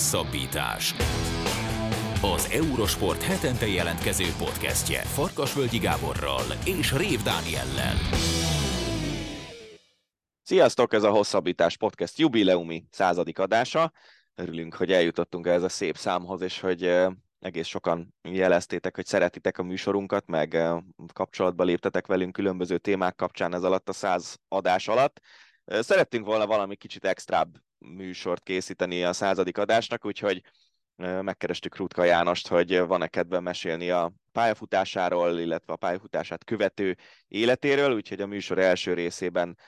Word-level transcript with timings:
Hosszabbítás. 0.00 0.94
Az 2.22 2.50
Eurosport 2.52 3.22
hetente 3.22 3.66
jelentkező 3.66 4.24
podcastje 4.38 5.00
Farkasvölgyi 5.00 5.78
Gáborral 5.78 6.42
és 6.64 6.92
Rév 6.92 7.22
Dániellel. 7.22 7.94
Sziasztok, 10.42 10.92
ez 10.92 11.02
a 11.02 11.10
Hosszabbítás 11.10 11.76
podcast 11.76 12.18
jubileumi 12.18 12.84
századik 12.90 13.38
adása. 13.38 13.92
Örülünk, 14.34 14.74
hogy 14.74 14.92
eljutottunk 14.92 15.46
ez 15.46 15.62
a 15.62 15.68
szép 15.68 15.96
számhoz, 15.96 16.40
és 16.40 16.60
hogy 16.60 16.96
egész 17.38 17.66
sokan 17.66 18.14
jeleztétek, 18.22 18.96
hogy 18.96 19.06
szeretitek 19.06 19.58
a 19.58 19.62
műsorunkat, 19.62 20.26
meg 20.26 20.58
kapcsolatba 21.12 21.64
léptetek 21.64 22.06
velünk 22.06 22.32
különböző 22.32 22.78
témák 22.78 23.14
kapcsán 23.14 23.54
ez 23.54 23.62
alatt 23.62 23.88
a 23.88 23.92
száz 23.92 24.36
adás 24.48 24.88
alatt. 24.88 25.20
Szerettünk 25.64 26.26
volna 26.26 26.46
valami 26.46 26.76
kicsit 26.76 27.04
extrább 27.04 27.48
műsort 27.80 28.42
készíteni 28.42 29.04
a 29.04 29.12
századik 29.12 29.58
adásnak, 29.58 30.04
úgyhogy 30.04 30.42
megkerestük 30.96 31.76
Rutka 31.76 32.04
Jánost, 32.04 32.48
hogy 32.48 32.78
van-e 32.78 33.08
kedve 33.08 33.40
mesélni 33.40 33.90
a 33.90 34.12
pályafutásáról, 34.32 35.38
illetve 35.38 35.72
a 35.72 35.76
pályafutását 35.76 36.44
követő 36.44 36.96
életéről, 37.28 37.94
úgyhogy 37.94 38.20
a 38.20 38.26
műsor 38.26 38.58
első 38.58 38.94
részében 38.94 39.58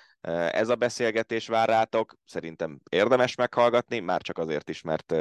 ez 0.51 0.69
a 0.69 0.77
beszélgetés 0.77 1.47
vár 1.47 1.69
rátok. 1.69 2.15
Szerintem 2.25 2.81
érdemes 2.91 3.35
meghallgatni, 3.35 3.99
már 3.99 4.23
csak 4.23 4.39
azért 4.39 4.69
is, 4.69 4.83
mert 4.83 5.15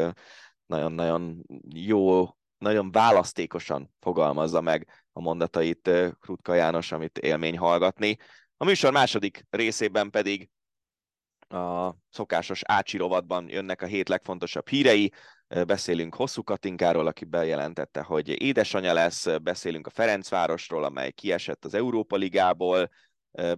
nagyon-nagyon 0.65 1.43
jó, 1.75 2.29
nagyon 2.57 2.91
választékosan 2.91 3.93
fogalmazza 3.99 4.61
meg 4.61 5.05
a 5.13 5.21
mondatait 5.21 5.89
Rutka 6.19 6.53
János, 6.53 6.91
amit 6.91 7.17
élmény 7.17 7.57
hallgatni. 7.57 8.17
A 8.57 8.65
műsor 8.65 8.91
második 8.91 9.45
részében 9.49 10.09
pedig 10.09 10.49
a 11.51 11.95
szokásos 12.09 12.61
Ácsi 12.63 12.97
jönnek 13.47 13.81
a 13.81 13.85
hét 13.85 14.09
legfontosabb 14.09 14.67
hírei, 14.67 15.11
beszélünk 15.65 16.15
Hosszú 16.15 16.43
Katinkáról, 16.43 17.07
aki 17.07 17.25
bejelentette, 17.25 18.01
hogy 18.01 18.41
édesanyja 18.41 18.93
lesz, 18.93 19.27
beszélünk 19.41 19.87
a 19.87 19.89
Ferencvárosról, 19.89 20.83
amely 20.83 21.11
kiesett 21.11 21.65
az 21.65 21.73
Európa 21.73 22.15
Ligából, 22.15 22.89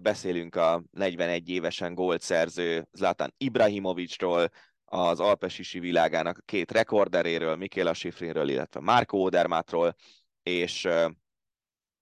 beszélünk 0.02 0.56
a 0.56 0.82
41 0.90 1.48
évesen 1.48 1.94
gólt 1.94 2.20
szerző 2.20 2.88
Zlatan 2.92 3.34
Ibrahimovicsról, 3.36 4.48
az 4.84 5.20
alpesisi 5.20 5.78
világának 5.78 6.38
a 6.38 6.42
két 6.44 6.72
rekorderéről, 6.72 7.56
Mikéla 7.56 7.94
Sifrinről, 7.94 8.48
illetve 8.48 8.80
Márko 8.80 9.18
Odermátról, 9.18 9.94
és 10.42 10.88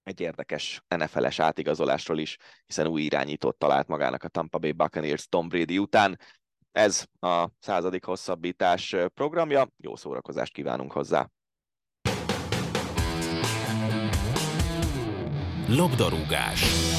egy 0.03 0.21
érdekes 0.21 0.83
NFL-es 0.97 1.39
átigazolásról 1.39 2.19
is, 2.19 2.37
hiszen 2.67 2.87
új 2.87 3.03
irányítót 3.03 3.57
talált 3.57 3.87
magának 3.87 4.23
a 4.23 4.29
Tampa 4.29 4.59
Bay 4.59 4.73
Buccaneers 4.73 5.29
Tom 5.29 5.49
Brady 5.49 5.79
után. 5.79 6.19
Ez 6.73 7.07
a 7.21 7.49
századik 7.59 8.05
hosszabbítás 8.05 8.97
programja, 9.15 9.69
jó 9.77 9.97
szórakozást 9.97 10.53
kívánunk 10.53 10.93
hozzá! 10.93 11.31
Labdarúgás 15.69 16.91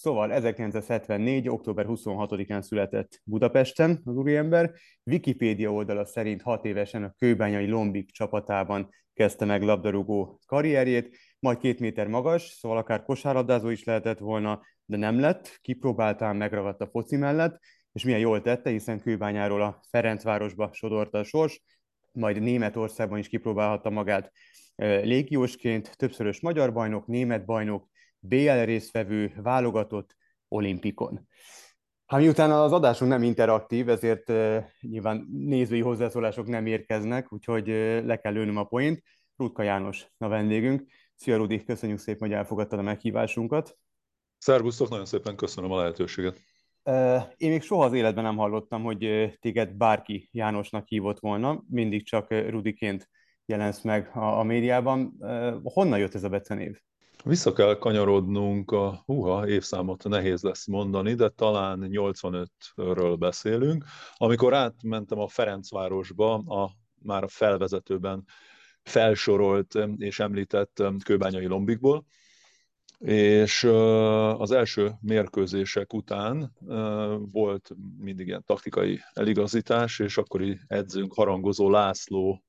Szóval 0.00 0.32
1974. 0.32 1.48
október 1.48 1.86
26-án 1.88 2.60
született 2.60 3.20
Budapesten 3.24 4.00
az 4.04 4.16
úriember. 4.16 4.72
Wikipédia 5.04 5.72
oldala 5.72 6.04
szerint 6.04 6.42
hat 6.42 6.64
évesen 6.64 7.04
a 7.04 7.14
kőbányai 7.18 7.68
Lombik 7.68 8.10
csapatában 8.10 8.88
kezdte 9.18 9.44
meg 9.44 9.62
labdarúgó 9.62 10.40
karrierjét, 10.46 11.16
majd 11.38 11.58
két 11.58 11.80
méter 11.80 12.06
magas, 12.06 12.42
szóval 12.42 12.78
akár 12.78 13.02
kosárlabdázó 13.02 13.68
is 13.68 13.84
lehetett 13.84 14.18
volna, 14.18 14.60
de 14.84 14.96
nem 14.96 15.20
lett, 15.20 15.58
kipróbáltán 15.60 16.36
megragadt 16.36 16.80
a 16.80 16.86
foci 16.86 17.16
mellett, 17.16 17.60
és 17.92 18.04
milyen 18.04 18.20
jól 18.20 18.42
tette, 18.42 18.70
hiszen 18.70 19.00
kőbányáról 19.00 19.62
a 19.62 19.80
Ferencvárosba 19.90 20.70
sodorta 20.72 21.18
a 21.18 21.24
sors, 21.24 21.62
majd 22.12 22.40
Németországban 22.40 23.18
is 23.18 23.28
kipróbálhatta 23.28 23.90
magát 23.90 24.32
légiósként, 25.02 25.96
többszörös 25.96 26.40
magyar 26.40 26.72
bajnok, 26.72 27.06
német 27.06 27.44
bajnok, 27.44 27.88
BL 28.18 28.64
résztvevő, 28.64 29.32
válogatott 29.36 30.16
olimpikon. 30.48 31.28
Hát 32.08 32.20
miután 32.20 32.50
az 32.50 32.72
adásunk 32.72 33.10
nem 33.10 33.22
interaktív, 33.22 33.88
ezért 33.88 34.28
uh, 34.28 34.64
nyilván 34.80 35.26
nézői 35.30 35.80
hozzászólások 35.80 36.46
nem 36.46 36.66
érkeznek, 36.66 37.32
úgyhogy 37.32 37.68
uh, 37.68 38.04
le 38.04 38.16
kell 38.16 38.32
lőnöm 38.32 38.56
a 38.56 38.64
point. 38.64 39.02
Rutka 39.36 39.62
János 39.62 40.06
a 40.18 40.28
vendégünk. 40.28 40.82
Szia 41.14 41.36
Rudi, 41.36 41.64
köszönjük 41.64 41.98
szépen, 41.98 42.28
hogy 42.28 42.36
elfogadtad 42.36 42.78
a 42.78 42.82
meghívásunkat. 42.82 43.78
Szervusztok, 44.38 44.88
nagyon 44.88 45.04
szépen 45.04 45.36
köszönöm 45.36 45.72
a 45.72 45.76
lehetőséget. 45.76 46.40
Uh, 46.84 47.22
én 47.36 47.50
még 47.50 47.62
soha 47.62 47.84
az 47.84 47.92
életben 47.92 48.24
nem 48.24 48.36
hallottam, 48.36 48.82
hogy 48.82 49.32
téged 49.40 49.72
bárki 49.72 50.28
Jánosnak 50.32 50.88
hívott 50.88 51.20
volna, 51.20 51.64
mindig 51.70 52.06
csak 52.06 52.30
Rudiként 52.30 53.08
jelensz 53.46 53.82
meg 53.82 54.10
a, 54.14 54.38
a 54.38 54.42
médiában. 54.42 55.16
Honnan 55.62 55.98
jött 55.98 56.14
ez 56.14 56.24
a 56.24 56.28
becenév? 56.28 56.80
Vissza 57.24 57.52
kell 57.52 57.78
kanyarodnunk, 57.78 58.70
a 58.70 59.02
húha, 59.06 59.48
évszámot 59.48 60.04
nehéz 60.04 60.42
lesz 60.42 60.66
mondani, 60.66 61.14
de 61.14 61.28
talán 61.28 61.88
85-ről 61.90 63.16
beszélünk, 63.18 63.84
amikor 64.16 64.54
átmentem 64.54 65.18
a 65.18 65.28
Ferencvárosba, 65.28 66.34
a, 66.34 66.70
már 67.02 67.22
a 67.22 67.28
felvezetőben 67.28 68.24
felsorolt 68.82 69.74
és 69.96 70.20
említett 70.20 70.82
kőbányai 71.04 71.46
lombikból, 71.46 72.04
és 72.98 73.64
az 74.38 74.50
első 74.50 74.92
mérkőzések 75.00 75.92
után 75.92 76.52
volt 77.32 77.70
mindig 77.98 78.26
ilyen 78.26 78.44
taktikai 78.46 79.00
eligazítás, 79.12 79.98
és 79.98 80.18
akkori 80.18 80.60
edzőnk 80.66 81.14
harangozó 81.14 81.70
László 81.70 82.42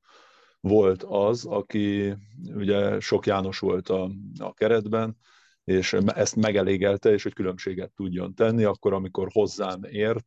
volt 0.59 1.03
az, 1.03 1.45
aki 1.45 2.15
ugye 2.53 2.99
sok 2.99 3.25
János 3.25 3.59
volt 3.59 3.89
a, 3.89 4.11
a 4.39 4.53
keretben, 4.53 5.17
és 5.63 5.93
ezt 5.93 6.35
megelégelte, 6.35 7.11
és 7.11 7.23
hogy 7.23 7.33
különbséget 7.33 7.91
tudjon 7.91 8.35
tenni, 8.35 8.63
akkor, 8.63 8.93
amikor 8.93 9.27
hozzám 9.31 9.83
ért, 9.83 10.25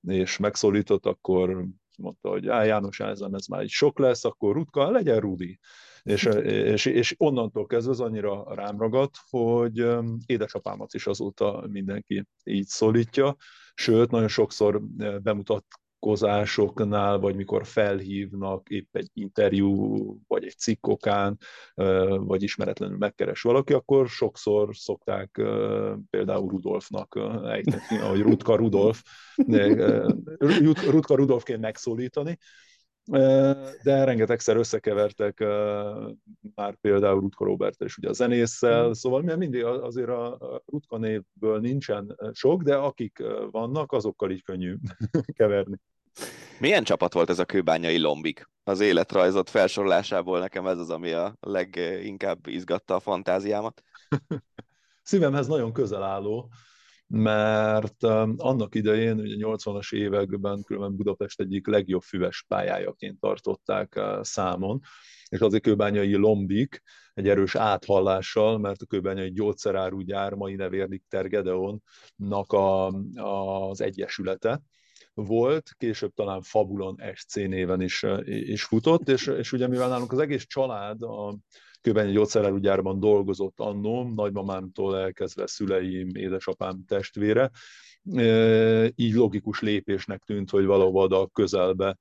és 0.00 0.36
megszólított, 0.36 1.06
akkor 1.06 1.66
mondta, 1.98 2.28
hogy 2.28 2.48
Á, 2.48 2.64
János 2.64 3.00
Ázám, 3.00 3.34
ez 3.34 3.46
már 3.46 3.60
egy 3.60 3.68
sok 3.68 3.98
lesz, 3.98 4.24
akkor 4.24 4.54
Rutka, 4.54 4.90
legyen 4.90 5.20
Rudi. 5.20 5.58
És, 6.02 6.24
és, 6.42 6.86
és 6.86 7.14
onnantól 7.16 7.66
kezdve 7.66 7.92
az 7.92 8.00
annyira 8.00 8.54
rám 8.54 8.78
ragadt, 8.78 9.16
hogy 9.30 9.86
édesapámat 10.26 10.94
is 10.94 11.06
azóta 11.06 11.66
mindenki 11.70 12.24
így 12.44 12.66
szólítja, 12.66 13.36
sőt, 13.74 14.10
nagyon 14.10 14.28
sokszor 14.28 14.82
bemutat 15.22 15.64
találkozásoknál, 15.98 17.18
vagy 17.18 17.36
mikor 17.36 17.66
felhívnak 17.66 18.68
épp 18.68 18.96
egy 18.96 19.10
interjú, 19.12 19.96
vagy 20.26 20.44
egy 20.44 20.56
cikkokán, 20.56 21.38
vagy 22.16 22.42
ismeretlenül 22.42 22.96
megkeres 22.96 23.42
valaki, 23.42 23.72
akkor 23.72 24.08
sokszor 24.08 24.76
szokták 24.76 25.30
például 26.10 26.48
Rudolfnak 26.48 27.18
ejteni, 27.44 28.00
ahogy 28.00 28.20
Rutka 28.20 28.56
Rudolf, 28.56 29.02
Rutka 30.90 31.14
Rudolfként 31.14 31.60
megszólítani, 31.60 32.38
de 33.82 34.04
rengetegszer 34.04 34.56
összekevertek 34.56 35.38
már 36.54 36.76
például 36.80 37.20
Rutka 37.20 37.44
Robert 37.44 37.82
és 37.82 37.96
ugye 37.96 38.08
a 38.08 38.12
zenésszel, 38.12 38.88
mm. 38.88 38.92
szóval 38.92 39.36
mindig 39.36 39.64
azért 39.64 40.08
a 40.08 40.62
Rutka 40.66 40.98
névből 40.98 41.60
nincsen 41.60 42.16
sok, 42.32 42.62
de 42.62 42.76
akik 42.76 43.22
vannak, 43.50 43.92
azokkal 43.92 44.30
így 44.30 44.42
könnyű 44.42 44.76
keverni. 45.38 45.76
Milyen 46.60 46.84
csapat 46.84 47.12
volt 47.12 47.30
ez 47.30 47.38
a 47.38 47.44
kőbányai 47.44 47.98
Lombik? 47.98 48.48
Az 48.64 48.80
életrajzot 48.80 49.50
felsorolásából 49.50 50.38
nekem 50.38 50.66
ez 50.66 50.78
az, 50.78 50.90
ami 50.90 51.12
a 51.12 51.36
leginkább 51.40 52.46
izgatta 52.46 52.94
a 52.94 53.00
fantáziámat. 53.00 53.82
Szívemhez 55.02 55.46
nagyon 55.46 55.72
közel 55.72 56.02
álló 56.02 56.50
mert 57.08 58.02
um, 58.02 58.34
annak 58.36 58.74
idején, 58.74 59.20
ugye 59.20 59.34
80-as 59.38 59.94
években 59.94 60.62
különben 60.62 60.96
Budapest 60.96 61.40
egyik 61.40 61.66
legjobb 61.66 62.02
füves 62.02 62.44
pályájaként 62.48 63.20
tartották 63.20 63.92
uh, 63.96 64.22
számon, 64.22 64.80
és 65.28 65.38
azért 65.38 65.62
kőbányai 65.62 66.14
Lombik 66.14 66.82
egy 67.14 67.28
erős 67.28 67.54
áthallással, 67.54 68.58
mert 68.58 68.82
a 68.82 68.86
kőbányai 68.86 69.32
gyógyszerárugyár 69.32 70.34
mai 70.34 70.54
nevér 70.54 71.00
Tergedeonnak 71.08 72.52
a, 72.52 72.86
az 73.14 73.80
egyesülete, 73.80 74.62
volt, 75.14 75.74
később 75.78 76.12
talán 76.14 76.42
Fabulon 76.42 77.00
SC 77.14 77.34
néven 77.34 77.80
is, 77.80 78.02
uh, 78.02 78.28
is 78.28 78.64
futott, 78.64 79.08
és, 79.08 79.26
és 79.26 79.52
ugye 79.52 79.68
mivel 79.68 79.88
nálunk 79.88 80.12
az 80.12 80.18
egész 80.18 80.46
család 80.46 81.02
a 81.02 81.36
Kőbenyi 81.80 82.12
gyógyszerelőgyárban 82.12 83.00
dolgozott 83.00 83.60
annó, 83.60 84.12
nagymamámtól 84.14 84.98
elkezdve 84.98 85.46
szüleim, 85.46 86.08
édesapám 86.14 86.84
testvére, 86.86 87.50
így 88.94 89.14
logikus 89.14 89.60
lépésnek 89.60 90.22
tűnt, 90.22 90.50
hogy 90.50 90.64
valahol 90.64 91.12
a 91.12 91.28
közelbe 91.28 91.98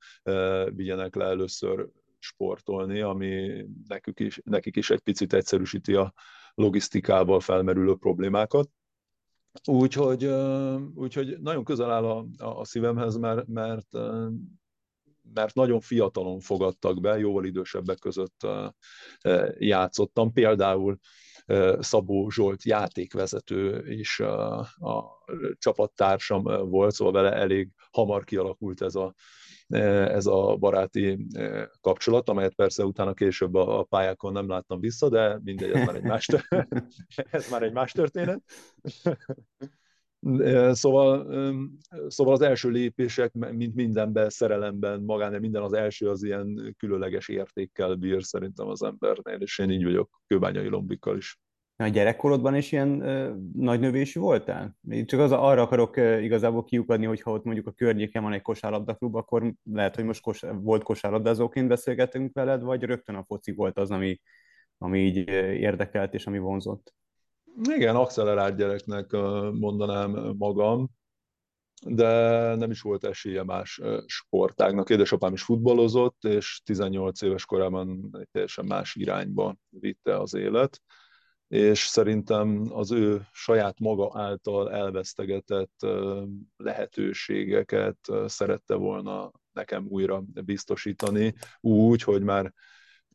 vigyenek 0.76 1.16
le 1.16 1.26
először 1.26 1.88
sportolni, 2.20 3.02
ami 3.02 3.66
nekük 3.88 4.20
is, 4.20 4.42
nekik 4.44 4.76
is 4.76 4.90
egy 4.90 5.00
picit 5.00 5.34
egyszerűsíti 5.34 5.94
a 5.94 6.14
logisztikával 6.54 7.40
felmerülő 7.40 7.96
problémákat. 7.96 8.70
Úgyhogy, 9.66 10.30
úgyhogy 10.96 11.40
nagyon 11.40 11.64
közel 11.64 11.92
áll 11.92 12.06
a, 12.06 12.26
a 12.38 12.66
szívemhez, 12.66 13.18
mert, 13.18 13.48
mert 13.48 13.88
mert 15.34 15.56
nagyon 15.56 15.80
fiatalon 15.80 16.40
fogadtak 16.40 17.02
be, 17.02 17.18
jóval 17.18 17.46
idősebbek 17.46 18.00
között 18.00 18.48
játszottam. 19.58 20.32
Például 20.32 20.98
Szabó 21.80 22.30
Zsolt 22.30 22.64
játékvezető 22.64 23.92
is 23.92 24.20
a, 24.20 24.60
a 24.60 25.24
csapattársam 25.58 26.44
volt, 26.70 26.94
szóval 26.94 27.14
vele 27.14 27.36
elég 27.36 27.70
hamar 27.92 28.24
kialakult 28.24 28.82
ez 28.82 28.96
a, 28.96 29.14
ez 29.68 30.26
a 30.26 30.56
baráti 30.60 31.28
kapcsolat, 31.82 32.30
amelyet 32.30 32.56
persze 32.56 32.84
utána 32.84 33.14
később 33.14 33.56
a 33.56 33.84
pályákon 33.84 34.32
nem 34.32 34.50
láttam 34.50 34.80
vissza, 34.80 35.10
de 35.10 35.40
mindegy, 35.44 35.72
ez 35.72 35.86
már 35.86 35.96
egy 35.96 36.04
más, 36.04 36.28
ez 37.32 37.50
már 37.50 37.64
egy 37.64 37.74
más 37.74 37.92
történet. 37.92 38.42
Szóval, 40.72 41.28
szóval 42.08 42.34
az 42.34 42.42
első 42.42 42.70
lépések, 42.70 43.34
mint 43.34 43.76
mindenben, 43.76 44.30
szerelemben, 44.30 45.02
magán, 45.02 45.40
minden 45.40 45.62
az 45.62 45.74
első 45.74 46.10
az 46.10 46.24
ilyen 46.24 46.76
különleges 46.78 47.28
értékkel 47.28 47.96
bír 47.96 48.24
szerintem 48.24 48.68
az 48.68 48.84
embernél, 48.84 49.38
és 49.40 49.60
én 49.60 49.70
így 49.70 49.84
vagyok 49.84 50.22
kőbányai 50.28 50.68
lombikkal 50.68 51.18
is. 51.18 51.40
A 51.80 51.88
gyerekkorodban 51.88 52.56
is 52.56 52.72
ilyen 52.72 53.02
ö, 53.02 53.34
nagy 53.54 53.80
növésű 53.80 54.20
voltál? 54.20 54.78
Csak 55.06 55.20
az, 55.20 55.32
arra 55.32 55.62
akarok 55.62 55.98
igazából 55.98 56.64
kiukadni, 56.64 57.06
hogyha 57.06 57.32
ott 57.32 57.44
mondjuk 57.44 57.68
a 57.68 57.72
környéken 57.72 58.24
van 58.24 58.34
egy 58.34 58.42
kosárlabdaklub, 58.42 59.16
akkor 59.16 59.54
lehet, 59.64 59.96
hogy 59.96 60.04
most 60.04 60.22
kos, 60.22 60.44
volt 60.62 60.84
kosárlabdázóként 60.84 61.68
beszélgetünk 61.68 62.34
veled, 62.34 62.62
vagy 62.62 62.84
rögtön 62.84 63.16
a 63.16 63.24
foci 63.24 63.52
volt 63.52 63.78
az, 63.78 63.92
ami, 63.92 64.20
ami 64.78 65.00
így 65.00 65.18
érdekelt 65.58 66.14
és 66.14 66.28
ami 66.28 66.38
vonzott? 66.38 66.94
Igen, 67.64 67.96
accelerált 67.96 68.56
gyereknek 68.56 69.12
mondanám 69.52 70.36
magam, 70.38 70.90
de 71.86 72.08
nem 72.56 72.72
is 72.72 72.82
volt 72.82 73.04
esélye 73.04 73.44
más 73.44 73.82
sportágnak. 74.06 74.90
Édesapám 74.90 75.34
is 75.34 75.44
futballozott, 75.44 76.24
és 76.24 76.62
18 76.66 77.22
éves 77.22 77.46
korában 77.46 78.10
egy 78.20 78.28
teljesen 78.32 78.66
más 78.66 78.96
irányba 78.96 79.56
vitte 79.70 80.20
az 80.20 80.34
élet, 80.34 80.82
és 81.48 81.80
szerintem 81.80 82.68
az 82.70 82.92
ő 82.92 83.28
saját 83.32 83.80
maga 83.80 84.12
által 84.14 84.72
elvesztegetett 84.72 85.86
lehetőségeket 86.58 87.98
szerette 88.26 88.76
volna 88.76 89.32
nekem 89.52 89.86
újra 89.90 90.24
biztosítani, 90.46 91.34
úgy, 91.60 92.02
hogy 92.02 92.24
már 92.24 92.54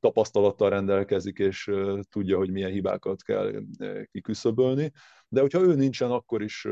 tapasztalattal 0.03 0.71
rendelkezik, 0.71 1.39
és 1.39 1.71
tudja, 2.11 2.37
hogy 2.37 2.51
milyen 2.51 2.71
hibákat 2.71 3.23
kell 3.23 3.53
kiküszöbölni. 4.11 4.93
De 5.29 5.41
hogyha 5.41 5.61
ő 5.61 5.75
nincsen, 5.75 6.11
akkor 6.11 6.43
is 6.43 6.67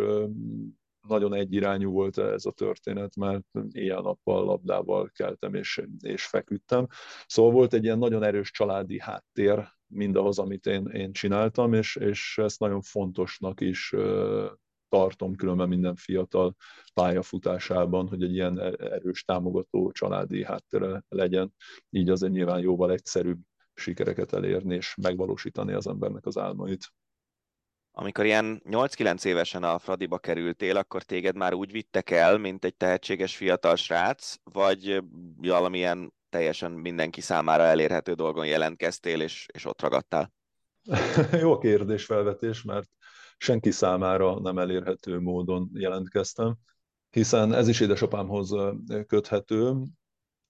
nagyon 1.09 1.35
egyirányú 1.35 1.91
volt 1.91 2.19
ez 2.19 2.45
a 2.45 2.51
történet, 2.51 3.17
mert 3.17 3.47
éjjel-nappal 3.73 4.45
labdával 4.45 5.11
keltem 5.15 5.55
és, 5.55 5.83
és 6.01 6.27
feküdtem. 6.27 6.87
Szóval 7.27 7.53
volt 7.53 7.73
egy 7.73 7.85
ilyen 7.85 7.99
nagyon 7.99 8.23
erős 8.23 8.51
családi 8.51 9.01
háttér 9.01 9.69
mindahhoz, 9.87 10.39
amit 10.39 10.67
én, 10.67 10.87
én 10.87 11.13
csináltam, 11.13 11.73
és, 11.73 11.97
és 11.97 12.39
ezt 12.39 12.61
nagyon 12.61 12.83
fontosnak 12.83 13.61
is 13.61 13.95
tartom 14.91 15.35
különben 15.35 15.69
minden 15.69 15.97
fiatal 15.97 16.57
pályafutásában, 16.95 18.09
hogy 18.09 18.23
egy 18.23 18.33
ilyen 18.33 18.61
erős 18.79 19.25
támogató 19.25 19.91
családi 19.93 20.45
háttere 20.45 21.05
legyen. 21.09 21.55
Így 21.91 22.11
azért 22.11 22.33
nyilván 22.33 22.61
jóval 22.61 22.93
egyszerűbb 22.93 23.39
sikereket 23.75 24.33
elérni 24.33 24.75
és 24.75 24.95
megvalósítani 25.03 25.73
az 25.73 25.87
embernek 25.87 26.27
az 26.27 26.39
álmait. 26.39 26.93
Amikor 27.93 28.25
ilyen 28.25 28.63
8-9 28.71 29.25
évesen 29.25 29.63
a 29.63 29.79
Fradiba 29.79 30.19
kerültél, 30.19 30.77
akkor 30.77 31.03
téged 31.03 31.37
már 31.37 31.55
úgy 31.55 31.73
vittek 31.73 32.11
el, 32.11 32.39
mint 32.39 32.65
egy 32.65 32.77
tehetséges 32.77 33.37
fiatal 33.37 33.77
srác, 33.77 34.35
vagy 34.43 35.03
valamilyen 35.37 36.13
teljesen 36.29 36.73
mindenki 36.73 37.21
számára 37.21 37.63
elérhető 37.63 38.13
dolgon 38.13 38.47
jelentkeztél, 38.47 39.21
és, 39.21 39.47
és 39.53 39.65
ott 39.65 39.81
ragadtál? 39.81 40.33
Jó 41.43 41.59
kérdés 41.59 42.05
felvetés, 42.05 42.63
mert 42.63 42.91
senki 43.43 43.71
számára 43.71 44.41
nem 44.41 44.59
elérhető 44.59 45.21
módon 45.21 45.71
jelentkeztem, 45.75 46.57
hiszen 47.11 47.53
ez 47.53 47.69
is 47.69 47.81
édesapámhoz 47.81 48.55
köthető, 49.07 49.77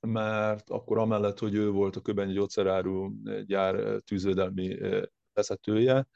mert 0.00 0.70
akkor 0.70 0.98
amellett, 0.98 1.38
hogy 1.38 1.54
ő 1.54 1.70
volt 1.70 1.96
a 1.96 2.00
Köbenyi 2.00 2.32
gyógyszeráru 2.32 3.12
gyár 3.46 4.00
tűzvédelmi 4.04 4.78
vezetője, 5.32 6.08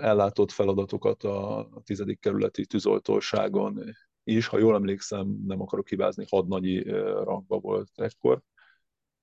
ellátott 0.00 0.50
feladatokat 0.50 1.24
a 1.24 1.68
tizedik 1.84 2.20
kerületi 2.20 2.66
tűzoltóságon 2.66 3.84
is, 4.24 4.46
ha 4.46 4.58
jól 4.58 4.74
emlékszem, 4.74 5.36
nem 5.46 5.60
akarok 5.60 5.88
hibázni, 5.88 6.26
hadnagyi 6.28 6.82
rangba 7.22 7.58
volt 7.58 7.90
ekkor, 7.94 8.42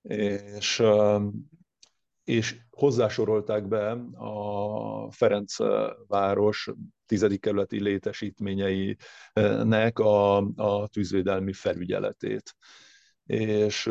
és 0.02 0.82
és 2.28 2.56
hozzásorolták 2.70 3.68
be 3.68 3.90
a 4.16 5.10
Ferencváros 5.10 6.70
tizedik 7.06 7.40
kerületi 7.40 7.82
létesítményeinek 7.82 9.98
a, 9.98 10.36
a 10.36 10.88
tűzvédelmi 10.88 11.52
felügyeletét. 11.52 12.56
És 13.26 13.90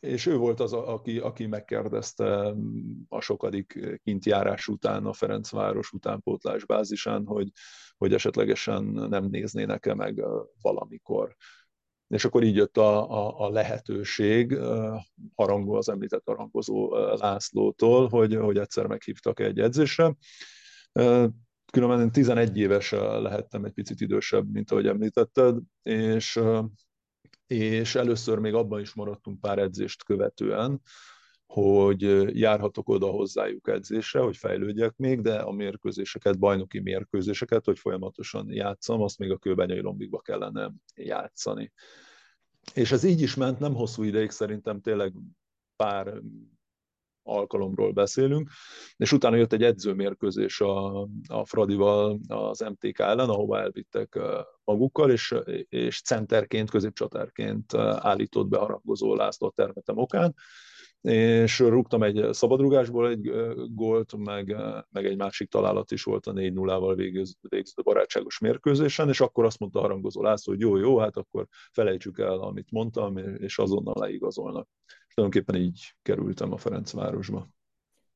és 0.00 0.26
ő 0.26 0.36
volt 0.36 0.60
az, 0.60 0.72
aki, 0.72 1.18
aki 1.18 1.46
megkérdezte 1.46 2.54
a 3.08 3.20
sokadik 3.20 3.98
kintjárás 4.02 4.68
után 4.68 5.06
a 5.06 5.12
Ferencváros 5.12 5.92
utánpótlás 5.92 6.64
bázisán, 6.64 7.26
hogy, 7.26 7.50
hogy 7.96 8.14
esetlegesen 8.14 8.84
nem 8.84 9.24
néznének-e 9.24 9.94
meg 9.94 10.24
valamikor 10.60 11.36
és 12.08 12.24
akkor 12.24 12.42
így 12.42 12.56
jött 12.56 12.76
a, 12.76 13.10
a, 13.10 13.46
a 13.46 13.50
lehetőség 13.50 14.58
harangó, 15.34 15.74
az 15.74 15.88
említett 15.88 16.22
harangozó 16.24 16.94
Lászlótól, 16.96 18.08
hogy, 18.08 18.34
hogy 18.34 18.58
egyszer 18.58 18.86
meghívtak 18.86 19.40
egy 19.40 19.58
edzésre. 19.58 20.16
Különben 21.72 22.00
én 22.00 22.12
11 22.12 22.58
éves 22.58 22.90
lehettem, 22.90 23.64
egy 23.64 23.72
picit 23.72 24.00
idősebb, 24.00 24.52
mint 24.52 24.70
ahogy 24.70 24.86
említetted, 24.86 25.58
és, 25.82 26.40
és 27.46 27.94
először 27.94 28.38
még 28.38 28.54
abban 28.54 28.80
is 28.80 28.94
maradtunk 28.94 29.40
pár 29.40 29.58
edzést 29.58 30.04
követően, 30.04 30.80
hogy 31.54 32.00
járhatok 32.38 32.88
oda 32.88 33.06
hozzájuk 33.06 33.68
edzésre, 33.68 34.20
hogy 34.20 34.36
fejlődjek 34.36 34.96
még, 34.96 35.20
de 35.20 35.36
a 35.36 35.52
mérkőzéseket, 35.52 36.38
bajnoki 36.38 36.80
mérkőzéseket, 36.80 37.64
hogy 37.64 37.78
folyamatosan 37.78 38.52
játszam, 38.52 39.02
azt 39.02 39.18
még 39.18 39.30
a 39.30 39.38
kőbenyai 39.38 39.80
lombikba 39.80 40.18
kellene 40.18 40.72
játszani. 40.94 41.72
És 42.74 42.92
ez 42.92 43.04
így 43.04 43.20
is 43.20 43.34
ment, 43.34 43.58
nem 43.58 43.74
hosszú 43.74 44.02
ideig, 44.02 44.30
szerintem 44.30 44.80
tényleg 44.80 45.12
pár 45.76 46.20
alkalomról 47.22 47.92
beszélünk, 47.92 48.50
és 48.96 49.12
utána 49.12 49.36
jött 49.36 49.52
egy 49.52 49.62
edzőmérkőzés 49.62 50.60
a, 50.60 51.02
a 51.26 51.44
Fradival 51.44 52.20
az 52.28 52.60
MTK 52.60 52.98
ellen, 52.98 53.28
ahova 53.28 53.60
elvittek 53.60 54.18
magukkal, 54.64 55.10
és, 55.10 55.34
és 55.68 56.00
centerként, 56.00 56.70
középcsatárként 56.70 57.74
állított 57.74 58.48
be 58.48 58.58
harangozó 58.58 59.14
László 59.14 59.50
termetem 59.50 59.98
okán, 59.98 60.34
és 61.10 61.58
rúgtam 61.58 62.02
egy 62.02 62.26
szabadrugásból 62.30 63.08
egy 63.08 63.32
gólt, 63.74 64.16
meg, 64.16 64.56
meg 64.90 65.06
egy 65.06 65.16
másik 65.16 65.48
találat 65.48 65.90
is 65.90 66.02
volt 66.02 66.26
a 66.26 66.32
4-0-val 66.32 66.92
végző 67.48 67.82
barátságos 67.82 68.38
mérkőzésen, 68.38 69.08
és 69.08 69.20
akkor 69.20 69.44
azt 69.44 69.58
mondta 69.58 69.78
a 69.78 69.82
harangozó 69.82 70.22
László, 70.22 70.52
hogy 70.52 70.62
jó, 70.62 70.76
jó, 70.76 70.98
hát 70.98 71.16
akkor 71.16 71.46
felejtsük 71.72 72.18
el, 72.18 72.38
amit 72.38 72.70
mondtam, 72.70 73.16
és 73.16 73.58
azonnal 73.58 73.94
leigazolnak. 73.98 74.68
És 74.86 75.14
tulajdonképpen 75.14 75.60
így 75.60 75.94
kerültem 76.02 76.52
a 76.52 76.56
Ferencvárosba. 76.56 77.48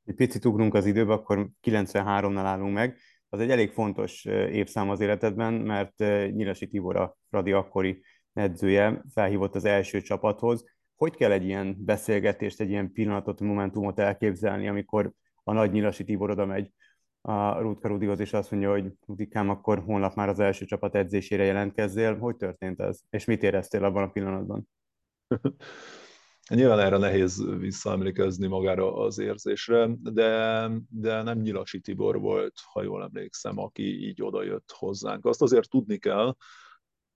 Egy 0.05 0.15
picit 0.15 0.45
ugrunk 0.45 0.75
az 0.75 0.87
időbe, 0.87 1.13
akkor 1.13 1.49
93-nál 1.63 2.43
állunk 2.45 2.75
meg. 2.75 2.99
Az 3.29 3.41
egy 3.41 3.51
elég 3.51 3.71
fontos 3.71 4.25
évszám 4.25 4.91
az 4.91 5.01
életedben, 5.01 5.55
mert 5.55 5.99
Nyilasi 6.35 6.67
Tibor 6.67 6.97
a 6.97 7.17
Fradi 7.31 7.53
akkori 7.53 8.03
edzője 8.33 9.05
felhívott 9.13 9.55
az 9.55 9.65
első 9.65 10.01
csapathoz 10.01 10.65
hogy 10.99 11.17
kell 11.17 11.31
egy 11.31 11.45
ilyen 11.45 11.77
beszélgetést, 11.79 12.61
egy 12.61 12.71
ilyen 12.71 12.93
pillanatot, 12.93 13.41
momentumot 13.41 13.99
elképzelni, 13.99 14.69
amikor 14.69 15.13
a 15.45 15.53
nagy 15.53 15.71
nyilasi 15.71 16.05
Tibor 16.05 16.31
oda 16.31 16.47
megy 16.47 16.73
a 17.21 17.59
Rutka 17.61 17.89
Rudihoz, 17.89 18.21
és 18.21 18.33
azt 18.33 18.51
mondja, 18.51 18.71
hogy 18.71 18.93
Rudikám, 19.07 19.49
akkor 19.49 19.79
holnap 19.79 20.15
már 20.15 20.29
az 20.29 20.41
első 20.41 20.65
csapat 20.65 20.95
edzésére 20.95 21.45
jelentkezzél. 21.45 22.19
Hogy 22.19 22.37
történt 22.37 22.81
ez? 22.81 23.01
És 23.11 23.25
mit 23.25 23.43
éreztél 23.43 23.85
abban 23.85 24.03
a 24.03 24.11
pillanatban? 24.11 24.69
Nyilván 26.55 26.79
erre 26.79 26.97
nehéz 26.97 27.45
visszaemlékezni 27.59 28.47
magára 28.47 28.97
az 28.97 29.19
érzésre, 29.19 29.89
de, 30.03 30.71
de 30.89 31.23
nem 31.23 31.39
Nyilasi 31.39 31.81
Tibor 31.81 32.21
volt, 32.21 32.55
ha 32.73 32.83
jól 32.83 33.03
emlékszem, 33.03 33.59
aki 33.59 34.07
így 34.07 34.23
odajött 34.23 34.71
hozzánk. 34.79 35.25
Azt 35.25 35.43
azért 35.43 35.71
tudni 35.71 35.99
kell, 35.99 36.35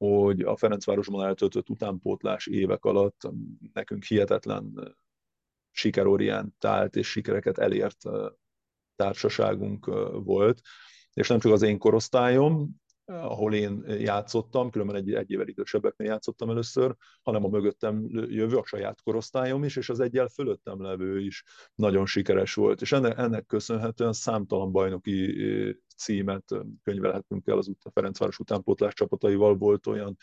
hogy 0.02 0.40
a 0.40 0.56
Ferencvárosban 0.56 1.26
eltöltött 1.26 1.68
utánpótlás 1.68 2.47
évek 2.47 2.85
alatt 2.85 3.21
nekünk 3.73 4.04
hihetetlen 4.04 4.97
sikerorientált 5.71 6.97
és 6.97 7.11
sikereket 7.11 7.59
elért 7.59 8.02
társaságunk 8.97 9.87
volt, 10.25 10.61
és 11.12 11.28
nem 11.28 11.38
csak 11.38 11.52
az 11.52 11.62
én 11.62 11.78
korosztályom, 11.78 12.80
ahol 13.04 13.54
én 13.54 13.85
játszottam, 13.87 14.71
különben 14.71 14.97
egy, 14.97 15.12
egy 15.12 15.30
évvel 15.30 15.49
idősebbeknél 15.49 16.09
játszottam 16.09 16.50
először, 16.50 16.97
hanem 17.23 17.44
a 17.44 17.49
mögöttem 17.49 18.06
jövő, 18.11 18.56
a 18.56 18.66
saját 18.66 19.02
korosztályom 19.02 19.64
is, 19.64 19.76
és 19.76 19.88
az 19.88 20.00
egyel 20.00 20.28
fölöttem 20.28 20.82
levő 20.82 21.21
is 21.21 21.44
nagyon 21.75 22.06
sikeres 22.06 22.54
volt. 22.54 22.80
És 22.80 22.92
ennek, 22.92 23.18
ennek 23.18 23.47
köszönhetően 23.47 24.12
számtalan 24.12 24.73
bajnoki 24.73 25.35
címet 26.02 26.44
könyvelhetünk 26.82 27.47
el 27.47 27.59
az 27.59 27.71
a 27.82 27.90
Ferencváros 27.90 28.38
utánpótlás 28.38 28.94
csapataival. 28.94 29.56
Volt 29.56 29.87
olyan 29.87 30.16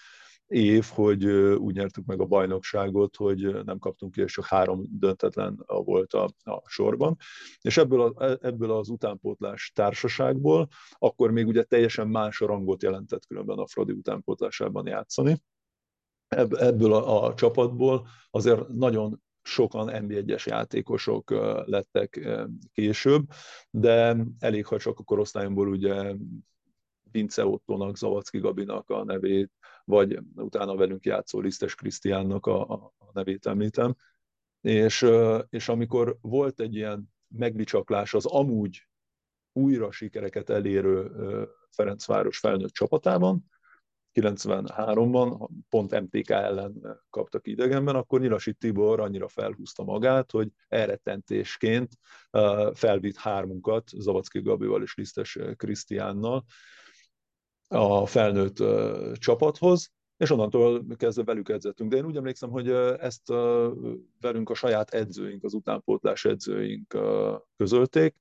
év, 0.50 0.86
hogy 0.94 1.26
úgy 1.56 1.76
nyertük 1.76 2.06
meg 2.06 2.22
a 2.22 2.26
bajnokságot, 2.26 3.16
hogy 3.16 3.64
nem 3.64 3.80
kaptunk 3.80 4.12
ki, 4.12 4.22
és 4.22 4.34
csak 4.34 4.46
három 4.46 4.86
döntetlen 4.90 5.64
volt 5.66 6.14
a, 6.14 6.24
a 6.44 6.62
sorban. 6.66 7.18
És 7.62 7.78
ebből, 7.78 8.02
a, 8.02 8.26
e, 8.26 8.38
ebből 8.42 8.72
az 8.72 8.90
utánpótlás 8.90 9.72
társaságból 9.76 10.68
akkor 10.92 11.32
még 11.32 11.48
ugye 11.48 11.64
teljesen 11.64 12.08
más 12.08 12.40
rangot 12.40 12.84
jelentett 12.84 13.26
különben 13.26 13.58
a 13.58 13.68
Fradi 13.68 13.92
utánpótlásában 13.92 14.88
játszani. 14.88 15.42
Ebből 16.50 16.94
a, 16.94 17.26
a 17.26 17.34
csapatból 17.34 18.08
azért 18.30 18.68
nagyon 18.68 19.22
sokan 19.50 19.90
NB1-es 19.92 20.46
játékosok 20.46 21.32
lettek 21.66 22.30
később, 22.74 23.24
de 23.70 24.18
elég, 24.40 24.66
ha 24.66 24.78
csak 24.78 25.00
a 25.00 25.04
korosztályomból 25.04 25.68
ugye 25.68 26.16
Vince 27.12 27.46
Ottónak, 27.46 27.98
Zavacki 27.98 28.40
Gabinak 28.40 28.90
a 28.90 29.04
nevét, 29.04 29.52
vagy 29.84 30.20
utána 30.36 30.76
velünk 30.76 31.06
játszó 31.06 31.40
Lisztes 31.40 31.76
Krisztiánnak 31.76 32.46
a, 32.46 32.62
a 32.72 32.94
nevét 33.14 33.46
említem. 33.46 33.96
És, 34.62 35.06
és 35.50 35.70
amikor 35.70 36.18
volt 36.22 36.60
egy 36.60 36.76
ilyen 36.76 37.14
megbicsaklás 37.28 38.14
az 38.14 38.26
amúgy 38.26 38.88
újra 39.54 39.92
sikereket 39.92 40.50
elérő 40.50 41.12
Ferencváros 41.70 42.38
felnőtt 42.38 42.72
csapatában, 42.72 43.50
93-ban, 44.14 45.50
pont 45.70 46.02
MTK 46.02 46.30
ellen 46.30 47.02
kaptak 47.10 47.48
idegenben, 47.48 47.96
akkor 47.96 48.20
Nyilasi 48.20 48.54
Tibor 48.54 49.00
annyira 49.00 49.28
felhúzta 49.28 49.84
magát, 49.84 50.32
hogy 50.32 50.50
elrettentésként 50.68 51.94
felvitt 52.74 53.18
hármunkat 53.18 53.90
Zavacki 53.90 54.42
Gabival 54.42 54.82
és 54.82 54.96
Lisztes 54.96 55.40
Krisztiánnal, 55.56 56.46
a 57.68 58.06
felnőtt 58.06 58.64
csapathoz, 59.18 59.92
és 60.18 60.32
onnantól 60.32 60.86
kezdve 60.98 61.24
velük 61.24 61.50
edzettünk. 61.50 61.92
De 61.92 61.98
én 61.98 62.06
úgy 62.06 62.16
emlékszem, 62.16 62.50
hogy 62.50 62.70
ezt 63.00 63.28
velünk 64.20 64.50
a 64.50 64.54
saját 64.54 64.90
edzőink, 64.90 65.44
az 65.44 65.54
utánpótlás 65.54 66.26
edzőink 66.26 66.98
közölték, 67.58 68.16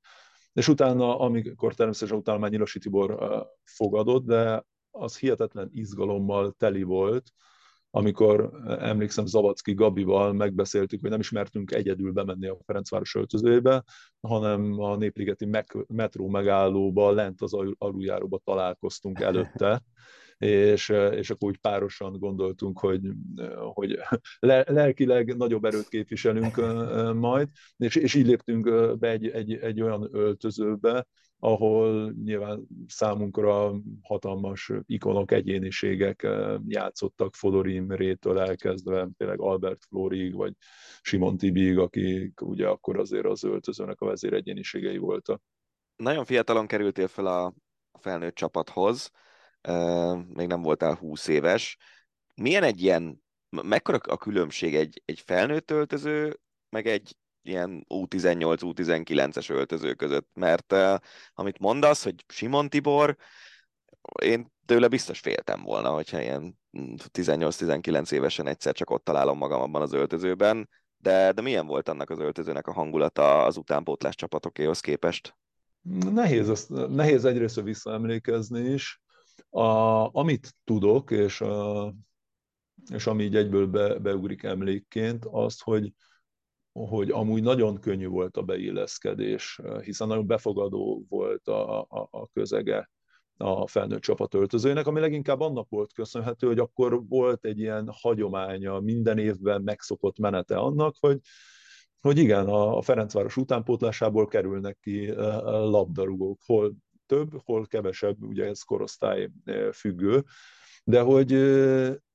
és 0.52 0.68
utána, 0.68 1.18
amikor 1.18 1.74
természetesen 1.74 2.18
utána 2.18 2.38
már 2.38 2.50
Nyilosi 2.50 2.78
Tibor 2.78 3.18
fogadott, 3.64 4.24
de 4.24 4.66
az 4.98 5.18
hihetetlen 5.18 5.70
izgalommal 5.72 6.54
teli 6.58 6.82
volt, 6.82 7.32
amikor 7.90 8.50
emlékszem 8.80 9.26
Zavacki 9.26 9.74
Gabival 9.74 10.32
megbeszéltük, 10.32 11.00
hogy 11.00 11.10
nem 11.10 11.20
ismertünk 11.20 11.72
egyedül 11.72 12.12
bemenni 12.12 12.46
a 12.46 12.58
Ferencváros 12.66 13.14
öltözőjébe, 13.14 13.84
hanem 14.20 14.80
a 14.80 14.96
Népligeti 14.96 15.48
metró 15.86 16.28
megállóba, 16.28 17.10
lent 17.10 17.42
az 17.42 17.52
aluljáróba 17.78 18.40
találkoztunk 18.44 19.20
előtte, 19.20 19.82
és, 20.38 20.88
és 21.10 21.30
akkor 21.30 21.48
úgy 21.48 21.58
párosan 21.58 22.18
gondoltunk, 22.18 22.78
hogy, 22.78 23.00
hogy 23.74 23.98
lelkileg 24.66 25.36
nagyobb 25.36 25.64
erőt 25.64 25.88
képviselünk 25.88 26.56
majd, 27.14 27.48
és, 27.76 27.96
és 27.96 28.14
így 28.14 28.26
léptünk 28.26 28.98
be 28.98 29.08
egy, 29.08 29.28
egy, 29.28 29.52
egy 29.52 29.80
olyan 29.80 30.08
öltözőbe, 30.12 31.06
ahol 31.38 32.12
nyilván 32.24 32.66
számunkra 32.86 33.74
hatalmas 34.02 34.72
ikonok, 34.86 35.32
egyéniségek 35.32 36.22
eh, 36.22 36.58
játszottak 36.66 37.34
Fodor 37.34 37.68
Imrétől 37.68 38.38
elkezdve, 38.38 39.08
tényleg 39.16 39.40
Albert 39.40 39.84
Florig, 39.88 40.34
vagy 40.34 40.52
Simon 41.00 41.36
Tibig, 41.36 41.78
akik 41.78 42.40
ugye 42.40 42.68
akkor 42.68 42.98
azért 42.98 43.26
az 43.26 43.44
öltözőnek 43.44 44.00
a 44.00 44.06
vezéregyéniségei 44.06 44.98
voltak. 44.98 45.42
Nagyon 45.96 46.24
fiatalon 46.24 46.66
kerültél 46.66 47.08
fel 47.08 47.26
a 47.26 47.54
felnőtt 48.00 48.34
csapathoz, 48.34 49.10
eh, 49.60 50.24
még 50.34 50.46
nem 50.46 50.62
voltál 50.62 50.94
20 50.94 51.28
éves. 51.28 51.76
Milyen 52.34 52.62
egy 52.62 52.82
ilyen, 52.82 53.22
mekkora 53.62 53.98
a 53.98 54.16
különbség 54.16 54.74
egy, 54.74 55.02
egy 55.04 55.20
felnőtt 55.20 55.70
öltöző, 55.70 56.40
meg 56.68 56.86
egy 56.86 57.16
ilyen 57.42 57.86
U18, 57.88 58.58
U19-es 58.60 59.50
öltöző 59.50 59.94
között, 59.94 60.28
mert 60.34 60.72
uh, 60.72 60.94
amit 61.34 61.58
mondasz, 61.58 62.04
hogy 62.04 62.24
Simon 62.28 62.68
Tibor, 62.68 63.16
én 64.22 64.52
tőle 64.66 64.88
biztos 64.88 65.20
féltem 65.20 65.62
volna, 65.62 65.90
hogyha 65.90 66.20
ilyen 66.20 66.58
18-19 67.12 68.12
évesen 68.12 68.46
egyszer 68.46 68.74
csak 68.74 68.90
ott 68.90 69.04
találom 69.04 69.38
magam 69.38 69.60
abban 69.60 69.82
az 69.82 69.92
öltözőben, 69.92 70.68
de, 70.96 71.32
de 71.32 71.42
milyen 71.42 71.66
volt 71.66 71.88
annak 71.88 72.10
az 72.10 72.18
öltözőnek 72.18 72.66
a 72.66 72.72
hangulata 72.72 73.44
az 73.44 73.56
utánpótlás 73.56 74.14
csapatokéhoz 74.14 74.80
képest? 74.80 75.36
Nehéz, 76.12 76.48
azt, 76.48 76.68
nehéz 76.88 77.24
egyrészt 77.24 77.60
visszaemlékezni 77.60 78.60
is. 78.60 79.00
A, 79.50 79.64
amit 80.18 80.54
tudok, 80.64 81.10
és, 81.10 81.40
a, 81.40 81.94
és 82.92 83.06
ami 83.06 83.24
így 83.24 83.36
egyből 83.36 83.66
be, 83.66 83.98
beugrik 83.98 84.42
emlékként, 84.42 85.24
azt, 85.30 85.62
hogy 85.62 85.92
hogy 86.86 87.10
amúgy 87.10 87.42
nagyon 87.42 87.80
könnyű 87.80 88.06
volt 88.06 88.36
a 88.36 88.42
beilleszkedés, 88.42 89.60
hiszen 89.82 90.08
nagyon 90.08 90.26
befogadó 90.26 91.04
volt 91.08 91.48
a, 91.48 91.80
a, 91.80 92.08
a 92.10 92.28
közege 92.32 92.90
a 93.36 93.66
felnőtt 93.66 94.00
csapat 94.00 94.34
öltözőjének, 94.34 94.86
ami 94.86 95.00
leginkább 95.00 95.40
annak 95.40 95.68
volt 95.68 95.92
köszönhető, 95.92 96.46
hogy 96.46 96.58
akkor 96.58 97.06
volt 97.08 97.44
egy 97.44 97.58
ilyen 97.58 97.88
hagyománya, 97.92 98.80
minden 98.80 99.18
évben 99.18 99.62
megszokott 99.62 100.18
menete 100.18 100.56
annak, 100.56 100.94
hogy, 101.00 101.18
hogy 102.00 102.18
igen, 102.18 102.46
a 102.46 102.82
Ferencváros 102.82 103.36
utánpótlásából 103.36 104.26
kerülnek 104.26 104.78
ki 104.80 105.12
labdarúgók, 105.44 106.40
hol 106.46 106.74
több, 107.06 107.30
hol 107.44 107.66
kevesebb, 107.66 108.22
ugye 108.22 108.44
ez 108.44 108.62
korosztály 108.62 109.30
függő, 109.72 110.24
de 110.84 111.00
hogy 111.00 111.32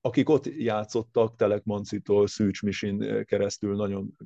akik 0.01 0.29
ott 0.29 0.45
játszottak, 0.45 1.35
Telek 1.35 1.63
Mancitól, 1.63 2.27
Szűcs 2.27 2.61
Misin 2.61 3.25
keresztül 3.25 3.75
nagyon 3.75 4.17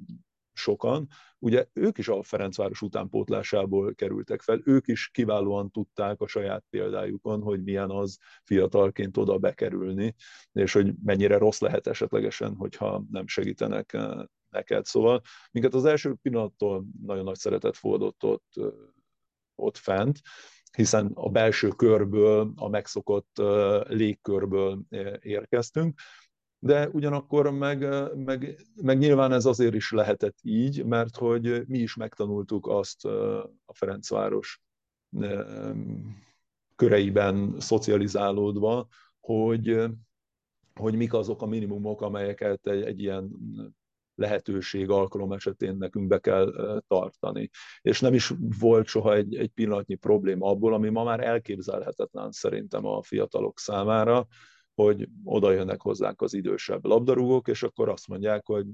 sokan, 0.57 1.07
ugye 1.39 1.65
ők 1.73 1.97
is 1.97 2.07
a 2.07 2.23
Ferencváros 2.23 2.81
utánpótlásából 2.81 3.93
kerültek 3.95 4.41
fel, 4.41 4.61
ők 4.63 4.87
is 4.87 5.09
kiválóan 5.09 5.71
tudták 5.71 6.21
a 6.21 6.27
saját 6.27 6.65
példájukon, 6.69 7.41
hogy 7.41 7.63
milyen 7.63 7.89
az 7.89 8.17
fiatalként 8.43 9.17
oda 9.17 9.37
bekerülni, 9.37 10.15
és 10.51 10.73
hogy 10.73 10.93
mennyire 11.03 11.37
rossz 11.37 11.59
lehet 11.59 11.87
esetlegesen, 11.87 12.55
hogyha 12.55 13.03
nem 13.11 13.27
segítenek 13.27 13.97
neked. 14.49 14.85
Szóval 14.85 15.21
minket 15.51 15.73
az 15.73 15.85
első 15.85 16.15
pillanattól 16.21 16.85
nagyon 17.01 17.23
nagy 17.23 17.37
szeretet 17.37 17.77
fordott 17.77 18.23
ott, 18.23 18.53
ott 19.55 19.77
fent, 19.77 20.19
hiszen 20.77 21.11
a 21.13 21.29
belső 21.29 21.67
körből, 21.67 22.51
a 22.55 22.67
megszokott 22.67 23.41
légkörből 23.87 24.81
érkeztünk, 25.19 25.99
de 26.59 26.89
ugyanakkor 26.89 27.51
meg, 27.51 27.87
meg, 28.15 28.65
meg 28.81 28.97
nyilván 28.97 29.31
ez 29.31 29.45
azért 29.45 29.73
is 29.73 29.91
lehetett 29.91 30.37
így, 30.41 30.85
mert 30.85 31.15
hogy 31.15 31.67
mi 31.67 31.77
is 31.77 31.95
megtanultuk 31.95 32.67
azt 32.67 33.05
a 33.65 33.73
Ferencváros 33.73 34.61
köreiben 36.75 37.55
szocializálódva, 37.59 38.87
hogy, 39.19 39.83
hogy 40.73 40.95
mik 40.95 41.13
azok 41.13 41.41
a 41.41 41.45
minimumok, 41.45 42.01
amelyeket 42.01 42.67
egy, 42.67 42.81
egy 42.81 42.99
ilyen 42.99 43.31
lehetőség, 44.15 44.89
alkalom 44.89 45.31
esetén 45.31 45.77
nekünk 45.77 46.07
be 46.07 46.19
kell 46.19 46.81
tartani. 46.87 47.49
És 47.81 47.99
nem 48.01 48.13
is 48.13 48.33
volt 48.59 48.87
soha 48.87 49.15
egy, 49.15 49.35
egy 49.35 49.49
pillanatnyi 49.49 49.95
probléma 49.95 50.49
abból, 50.49 50.73
ami 50.73 50.89
ma 50.89 51.03
már 51.03 51.19
elképzelhetetlen 51.19 52.31
szerintem 52.31 52.85
a 52.85 53.03
fiatalok 53.03 53.59
számára, 53.59 54.27
hogy 54.77 55.07
oda 55.23 55.51
jönnek 55.51 55.81
hozzánk 55.81 56.21
az 56.21 56.33
idősebb 56.33 56.85
labdarúgók, 56.85 57.47
és 57.47 57.63
akkor 57.63 57.89
azt 57.89 58.07
mondják, 58.07 58.45
hogy 58.45 58.65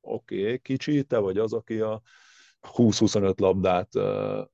oké, 0.00 0.42
okay, 0.42 0.58
kicsi, 0.58 1.04
te 1.04 1.18
vagy 1.18 1.38
az, 1.38 1.52
aki 1.52 1.80
a 1.80 2.02
20-25 2.62 3.40
labdát 3.40 3.88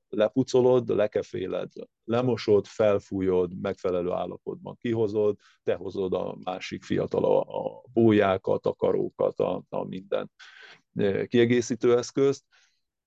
lepucolod, 0.09 0.89
lekeféled, 0.89 1.71
lemosod, 2.03 2.65
felfújod, 2.65 3.59
megfelelő 3.61 4.11
állapotban 4.11 4.75
kihozod, 4.75 5.37
te 5.63 5.75
hozod 5.75 6.13
a 6.13 6.37
másik 6.43 6.83
fiatal 6.83 7.25
a, 7.25 7.39
a 7.41 7.83
bójákat, 7.93 8.65
a 8.65 8.73
karókat, 8.73 9.39
a, 9.39 9.63
a 9.69 9.83
minden 9.83 10.31
kiegészítő 11.27 11.97
eszközt, 11.97 12.43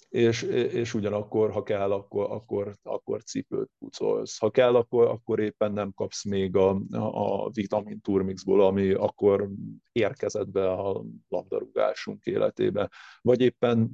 és, 0.09 0.43
és 0.43 0.95
ugyanakkor, 0.95 1.51
ha 1.51 1.63
kell, 1.63 1.93
akkor, 1.93 2.31
akkor, 2.31 2.75
akkor 2.83 3.23
cipőt 3.23 3.71
pucolsz. 3.79 4.39
Ha 4.39 4.51
kell, 4.51 4.75
akkor, 4.75 5.07
akkor 5.07 5.41
éppen 5.41 5.73
nem 5.73 5.93
kapsz 5.93 6.25
még 6.25 6.57
a, 6.57 6.81
a 6.91 7.51
vitamin 7.51 8.01
turmixból, 8.01 8.65
ami 8.65 8.93
akkor 8.93 9.49
érkezett 9.93 10.49
be 10.49 10.71
a 10.71 11.05
labdarúgásunk 11.29 12.25
életébe. 12.25 12.91
Vagy 13.21 13.41
éppen 13.41 13.91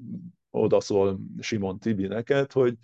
odaszól 0.51 1.21
Simon 1.39 1.79
Tibi 1.79 2.07
neked, 2.07 2.53
hogy, 2.53 2.77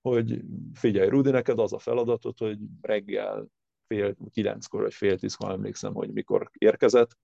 hogy 0.00 0.40
figyelj, 0.72 1.08
Rudi, 1.08 1.30
neked 1.30 1.58
az 1.58 1.72
a 1.72 1.78
feladatod, 1.78 2.38
hogy 2.38 2.58
reggel 2.80 3.48
fél 3.86 4.16
kilenckor 4.30 4.82
vagy 4.82 4.94
fél 4.94 5.18
tízkor 5.18 5.50
emlékszem, 5.50 5.94
hogy 5.94 6.12
mikor 6.12 6.50
érkezett, 6.52 7.16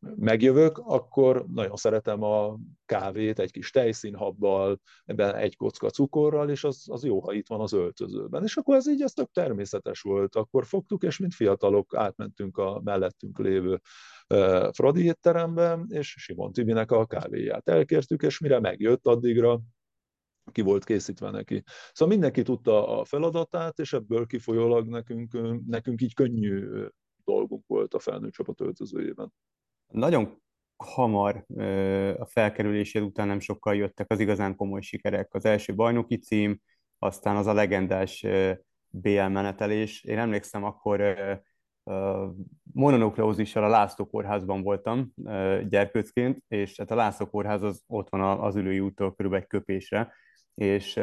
megjövök, 0.00 0.78
akkor 0.78 1.46
nagyon 1.46 1.76
szeretem 1.76 2.22
a 2.22 2.58
kávét 2.86 3.38
egy 3.38 3.50
kis 3.50 3.70
tejszínhabbal, 3.70 4.80
ebben 5.04 5.34
egy 5.34 5.56
kocka 5.56 5.90
cukorral, 5.90 6.50
és 6.50 6.64
az, 6.64 6.84
az 6.86 7.04
jó, 7.04 7.20
ha 7.20 7.32
itt 7.32 7.48
van 7.48 7.60
az 7.60 7.72
öltözőben. 7.72 8.42
És 8.42 8.56
akkor 8.56 8.76
ez 8.76 8.88
így 8.88 9.02
ez 9.02 9.12
tök 9.12 9.30
természetes 9.32 10.00
volt. 10.00 10.34
Akkor 10.36 10.66
fogtuk, 10.66 11.02
és 11.02 11.18
mint 11.18 11.34
fiatalok 11.34 11.94
átmentünk 11.94 12.58
a 12.58 12.80
mellettünk 12.84 13.38
lévő 13.38 13.80
Fradi 14.72 15.04
étterembe, 15.04 15.84
és 15.88 16.14
Simon 16.18 16.52
Tibinek 16.52 16.90
a 16.90 17.06
kávéját 17.06 17.68
elkértük, 17.68 18.22
és 18.22 18.38
mire 18.38 18.60
megjött 18.60 19.06
addigra, 19.06 19.60
ki 20.52 20.60
volt 20.60 20.84
készítve 20.84 21.30
neki. 21.30 21.62
Szóval 21.92 22.14
mindenki 22.14 22.42
tudta 22.42 22.98
a 22.98 23.04
feladatát, 23.04 23.78
és 23.78 23.92
ebből 23.92 24.26
kifolyólag 24.26 24.88
nekünk, 24.88 25.38
nekünk 25.66 26.00
így 26.00 26.14
könnyű 26.14 26.68
dolgunk 27.24 27.66
volt 27.66 27.94
a 27.94 27.98
felnőtt 27.98 28.32
csapat 28.32 28.60
öltözőjében. 28.60 29.32
Nagyon 29.90 30.38
hamar 30.76 31.44
a 32.18 32.26
felkerülésed 32.26 33.02
után 33.02 33.26
nem 33.26 33.40
sokkal 33.40 33.74
jöttek 33.74 34.10
az 34.10 34.20
igazán 34.20 34.56
komoly 34.56 34.80
sikerek. 34.80 35.34
Az 35.34 35.44
első 35.44 35.74
bajnoki 35.74 36.16
cím, 36.16 36.60
aztán 36.98 37.36
az 37.36 37.46
a 37.46 37.52
legendás 37.52 38.26
BL 38.88 39.22
menetelés. 39.22 40.04
Én 40.04 40.18
emlékszem, 40.18 40.64
akkor 40.64 41.16
mononukleózissal 42.72 43.64
a 43.64 43.68
László 43.68 44.06
kórházban 44.06 44.62
voltam 44.62 45.12
gyerkőcként, 45.68 46.42
és 46.48 46.76
hát 46.76 46.90
a 46.90 46.94
László 46.94 47.26
kórház 47.26 47.62
az 47.62 47.82
ott 47.86 48.08
van 48.08 48.40
az 48.40 48.56
ülői 48.56 48.80
úttól 48.80 49.14
körülbelül 49.14 49.44
egy 49.44 49.50
köpésre, 49.50 50.12
és 50.54 50.96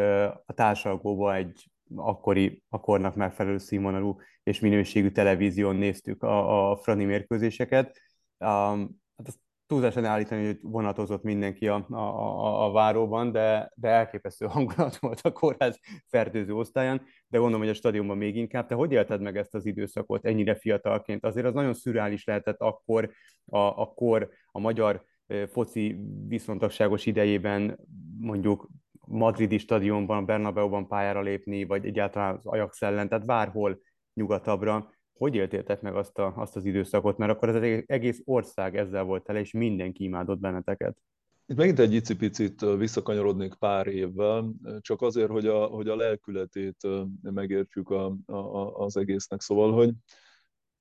a 0.46 0.54
társalgóban 0.54 1.36
egy 1.36 1.72
akkori, 1.96 2.64
akkornak 2.70 3.16
megfelelő 3.16 3.58
színvonalú 3.58 4.18
és 4.44 4.60
minőségű 4.60 5.10
televízión 5.10 5.76
néztük 5.76 6.24
a, 6.24 6.72
a 6.72 6.78
Frani 6.78 7.06
mérkőzéseket. 7.06 8.02
Um, 8.40 9.02
hát 9.18 9.28
azt 9.28 9.40
túlzásan 9.68 10.06
állítani, 10.06 10.46
hogy 10.46 10.60
vonatozott 10.62 11.24
mindenki 11.24 11.68
a, 11.68 11.86
a, 11.90 11.96
a, 11.96 12.66
a 12.66 12.72
váróban, 12.72 13.32
de, 13.32 13.72
de 13.76 13.88
elképesztő 13.88 14.46
hangulat 14.56 14.96
volt 14.96 15.20
a 15.22 15.32
kórház 15.32 15.80
fertőző 16.08 16.54
osztályán, 16.54 17.02
de 17.28 17.38
gondolom, 17.38 17.62
hogy 17.62 17.70
a 17.70 17.74
stadionban 17.74 18.18
még 18.18 18.36
inkább. 18.36 18.68
Te 18.68 18.76
hogy 18.76 18.92
élted 18.92 19.22
meg 19.22 19.38
ezt 19.38 19.56
az 19.56 19.66
időszakot 19.66 20.26
ennyire 20.26 20.56
fiatalként? 20.56 21.26
Azért 21.26 21.46
az 21.46 21.54
nagyon 21.54 21.74
szürreális 21.74 22.24
lehetett 22.24 22.60
akkor 22.60 23.12
a, 23.46 23.58
a 23.58 23.94
kor, 23.96 24.30
a 24.52 24.60
magyar 24.60 25.04
foci 25.48 26.00
viszontagságos 26.28 27.06
idejében 27.06 27.80
mondjuk 28.20 28.70
madridi 29.08 29.58
stadionban, 29.58 30.26
Bernabeu-ban 30.26 30.88
pályára 30.88 31.22
lépni, 31.22 31.66
vagy 31.66 31.86
egyáltalán 31.86 32.36
az 32.36 32.46
Ajax 32.46 32.82
ellen, 32.82 33.10
tehát 33.10 33.26
bárhol 33.26 33.80
nyugatabbra. 34.14 34.90
Hogy 35.18 35.36
éltétek 35.36 35.82
meg 35.82 35.96
azt, 35.96 36.18
a, 36.18 36.34
azt 36.36 36.56
az 36.56 36.66
időszakot? 36.66 37.18
Mert 37.18 37.32
akkor 37.32 37.50
az 37.50 37.84
egész 37.86 38.22
ország 38.26 38.78
ezzel 38.78 39.04
volt 39.04 39.24
tele, 39.24 39.40
és 39.40 39.52
mindenki 39.52 40.04
imádott 40.04 40.40
benneteket. 40.40 40.98
Itt 41.46 41.58
megint 41.58 41.80
egy 41.80 41.94
icipicit 41.94 42.62
visszakanyarodnék 42.78 43.54
pár 43.54 43.88
évvel, 43.88 44.54
csak 44.80 45.02
azért, 45.02 45.30
hogy 45.30 45.48
a, 45.48 45.66
hogy 45.66 45.88
a 45.88 45.96
lelkületét 45.96 46.88
megértsük 47.22 47.90
a, 47.90 48.16
a, 48.26 48.76
az 48.84 48.98
egésznek. 48.98 49.42
Szóval, 49.42 49.74
hogy 49.74 49.94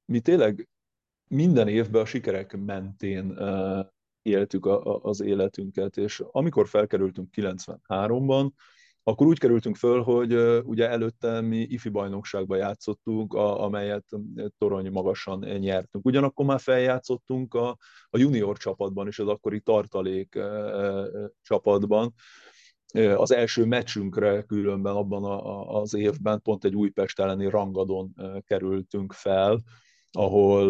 mi 0.05 0.21
tényleg 0.21 0.69
minden 1.28 1.69
évben 1.69 2.02
a 2.02 2.05
sikerek 2.05 2.57
mentén 2.57 3.38
éltük 4.23 4.66
a, 4.66 4.85
a, 4.85 5.00
az 5.02 5.21
életünket, 5.21 5.97
és 5.97 6.23
amikor 6.31 6.69
felkerültünk 6.69 7.28
93-ban, 7.37 8.50
akkor 9.09 9.27
úgy 9.27 9.39
kerültünk 9.39 9.77
föl, 9.77 10.03
hogy 10.03 10.33
ugye 10.65 10.89
előtte 10.89 11.41
mi 11.41 11.57
ifi 11.57 11.89
bajnokságba 11.89 12.57
játszottunk, 12.57 13.35
a, 13.35 13.65
amelyet 13.65 14.05
torony 14.59 14.91
magasan 14.91 15.39
nyertünk. 15.39 16.05
Ugyanakkor 16.05 16.47
már 16.47 16.61
feljátszottunk 16.61 17.55
a, 17.55 17.77
a 18.11 18.19
junior 18.19 18.57
csapatban 18.57 19.07
és 19.07 19.19
az 19.19 19.29
akkori 19.29 19.61
tartalék 19.61 20.35
e, 20.35 20.40
e, 20.40 21.05
csapatban. 21.42 22.14
Az 23.16 23.33
első 23.33 23.64
meccsünkre 23.64 24.42
különben 24.42 24.95
abban 24.95 25.25
a, 25.25 25.81
az 25.81 25.95
évben 25.95 26.42
pont 26.42 26.64
egy 26.64 26.75
Újpest 26.75 27.21
elleni 27.21 27.49
rangadon 27.49 28.14
kerültünk 28.47 29.12
fel, 29.12 29.62
ahol 30.11 30.69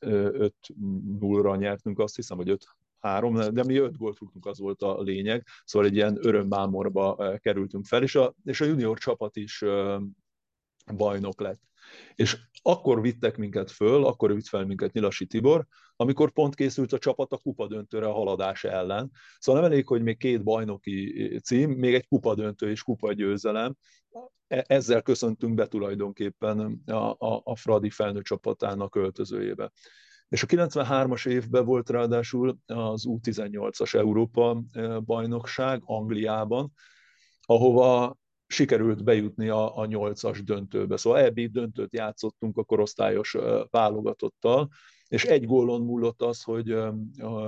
5-0-ra 0.00 1.58
nyertünk, 1.58 1.98
azt 1.98 2.16
hiszem, 2.16 2.36
vagy 2.36 2.56
három, 3.06 3.34
de 3.34 3.64
mi 3.64 3.76
öt 3.76 3.96
gólt 3.96 4.18
rúgtunk, 4.18 4.46
az 4.46 4.58
volt 4.58 4.82
a 4.82 5.02
lényeg, 5.02 5.46
szóval 5.64 5.88
egy 5.88 5.94
ilyen 5.94 6.18
örömmámorba 6.20 7.36
kerültünk 7.38 7.84
fel, 7.84 8.02
és 8.02 8.14
a, 8.14 8.34
és 8.44 8.60
a 8.60 8.64
junior 8.64 8.98
csapat 8.98 9.36
is 9.36 9.64
bajnok 10.96 11.40
lett. 11.40 11.60
És 12.14 12.36
akkor 12.62 13.00
vittek 13.00 13.36
minket 13.36 13.70
föl, 13.70 14.04
akkor 14.04 14.34
vitt 14.34 14.46
fel 14.46 14.64
minket 14.64 14.92
Nyilasi 14.92 15.26
Tibor, 15.26 15.66
amikor 15.96 16.32
pont 16.32 16.54
készült 16.54 16.92
a 16.92 16.98
csapat 16.98 17.32
a 17.32 17.36
kupadöntőre 17.36 18.06
a 18.06 18.12
haladás 18.12 18.64
ellen. 18.64 19.10
Szóval 19.38 19.62
nem 19.62 19.70
elég, 19.70 19.86
hogy 19.86 20.02
még 20.02 20.16
két 20.16 20.42
bajnoki 20.42 21.38
cím, 21.44 21.70
még 21.70 21.94
egy 21.94 22.06
kupadöntő 22.06 22.70
és 22.70 22.82
kupagyőzelem. 22.82 23.76
E, 24.46 24.64
ezzel 24.66 25.02
köszöntünk 25.02 25.54
be 25.54 25.66
tulajdonképpen 25.66 26.82
a, 26.86 27.10
a, 27.10 27.40
a 27.44 27.56
Fradi 27.56 27.90
felnőtt 27.90 28.24
csapatának 28.24 28.94
öltözőjébe. 28.94 29.72
És 30.28 30.42
a 30.42 30.46
93-as 30.46 31.28
évben 31.28 31.64
volt 31.64 31.90
ráadásul 31.90 32.58
az 32.66 33.04
U18-as 33.08 33.94
Európa 33.94 34.62
bajnokság 35.04 35.82
Angliában, 35.84 36.72
ahova 37.40 38.16
sikerült 38.46 39.04
bejutni 39.04 39.48
a, 39.48 39.78
a 39.78 39.86
8-as 39.86 40.40
döntőbe. 40.44 40.96
Szóval 40.96 41.20
ebbi 41.20 41.46
döntőt 41.46 41.92
játszottunk 41.92 42.56
a 42.56 42.64
korosztályos 42.64 43.36
válogatottal, 43.70 44.68
és 45.08 45.24
egy 45.24 45.46
gólon 45.46 45.82
múlott 45.82 46.22
az, 46.22 46.42
hogy 46.42 46.70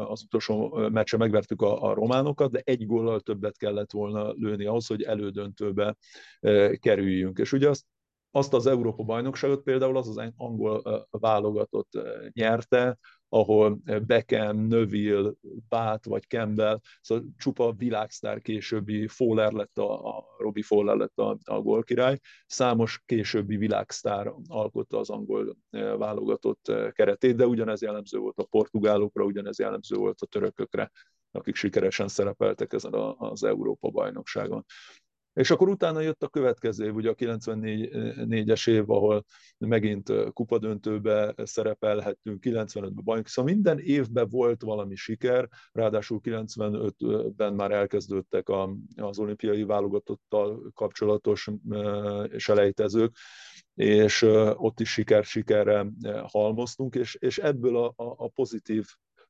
az 0.09 0.23
utolsó 0.23 0.77
meccse 0.93 1.17
megvertük 1.17 1.63
a, 1.63 1.83
a 1.83 1.95
románokat, 1.95 2.51
de 2.51 2.61
egy 2.65 2.87
góllal 2.87 3.21
többet 3.21 3.57
kellett 3.57 3.91
volna 3.91 4.33
lőni 4.33 4.65
ahhoz, 4.65 4.87
hogy 4.87 5.03
elődöntőbe 5.03 5.97
kerüljünk. 6.79 7.39
És 7.39 7.53
ugye 7.53 7.69
azt 7.69 7.85
azt 8.31 8.55
az 8.55 8.67
Európa 8.67 9.03
bajnokságot 9.03 9.63
például 9.63 9.97
az 9.97 10.09
az 10.09 10.33
angol 10.37 11.07
válogatott 11.11 11.91
nyerte, 12.33 12.99
ahol 13.29 13.81
Beckham, 14.07 14.57
Növille, 14.67 15.33
Bát 15.69 16.05
vagy 16.05 16.23
Campbell, 16.23 16.81
szóval 17.01 17.25
csupa 17.37 17.73
világsztár 17.73 18.41
későbbi 18.41 19.07
Fowler 19.07 19.53
lett 19.53 19.79
a, 19.79 20.17
a 20.17 20.25
Robbie 20.39 20.63
Fowler 20.63 20.97
lett 20.97 21.19
a, 21.19 21.39
a 21.45 21.61
gólkirály, 21.61 22.19
számos 22.47 23.03
későbbi 23.07 23.57
világsztár 23.57 24.33
alkotta 24.49 24.99
az 24.99 25.11
angol 25.11 25.57
válogatott 25.99 26.73
keretét, 26.93 27.37
de 27.37 27.47
ugyanez 27.47 27.83
jellemző 27.83 28.19
volt 28.19 28.39
a 28.39 28.45
portugálokra, 28.45 29.25
ugyanez 29.25 29.59
jellemző 29.59 29.97
volt 29.97 30.21
a 30.21 30.27
törökökre, 30.27 30.91
akik 31.31 31.55
sikeresen 31.55 32.09
szerepeltek 32.09 32.73
ezen 32.73 32.95
az 33.19 33.45
Európa 33.45 33.91
bajnokságon. 33.91 34.65
És 35.39 35.51
akkor 35.51 35.69
utána 35.69 36.01
jött 36.01 36.23
a 36.23 36.29
következő 36.29 36.85
év, 36.85 36.95
ugye 36.95 37.11
a 37.11 37.15
94-es 37.15 38.69
év, 38.69 38.91
ahol 38.91 39.25
megint 39.59 40.13
kupadöntőbe 40.33 41.35
szerepelhettünk, 41.37 42.43
95-ben 42.47 43.05
bajnok, 43.05 43.29
szóval 43.29 43.53
minden 43.53 43.79
évben 43.79 44.29
volt 44.29 44.63
valami 44.63 44.95
siker, 44.95 45.49
ráadásul 45.73 46.21
95-ben 46.23 47.55
már 47.55 47.71
elkezdődtek 47.71 48.49
az 48.97 49.19
olimpiai 49.19 49.63
válogatottal 49.63 50.71
kapcsolatos 50.75 51.49
selejtezők, 52.37 53.17
és 53.75 54.23
ott 54.55 54.81
is 54.81 54.93
siker-sikerre 54.93 55.87
halmoztunk, 56.23 56.95
és, 56.95 57.15
és 57.15 57.39
ebből 57.39 57.77
a, 57.77 57.93
a 57.97 58.29
pozitív 58.29 58.85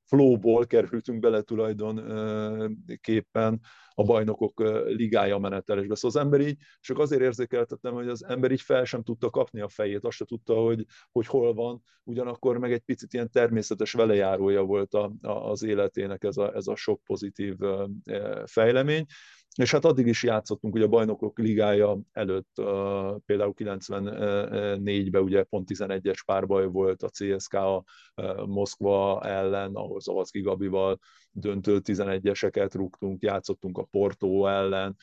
flowból 0.09 0.67
kerültünk 0.67 1.21
bele 1.21 1.43
tulajdonképpen 1.43 3.61
a 3.95 4.03
bajnokok 4.03 4.63
ligája 4.87 5.39
menetelésbe. 5.39 5.95
Szóval 5.95 6.21
az 6.21 6.27
ember 6.27 6.41
így, 6.49 6.57
csak 6.81 6.99
azért 6.99 7.23
érzékeltetem, 7.23 7.95
hogy 7.95 8.09
az 8.09 8.25
ember 8.25 8.51
így 8.51 8.61
fel 8.61 8.85
sem 8.85 9.03
tudta 9.03 9.31
kapni 9.31 9.61
a 9.61 9.69
fejét, 9.69 10.05
azt 10.05 10.17
se 10.17 10.25
tudta, 10.25 10.55
hogy, 10.55 10.85
hogy 11.13 11.27
hol 11.27 11.55
van, 11.55 11.83
ugyanakkor 12.03 12.59
meg 12.59 12.73
egy 12.73 12.81
picit 12.81 13.13
ilyen 13.13 13.31
természetes 13.31 13.93
velejárója 13.93 14.63
volt 14.63 14.95
a, 14.95 15.13
a, 15.23 15.31
az 15.31 15.63
életének 15.63 16.25
ez 16.25 16.37
a, 16.37 16.55
ez 16.55 16.67
a 16.67 16.77
sok 16.77 17.03
pozitív 17.05 17.57
fejlemény. 18.45 19.05
És 19.59 19.71
hát 19.71 19.85
addig 19.85 20.07
is 20.07 20.23
játszottunk, 20.23 20.75
ugye 20.75 20.85
a 20.85 20.89
bajnokok 20.89 21.39
ligája 21.39 21.99
előtt, 22.13 22.51
például 23.27 23.55
94-ben 23.57 25.23
ugye 25.23 25.43
pont 25.43 25.69
11-es 25.75 26.19
párbaj 26.27 26.67
volt 26.67 27.03
a 27.03 27.09
CSK 27.11 27.55
a 27.55 27.85
Moszkva 28.47 29.23
ellen, 29.23 29.75
ahol 29.75 30.01
Zavacki 30.01 30.41
Gabival 30.41 30.99
döntő 31.31 31.81
11-eseket 31.85 32.71
rúgtunk, 32.73 33.23
játszottunk 33.23 33.79
a 33.79 33.83
Porto 33.83 34.47
ellen, 34.47 34.97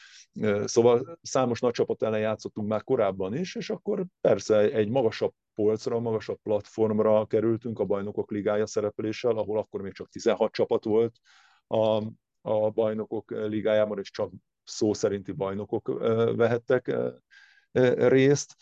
szóval 0.66 1.20
számos 1.22 1.60
nagy 1.60 1.74
csapat 1.74 2.04
ellen 2.04 2.20
játszottunk 2.20 2.68
már 2.68 2.84
korábban 2.84 3.36
is, 3.36 3.56
és 3.56 3.70
akkor 3.70 4.06
persze 4.22 4.60
egy 4.60 4.90
magasabb 4.90 5.34
polcra, 5.56 6.00
magasabb 6.00 6.40
platformra 6.44 7.26
kerültünk 7.26 7.80
a 7.80 7.86
bajnokok 7.86 8.32
ligája 8.32 8.66
szerepléssel, 8.66 9.38
ahol 9.38 9.58
akkor 9.58 9.82
még 9.82 9.94
csak 9.94 10.10
16 10.10 10.52
csapat 10.52 10.84
volt 10.84 11.16
a, 11.68 12.04
a 12.46 12.70
bajnokok 12.70 13.32
ligájában, 13.32 14.00
és 14.00 14.12
csak 14.12 14.32
szó 14.64 14.94
szerinti 14.94 15.32
bajnokok 15.32 15.88
vehettek 16.36 16.96
részt. 17.96 18.56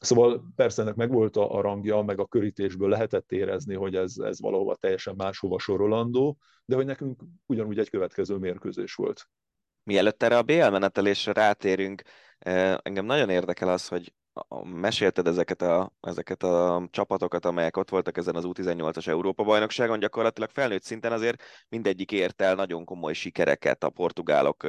Szóval 0.00 0.52
persze 0.56 0.82
ennek 0.82 0.94
megvolt 0.94 1.36
a, 1.36 1.54
a 1.54 1.60
rangja, 1.60 2.02
meg 2.02 2.18
a 2.18 2.26
körítésből 2.26 2.88
lehetett 2.88 3.32
érezni, 3.32 3.74
hogy 3.74 3.96
ez, 3.96 4.16
ez 4.16 4.40
valahova 4.40 4.74
teljesen 4.74 5.14
máshova 5.16 5.58
sorolandó, 5.58 6.38
de 6.64 6.76
hogy 6.76 6.86
nekünk 6.86 7.22
ugyanúgy 7.46 7.78
egy 7.78 7.90
következő 7.90 8.36
mérkőzés 8.36 8.94
volt. 8.94 9.28
Mielőtt 9.82 10.22
erre 10.22 10.36
a 10.36 10.42
BL 10.42 10.68
menetelésre 10.68 11.32
rátérünk, 11.32 12.02
engem 12.82 13.04
nagyon 13.04 13.30
érdekel 13.30 13.68
az, 13.68 13.88
hogy 13.88 14.12
mesélted 14.64 15.26
ezeket 15.26 15.62
a, 15.62 15.92
ezeket 16.00 16.42
a 16.42 16.88
csapatokat, 16.90 17.44
amelyek 17.44 17.76
ott 17.76 17.90
voltak 17.90 18.16
ezen 18.16 18.34
az 18.34 18.44
U18-as 18.46 19.06
Európa-bajnokságon, 19.06 19.98
gyakorlatilag 19.98 20.50
felnőtt 20.50 20.82
szinten 20.82 21.12
azért 21.12 21.42
mindegyik 21.68 22.12
ért 22.12 22.42
el 22.42 22.54
nagyon 22.54 22.84
komoly 22.84 23.12
sikereket. 23.12 23.84
A 23.84 23.90
portugálok 23.90 24.66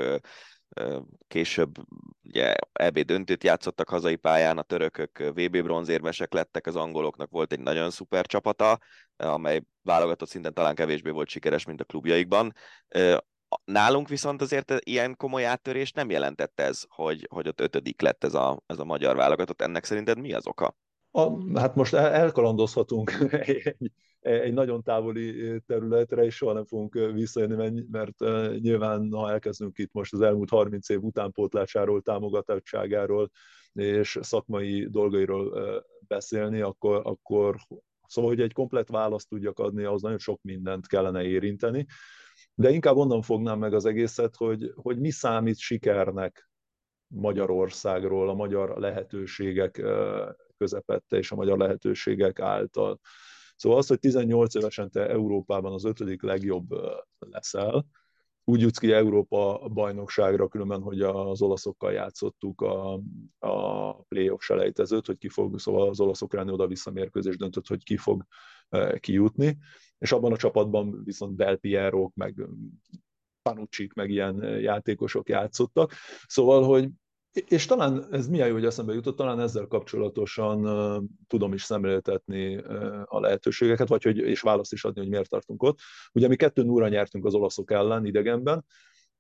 később 1.28 1.76
ugye 2.24 2.56
EB 2.74 3.00
döntőt 3.00 3.44
játszottak 3.44 3.90
hazai 3.90 4.16
pályán, 4.16 4.58
a 4.58 4.62
törökök 4.62 5.18
VB 5.18 5.62
bronzérmesek 5.62 6.34
lettek, 6.34 6.68
az 6.68 6.76
angoloknak 6.76 7.30
volt 7.30 7.52
egy 7.52 7.60
nagyon 7.60 7.90
szuper 7.90 8.26
csapata, 8.26 8.80
amely 9.18 9.62
válogatott 9.82 10.30
szinten 10.30 10.54
talán 10.54 10.76
kevésbé 10.76 11.10
volt 11.10 11.28
sikeres, 11.28 11.66
mint 11.66 11.82
a 11.82 11.84
klubjaikban. 11.84 12.54
Nálunk 13.64 14.08
viszont 14.08 14.42
azért 14.42 14.74
ilyen 14.80 15.16
komoly 15.18 15.46
áttörés 15.46 15.92
nem 15.92 16.10
jelentett 16.10 16.60
ez, 16.60 16.84
hogy, 16.88 17.28
hogy 17.32 17.48
ott 17.48 17.60
ötödik 17.60 18.02
lett 18.02 18.24
ez 18.24 18.34
a, 18.34 18.62
ez 18.66 18.80
a 18.80 18.86
magyar 18.86 19.16
válogatott. 19.16 19.62
Ennek 19.62 19.84
szerinted 19.84 20.20
mi 20.20 20.34
az 20.34 20.48
oka? 20.48 20.76
A, 21.12 21.58
hát 21.60 21.76
most 21.76 21.94
elkalandozhatunk 21.94 23.12
egy, 23.32 23.92
egy 24.20 24.54
nagyon 24.54 24.84
távoli 24.84 25.62
területre, 25.66 26.24
és 26.24 26.36
soha 26.36 26.54
nem 26.54 26.66
fogunk 26.66 26.94
visszajönni, 27.14 27.84
mert 27.92 28.20
nyilván, 28.60 29.10
ha 29.12 29.32
elkezdünk 29.32 29.78
itt 29.78 29.94
most 29.94 30.14
az 30.14 30.22
elmúlt 30.22 30.50
30 30.50 30.90
év 30.90 31.04
utánpótlásáról, 31.04 32.02
támogatottságáról 32.02 33.32
és 33.74 34.18
szakmai 34.22 34.88
dolgairól 34.90 35.54
beszélni, 36.08 36.62
akkor, 36.62 37.02
akkor 37.04 37.56
szóval, 38.08 38.30
hogy 38.30 38.42
egy 38.42 38.54
komplet 38.54 38.90
választ 38.90 39.30
tudjak 39.30 39.60
adni, 39.60 39.84
ahhoz 39.84 40.02
nagyon 40.02 40.20
sok 40.20 40.42
mindent 40.42 40.88
kellene 40.88 41.24
érinteni 41.24 41.86
de 42.54 42.70
inkább 42.70 42.96
onnan 42.96 43.22
fognám 43.22 43.60
meg 43.60 43.74
az 43.74 43.86
egészet, 43.86 44.36
hogy, 44.36 44.72
hogy 44.76 45.00
mi 45.00 45.12
számít 45.12 45.58
sikernek 45.58 46.50
Magyarországról, 47.08 48.30
a 48.30 48.34
magyar 48.34 48.78
lehetőségek 48.78 49.84
közepette 50.58 51.18
és 51.18 51.32
a 51.32 51.36
magyar 51.36 51.58
lehetőségek 51.58 52.40
által. 52.40 53.00
Szóval 53.56 53.78
az, 53.78 53.88
hogy 53.88 54.00
18 54.00 54.56
évesen 54.56 54.90
te 54.90 55.10
Európában 55.10 55.74
az 55.74 55.86
ötödik 55.86 56.22
legjobb 56.22 56.68
leszel, 57.20 57.86
úgy 58.48 58.62
jutsz 58.62 58.78
ki 58.78 58.92
Európa 58.92 59.68
bajnokságra, 59.74 60.48
különben, 60.48 60.82
hogy 60.82 61.02
az 61.02 61.42
olaszokkal 61.42 61.92
játszottuk 61.92 62.62
a, 62.62 63.00
a 63.40 63.94
playoff 64.04 64.42
selejtezőt, 64.42 65.06
hogy 65.06 65.18
ki 65.18 65.30
fog, 65.30 65.60
szóval 65.60 65.90
az 65.90 66.00
olaszok 66.00 66.34
elleni 66.34 66.52
oda-vissza 66.52 66.92
mérkőzés 66.92 67.38
döntött, 67.38 67.68
hogy 67.68 67.84
ki 67.84 67.98
fog 67.98 68.26
kijutni 69.00 69.58
és 69.98 70.12
abban 70.12 70.32
a 70.32 70.38
csapatban 70.38 71.04
viszont 71.04 71.36
Del 71.36 71.56
Piero, 71.56 72.10
meg 72.14 72.48
Panucci, 73.42 73.90
meg 73.96 74.10
ilyen 74.10 74.60
játékosok 74.60 75.30
játszottak. 75.30 75.92
Szóval, 76.28 76.64
hogy 76.64 76.90
és 77.48 77.66
talán 77.66 78.08
ez 78.12 78.28
milyen 78.28 78.48
jó, 78.48 78.54
hogy 78.54 78.66
eszembe 78.66 78.94
jutott, 78.94 79.16
talán 79.16 79.40
ezzel 79.40 79.66
kapcsolatosan 79.66 80.62
tudom 81.28 81.54
is 81.54 81.64
szemléltetni 81.64 82.56
a 83.06 83.20
lehetőségeket, 83.20 83.88
vagy 83.88 84.04
hogy, 84.04 84.18
és 84.18 84.42
választ 84.42 84.74
is 84.74 84.84
adni, 84.84 85.00
hogy 85.00 85.10
miért 85.10 85.30
tartunk 85.30 85.64
ott. 85.64 85.80
Ugye 86.12 86.28
mi 86.28 86.36
kettő 86.36 86.64
núra 86.64 86.88
nyertünk 86.88 87.26
az 87.26 87.34
olaszok 87.34 87.72
ellen 87.72 88.06
idegenben, 88.06 88.66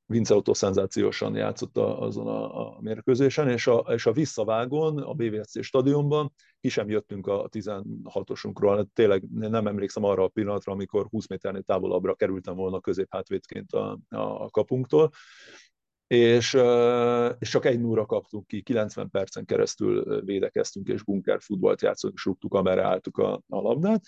Vince 0.08 0.34
Auto 0.34 0.54
szenzációsan 0.54 1.36
játszott 1.36 1.78
azon 1.78 2.28
a, 2.28 2.75
a 2.75 2.82
mérkőzésen, 2.82 3.49
és 3.49 3.67
a, 3.67 3.78
és 3.78 4.06
a 4.06 4.12
visszavágón, 4.12 4.97
a 4.97 5.13
BVC 5.13 5.63
stadionban 5.63 6.34
ki 6.60 6.69
sem 6.69 6.89
jöttünk 6.89 7.28
a 7.28 7.49
16-osunkról. 7.49 8.75
Hát 8.75 8.88
tényleg 8.88 9.23
nem 9.30 9.67
emlékszem 9.67 10.04
arra 10.04 10.23
a 10.23 10.28
pillanatra, 10.28 10.71
amikor 10.71 11.08
20 11.10 11.28
méternél 11.28 11.62
távolabbra 11.62 12.15
kerültem 12.15 12.56
volna 12.56 12.80
középhátvédként 12.80 13.71
a, 13.71 13.99
a 14.10 14.49
kapunktól, 14.49 15.12
és, 16.08 16.54
és 17.39 17.50
csak 17.50 17.65
egy 17.65 17.80
núra 17.80 18.06
kaptunk 18.06 18.48
ki, 18.48 18.62
90 18.62 19.10
percen 19.10 19.46
keresztül 19.46 20.22
védekeztünk, 20.22 20.88
és 20.88 21.04
bunkerfutballt 21.04 21.82
játszottunk, 21.82 22.18
és 22.18 22.26
rúgtuk, 22.26 22.54
amerre 22.54 22.84
álltuk 22.84 23.18
a, 23.18 23.34
a 23.34 23.62
labdát, 23.62 24.02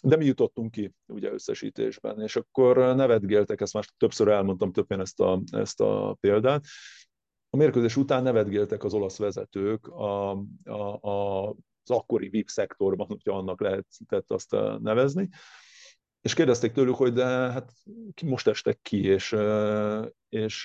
de 0.00 0.16
mi 0.16 0.24
jutottunk 0.24 0.70
ki 0.70 0.92
ugye 1.06 1.32
összesítésben, 1.32 2.20
és 2.20 2.36
akkor 2.36 2.76
nevetgéltek, 2.76 3.60
ezt 3.60 3.72
már 3.72 3.84
többször 3.96 4.28
elmondtam 4.28 4.72
többen 4.72 5.00
ezt 5.00 5.20
a, 5.20 5.42
ezt 5.50 5.80
a 5.80 6.16
példát, 6.20 6.64
a 7.50 7.56
mérkőzés 7.56 7.96
után 7.96 8.22
nevetgéltek 8.22 8.84
az 8.84 8.94
olasz 8.94 9.18
vezetők 9.18 9.86
a, 9.86 10.30
a, 10.64 11.08
a, 11.08 11.48
az 11.82 11.90
akkori 11.90 12.28
VIP 12.28 12.48
szektorban, 12.48 13.06
hogyha 13.06 13.36
annak 13.36 13.60
lehetett 13.60 14.30
azt 14.30 14.56
nevezni, 14.78 15.28
és 16.26 16.34
kérdezték 16.34 16.72
tőlük, 16.72 16.94
hogy 16.94 17.12
de 17.12 17.24
hát 17.26 17.72
most 18.24 18.46
estek 18.46 18.78
ki, 18.82 19.04
és, 19.04 19.36
és 20.28 20.64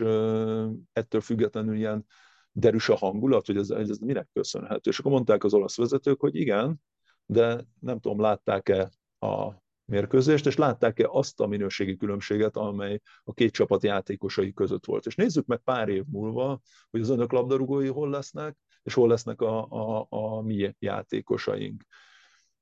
ettől 0.92 1.22
függetlenül 1.22 1.76
ilyen 1.76 2.06
derűs 2.52 2.90
a 2.90 2.96
hangulat, 2.96 3.46
hogy 3.46 3.58
ez, 3.58 3.70
ez 3.70 3.98
minek 3.98 4.28
köszönhető. 4.34 4.90
És 4.90 5.00
akkor 5.00 5.12
mondták 5.12 5.44
az 5.44 5.54
olasz 5.54 5.78
vezetők, 5.78 6.20
hogy 6.20 6.36
igen, 6.36 6.82
de 7.26 7.66
nem 7.80 8.00
tudom, 8.00 8.20
látták-e 8.20 8.92
a 9.20 9.52
mérkőzést, 9.86 10.46
és 10.46 10.56
látták-e 10.56 11.08
azt 11.10 11.40
a 11.40 11.48
minőségi 11.48 11.98
különbséget, 11.98 12.58
amely 12.58 13.02
a 13.24 13.34
két 13.34 13.52
csapat 13.52 13.84
játékosai 13.84 14.54
között 14.54 14.86
volt. 14.86 15.06
És 15.06 15.16
nézzük 15.16 15.46
meg 15.46 15.60
pár 15.60 15.90
év 15.90 16.04
múlva, 16.12 16.60
hogy 16.90 17.02
az 17.02 17.10
önök 17.10 17.32
labdarúgói 17.32 17.88
hol 17.88 18.10
lesznek, 18.10 18.58
és 18.84 18.94
hol 18.94 19.08
lesznek 19.08 19.42
a, 19.42 19.68
a, 19.70 20.08
a 20.10 20.42
mi 20.42 20.76
játékosaink. 20.80 21.84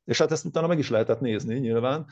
És 0.04 0.18
hát 0.18 0.32
ezt 0.32 0.46
utána 0.46 0.68
meg 0.68 0.80
is 0.80 0.90
lehetett 0.90 1.20
nézni 1.20 1.60
nyilván, 1.60 2.06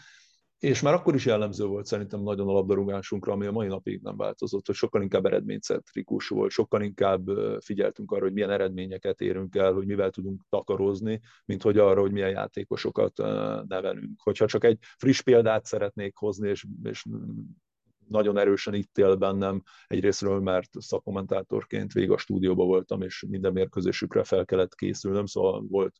és 0.59 0.81
már 0.81 0.93
akkor 0.93 1.15
is 1.15 1.25
jellemző 1.25 1.65
volt 1.65 1.85
szerintem 1.85 2.21
nagyon 2.21 2.47
a 2.47 2.51
labdarúgásunkra, 2.51 3.33
ami 3.33 3.45
a 3.45 3.51
mai 3.51 3.67
napig 3.67 4.01
nem 4.01 4.17
változott, 4.17 4.65
hogy 4.65 4.75
sokkal 4.75 5.01
inkább 5.01 5.25
eredménycentrikus 5.25 6.27
volt, 6.27 6.51
sokkal 6.51 6.81
inkább 6.81 7.27
figyeltünk 7.59 8.11
arra, 8.11 8.23
hogy 8.23 8.33
milyen 8.33 8.49
eredményeket 8.49 9.21
érünk 9.21 9.55
el, 9.55 9.73
hogy 9.73 9.85
mivel 9.85 10.09
tudunk 10.09 10.41
takarozni, 10.49 11.21
mint 11.45 11.61
hogy 11.61 11.77
arra, 11.77 12.01
hogy 12.01 12.11
milyen 12.11 12.29
játékosokat 12.29 13.17
nevelünk. 13.67 14.21
Hogyha 14.23 14.45
csak 14.45 14.63
egy 14.63 14.77
friss 14.97 15.21
példát 15.21 15.65
szeretnék 15.65 16.15
hozni, 16.15 16.49
és, 16.49 16.65
és 16.83 17.05
nagyon 18.07 18.37
erősen 18.37 18.73
itt 18.73 18.97
él 18.97 19.15
bennem 19.15 19.61
egyrésztről, 19.87 20.39
mert 20.39 20.69
szakkommentátorként 20.79 21.93
végig 21.93 22.11
a 22.11 22.17
stúdióban 22.17 22.67
voltam, 22.67 23.01
és 23.01 23.25
minden 23.27 23.53
mérkőzésükre 23.53 24.23
fel 24.23 24.45
kellett 24.45 24.75
készülnöm, 24.75 25.25
szóval 25.25 25.65
volt 25.69 25.95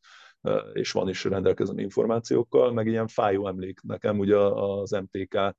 és 0.72 0.92
van 0.92 1.08
is 1.08 1.24
rendelkezem 1.24 1.78
információkkal, 1.78 2.72
meg 2.72 2.86
ilyen 2.86 3.06
fájó 3.06 3.46
emlék 3.46 3.80
nekem 3.80 4.18
ugye 4.18 4.36
az 4.36 4.90
MTK 4.90 5.54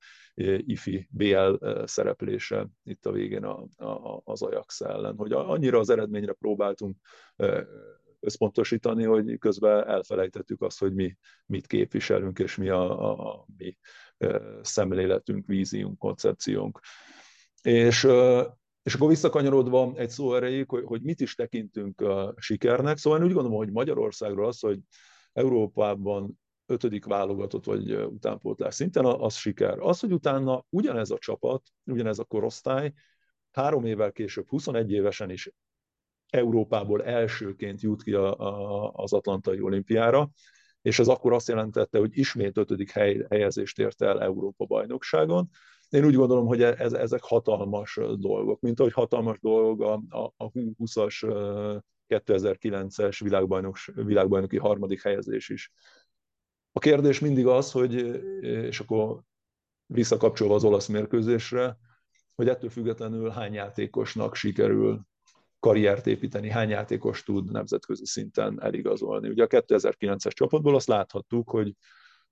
IFI 0.56 1.06
BL 1.10 1.54
szereplése 1.84 2.68
itt 2.82 3.06
a 3.06 3.12
végén 3.12 3.44
a, 3.44 3.84
a, 3.84 4.20
az 4.24 4.42
Ajax 4.42 4.80
ellen, 4.80 5.16
hogy 5.16 5.32
annyira 5.32 5.78
az 5.78 5.90
eredményre 5.90 6.32
próbáltunk 6.32 6.96
összpontosítani, 8.20 9.04
hogy 9.04 9.38
közben 9.38 9.88
elfelejtettük 9.88 10.62
azt, 10.62 10.78
hogy 10.78 10.94
mi 10.94 11.16
mit 11.46 11.66
képviselünk, 11.66 12.38
és 12.38 12.56
mi 12.56 12.68
a, 12.68 13.10
a, 13.10 13.30
a 13.30 13.46
mi 13.56 13.76
szemléletünk, 14.62 15.46
víziunk, 15.46 15.98
koncepciónk. 15.98 16.80
És, 17.62 18.06
és 18.82 18.94
akkor 18.94 19.08
visszakanyarodva 19.08 19.92
egy 19.96 20.10
szó 20.10 20.34
erejéig, 20.34 20.68
hogy, 20.68 20.84
hogy 20.84 21.02
mit 21.02 21.20
is 21.20 21.34
tekintünk 21.34 22.00
a 22.00 22.34
sikernek. 22.36 22.96
Szóval 22.96 23.18
én 23.18 23.24
úgy 23.24 23.32
gondolom, 23.32 23.58
hogy 23.58 23.70
Magyarországról 23.70 24.46
az, 24.46 24.60
hogy 24.60 24.80
Európában 25.32 26.38
ötödik 26.66 27.04
válogatott 27.04 27.64
vagy 27.64 27.92
utánpótlás 27.92 28.74
szinten, 28.74 29.04
az 29.04 29.34
siker. 29.34 29.78
Az, 29.78 30.00
hogy 30.00 30.12
utána 30.12 30.64
ugyanez 30.68 31.10
a 31.10 31.18
csapat, 31.18 31.62
ugyanez 31.84 32.18
a 32.18 32.24
korosztály 32.24 32.92
három 33.50 33.84
évvel 33.84 34.12
később, 34.12 34.48
21 34.48 34.92
évesen 34.92 35.30
is 35.30 35.50
Európából 36.30 37.04
elsőként 37.04 37.80
jut 37.80 38.02
ki 38.02 38.12
a, 38.12 38.38
a, 38.38 38.90
az 38.94 39.12
Atlantai 39.12 39.60
olimpiára, 39.60 40.30
és 40.82 40.98
ez 40.98 41.08
akkor 41.08 41.32
azt 41.32 41.48
jelentette, 41.48 41.98
hogy 41.98 42.18
ismét 42.18 42.58
ötödik 42.58 42.90
hely, 42.90 43.26
helyezést 43.28 43.78
ért 43.78 44.02
el 44.02 44.22
Európa 44.22 44.64
bajnokságon, 44.64 45.50
én 45.90 46.04
úgy 46.04 46.14
gondolom, 46.14 46.46
hogy 46.46 46.62
ez, 46.62 46.92
ezek 46.92 47.22
hatalmas 47.22 47.98
dolgok, 48.16 48.60
mint 48.60 48.80
ahogy 48.80 48.92
hatalmas 48.92 49.38
dolog 49.40 49.82
a, 49.82 49.92
a, 50.08 50.32
a 50.36 50.50
20-as 50.50 51.24
2009-es 52.08 53.18
világbajnok, 53.22 53.76
világbajnoki 53.94 54.56
harmadik 54.56 55.02
helyezés 55.02 55.48
is. 55.48 55.72
A 56.72 56.78
kérdés 56.78 57.18
mindig 57.18 57.46
az, 57.46 57.72
hogy, 57.72 57.94
és 58.42 58.80
akkor 58.80 59.20
visszakapcsolva 59.86 60.54
az 60.54 60.64
olasz 60.64 60.86
mérkőzésre, 60.86 61.78
hogy 62.34 62.48
ettől 62.48 62.70
függetlenül 62.70 63.30
hány 63.30 63.52
játékosnak 63.52 64.34
sikerül 64.34 65.00
karriert 65.58 66.06
építeni, 66.06 66.50
hány 66.50 66.68
játékos 66.68 67.22
tud 67.22 67.50
nemzetközi 67.50 68.06
szinten 68.06 68.62
eligazolni. 68.62 69.28
Ugye 69.28 69.42
a 69.42 69.46
2009-es 69.46 70.32
csapatból 70.32 70.74
azt 70.74 70.88
láthattuk, 70.88 71.50
hogy 71.50 71.74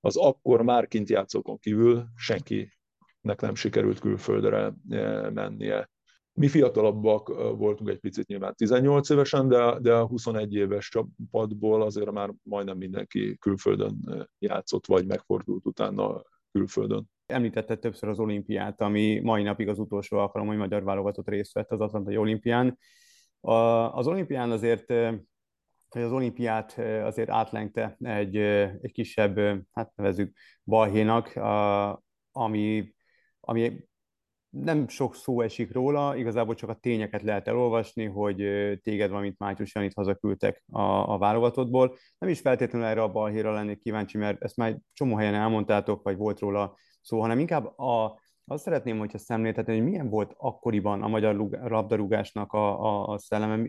az 0.00 0.16
akkor 0.16 0.62
már 0.62 0.88
kint 0.88 1.08
játszókon 1.08 1.58
kívül 1.58 2.04
senki 2.16 2.77
nek 3.20 3.40
nem 3.40 3.54
sikerült 3.54 3.98
külföldre 3.98 4.74
eh, 4.88 5.30
mennie. 5.30 5.90
Mi 6.32 6.48
fiatalabbak 6.48 7.28
voltunk 7.56 7.90
egy 7.90 7.98
picit 7.98 8.26
nyilván 8.26 8.54
18 8.54 9.08
évesen, 9.10 9.48
de, 9.48 9.78
de 9.80 9.94
a 9.94 10.06
21 10.06 10.54
éves 10.54 10.88
csapatból 10.88 11.82
azért 11.82 12.10
már 12.10 12.30
majdnem 12.42 12.76
mindenki 12.76 13.36
külföldön 13.38 14.26
játszott, 14.38 14.86
vagy 14.86 15.06
megfordult 15.06 15.66
utána 15.66 16.22
külföldön. 16.52 17.04
Említette 17.26 17.76
többször 17.76 18.08
az 18.08 18.18
olimpiát, 18.18 18.80
ami 18.80 19.20
mai 19.20 19.42
napig 19.42 19.68
az 19.68 19.78
utolsó 19.78 20.18
alkalom, 20.18 20.46
hogy 20.46 20.56
magyar 20.56 20.84
válogatott 20.84 21.28
részt 21.28 21.52
vett 21.52 21.70
az 21.70 21.80
Atlantai 21.80 22.16
olimpián. 22.16 22.78
Az 23.90 24.06
olimpián 24.06 24.50
azért 24.50 24.92
hogy 25.88 26.02
az 26.02 26.12
olimpiát 26.12 26.78
azért 27.02 27.30
átlengte 27.30 27.96
egy, 28.00 28.36
egy 28.36 28.92
kisebb, 28.92 29.38
hát 29.72 29.92
nevezük 29.94 30.36
balhénak, 30.64 31.32
ami, 32.32 32.94
ami 33.48 33.86
nem 34.48 34.88
sok 34.88 35.14
szó 35.14 35.40
esik 35.40 35.72
róla, 35.72 36.16
igazából 36.16 36.54
csak 36.54 36.70
a 36.70 36.74
tényeket 36.74 37.22
lehet 37.22 37.48
elolvasni, 37.48 38.04
hogy 38.04 38.36
téged, 38.82 39.10
valamint 39.10 39.38
Mátyus 39.38 39.74
Janit 39.74 39.94
hazaküldtek 39.94 40.62
a, 40.72 41.12
a 41.12 41.18
válogatottból. 41.18 41.96
Nem 42.18 42.30
is 42.30 42.40
feltétlenül 42.40 42.86
erre 42.86 43.02
a 43.02 43.12
balhéra 43.12 43.52
lennék 43.52 43.78
kíváncsi, 43.78 44.18
mert 44.18 44.42
ezt 44.42 44.56
már 44.56 44.78
csomó 44.92 45.16
helyen 45.16 45.34
elmondtátok, 45.34 46.02
vagy 46.02 46.16
volt 46.16 46.38
róla 46.38 46.76
szó, 47.00 47.20
hanem 47.20 47.38
inkább 47.38 47.78
a, 47.78 48.20
azt 48.44 48.62
szeretném, 48.62 48.98
hogyha 48.98 49.18
szemléltetni, 49.18 49.72
hogy 49.72 49.84
milyen 49.84 50.08
volt 50.08 50.34
akkoriban 50.36 51.02
a 51.02 51.08
magyar 51.08 51.34
labdarúgásnak 51.50 52.52
a, 52.52 52.84
a, 52.84 53.12
a 53.12 53.18
szelleme, 53.18 53.66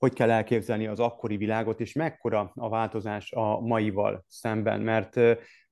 hogy 0.00 0.12
kell 0.12 0.30
elképzelni 0.30 0.86
az 0.86 1.00
akkori 1.00 1.36
világot, 1.36 1.80
és 1.80 1.92
mekkora 1.92 2.52
a 2.54 2.68
változás 2.68 3.32
a 3.32 3.60
maival 3.60 4.24
szemben, 4.28 4.80
mert 4.80 5.16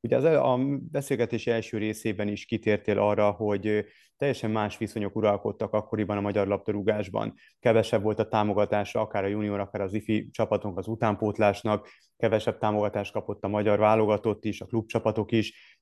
ugye 0.01 0.17
az 0.17 0.25
a 0.25 0.59
beszélgetés 0.91 1.47
első 1.47 1.79
részében 1.79 2.29
is 2.29 2.45
kitértél 2.45 2.99
arra, 2.99 3.31
hogy 3.31 3.85
teljesen 4.17 4.51
más 4.51 4.79
viszonyok 4.79 5.17
uralkodtak 5.17 5.73
akkoriban 5.73 6.17
a 6.17 6.21
magyar 6.21 6.47
labdarúgásban. 6.47 7.35
Kevesebb 7.61 8.03
volt 8.03 8.19
a 8.19 8.29
támogatása 8.29 9.01
akár 9.01 9.25
a 9.25 9.27
junior, 9.27 9.61
akár 9.61 9.81
az 9.81 9.95
ifi 9.95 10.31
csapatunk 10.31 10.79
az 10.79 10.87
utánpótlásnak, 10.87 11.89
kevesebb 12.17 12.59
támogatást 12.59 13.13
kapott 13.13 13.45
a 13.45 13.49
magyar 13.49 13.79
válogatott 13.79 14.45
is, 14.45 14.61
a 14.61 14.67
klubcsapatok 14.67 15.33
is, 15.33 15.79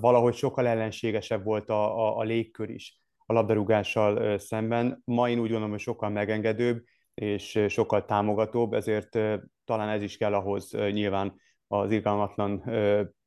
valahogy 0.00 0.34
sokkal 0.34 0.66
ellenségesebb 0.66 1.44
volt 1.44 1.70
a, 1.70 2.06
a, 2.06 2.18
a 2.18 2.22
légkör 2.22 2.70
is 2.70 2.98
a 3.26 3.32
labdarúgással 3.32 4.38
szemben. 4.38 5.02
Ma 5.04 5.28
én 5.28 5.38
úgy 5.38 5.48
gondolom, 5.48 5.70
hogy 5.70 5.80
sokkal 5.80 6.10
megengedőbb, 6.10 6.82
és 7.20 7.64
sokkal 7.68 8.04
támogatóbb, 8.04 8.72
ezért 8.72 9.18
talán 9.64 9.88
ez 9.88 10.02
is 10.02 10.16
kell 10.16 10.34
ahhoz 10.34 10.70
nyilván 10.70 11.34
az 11.66 11.90
irgalmatlan 11.90 12.64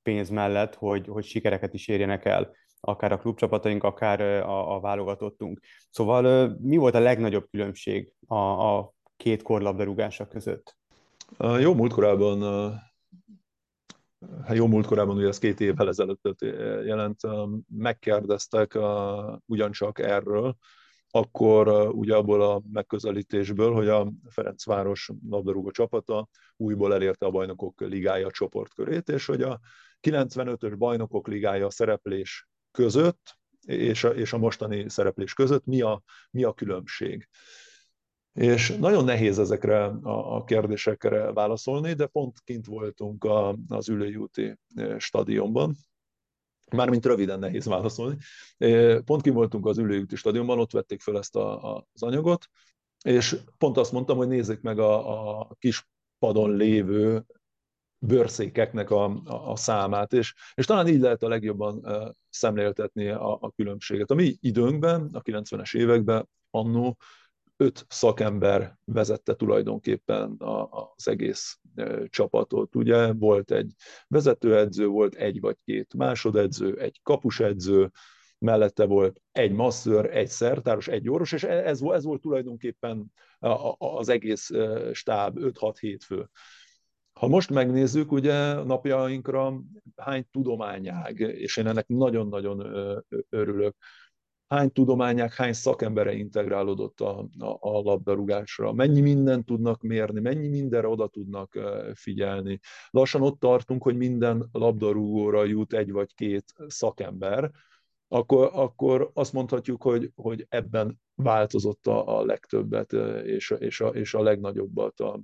pénz 0.02 0.30
mellett, 0.30 0.76
hogy, 0.76 1.08
hogy 1.08 1.24
sikereket 1.24 1.74
is 1.74 1.88
érjenek 1.88 2.26
el, 2.26 2.52
akár 2.80 3.12
a 3.12 3.18
klubcsapataink, 3.18 3.84
akár 3.84 4.22
a, 4.22 4.76
a 4.76 4.80
válogatottunk. 4.80 5.60
Szóval 5.90 6.48
mi 6.62 6.78
volt 6.78 6.96
a 6.96 7.00
legnagyobb 7.00 7.48
különbség 7.52 8.12
a, 8.28 8.36
a 8.36 8.94
két 9.18 9.42
korlabdarúgása 9.42 10.28
között? 10.28 10.78
Jó 11.60 11.74
múltkorában 11.74 12.42
hát 14.44 14.56
jó 14.56 14.68
múltkorában, 14.68 15.18
ugye 15.18 15.28
ez 15.28 15.38
két 15.38 15.60
évvel 15.60 15.88
ezelőtt 15.88 16.42
jelent, 16.86 17.20
megkérdeztek 17.78 18.78
ugyancsak 19.46 20.00
erről, 20.00 20.58
akkor 21.16 21.90
ugye 21.96 22.16
abból 22.16 22.42
a 22.42 22.62
megközelítésből, 22.72 23.74
hogy 23.74 23.88
a 23.88 24.12
Ferencváros 24.30 25.10
labdarúgó 25.30 25.72
csapata 25.72 26.28
újból 26.58 26.94
elérte 26.94 27.26
a 27.26 27.32
bajnokok 27.32 27.82
ligája 27.82 28.32
csoportkörét, 28.32 29.10
és 29.10 29.26
hogy 29.26 29.42
a 29.42 29.60
95-ös 30.02 30.74
bajnokok 30.78 31.28
ligája 31.28 31.70
szereplés 31.70 32.48
között 32.72 33.38
és 33.66 34.04
a, 34.04 34.10
és 34.10 34.34
a 34.34 34.38
mostani 34.38 34.90
szereplés 34.90 35.34
között 35.34 35.66
mi 35.66 35.82
a, 35.82 36.04
mi 36.32 36.44
a 36.44 36.54
különbség. 36.54 37.30
És 38.34 38.76
nagyon 38.80 39.04
nehéz 39.04 39.40
ezekre 39.40 39.86
a, 39.86 40.36
a 40.36 40.44
kérdésekre 40.44 41.32
válaszolni, 41.32 41.94
de 41.94 42.06
pont 42.06 42.40
kint 42.44 42.66
voltunk 42.66 43.24
a, 43.24 43.58
az 43.68 43.90
Ülői 43.90 44.16
úti 44.16 44.58
stadionban, 44.98 45.76
Mármint 46.74 47.06
röviden 47.06 47.40
nehéz 47.40 47.66
válaszolni. 47.66 48.18
Pont 49.06 49.22
ki 49.22 49.30
voltunk 49.30 49.66
az 49.66 49.78
ülőjúti 49.78 50.16
stadionban, 50.16 50.60
ott 50.60 50.72
vették 50.72 51.02
fel 51.02 51.18
ezt 51.18 51.36
a, 51.36 51.76
a, 51.76 51.88
az 51.94 52.04
anyagot, 52.04 52.48
és 53.04 53.36
pont 53.58 53.78
azt 53.78 53.92
mondtam, 53.92 54.18
hogy 54.18 54.28
nézzék 54.28 54.62
meg 54.62 54.80
a, 54.80 55.40
a 55.40 55.56
kis 55.60 55.88
padon 56.20 56.56
lévő 56.56 57.26
bőrszékeknek 57.98 58.90
a, 58.90 59.04
a, 59.06 59.52
a 59.52 59.56
számát, 59.56 60.14
és, 60.14 60.34
és 60.54 60.66
talán 60.66 60.88
így 60.88 61.00
lehet 61.00 61.24
a 61.24 61.28
legjobban 61.28 61.86
szemléltetni 62.30 63.08
a, 63.08 63.38
a 63.42 63.52
különbséget. 63.56 64.12
A 64.12 64.16
mi 64.16 64.36
időnkben, 64.40 65.10
a 65.14 65.22
90-es 65.22 65.76
években 65.76 66.30
annó 66.50 66.98
öt 67.58 67.86
szakember 67.90 68.78
vezette 68.86 69.36
tulajdonképpen 69.36 70.36
az 70.70 71.08
egész 71.08 71.60
csapatot. 72.06 72.76
Ugye 72.76 73.14
volt 73.14 73.52
egy 73.52 73.74
vezetőedző, 74.08 74.88
volt 74.88 75.16
egy 75.16 75.40
vagy 75.40 75.58
két 75.66 75.94
másodedző, 75.94 76.78
egy 76.78 77.00
kapusedző, 77.04 77.92
mellette 78.38 78.86
volt 78.86 79.22
egy 79.32 79.52
masször, 79.52 80.06
egy 80.06 80.30
szertáros, 80.30 80.88
egy 80.88 81.10
orvos, 81.10 81.32
és 81.32 81.44
ez, 81.44 81.82
ez 81.82 82.04
volt 82.04 82.22
tulajdonképpen 82.22 83.12
az 83.78 84.10
egész 84.10 84.50
stáb, 84.92 85.38
5-6-7 85.40 85.98
fő. 86.06 86.30
Ha 87.14 87.28
most 87.28 87.50
megnézzük, 87.50 88.12
ugye 88.12 88.54
napjainkra 88.54 89.62
hány 89.96 90.28
tudományág, 90.32 91.20
és 91.20 91.58
én 91.58 91.68
ennek 91.68 91.88
nagyon-nagyon 91.88 92.60
örülök, 93.30 93.76
hány 94.54 94.72
tudományák, 94.72 95.34
hány 95.34 95.54
szakembere 95.54 96.14
integrálódott 96.14 97.02
a, 97.02 97.20
a, 97.40 97.58
a 97.60 97.82
labdarúgásra, 97.82 98.74
mennyi 98.74 99.02
mindent 99.02 99.46
tudnak 99.46 99.82
mérni, 99.82 100.20
mennyi 100.20 100.48
mindenre 100.48 100.88
oda 100.88 101.08
tudnak 101.08 101.60
figyelni. 101.94 102.60
Lassan 102.90 103.22
ott 103.22 103.40
tartunk, 103.40 103.84
hogy 103.84 103.98
minden 103.98 104.50
labdarúgóra 104.52 105.44
jut 105.44 105.74
egy 105.74 105.92
vagy 105.92 106.14
két 106.14 106.54
szakember, 106.68 107.52
akkor, 108.08 108.50
akkor 108.54 109.12
azt 109.14 109.34
mondhatjuk, 109.34 109.84
hogy, 109.84 110.12
hogy 110.16 110.46
ebben 110.50 111.02
változott 111.16 111.88
a, 111.88 112.20
a 112.20 112.26
legtöbbet 112.26 112.94
és, 113.24 113.54
és, 113.60 113.82
a, 113.82 113.88
és 113.88 114.14
a 114.14 114.22
legnagyobbat 114.22 115.00
a, 115.00 115.20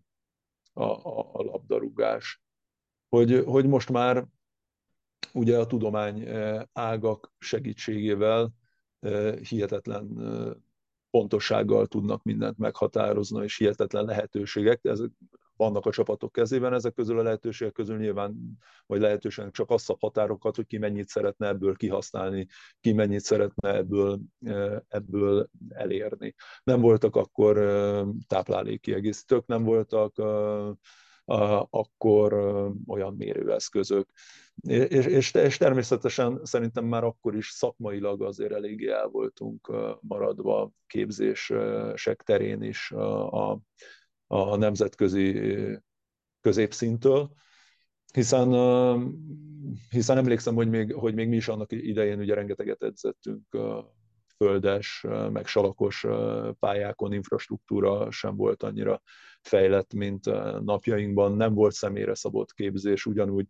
a, 0.74 0.84
a 1.34 1.44
labdarúgás. 1.44 2.42
Hogy, 3.10 3.44
hogy 3.46 3.68
most 3.68 3.90
már 3.90 4.26
ugye 5.34 5.58
a 5.58 5.68
tudomány 5.68 6.28
ágak 6.74 7.34
segítségével 7.40 8.54
hihetetlen 9.50 10.08
pontossággal 11.10 11.88
tudnak 11.88 12.24
mindent 12.24 12.58
meghatározni, 12.58 13.44
és 13.44 13.58
hihetetlen 13.58 14.06
lehetőségek. 14.06 14.80
Ezek 14.86 15.10
vannak 15.56 15.86
a 15.86 15.92
csapatok 15.92 16.32
kezében, 16.32 16.74
ezek 16.74 16.94
közül 16.94 17.20
a 17.20 17.24
lehetőségek 17.24 17.74
közül 17.74 17.98
nyilván, 17.98 18.58
vagy 18.86 19.00
lehetőségek 19.00 19.52
csak 19.52 19.70
azt 19.70 19.90
a 19.90 19.98
határokat, 20.00 20.56
hogy 20.56 20.66
ki 20.66 20.78
mennyit 20.78 21.08
szeretne 21.08 21.48
ebből 21.48 21.76
kihasználni, 21.76 22.48
ki 22.80 22.94
mennyit 22.94 23.20
szeretne 23.20 23.76
ebből, 23.76 24.20
ebből 24.88 25.50
elérni. 25.70 26.36
Nem 26.64 26.82
voltak 26.82 27.16
akkor 27.16 27.56
táplálékkiegészítők, 28.28 29.46
nem 29.46 29.64
voltak 29.64 30.22
akkor 31.70 32.34
olyan 32.88 33.16
mérőeszközök. 33.16 34.10
És, 34.62 35.06
és, 35.06 35.34
és 35.34 35.58
természetesen 35.58 36.40
szerintem 36.44 36.86
már 36.86 37.04
akkor 37.04 37.36
is 37.36 37.50
szakmailag 37.50 38.22
azért 38.22 38.52
eléggé 38.52 38.88
el 38.88 39.08
voltunk 39.08 39.72
maradva 40.02 40.72
képzések 40.88 42.22
terén 42.24 42.62
is 42.62 42.92
a, 42.92 43.52
a 44.28 44.56
nemzetközi 44.56 45.58
középszintől, 46.42 47.32
hiszen, 48.14 48.50
hiszen 49.90 50.18
emlékszem, 50.18 50.56
hogy 50.56 50.70
még, 50.70 50.94
hogy 50.94 51.14
még 51.14 51.28
mi 51.28 51.36
is 51.36 51.48
annak 51.48 51.72
idején 51.72 52.20
ugye 52.20 52.34
rengeteget 52.34 52.84
edzettünk 52.84 53.58
földes, 54.44 55.06
meg 55.32 55.48
salakos 55.48 56.06
pályákon, 56.60 57.14
infrastruktúra 57.14 58.12
sem 58.12 58.36
volt 58.36 58.64
annyira 58.64 59.02
fejlett, 59.42 59.94
mint 59.94 60.26
napjainkban. 60.64 61.36
Nem 61.36 61.54
volt 61.54 61.74
személyre 61.74 62.16
szabott 62.16 62.54
képzés, 62.54 63.06
ugyanúgy 63.06 63.48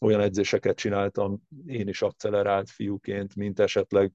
olyan 0.00 0.20
edzéseket 0.20 0.76
csináltam 0.76 1.42
én 1.66 1.88
is 1.88 2.02
accelerált 2.02 2.70
fiúként, 2.70 3.36
mint 3.36 3.60
esetleg 3.60 4.12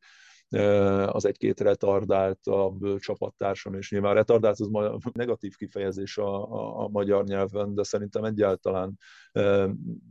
az 1.05 1.25
egy-két 1.25 1.59
retardáltabb 1.59 2.99
csapattársam, 2.99 3.73
és 3.73 3.91
nyilván 3.91 4.13
retardált 4.13 4.59
az 4.59 4.69
negatív 5.13 5.55
kifejezés 5.55 6.17
a, 6.17 6.51
a, 6.51 6.83
a 6.83 6.87
magyar 6.87 7.23
nyelven, 7.23 7.73
de 7.73 7.83
szerintem 7.83 8.23
egyáltalán 8.23 8.97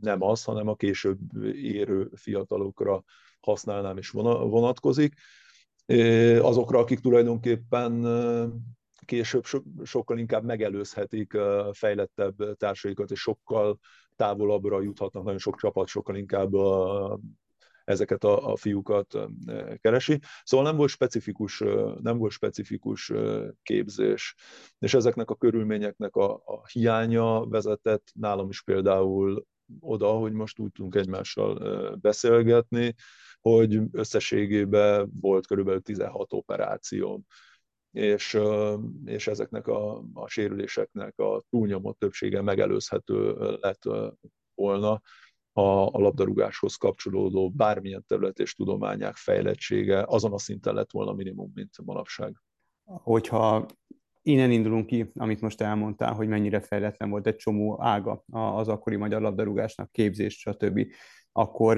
nem 0.01 0.21
az, 0.21 0.43
hanem 0.43 0.67
a 0.67 0.75
később 0.75 1.19
érő 1.53 2.09
fiatalokra 2.15 3.03
használnám 3.39 3.97
és 3.97 4.09
vonatkozik 4.09 5.13
azokra, 6.41 6.79
akik 6.79 6.99
tulajdonképpen 6.99 8.05
később 9.05 9.45
so, 9.45 9.59
sokkal 9.83 10.17
inkább 10.17 10.43
megelőzhetik 10.43 11.37
fejlettebb 11.71 12.55
társaikat, 12.57 13.11
és 13.11 13.19
sokkal 13.19 13.79
távolabbra 14.15 14.81
juthatnak, 14.81 15.23
nagyon 15.23 15.39
sok 15.39 15.57
csapat 15.57 15.87
sokkal 15.87 16.15
inkább 16.15 16.51
ezeket 17.83 18.23
a, 18.23 18.51
a 18.51 18.55
fiúkat 18.55 19.17
keresi. 19.81 20.19
Szóval 20.43 20.65
nem 20.65 20.75
volt 20.75 20.89
specifikus, 20.89 21.63
nem 22.01 22.17
volt 22.17 22.31
specifikus 22.31 23.11
képzés, 23.63 24.35
és 24.79 24.93
ezeknek 24.93 25.29
a 25.29 25.35
körülményeknek 25.35 26.15
a, 26.15 26.33
a 26.33 26.67
hiánya 26.71 27.45
vezetett 27.45 28.11
nálam 28.13 28.49
is 28.49 28.61
például 28.61 29.45
oda, 29.79 30.07
hogy 30.07 30.31
most 30.31 30.59
úgy 30.59 30.71
tudunk 30.71 30.95
egymással 30.95 31.55
beszélgetni, 32.01 32.95
hogy 33.41 33.79
összességében 33.91 35.11
volt 35.21 35.47
körülbelül 35.47 35.81
16 35.81 36.33
operációm, 36.33 37.25
és, 37.91 38.39
és 39.05 39.27
ezeknek 39.27 39.67
a, 39.67 40.03
a 40.13 40.27
sérüléseknek 40.27 41.19
a 41.19 41.43
túlnyomó 41.49 41.91
többsége 41.91 42.41
megelőzhető 42.41 43.35
lett 43.61 43.81
volna, 44.55 45.01
ha 45.53 45.85
a 45.85 45.99
labdarúgáshoz 45.99 46.75
kapcsolódó 46.75 47.49
bármilyen 47.49 48.03
terület 48.07 48.39
és 48.39 48.53
tudományák 48.53 49.15
fejlettsége 49.15 50.03
azon 50.07 50.33
a 50.33 50.37
szinten 50.37 50.73
lett 50.73 50.91
volna 50.91 51.13
minimum, 51.13 51.51
mint 51.53 51.85
manapság. 51.85 52.41
Hogyha 52.83 53.65
innen 54.21 54.51
indulunk 54.51 54.85
ki, 54.85 55.11
amit 55.13 55.41
most 55.41 55.61
elmondtál, 55.61 56.13
hogy 56.13 56.27
mennyire 56.27 56.59
fejletlen 56.59 57.09
volt 57.09 57.27
egy 57.27 57.35
csomó 57.35 57.83
ága 57.83 58.23
az 58.31 58.67
akkori 58.67 58.95
magyar 58.95 59.21
labdarúgásnak, 59.21 59.91
képzés, 59.91 60.39
stb., 60.39 60.87
akkor 61.31 61.77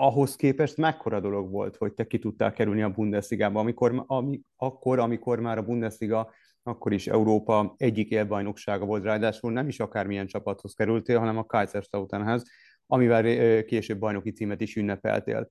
ahhoz 0.00 0.36
képest 0.36 0.76
mekkora 0.76 1.20
dolog 1.20 1.50
volt, 1.50 1.76
hogy 1.76 1.92
te 1.92 2.06
ki 2.06 2.18
tudtál 2.18 2.52
kerülni 2.52 2.82
a 2.82 2.90
Bundesligába, 2.90 3.60
amikor, 3.60 4.04
ami, 4.06 4.40
akkor, 4.56 4.98
amikor 4.98 5.40
már 5.40 5.58
a 5.58 5.64
Bundesliga 5.64 6.30
akkor 6.62 6.92
is 6.92 7.06
Európa 7.06 7.74
egyik 7.76 8.10
élbajnoksága 8.10 8.84
volt, 8.84 9.04
ráadásul 9.04 9.52
nem 9.52 9.68
is 9.68 9.80
akármilyen 9.80 10.26
csapathoz 10.26 10.74
kerültél, 10.74 11.18
hanem 11.18 11.38
a 11.38 11.44
Kaiserslauternhez, 11.44 12.42
amivel 12.86 13.64
később 13.64 13.98
bajnoki 13.98 14.30
címet 14.30 14.60
is 14.60 14.76
ünnepeltél. 14.76 15.48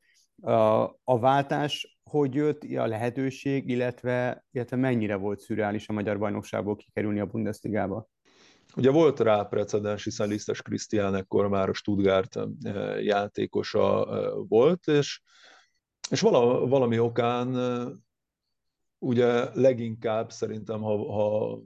A 1.03 1.19
váltás 1.19 1.99
hogy 2.09 2.33
jött, 2.35 2.63
a 2.63 2.87
lehetőség, 2.87 3.69
illetve, 3.69 4.45
illetve 4.51 4.75
mennyire 4.75 5.15
volt 5.15 5.39
szürreális 5.39 5.89
a 5.89 5.93
magyar 5.93 6.17
bajnokságból 6.17 6.75
kikerülni 6.75 7.19
a 7.19 7.25
Bundesligába? 7.25 8.07
Ugye 8.75 8.91
volt 8.91 9.19
rá 9.19 9.43
precedens, 9.43 10.03
hiszen 10.03 10.27
Lisztes 10.27 10.61
Krisztián 10.61 11.15
ekkor 11.15 11.47
már 11.47 11.69
a 11.69 11.73
Stuttgart 11.73 12.35
eh, 12.61 13.03
játékosa 13.03 14.07
eh, 14.09 14.31
volt, 14.47 14.87
és, 14.87 15.21
és 16.09 16.21
vala, 16.21 16.67
valami 16.67 16.99
okán 16.99 17.57
eh, 17.57 17.87
ugye 18.99 19.55
leginkább 19.55 20.31
szerintem, 20.31 20.81
ha, 20.81 21.11
ha 21.11 21.59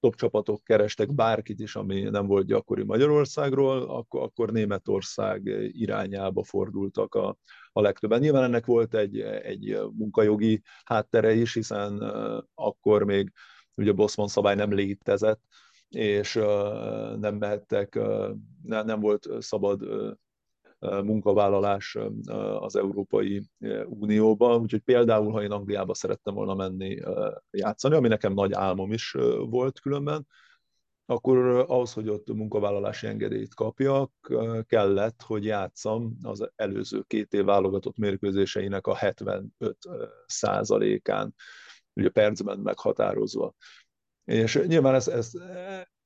top 0.00 0.14
csapatok 0.14 0.64
kerestek 0.64 1.14
bárkit 1.14 1.60
is, 1.60 1.76
ami 1.76 2.02
nem 2.02 2.26
volt 2.26 2.46
gyakori 2.46 2.82
Magyarországról, 2.82 3.82
akkor, 3.82 4.22
akkor 4.22 4.52
Németország 4.52 5.42
irányába 5.72 6.44
fordultak 6.44 7.14
a, 7.14 7.36
a 7.72 7.80
legtöbben. 7.80 8.20
Nyilván 8.20 8.42
ennek 8.42 8.66
volt 8.66 8.94
egy, 8.94 9.20
egy 9.20 9.78
munkajogi 9.92 10.62
háttere 10.84 11.34
is, 11.34 11.54
hiszen 11.54 11.98
akkor 12.54 13.04
még 13.04 13.32
ugye 13.74 13.90
a 13.90 13.94
Bosman 13.94 14.28
szabály 14.28 14.54
nem 14.54 14.72
létezett, 14.72 15.40
és 15.96 16.34
nem 17.18 17.36
mehettek, 17.38 17.98
nem 18.62 19.00
volt 19.00 19.28
szabad 19.38 19.82
munkavállalás 20.80 21.98
az 22.58 22.76
Európai 22.76 23.42
Unióban, 23.84 24.60
úgyhogy 24.60 24.82
például, 24.82 25.32
ha 25.32 25.42
én 25.42 25.50
Angliába 25.50 25.94
szerettem 25.94 26.34
volna 26.34 26.54
menni 26.54 26.98
játszani, 27.50 27.94
ami 27.94 28.08
nekem 28.08 28.32
nagy 28.32 28.52
álmom 28.52 28.92
is 28.92 29.16
volt 29.48 29.80
különben, 29.80 30.26
akkor 31.08 31.36
ahhoz, 31.68 31.92
hogy 31.92 32.08
ott 32.08 32.32
munkavállalási 32.32 33.06
engedélyt 33.06 33.54
kapjak, 33.54 34.12
kellett, 34.66 35.22
hogy 35.22 35.44
játszam 35.44 36.16
az 36.22 36.50
előző 36.56 37.02
két 37.06 37.32
év 37.32 37.44
válogatott 37.44 37.96
mérkőzéseinek 37.96 38.86
a 38.86 38.94
75 38.94 39.78
százalékán, 40.26 41.34
ugye 41.92 42.08
percben 42.08 42.58
meghatározva. 42.58 43.54
És 44.26 44.62
nyilván 44.66 44.94
ez, 44.94 45.08
ez, 45.08 45.30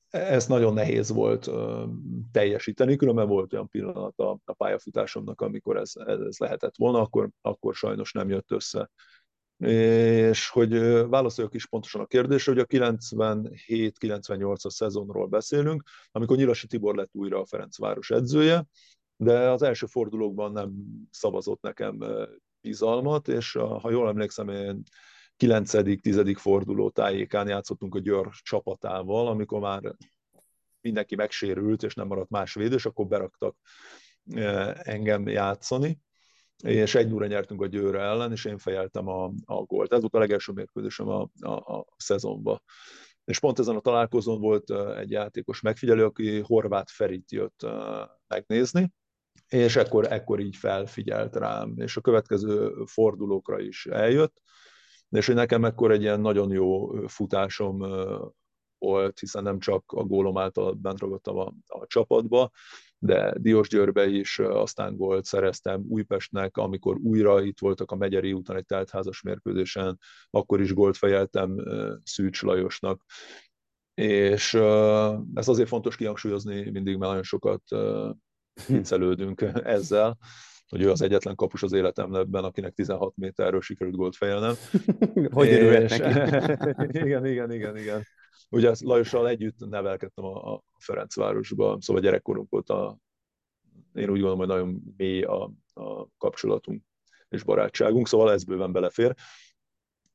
ezt 0.08 0.48
nagyon 0.48 0.74
nehéz 0.74 1.10
volt 1.10 1.50
teljesíteni, 2.32 2.96
különben 2.96 3.28
volt 3.28 3.52
olyan 3.52 3.68
pillanat 3.68 4.18
a, 4.18 4.38
a 4.44 4.52
pályafutásomnak, 4.52 5.40
amikor 5.40 5.76
ez, 5.76 5.92
ez 6.06 6.38
lehetett 6.38 6.76
volna, 6.76 7.00
akkor, 7.00 7.30
akkor 7.40 7.74
sajnos 7.74 8.12
nem 8.12 8.28
jött 8.28 8.50
össze. 8.50 8.90
És 9.56 10.48
hogy 10.48 10.78
válaszoljak 11.08 11.54
is 11.54 11.66
pontosan 11.66 12.00
a 12.00 12.06
kérdésre, 12.06 12.52
hogy 12.52 12.60
a 12.60 12.66
97-98-as 12.66 14.70
szezonról 14.70 15.26
beszélünk, 15.26 15.82
amikor 16.10 16.36
Nyilasi 16.36 16.66
Tibor 16.66 16.94
lett 16.94 17.10
újra 17.12 17.40
a 17.40 17.46
Ferencváros 17.46 18.10
edzője, 18.10 18.66
de 19.16 19.50
az 19.50 19.62
első 19.62 19.86
fordulókban 19.86 20.52
nem 20.52 20.72
szavazott 21.10 21.62
nekem 21.62 22.04
bizalmat, 22.60 23.28
és 23.28 23.52
ha 23.52 23.90
jól 23.90 24.08
emlékszem, 24.08 24.48
én 24.48 24.82
9.-10. 25.40 26.34
forduló 26.38 26.90
tájékán 26.90 27.48
játszottunk 27.48 27.94
a 27.94 27.98
Győr 27.98 28.28
csapatával, 28.42 29.26
amikor 29.26 29.60
már 29.60 29.94
mindenki 30.80 31.14
megsérült, 31.14 31.82
és 31.82 31.94
nem 31.94 32.06
maradt 32.06 32.30
más 32.30 32.54
védős, 32.54 32.86
akkor 32.86 33.06
beraktak 33.06 33.56
e, 34.34 34.76
engem 34.82 35.28
játszani, 35.28 35.98
és 36.64 36.94
egy 36.94 37.12
óra 37.12 37.26
nyertünk 37.26 37.62
a 37.62 37.66
Győre 37.66 38.00
ellen, 38.00 38.32
és 38.32 38.44
én 38.44 38.58
fejeltem 38.58 39.08
a, 39.08 39.32
a 39.44 39.62
gólt. 39.62 39.92
Ez 39.92 40.00
volt 40.00 40.14
a 40.14 40.18
legelső 40.18 40.52
mérkőzésem 40.52 41.08
a, 41.08 41.28
a, 41.40 41.76
a 41.76 41.86
szezonban. 41.96 42.62
És 43.24 43.38
pont 43.38 43.58
ezen 43.58 43.76
a 43.76 43.80
találkozón 43.80 44.40
volt 44.40 44.70
e, 44.70 44.98
egy 44.98 45.10
játékos 45.10 45.60
megfigyelő, 45.60 46.04
aki 46.04 46.40
Horváth 46.40 46.92
Ferit 46.92 47.32
jött 47.32 47.62
e, 47.62 47.70
megnézni, 48.28 48.92
és 49.48 49.76
ekkor, 49.76 50.12
ekkor 50.12 50.40
így 50.40 50.56
felfigyelt 50.56 51.36
rám, 51.36 51.74
és 51.76 51.96
a 51.96 52.00
következő 52.00 52.72
fordulókra 52.84 53.60
is 53.60 53.86
eljött, 53.86 54.42
és 55.10 55.26
hogy 55.26 55.34
nekem 55.34 55.64
ekkor 55.64 55.90
egy 55.90 56.02
ilyen 56.02 56.20
nagyon 56.20 56.50
jó 56.50 56.92
futásom 57.06 57.84
volt, 58.78 59.18
hiszen 59.18 59.42
nem 59.42 59.58
csak 59.58 59.92
a 59.92 60.04
gólom 60.04 60.38
által 60.38 60.72
bent 60.72 61.00
ragadtam 61.00 61.36
a, 61.36 61.52
a 61.66 61.86
csapatba, 61.86 62.50
de 62.98 63.34
Diós 63.38 63.68
Győrbe 63.68 64.06
is 64.06 64.38
aztán 64.38 64.96
gólt 64.96 65.24
szereztem 65.24 65.84
Újpestnek, 65.88 66.56
amikor 66.56 66.96
újra 66.96 67.42
itt 67.42 67.58
voltak 67.58 67.90
a 67.90 67.96
Megyeri 67.96 68.32
úton 68.32 68.56
egy 68.56 68.66
teltházas 68.66 69.22
mérkőzésen, 69.22 69.98
akkor 70.30 70.60
is 70.60 70.72
gólt 70.72 70.96
fejeltem 70.96 71.56
Szűcs 72.04 72.42
Lajosnak. 72.42 73.04
És 73.94 74.54
ez 75.34 75.48
azért 75.48 75.68
fontos 75.68 75.96
kihangsúlyozni, 75.96 76.70
mindig 76.70 76.96
már 76.96 77.08
nagyon 77.08 77.22
sokat 77.22 77.62
viccelődünk 78.66 79.40
ezzel, 79.76 80.18
hogy 80.70 80.82
ő 80.82 80.90
az 80.90 81.02
egyetlen 81.02 81.34
kapus 81.34 81.62
az 81.62 81.72
életemben, 81.72 82.44
akinek 82.44 82.72
16 82.72 83.16
méterről 83.16 83.60
sikerült 83.60 83.96
gólt 83.96 84.16
fejelnem. 84.16 84.54
hogy 85.30 85.48
örülhet 85.48 85.98
neki? 85.98 86.18
igen, 86.98 87.26
igen, 87.26 87.52
igen, 87.52 87.76
igen. 87.76 88.02
Ugye 88.50 88.72
Lajossal 88.80 89.28
együtt 89.28 89.68
nevelkedtem 89.68 90.24
a, 90.24 90.54
a 90.54 90.62
Ferencvárosba, 90.78 91.76
szóval 91.80 92.02
gyerekkorunk 92.02 92.54
óta 92.54 92.98
én 93.94 94.10
úgy 94.10 94.20
gondolom, 94.20 94.38
hogy 94.38 94.48
nagyon 94.48 94.82
mély 94.96 95.22
a, 95.22 95.52
a 95.74 96.06
kapcsolatunk 96.18 96.82
és 97.28 97.42
barátságunk, 97.42 98.08
szóval 98.08 98.32
ez 98.32 98.44
bőven 98.44 98.72
belefér. 98.72 99.14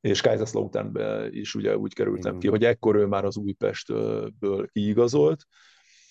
És 0.00 0.20
Kaiserslauternbe 0.20 1.28
is 1.30 1.54
ugye 1.54 1.76
úgy 1.76 1.94
kerültem 1.94 2.30
Igen. 2.30 2.38
ki, 2.38 2.48
hogy 2.48 2.64
ekkor 2.64 2.96
ő 2.96 3.06
már 3.06 3.24
az 3.24 3.36
Újpestből 3.36 4.68
kiigazolt, 4.72 5.44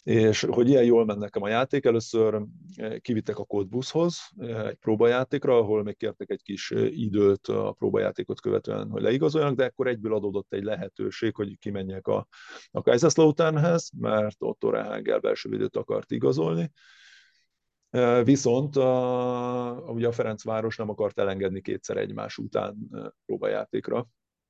és 0.06 0.42
hogy 0.50 0.70
ilyen 0.70 0.84
jól 0.84 1.06
ment 1.06 1.20
nekem 1.20 1.42
a 1.42 1.48
játék, 1.48 1.86
először 1.86 2.46
eh, 2.76 2.98
kivittek 3.00 3.38
a 3.38 3.44
kódbuszhoz 3.44 4.20
eh, 4.38 4.68
egy 4.68 4.76
próbajátékra, 4.76 5.58
ahol 5.58 5.84
még 5.84 5.98
kértek 5.98 6.30
egy 6.30 6.42
kis 6.42 6.72
eh, 6.72 6.98
időt 6.98 7.48
a 7.48 7.72
próbajátékot 7.72 8.42
követően, 8.42 8.90
hogy 8.90 9.02
leigazoljanak, 9.02 9.56
de 9.56 9.66
akkor 9.66 9.88
egyből 9.88 10.14
adódott 10.14 10.54
egy 10.54 10.64
lehetőség, 10.64 11.36
hogy 11.36 11.58
kimenjek 11.60 12.08
a, 12.08 12.28
a 12.72 12.82
Kaiserslauternhez, 12.82 13.90
mert 13.98 14.36
Otto 14.40 14.70
Rehagel 14.70 15.20
belső 15.20 15.50
védőt 15.50 15.76
akart 15.76 16.12
igazolni, 16.12 16.72
Viszont 18.24 18.76
a, 18.76 19.84
ugye 19.88 20.08
a 20.08 20.12
Ferencváros 20.12 20.78
nem 20.78 20.90
akart 20.90 21.20
elengedni 21.20 21.62
kétszer 21.62 21.98
egymás 21.98 22.38
után 22.38 22.78
próbajátékra, 23.26 24.08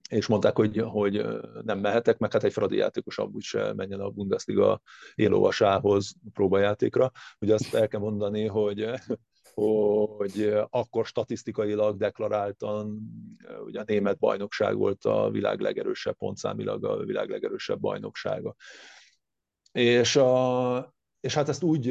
és 0.10 0.28
mondták, 0.28 0.56
hogy, 0.56 0.78
hogy 0.86 1.26
nem 1.64 1.80
mehetek, 1.80 2.18
meg 2.18 2.32
hát 2.32 2.44
egy 2.44 2.54
fradi 2.54 2.76
játékos 2.76 3.18
amúgy 3.18 3.42
se 3.42 3.74
menjen 3.74 4.00
a 4.00 4.10
Bundesliga 4.10 4.82
élóvasához 5.16 6.14
próbajátékra. 6.34 7.12
Ugye 7.40 7.54
azt 7.54 7.74
el 7.74 7.88
kell 7.88 8.00
mondani, 8.00 8.48
hogy 8.48 8.90
hogy 9.56 10.58
akkor 10.70 11.06
statisztikailag 11.06 11.98
deklaráltan 11.98 13.00
ugye 13.66 13.80
a 13.80 13.84
német 13.86 14.20
bajnokság 14.20 14.76
volt 14.76 15.06
a 15.06 15.30
világ 15.32 15.60
legerősebb 15.60 16.18
pontszámilag 16.18 16.86
a 16.86 16.98
világ 16.98 17.30
legerősebb 17.30 17.80
bajnoksága. 17.80 18.56
És 19.72 20.16
a, 20.16 20.95
és 21.26 21.34
hát 21.34 21.50
ezt 21.50 21.64
úgy 21.64 21.86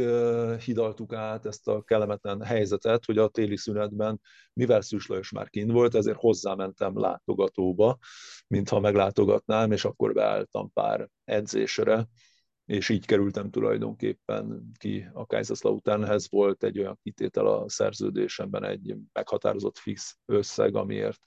hidaltuk 0.64 1.12
át, 1.12 1.46
ezt 1.46 1.68
a 1.68 1.82
kellemetlen 1.82 2.42
helyzetet, 2.42 3.04
hogy 3.04 3.18
a 3.18 3.28
téli 3.28 3.56
szünetben, 3.56 4.20
mivel 4.52 4.80
Szűs 4.80 5.06
Lajos 5.06 5.30
már 5.30 5.48
kint 5.48 5.70
volt, 5.70 5.94
ezért 5.94 6.18
hozzámentem 6.18 6.98
látogatóba, 6.98 7.98
mintha 8.46 8.80
meglátogatnám, 8.80 9.72
és 9.72 9.84
akkor 9.84 10.12
beálltam 10.12 10.72
pár 10.72 11.08
edzésre, 11.24 12.08
és 12.64 12.88
így 12.88 13.06
kerültem 13.06 13.50
tulajdonképpen 13.50 14.70
ki 14.78 15.08
a 15.12 15.26
Kaiserslauternhez. 15.26 16.30
Volt 16.30 16.64
egy 16.64 16.78
olyan 16.78 16.98
kitétel 17.02 17.46
a 17.46 17.68
szerződésemben, 17.68 18.64
egy 18.64 18.96
meghatározott 19.12 19.78
fix 19.78 20.18
összeg, 20.24 20.76
amiért 20.76 21.20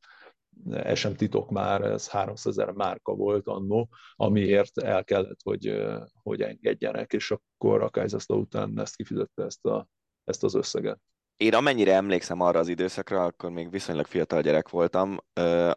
ez 0.72 0.97
sem 0.97 1.16
titok 1.16 1.49
már, 1.49 1.82
ez 1.82 2.10
300 2.10 2.58
ezer 2.58 2.74
márka 2.74 3.14
volt 3.14 3.47
annó, 3.47 3.89
amiért 4.16 4.78
el 4.78 5.03
kellett, 5.03 5.39
hogy, 5.43 5.86
hogy 6.24 6.41
engedjenek, 6.41 7.14
és 7.14 7.32
akkor 7.32 7.82
a 7.82 7.89
Kaiserslautern 7.89 8.80
ezt 8.80 8.95
kifizette 8.95 9.43
ezt, 9.43 9.66
a, 9.66 9.88
ezt 10.24 10.43
az 10.43 10.55
összeget. 10.55 10.99
Én 11.38 11.53
amennyire 11.53 11.93
emlékszem 11.93 12.41
arra 12.41 12.60
az 12.60 12.68
időszakra, 12.68 13.24
akkor 13.24 13.49
még 13.49 13.70
viszonylag 13.70 14.05
fiatal 14.05 14.41
gyerek 14.41 14.70
voltam, 14.70 15.18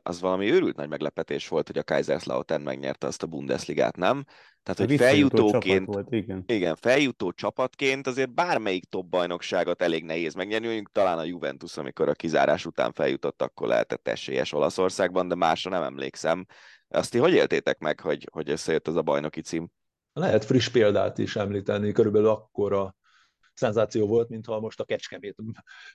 az 0.02 0.20
valami 0.20 0.50
őrült 0.50 0.76
nagy 0.76 0.88
meglepetés 0.88 1.48
volt, 1.48 1.66
hogy 1.66 1.78
a 1.78 1.84
Kaiserslautern 1.84 2.62
megnyerte 2.62 3.06
azt 3.06 3.22
a 3.22 3.26
Bundesligát, 3.26 3.96
nem? 3.96 4.24
Tehát, 4.62 4.90
hogy 4.90 4.98
feljutóként, 4.98 5.86
volt, 5.86 6.12
igen. 6.12 6.44
igen, 6.46 6.76
feljutó 6.76 7.32
csapatként 7.32 8.06
azért 8.06 8.34
bármelyik 8.34 8.84
top 8.84 9.06
bajnokságot 9.06 9.82
elég 9.82 10.04
nehéz 10.04 10.34
megnyerni, 10.34 10.66
mondjuk 10.66 10.92
talán 10.92 11.18
a 11.18 11.24
Juventus, 11.24 11.76
amikor 11.76 12.08
a 12.08 12.12
kizárás 12.12 12.66
után 12.66 12.92
feljutott, 12.92 13.42
akkor 13.42 13.68
lehetett 13.68 14.08
esélyes 14.08 14.52
Olaszországban, 14.52 15.28
de 15.28 15.34
másra 15.34 15.70
nem 15.70 15.82
emlékszem. 15.82 16.46
Azt 16.88 17.10
ti 17.10 17.18
hogy 17.18 17.32
éltétek 17.32 17.78
meg, 17.78 18.00
hogy, 18.00 18.28
hogy 18.32 18.50
összejött 18.50 18.88
ez 18.88 18.94
a 18.94 19.02
bajnoki 19.02 19.40
cím? 19.40 19.68
Lehet 20.12 20.44
friss 20.44 20.68
példát 20.68 21.18
is 21.18 21.36
említeni, 21.36 21.92
körülbelül 21.92 22.28
akkor 22.28 22.72
a 22.72 22.94
szenzáció 23.54 24.06
volt, 24.06 24.28
mintha 24.28 24.60
most 24.60 24.80
a 24.80 24.84
Kecskemét 24.84 25.36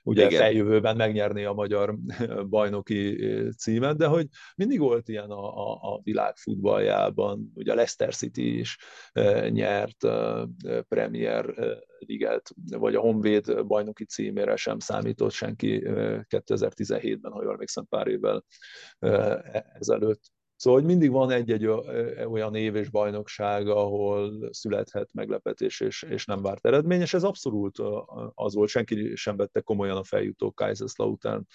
ugye 0.02 0.26
Igen. 0.26 0.40
feljövőben 0.40 0.96
megnyerné 0.96 1.44
a 1.44 1.52
magyar 1.52 1.96
bajnoki 2.48 3.18
címet, 3.56 3.96
de 3.96 4.06
hogy 4.06 4.26
mindig 4.56 4.78
volt 4.78 5.08
ilyen 5.08 5.30
a, 5.30 5.56
a, 5.56 5.94
a 5.94 6.00
világ 6.02 6.36
futballjában, 6.36 7.52
ugye 7.54 7.72
a 7.72 7.74
Leicester 7.74 8.14
City 8.14 8.58
is 8.58 8.78
nyert 9.48 10.06
Premier 10.88 11.54
Liget, 11.98 12.50
vagy 12.70 12.94
a 12.94 13.00
Honvéd 13.00 13.66
bajnoki 13.66 14.04
címére 14.04 14.56
sem 14.56 14.78
számított 14.78 15.32
senki 15.32 15.82
2017-ben, 15.84 17.32
ha 17.32 17.42
jól 17.42 17.52
emlékszem 17.52 17.86
pár 17.86 18.06
évvel 18.06 18.44
ezelőtt. 19.78 20.34
Szóval, 20.56 20.80
hogy 20.80 20.88
mindig 20.88 21.10
van 21.10 21.30
egy-egy 21.30 21.66
olyan 22.28 22.54
év 22.54 22.74
és 22.74 22.90
bajnokság, 22.90 23.68
ahol 23.68 24.48
születhet 24.52 25.12
meglepetés 25.12 25.80
és, 25.80 26.02
és 26.02 26.24
nem 26.24 26.42
várt 26.42 26.66
eredmény, 26.66 27.00
és 27.00 27.14
ez 27.14 27.24
abszolút 27.24 27.78
az 28.34 28.54
volt, 28.54 28.68
senki 28.68 29.16
sem 29.16 29.36
vette 29.36 29.60
komolyan 29.60 29.96
a 29.96 30.04
feljutó 30.04 30.52
Kaiserslautern 30.52 31.46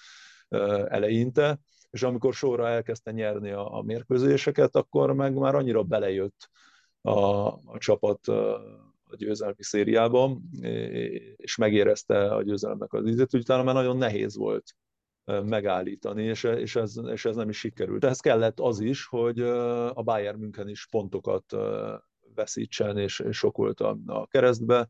eleinte, 0.88 1.58
és 1.90 2.02
amikor 2.02 2.34
sorra 2.34 2.68
elkezdte 2.68 3.10
nyerni 3.10 3.50
a, 3.50 3.76
a 3.78 3.82
mérkőzéseket, 3.82 4.76
akkor 4.76 5.12
meg 5.12 5.34
már 5.34 5.54
annyira 5.54 5.82
belejött 5.82 6.48
a, 7.00 7.46
a 7.46 7.78
csapat 7.78 8.28
a 9.04 9.16
győzelmi 9.16 9.62
szériában, 9.62 10.42
és 11.36 11.56
megérezte 11.56 12.34
a 12.34 12.42
győzelemnek 12.42 12.92
az 12.92 13.06
ízét, 13.06 13.34
utána 13.34 13.62
már 13.62 13.74
nagyon 13.74 13.96
nehéz 13.96 14.36
volt 14.36 14.64
megállítani, 15.24 16.22
és, 16.22 16.44
és, 16.44 16.76
ez, 16.76 16.94
és 17.12 17.24
ez 17.24 17.36
nem 17.36 17.48
is 17.48 17.58
sikerült. 17.58 18.04
Ehhez 18.04 18.20
kellett 18.20 18.60
az 18.60 18.80
is, 18.80 19.06
hogy 19.06 19.40
a 19.94 20.02
Bayern 20.02 20.38
München 20.38 20.68
is 20.68 20.86
pontokat 20.90 21.56
veszítsen, 22.34 22.98
és 22.98 23.22
sok 23.30 23.56
volt 23.56 23.80
a, 23.80 23.98
a 24.06 24.26
keresztbe 24.26 24.88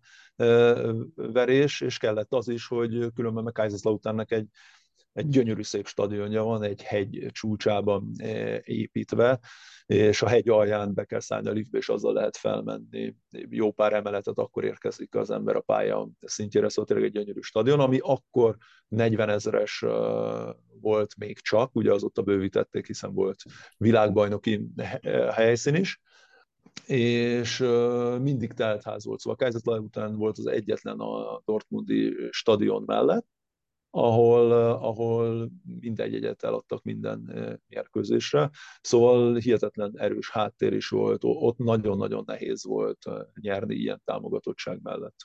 verés, 1.14 1.80
és 1.80 1.98
kellett 1.98 2.32
az 2.32 2.48
is, 2.48 2.66
hogy 2.66 3.12
különben 3.14 3.44
meg 3.44 3.52
Kaiserslauternnek 3.52 4.30
egy, 4.30 4.48
egy 5.12 5.28
gyönyörű 5.28 5.62
szép 5.62 5.86
stadionja 5.86 6.42
van, 6.42 6.62
egy 6.62 6.82
hegy 6.82 7.26
csúcsában 7.30 8.10
építve, 8.62 9.40
és 9.86 10.22
a 10.22 10.28
hegy 10.28 10.48
alján 10.48 10.94
be 10.94 11.04
kell 11.04 11.20
szállni 11.20 11.48
a 11.48 11.52
liftbe, 11.52 11.78
és 11.78 11.88
azzal 11.88 12.12
lehet 12.12 12.36
felmenni. 12.36 13.14
Jó 13.30 13.72
pár 13.72 13.92
emeletet 13.92 14.38
akkor 14.38 14.64
érkezik 14.64 15.14
az 15.14 15.30
ember 15.30 15.56
a 15.56 15.60
pálya 15.60 16.08
szintjére, 16.20 16.68
szóval 16.68 16.84
tényleg 16.84 17.06
egy 17.06 17.12
gyönyörű 17.12 17.40
stadion, 17.40 17.80
ami 17.80 17.98
akkor 18.00 18.56
40 18.88 19.28
ezeres 19.28 19.84
volt 20.80 21.16
még 21.16 21.38
csak, 21.38 21.74
ugye 21.74 21.92
azóta 21.92 22.22
bővítették, 22.22 22.86
hiszen 22.86 23.14
volt 23.14 23.42
világbajnoki 23.76 24.66
helyszín 25.30 25.74
is, 25.74 26.00
és 26.86 27.58
mindig 28.20 28.52
teltház 28.52 29.04
volt. 29.04 29.20
Szóval 29.20 29.36
Kaiserslautern 29.36 29.84
után 29.84 30.16
volt 30.16 30.38
az 30.38 30.46
egyetlen 30.46 30.98
a 30.98 31.42
Dortmundi 31.44 32.14
stadion 32.30 32.82
mellett, 32.86 33.26
ahol, 33.94 34.52
ahol 34.72 35.50
mindegy 35.80 36.14
egyet 36.14 36.42
eladtak 36.42 36.82
minden 36.82 37.32
mérkőzésre. 37.68 38.50
Szóval 38.80 39.34
hihetetlen 39.34 39.92
erős 39.96 40.30
háttér 40.30 40.72
is 40.72 40.88
volt, 40.88 41.20
ott 41.24 41.58
nagyon-nagyon 41.58 42.22
nehéz 42.26 42.64
volt 42.64 43.04
nyerni 43.40 43.74
ilyen 43.74 44.02
támogatottság 44.04 44.80
mellett. 44.82 45.16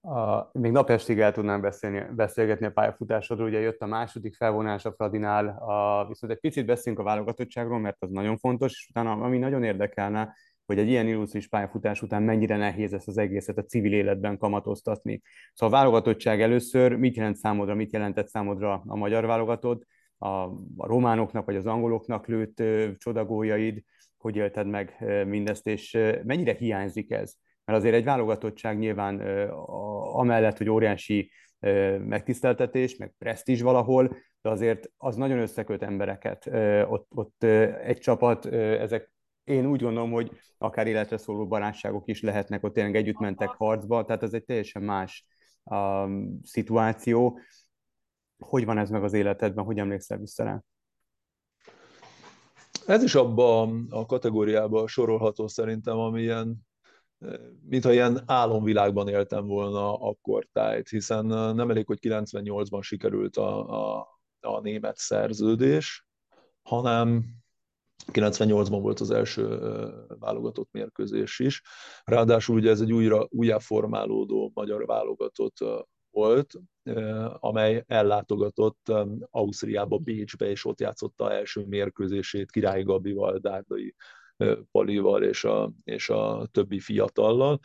A, 0.00 0.50
még 0.58 0.72
napestig 0.72 1.20
el 1.20 1.32
tudnám 1.32 1.60
beszélni, 1.60 2.14
beszélgetni 2.14 2.66
a 2.66 2.70
pályafutásodról, 2.70 3.48
ugye 3.48 3.58
jött 3.58 3.80
a 3.80 3.86
második 3.86 4.34
felvonás 4.34 4.84
a 4.84 4.92
Fradinál, 4.92 5.48
a, 5.48 6.06
viszont 6.08 6.32
egy 6.32 6.40
picit 6.40 6.66
beszélünk 6.66 7.00
a 7.00 7.04
válogatottságról, 7.04 7.78
mert 7.78 7.96
az 7.98 8.10
nagyon 8.10 8.38
fontos, 8.38 8.72
és 8.72 8.86
utána 8.90 9.10
ami 9.10 9.38
nagyon 9.38 9.62
érdekelne, 9.62 10.34
hogy 10.66 10.78
egy 10.78 10.88
ilyen 10.88 11.08
illusztris 11.08 11.48
pályafutás 11.48 12.02
után 12.02 12.22
mennyire 12.22 12.56
nehéz 12.56 12.92
ezt 12.92 13.08
az 13.08 13.18
egészet 13.18 13.58
a 13.58 13.64
civil 13.64 13.92
életben 13.92 14.38
kamatoztatni. 14.38 15.22
Szóval 15.54 15.74
a 15.74 15.78
válogatottság 15.78 16.42
először 16.42 16.96
mit 16.96 17.16
jelent 17.16 17.36
számodra, 17.36 17.74
mit 17.74 17.92
jelentett 17.92 18.28
számodra 18.28 18.82
a 18.86 18.96
magyar 18.96 19.26
válogatott, 19.26 19.86
a, 20.18 20.44
a 20.76 20.86
románoknak 20.86 21.44
vagy 21.44 21.56
az 21.56 21.66
angoloknak 21.66 22.26
lőtt 22.26 22.60
ö, 22.60 22.88
csodagójaid, 22.98 23.82
hogy 24.16 24.36
élted 24.36 24.66
meg 24.66 24.96
ö, 25.00 25.24
mindezt, 25.24 25.66
és 25.66 25.94
ö, 25.94 26.18
mennyire 26.24 26.52
hiányzik 26.52 27.10
ez? 27.10 27.34
Mert 27.64 27.78
azért 27.78 27.94
egy 27.94 28.04
válogatottság 28.04 28.78
nyilván 28.78 29.20
ö, 29.20 29.48
a, 29.48 30.18
amellett, 30.18 30.58
hogy 30.58 30.68
óriási 30.68 31.30
ö, 31.60 31.98
megtiszteltetés, 31.98 32.96
meg 32.96 33.14
presztízs 33.18 33.60
valahol, 33.60 34.16
de 34.42 34.50
azért 34.50 34.90
az 34.96 35.16
nagyon 35.16 35.38
összeköt 35.38 35.82
embereket. 35.82 36.46
Ott, 36.88 37.06
ott 37.14 37.44
egy 37.84 37.98
csapat, 37.98 38.46
ezek 38.46 39.11
én 39.44 39.66
úgy 39.66 39.82
gondolom, 39.82 40.10
hogy 40.10 40.30
akár 40.58 40.86
életre 40.86 41.16
szóló 41.16 41.46
barátságok 41.46 42.08
is 42.08 42.22
lehetnek, 42.22 42.64
ott 42.64 42.72
tényleg 42.74 42.96
együtt 42.96 43.18
mentek 43.18 43.48
harcba, 43.48 44.04
tehát 44.04 44.22
ez 44.22 44.32
egy 44.32 44.44
teljesen 44.44 44.82
más 44.82 45.26
um, 45.64 46.40
szituáció. 46.42 47.38
Hogy 48.38 48.64
van 48.64 48.78
ez 48.78 48.90
meg 48.90 49.02
az 49.02 49.12
életedben, 49.12 49.64
hogy 49.64 49.78
emlékszel 49.78 50.18
vissza 50.18 50.44
rá? 50.44 50.62
Ez 52.86 53.02
is 53.02 53.14
abba 53.14 53.60
a 53.90 54.06
kategóriába 54.06 54.86
sorolható 54.86 55.46
szerintem, 55.48 55.98
amilyen 55.98 56.66
mintha 57.68 57.92
ilyen 57.92 58.22
álomvilágban 58.26 59.08
éltem 59.08 59.46
volna 59.46 59.94
akkor 59.94 60.48
tájt, 60.52 60.88
hiszen 60.88 61.26
nem 61.26 61.70
elég, 61.70 61.86
hogy 61.86 61.98
98-ban 62.02 62.82
sikerült 62.82 63.36
a, 63.36 63.68
a, 63.98 64.08
a 64.40 64.60
német 64.60 64.96
szerződés, 64.96 66.06
hanem 66.62 67.24
98-ban 68.06 68.78
volt 68.80 69.00
az 69.00 69.10
első 69.10 69.58
válogatott 70.18 70.68
mérkőzés 70.72 71.38
is. 71.38 71.62
Ráadásul 72.04 72.56
ugye 72.56 72.70
ez 72.70 72.80
egy 72.80 72.92
újra, 72.92 73.26
újjá 73.30 73.58
formálódó 73.58 74.50
magyar 74.54 74.86
válogatott 74.86 75.56
volt, 76.10 76.54
amely 77.40 77.84
ellátogatott 77.86 78.92
Ausztriába, 79.30 79.98
Bécsbe, 79.98 80.46
és 80.46 80.64
ott 80.64 80.80
játszotta 80.80 81.32
első 81.32 81.64
mérkőzését 81.64 82.50
Király 82.50 82.82
Gabival, 82.82 83.38
Dárdai 83.38 83.94
Palival 84.70 85.22
és 85.22 85.44
a, 85.44 85.72
és 85.84 86.08
a 86.08 86.48
többi 86.50 86.80
fiatallal 86.80 87.58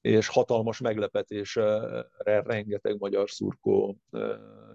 és 0.00 0.28
hatalmas 0.28 0.80
meglepetésre 0.80 1.80
rengeteg 2.24 2.98
magyar 2.98 3.30
szurkó 3.30 3.98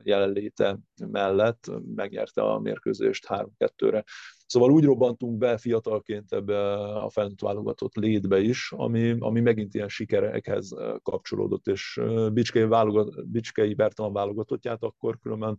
jelenléte 0.04 0.80
mellett 1.08 1.72
megnyerte 1.96 2.42
a 2.42 2.60
mérkőzést 2.60 3.26
3-2-re. 3.30 4.04
Szóval 4.48 4.72
úgy 4.72 4.84
robbantunk 4.84 5.38
be 5.38 5.58
fiatalként 5.58 6.34
ebbe 6.34 6.74
a 6.74 7.10
felnőtt 7.10 7.42
válogatott 7.42 7.96
létbe 7.96 8.40
is, 8.40 8.72
ami, 8.72 9.16
ami 9.20 9.40
megint 9.40 9.74
ilyen 9.74 9.90
sikerekhez 9.90 10.76
kapcsolódott, 11.04 11.68
és 11.68 12.02
Bicskei, 12.34 12.64
válogat, 12.64 13.30
Bicskei 13.30 13.74
Bertalan 13.74 14.14
válogatottját 14.14 14.84
akkor 14.84 15.20
különben 15.20 15.58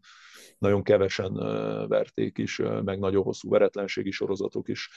nagyon 0.59 0.83
kevesen 0.83 1.33
verték 1.89 2.39
is, 2.39 2.61
meg 2.85 2.99
nagyon 2.99 3.23
hosszú 3.23 3.51
veretlenségi 3.51 4.11
sorozatok 4.11 4.69
is 4.69 4.91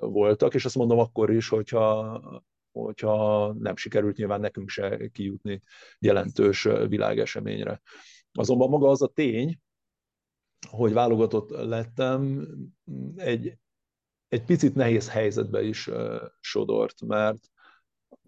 voltak, 0.00 0.54
és 0.54 0.64
azt 0.64 0.76
mondom 0.76 0.98
akkor 0.98 1.30
is, 1.30 1.48
hogyha 1.48 2.20
hogyha 2.72 3.52
nem 3.52 3.76
sikerült 3.76 4.16
nyilván 4.16 4.40
nekünk 4.40 4.68
se 4.68 5.08
kijutni 5.12 5.62
jelentős 5.98 6.68
világeseményre. 6.88 7.80
Azonban 8.32 8.68
maga 8.68 8.88
az 8.88 9.02
a 9.02 9.06
tény, 9.06 9.58
hogy 10.68 10.92
válogatott 10.92 11.50
lettem, 11.50 12.48
egy, 13.16 13.58
egy 14.28 14.44
picit 14.44 14.74
nehéz 14.74 15.10
helyzetbe 15.10 15.62
is 15.62 15.90
sodort, 16.40 17.00
mert 17.06 17.50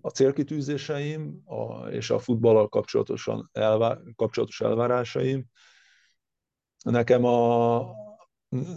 a 0.01 0.09
célkitűzéseim 0.09 1.43
a, 1.45 1.87
és 1.89 2.11
a 2.11 2.19
futballal 2.19 2.69
kapcsolatosan 2.69 3.51
elvá, 3.53 3.99
kapcsolatos 4.17 4.61
elvárásaim 4.61 5.45
nekem 6.85 7.25
a, 7.25 7.87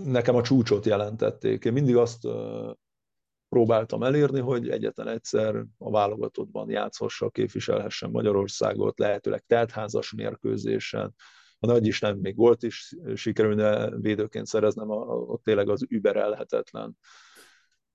nekem 0.03 0.35
a 0.35 0.41
csúcsot 0.41 0.85
jelentették. 0.85 1.65
Én 1.65 1.73
mindig 1.73 1.95
azt 1.95 2.27
próbáltam 3.49 4.03
elérni, 4.03 4.39
hogy 4.39 4.69
egyetlen 4.69 5.07
egyszer 5.07 5.65
a 5.77 5.91
válogatottban 5.91 6.69
játszhassa, 6.69 7.29
képviselhessen 7.29 8.09
Magyarországot, 8.09 8.99
lehetőleg 8.99 9.43
teltházas 9.47 10.13
mérkőzésen, 10.13 11.15
a 11.69 11.71
nagy 11.73 11.87
Isten 11.87 12.17
még 12.17 12.35
volt 12.35 12.63
is 12.63 12.95
sikerülne 13.15 13.89
védőként 13.97 14.45
szereznem, 14.45 14.89
ott 14.89 15.43
tényleg 15.43 15.69
az 15.69 15.85
überelhetetlen. 15.89 16.97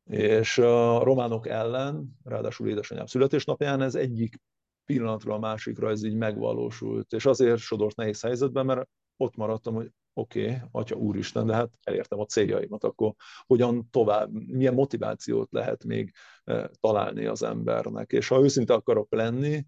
És 0.05 0.59
a 0.59 1.03
románok 1.03 1.49
ellen, 1.49 2.19
ráadásul 2.25 2.69
édesanyám 2.69 3.07
születésnapján 3.07 3.83
ez 3.83 3.95
egyik 3.95 4.41
pillanatra 4.85 5.35
a 5.35 5.39
másikra 5.39 5.91
ez 5.91 6.03
így 6.03 6.15
megvalósult, 6.15 7.13
és 7.13 7.27
azért 7.27 7.59
sodort 7.59 7.97
nehéz 7.97 8.21
helyzetben, 8.21 8.67
mert 8.67 8.89
ott 9.17 9.37
maradtam, 9.37 9.75
hogy 9.75 9.91
oké, 10.13 10.45
okay, 10.45 10.57
Atya 10.71 10.97
Úristen, 10.97 11.47
de 11.47 11.55
hát 11.55 11.71
elértem 11.83 12.21
a 12.21 12.25
céljaimat, 12.25 12.85
akkor 12.85 13.15
hogyan 13.47 13.89
tovább, 13.91 14.33
milyen 14.33 14.75
motivációt 14.75 15.53
lehet 15.53 15.85
még 15.85 16.13
eh, 16.45 16.65
találni 16.81 17.27
az 17.27 17.43
embernek. 17.43 18.13
És 18.13 18.29
ha 18.29 18.43
őszinte 18.43 18.75
akarok 18.75 19.13
lenni, 19.13 19.67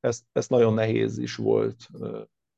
ezt, 0.00 0.24
ezt 0.32 0.50
nagyon 0.50 0.74
nehéz 0.74 1.18
is 1.18 1.36
volt 1.36 1.86
eh, 2.00 2.10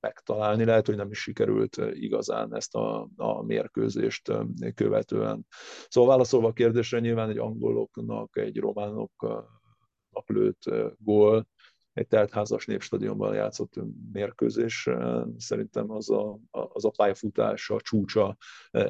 megtalálni, 0.06 0.64
lehet, 0.64 0.86
hogy 0.86 0.96
nem 0.96 1.10
is 1.10 1.18
sikerült 1.18 1.78
eh, 1.78 2.02
igazán 2.02 2.54
ezt 2.54 2.74
a, 2.74 3.08
a 3.16 3.42
mérkőzést 3.42 4.32
követően. 4.74 5.46
Szóval 5.88 6.10
válaszolva 6.10 6.48
a 6.48 6.52
kérdésre, 6.52 6.98
nyilván 6.98 7.30
egy 7.30 7.38
angoloknak, 7.38 8.36
egy 8.36 8.56
románoknak 8.58 10.24
lőtt 10.26 10.62
gól, 10.98 11.46
egy 11.92 12.06
teltházas 12.06 12.66
népstadionban 12.66 13.34
játszott 13.34 13.74
mérkőzés. 14.12 14.88
Szerintem 15.36 15.90
az 15.90 16.10
a, 16.10 16.38
az 16.50 16.84
a 16.84 16.90
pályafutás, 16.90 17.70
a 17.70 17.80
csúcsa 17.80 18.36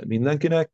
mindenkinek. 0.06 0.70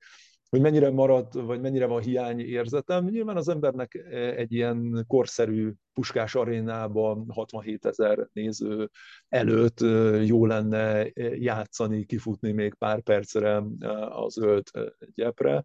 Hogy 0.53 0.61
mennyire 0.61 0.91
marad, 0.91 1.45
vagy 1.47 1.61
mennyire 1.61 1.87
van 1.87 2.03
hiány 2.03 2.41
érzetem. 2.41 3.05
Nyilván 3.05 3.37
az 3.37 3.49
embernek 3.49 3.95
e, 3.95 4.35
egy 4.35 4.53
ilyen 4.53 5.05
korszerű 5.07 5.73
puskás 5.93 6.35
arénában 6.35 7.27
67 7.31 7.87
ezer 7.87 8.29
néző 8.33 8.91
előtt 9.29 9.81
e, 9.81 9.87
jó 10.25 10.47
lenne 10.47 11.07
játszani, 11.35 12.05
kifutni 12.05 12.53
még 12.53 12.75
pár 12.75 13.01
percre 13.01 13.63
az 14.11 14.39
ölt 14.39 14.71
gyepre 15.15 15.65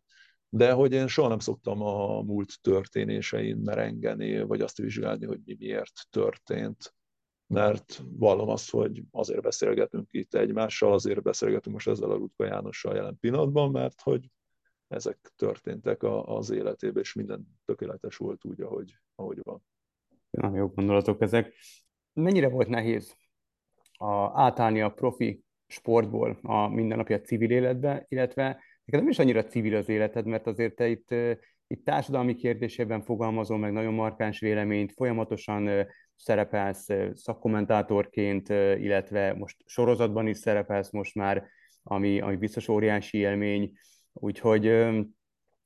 de 0.50 0.72
hogy 0.72 0.92
én 0.92 1.08
soha 1.08 1.28
nem 1.28 1.40
szoktam 1.40 1.82
a 1.82 2.22
múlt 2.22 2.62
történésein 2.62 3.58
merengeni, 3.58 4.42
vagy 4.42 4.62
azt 4.62 4.78
vizsgálni, 4.78 5.26
hogy 5.26 5.40
mi 5.46 5.56
miért 5.60 6.08
történt. 6.10 6.96
Mert 7.48 8.04
vallom 8.18 8.50
azt, 8.50 8.70
hogy 8.70 9.04
azért 9.12 9.42
beszélgetünk 9.42 10.08
itt 10.12 10.34
egymással, 10.34 10.94
azért 10.94 11.22
beszélgetünk 11.22 11.76
most 11.76 11.88
ezzel 11.88 12.12
a 12.12 12.16
Rutka 12.16 12.46
Jánossal 12.46 12.96
jelen 12.96 13.18
pillanatban, 13.20 13.72
mert 13.72 14.02
hogy 14.02 14.30
ezek 14.88 15.32
történtek 15.36 16.04
az 16.04 16.50
életében, 16.50 17.04
és 17.04 17.14
minden 17.14 17.48
tökéletes 17.66 18.18
volt 18.18 18.46
úgy, 18.46 18.62
ahogy, 18.62 18.98
ahogy 19.16 19.40
van. 19.44 19.64
Na, 20.30 20.56
jó 20.56 20.68
gondolatok 20.68 21.22
ezek. 21.22 21.54
Mennyire 22.14 22.50
volt 22.50 22.68
nehéz 22.68 23.16
a, 23.92 24.42
átállni 24.42 24.82
a 24.82 24.90
profi 24.90 25.44
sportból 25.68 26.40
a 26.42 26.68
mindennapi 26.68 27.14
a 27.14 27.22
civil 27.22 27.52
életbe, 27.52 28.06
illetve 28.08 28.46
neked 28.86 29.02
nem 29.02 29.10
is 29.10 29.20
annyira 29.20 29.44
civil 29.44 29.76
az 29.76 29.90
életed, 29.90 30.26
mert 30.26 30.48
azért 30.48 30.76
te 30.76 30.88
itt, 30.88 31.16
itt 31.68 31.86
társadalmi 31.86 32.36
kérdésében 32.36 33.02
fogalmazol 33.02 33.58
meg 33.58 33.72
nagyon 33.72 33.94
markáns 33.94 34.40
véleményt, 34.40 34.94
folyamatosan 34.94 35.88
szerepelsz 36.16 36.88
szakkommentátorként, 37.14 38.50
illetve 38.80 39.34
most 39.34 39.58
sorozatban 39.66 40.28
is 40.28 40.38
szerepelsz 40.38 40.92
most 40.92 41.16
már, 41.16 41.48
ami, 41.84 42.20
ami 42.22 42.36
biztos 42.36 42.68
óriási 42.68 43.18
élmény, 43.18 43.72
úgyhogy 44.20 44.66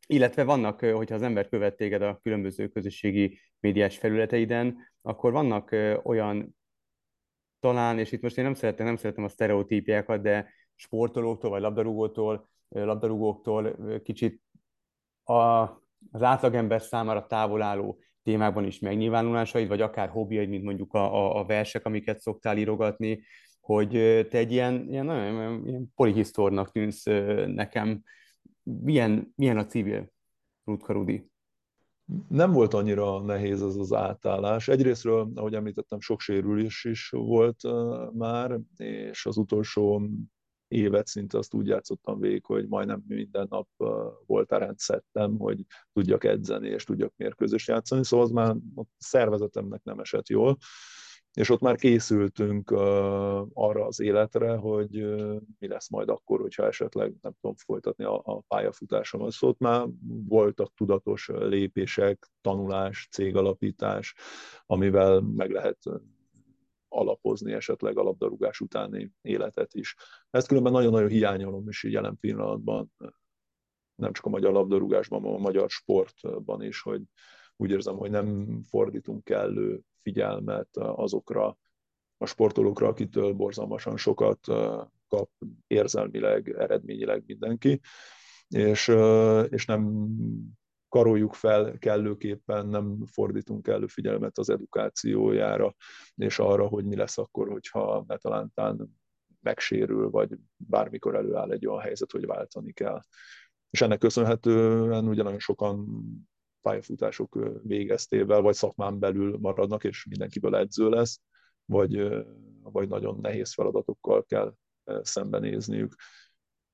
illetve 0.08 0.44
vannak, 0.44 0.80
hogyha 0.80 1.16
az 1.16 1.22
ember 1.22 1.50
követ 1.50 1.76
téged 1.76 2.02
a 2.02 2.20
különböző 2.24 2.68
közösségi 2.68 3.40
médiás 3.60 3.98
felületeiden, 3.98 4.78
akkor 5.02 5.32
vannak 5.32 5.76
olyan 6.04 6.56
talán, 7.60 8.00
és 8.00 8.12
itt 8.12 8.22
most 8.22 8.38
én 8.38 8.44
nem 8.44 8.54
szeretem, 8.54 8.86
nem 8.86 8.96
szeretem 8.96 9.24
a 9.24 9.30
sztereotípiákat, 9.30 10.22
de 10.22 10.50
sportolóktól 10.76 11.50
vagy 11.50 11.62
labdarúgótól 11.62 12.50
labdarúgóktól 12.70 13.76
kicsit 14.04 14.42
a, 15.24 15.34
az 16.12 16.22
átlagember 16.22 16.82
számára 16.82 17.28
távol 17.28 17.62
álló 17.62 18.00
témákban 18.24 18.66
is 18.66 18.80
megnyilvánulásaid, 18.80 19.68
vagy 19.68 19.82
akár 19.82 20.10
hobbiaid, 20.10 20.50
mint 20.50 20.64
mondjuk 20.64 20.94
a, 20.94 21.14
a, 21.14 21.40
a 21.40 21.46
versek, 21.46 21.86
amiket 21.86 22.20
szoktál 22.20 22.58
írogatni, 22.58 23.24
hogy 23.60 23.90
te 24.30 24.38
egy 24.38 24.52
ilyen, 24.52 24.88
ilyen 24.90 25.06
nagyon 25.06 25.68
ilyen 25.68 25.92
polihisztornak 25.96 26.72
tűnsz 26.72 27.04
nekem. 27.46 28.04
Milyen, 28.80 29.34
milyen 29.36 29.58
a 29.58 29.66
civil, 29.66 30.12
Rutka 30.64 30.94
Rudi? 30.94 31.30
Nem 32.28 32.52
volt 32.52 32.74
annyira 32.74 33.22
nehéz 33.22 33.62
ez 33.62 33.76
az 33.76 33.94
átállás. 33.94 34.68
Egyrésztről, 34.68 35.32
ahogy 35.36 35.54
említettem, 35.54 36.00
sok 36.00 36.20
sérülés 36.20 36.84
is 36.84 37.10
volt 37.10 37.62
már, 38.14 38.60
és 38.78 39.26
az 39.26 39.38
utolsó 39.38 40.10
évet 40.68 41.08
szinte 41.08 41.38
azt 41.38 41.54
úgy 41.54 41.68
játszottam 41.68 42.20
végig, 42.20 42.46
hogy 42.46 42.68
majdnem 42.68 43.04
minden 43.08 43.48
nap 43.50 43.68
volt 44.26 44.52
a 44.52 44.58
rendszettem, 44.58 45.38
hogy 45.38 45.66
tudjak 45.94 46.24
edzeni 46.24 46.68
és 46.68 46.84
tudjak 46.84 47.14
mérkőzést 47.18 47.68
játszani, 47.68 48.04
szóval 48.04 48.26
az 48.26 48.32
már 48.32 48.56
a 48.76 48.84
szervezetemnek 48.98 49.84
nem 49.84 50.00
esett 50.00 50.28
jól, 50.30 50.58
és 51.34 51.50
ott 51.50 51.60
már 51.60 51.76
készültünk 51.76 52.72
arra 53.54 53.86
az 53.86 54.00
életre, 54.00 54.56
hogy 54.56 54.92
mi 55.60 55.68
lesz 55.68 55.90
majd 55.90 56.10
akkor, 56.10 56.40
hogyha 56.40 56.66
esetleg 56.66 57.14
nem 57.22 57.34
tudom 57.42 57.56
folytatni 57.56 58.04
a, 58.04 58.22
a 58.24 58.40
pályafutásomat. 58.40 59.32
Szóval 59.32 59.50
ott 59.50 59.60
már 59.60 59.88
voltak 60.28 60.74
tudatos 60.74 61.30
lépések, 61.34 62.28
tanulás, 62.42 63.08
cégalapítás, 63.12 64.16
amivel 64.66 65.20
meg 65.20 65.52
lehet 65.52 65.78
alapozni 66.88 67.54
esetleg 67.54 67.98
a 67.98 68.04
labdarúgás 68.04 68.60
utáni 68.60 69.12
életet 69.22 69.74
is. 69.74 69.96
Ezt 70.30 70.48
különben 70.48 70.72
nagyon-nagyon 70.72 71.10
hiányolom 71.10 71.70
is 71.70 71.84
jelen 71.84 72.18
pillanatban, 72.20 72.92
nem 73.96 74.14
csak 74.14 74.26
a 74.26 74.30
magyar 74.30 74.52
labdarúgásban, 74.52 75.22
hanem 75.22 75.36
a 75.36 75.42
magyar 75.42 75.70
sportban 75.70 76.64
is, 76.64 76.82
hogy 76.82 77.02
úgy 77.62 77.72
érzem, 77.72 77.96
hogy 77.96 78.12
nem 78.12 78.62
fordítunk 78.64 79.24
kellő 79.24 79.82
figyelmet 80.02 80.78
azokra 80.78 81.58
a 82.18 82.26
sportolókra, 82.26 82.88
akitől 82.88 83.34
borzalmasan 83.34 83.98
sokat 83.98 84.40
kap 85.08 85.30
érzelmileg, 85.68 86.50
eredményileg 86.50 87.24
mindenki, 87.26 87.80
és, 88.48 88.88
és 89.50 89.66
nem 89.66 90.08
karoljuk 90.90 91.34
fel 91.34 91.78
kellőképpen, 91.78 92.68
nem 92.68 93.06
fordítunk 93.06 93.64
kellő 93.64 93.88
figyelmet 93.88 94.38
az 94.38 94.50
edukációjára, 94.50 95.76
és 96.16 96.40
arra, 96.40 96.68
hogy 96.68 96.86
mi 96.86 96.96
lesz 96.96 97.18
akkor, 97.18 97.50
hogyha 97.50 98.04
netalántán 98.08 99.00
megsérül, 99.40 100.10
vagy 100.10 100.38
bármikor 100.56 101.16
előáll 101.16 101.52
egy 101.52 101.68
olyan 101.68 101.82
helyzet, 101.82 102.12
hogy 102.12 102.26
váltani 102.26 102.72
kell. 102.72 103.00
És 103.70 103.82
ennek 103.82 104.00
köszönhetően 104.00 105.08
ugye 105.08 105.24
nagyon 105.24 105.40
sokan 105.40 105.88
pályafutások 106.62 107.60
végeztével, 107.64 108.42
vagy 108.42 108.56
szakmán 108.56 109.00
belül 109.00 109.38
maradnak, 109.38 109.84
és 109.84 110.06
mindenkiből 110.10 110.56
edző 110.56 110.90
lesz, 110.90 111.20
vagy, 111.66 112.26
vagy 112.64 112.88
nagyon 112.88 113.20
nehéz 113.22 113.54
feladatokkal 113.54 114.24
kell 114.26 114.54
szembenézniük. 115.02 115.96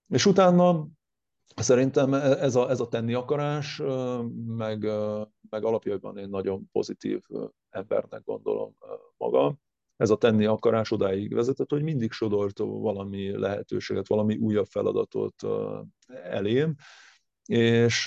És 0.08 0.26
utána 0.26 0.88
Szerintem 1.56 2.14
e, 2.14 2.18
ez 2.18 2.56
a, 2.56 2.70
ez 2.70 2.80
a 2.80 2.88
tenni 2.88 3.14
akarás, 3.14 3.82
meg, 4.46 4.88
meg 5.50 5.64
alapjában 5.64 6.18
én 6.18 6.30
nagyon 6.30 6.70
pozitív 6.72 7.22
embernek 7.70 8.24
gondolom 8.24 8.76
magam. 9.18 9.60
Ez 9.96 10.10
a 10.10 10.18
tenni 10.18 10.46
akarás 10.46 10.92
odáig 10.92 11.34
vezetett, 11.34 11.70
hogy 11.70 11.84
mindig 11.84 12.12
sodort 12.12 12.58
valami 12.58 13.38
lehetőséget, 13.38 14.08
valami 14.08 14.36
újabb 14.36 14.66
feladatot 14.66 15.44
elém, 16.24 16.76
és 17.48 18.04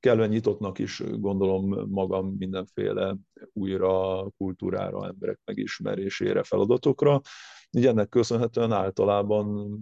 kellően 0.00 0.28
nyitottnak 0.28 0.78
is 0.78 1.02
gondolom 1.18 1.88
magam 1.90 2.34
mindenféle 2.38 3.16
újra 3.52 4.24
kultúrára, 4.36 5.06
emberek 5.06 5.40
megismerésére, 5.44 6.42
feladatokra. 6.42 7.20
Így 7.70 7.86
ennek 7.86 8.08
köszönhetően 8.08 8.72
általában 8.72 9.78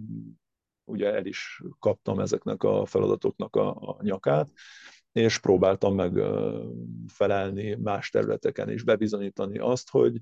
ugye 0.83 1.13
el 1.13 1.25
is 1.25 1.61
kaptam 1.79 2.19
ezeknek 2.19 2.63
a 2.63 2.85
feladatoknak 2.85 3.55
a, 3.55 3.69
a 3.69 3.97
nyakát, 4.01 4.49
és 5.11 5.39
próbáltam 5.39 5.95
meg 5.95 6.19
felelni 7.07 7.75
más 7.75 8.09
területeken 8.09 8.69
is, 8.69 8.83
bebizonyítani 8.83 9.57
azt, 9.57 9.89
hogy, 9.89 10.19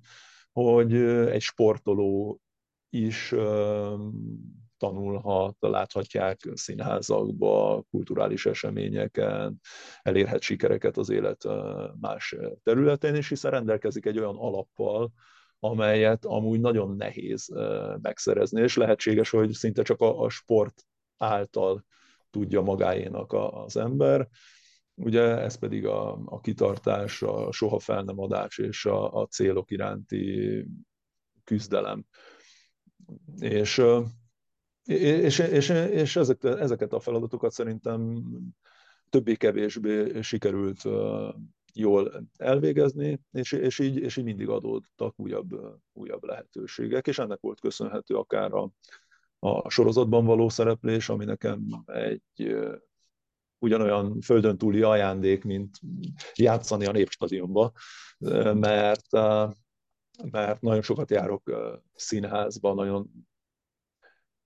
hogy 0.52 0.94
egy 0.96 1.42
sportoló 1.42 2.42
is 2.90 3.36
tanulhat, 4.82 5.56
láthatják 5.60 6.40
színházakba, 6.54 7.84
kulturális 7.90 8.46
eseményeken, 8.46 9.60
elérhet 10.02 10.42
sikereket 10.42 10.98
az 10.98 11.10
élet 11.10 11.48
más 12.00 12.36
területén, 12.64 13.16
és 13.16 13.30
hiszen 13.30 13.52
rendelkezik 13.52 14.06
egy 14.06 14.18
olyan 14.18 14.36
alappal, 14.38 15.12
amelyet 15.60 16.26
amúgy 16.26 16.60
nagyon 16.60 16.96
nehéz 16.96 17.54
megszerezni, 18.02 18.62
és 18.62 18.76
lehetséges, 18.76 19.30
hogy 19.30 19.52
szinte 19.52 19.84
csak 19.84 20.02
a, 20.02 20.22
a 20.22 20.30
sport 20.30 20.86
által 21.18 21.86
tudja 22.30 22.62
magáénak 22.62 23.34
az 23.34 23.78
ember. 23.78 24.28
ugye 24.96 25.22
ez 25.22 25.56
pedig 25.56 25.86
a, 25.86 26.12
a 26.26 26.40
kitartás, 26.40 27.22
a 27.22 27.52
soha 27.52 27.80
fel 27.80 28.04
nem 28.04 28.20
adás 28.20 28.58
és 28.58 28.86
a, 28.86 29.22
a 29.22 29.28
célok 29.28 29.72
iránti 29.72 30.66
küzdelem. 31.44 32.06
És, 33.40 33.82
és, 34.86 35.40
és, 35.40 35.70
és 35.70 36.16
ezeket, 36.16 36.60
ezeket 36.60 36.94
a 36.94 37.00
feladatokat 37.00 37.52
szerintem 37.52 38.24
többé-kevésbé 39.10 40.22
sikerült 40.22 40.82
jól 41.74 42.28
elvégezni, 42.38 43.22
és, 43.32 43.52
és, 43.52 43.80
így, 43.80 43.98
és 43.98 44.18
így 44.18 44.24
mindig 44.24 44.50
adódtak 44.50 45.20
újabb, 45.20 45.80
újabb 45.94 46.24
lehetőségek, 46.24 47.08
és 47.08 47.20
ennek 47.20 47.40
volt 47.40 47.60
köszönhető 47.60 48.16
akár 48.16 48.54
a, 48.54 48.72
a 49.40 49.70
sorozatban 49.70 50.26
való 50.26 50.50
szereplés, 50.50 51.10
ami 51.10 51.26
nekem 51.26 51.84
egy 51.86 52.56
ugyanolyan 53.60 54.22
földön 54.22 54.58
túli 54.58 54.82
ajándék, 54.82 55.44
mint 55.44 55.80
játszani 56.34 56.86
a 56.86 56.92
népstadionba, 56.92 57.72
mert, 58.54 59.12
mert 60.32 60.62
nagyon 60.62 60.82
sokat 60.82 61.10
járok 61.10 61.52
színházba, 61.94 62.74
nagyon 62.74 63.28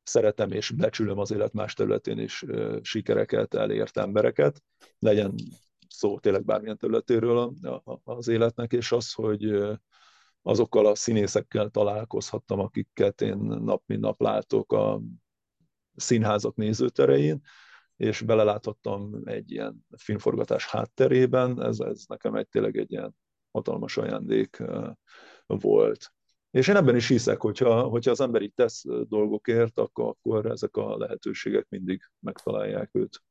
szeretem 0.06 0.52
és 0.52 0.72
becsülöm 0.72 1.18
az 1.20 1.32
élet 1.32 1.54
más 1.54 1.74
területén 1.74 2.20
is 2.20 2.46
sikereket 2.82 3.54
elért 3.54 3.98
embereket, 3.98 4.62
legyen 5.00 5.34
szó 5.90 6.20
tényleg 6.20 6.46
bármilyen 6.46 6.78
területéről 6.78 7.54
az 8.04 8.28
életnek, 8.28 8.74
és 8.74 8.92
az, 8.92 9.14
hogy 9.14 9.56
azokkal 10.42 10.86
a 10.86 10.96
színészekkel 10.96 11.70
találkozhattam, 11.70 12.60
akiket 12.60 13.22
én 13.22 13.38
nap 13.38 13.84
mint 13.86 14.02
nap 14.02 14.22
látok 14.22 14.72
a 14.72 15.02
színházak 15.96 16.56
nézőterein, 16.56 17.42
és 17.96 18.22
beleláthattam 18.22 19.22
egy 19.24 19.52
ilyen 19.52 19.86
filmforgatás 19.98 20.66
hátterében, 20.66 21.64
ez, 21.64 21.80
ez 21.80 22.04
nekem 22.08 22.36
egy 22.36 22.48
tényleg 22.48 22.78
egy 22.78 22.92
ilyen 22.92 23.16
hatalmas 23.52 23.98
ajándék 23.98 24.64
volt. 25.46 26.15
És 26.56 26.68
én 26.68 26.76
ebben 26.76 26.96
is 26.96 27.08
hiszek, 27.08 27.42
hogyha, 27.42 27.82
hogyha 27.82 28.12
az 28.12 28.20
ember 28.20 28.42
így 28.42 28.54
tesz 28.54 28.84
dolgokért, 29.08 29.80
akkor, 29.80 30.06
akkor 30.06 30.46
ezek 30.46 30.76
a 30.76 30.98
lehetőségek 30.98 31.66
mindig 31.70 32.02
megtalálják 32.20 32.90
őt. 32.94 33.24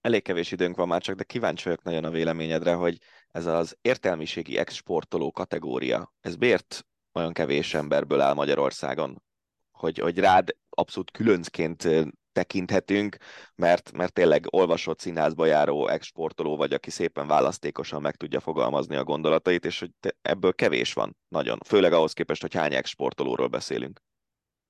Elég 0.00 0.22
kevés 0.22 0.52
időnk 0.52 0.76
van 0.76 0.88
már 0.88 1.02
csak, 1.02 1.16
de 1.16 1.24
kíváncsi 1.24 1.64
vagyok 1.64 1.82
nagyon 1.82 2.04
a 2.04 2.10
véleményedre, 2.10 2.74
hogy 2.74 2.98
ez 3.28 3.46
az 3.46 3.76
értelmiségi 3.80 4.56
exportoló 4.56 5.32
kategória, 5.32 6.12
ez 6.20 6.36
miért 6.36 6.86
olyan 7.12 7.32
kevés 7.32 7.74
emberből 7.74 8.20
áll 8.20 8.34
Magyarországon? 8.34 9.22
Hogy, 9.70 9.98
hogy 9.98 10.18
rád 10.18 10.56
abszolút 10.68 11.10
különcként 11.10 11.88
tekinthetünk, 12.36 13.16
mert, 13.54 13.92
mert 13.92 14.12
tényleg 14.12 14.46
olvasott 14.50 15.00
színházba 15.00 15.46
járó 15.46 15.88
exportoló 15.88 16.56
vagy, 16.56 16.72
aki 16.72 16.90
szépen 16.90 17.26
választékosan 17.26 18.00
meg 18.00 18.16
tudja 18.16 18.40
fogalmazni 18.40 18.96
a 18.96 19.04
gondolatait, 19.04 19.64
és 19.64 19.80
hogy 19.80 19.90
ebből 20.22 20.54
kevés 20.54 20.92
van 20.92 21.16
nagyon, 21.28 21.58
főleg 21.66 21.92
ahhoz 21.92 22.12
képest, 22.12 22.40
hogy 22.40 22.54
hány 22.54 22.74
exportolóról 22.74 23.48
beszélünk. 23.48 24.00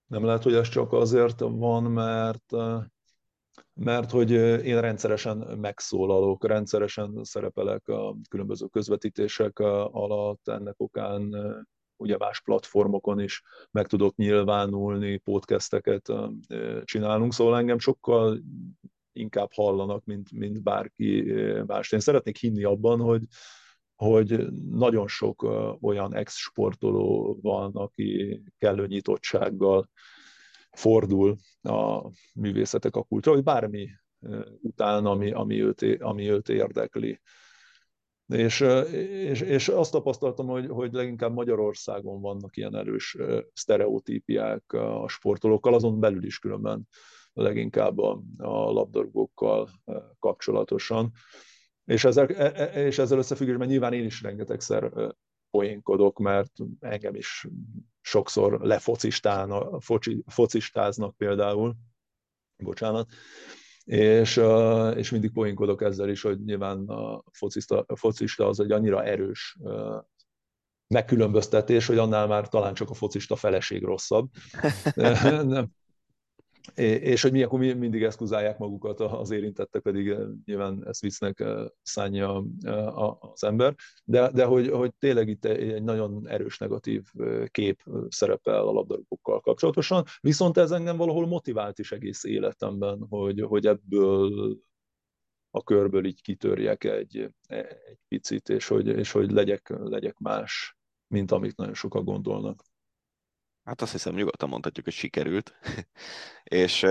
Nem 0.07 0.25
lehet, 0.25 0.43
hogy 0.43 0.55
ez 0.55 0.69
csak 0.69 0.93
azért 0.93 1.41
van, 1.41 1.83
mert 1.83 2.53
mert 3.73 4.11
hogy 4.11 4.31
én 4.65 4.81
rendszeresen 4.81 5.37
megszólalok, 5.37 6.47
rendszeresen 6.47 7.21
szerepelek 7.23 7.89
a 7.89 8.17
különböző 8.29 8.67
közvetítések 8.67 9.59
alatt, 9.59 10.49
ennek 10.49 10.75
okán 10.77 11.35
ugye 11.97 12.17
más 12.17 12.41
platformokon 12.41 13.21
is 13.21 13.43
meg 13.71 13.87
tudok 13.87 14.17
nyilvánulni, 14.17 15.17
podcasteket 15.17 16.13
csinálunk, 16.85 17.33
szóval 17.33 17.59
engem 17.59 17.79
sokkal 17.79 18.41
inkább 19.13 19.53
hallanak, 19.53 20.05
mint, 20.05 20.33
mint 20.33 20.63
bárki 20.63 21.33
más. 21.67 21.93
Én 21.93 22.01
szeretnék 22.01 22.37
hinni 22.37 22.65
abban, 22.65 23.01
hogy, 23.01 23.23
hogy 23.95 24.47
nagyon 24.71 25.09
sok 25.09 25.43
olyan 25.81 26.15
ex-sportoló 26.15 27.39
van, 27.43 27.75
aki 27.75 28.43
kellő 28.59 28.87
nyitottsággal 28.87 29.91
fordul 30.71 31.37
a 31.63 32.11
művészetek 32.35 32.97
a 32.97 33.03
kultúra, 33.03 33.35
vagy 33.35 33.45
bármi 33.45 33.89
után, 34.61 35.07
ami, 35.07 35.33
ami, 35.33 35.63
őt, 35.63 36.03
ami 36.03 36.31
őt 36.31 36.49
érdekli. 36.49 37.21
És, 38.27 38.61
és, 38.91 39.41
és 39.41 39.69
azt 39.69 39.91
tapasztaltam, 39.91 40.47
hogy, 40.47 40.69
hogy 40.69 40.93
leginkább 40.93 41.33
Magyarországon 41.33 42.21
vannak 42.21 42.57
ilyen 42.57 42.77
erős 42.77 43.17
sztereotípiák 43.53 44.73
a 44.73 45.09
sportolókkal, 45.09 45.75
azon 45.75 46.01
belül 46.01 46.25
is 46.25 46.39
különben 46.39 46.89
leginkább 47.33 47.99
a, 47.99 48.23
a 48.37 48.73
labdarúgókkal 48.73 49.69
kapcsolatosan. 50.19 51.13
És 51.85 52.05
ezzel, 52.05 52.27
e, 52.27 52.53
e, 52.55 52.87
és 52.87 52.99
ezzel 52.99 53.19
összefüggésben 53.19 53.69
nyilván 53.69 53.93
én 53.93 54.05
is 54.05 54.23
rengetegszer 54.23 55.15
poénkodok, 55.51 56.19
mert 56.19 56.53
engem 56.81 57.15
is 57.15 57.47
sokszor 58.01 58.61
lefocistáznak 58.61 61.17
például, 61.17 61.77
bocsánat, 62.57 63.09
és, 63.87 64.41
és 64.95 65.11
mindig 65.11 65.33
poénkodok 65.33 65.83
ezzel 65.83 66.09
is, 66.09 66.23
hogy 66.23 66.45
nyilván 66.45 66.89
a 66.89 67.23
focista, 67.33 67.85
a 67.87 67.97
focista 67.97 68.49
az 68.49 68.61
egy 68.61 68.73
annyira 68.73 69.05
erős 69.05 69.57
megkülönböztetés, 70.87 71.87
hogy 71.87 71.99
annál 71.99 72.27
már 72.27 72.49
talán 72.49 72.75
csak 72.75 72.91
a 72.91 72.95
focista 72.95 73.37
feleség 73.37 73.85
rosszabb. 73.85 74.29
Nem, 75.43 75.71
és 76.75 77.23
hogy 77.23 77.33
mi 77.33 77.43
akkor 77.43 77.59
mindig 77.59 78.03
eszkuzálják 78.03 78.59
magukat 78.59 79.01
az 79.01 79.31
érintettek, 79.31 79.83
pedig 79.83 80.09
eh, 80.09 80.19
nyilván 80.45 80.87
ezt 80.87 81.01
viccnek 81.01 81.41
eh, 81.41 81.65
szánja 81.83 82.45
eh, 82.61 83.33
az 83.33 83.45
ember, 83.45 83.75
de, 84.05 84.31
de 84.31 84.45
hogy, 84.45 84.69
hogy 84.69 84.95
tényleg 84.99 85.29
itt 85.29 85.45
egy 85.45 85.83
nagyon 85.83 86.29
erős 86.29 86.59
negatív 86.59 87.05
kép 87.51 87.83
szerepel 88.09 88.67
a 88.67 88.73
labdarúgókkal 88.73 89.41
kapcsolatosan, 89.41 90.05
viszont 90.21 90.57
ez 90.57 90.71
engem 90.71 90.97
valahol 90.97 91.27
motivált 91.27 91.79
is 91.79 91.93
egész 91.93 92.25
életemben, 92.25 93.07
hogy, 93.09 93.41
hogy 93.41 93.67
ebből 93.67 94.57
a 95.51 95.63
körből 95.63 96.05
így 96.05 96.23
kitörjek 96.23 96.85
egy, 96.85 97.31
egy 97.47 97.99
picit, 98.09 98.49
és 98.49 98.69
hogy, 98.69 98.87
és 98.87 99.13
hogy 99.13 99.31
legyek, 99.31 99.69
legyek 99.69 100.19
más, 100.19 100.77
mint 101.07 101.31
amit 101.31 101.57
nagyon 101.57 101.75
sokan 101.75 102.05
gondolnak. 102.05 102.63
Hát 103.67 103.83
azt 103.83 103.93
hiszem 103.93 104.15
nyugodtan 104.15 104.49
mondhatjuk, 104.49 104.85
hogy 104.85 104.95
sikerült, 104.95 105.55
és 106.45 106.87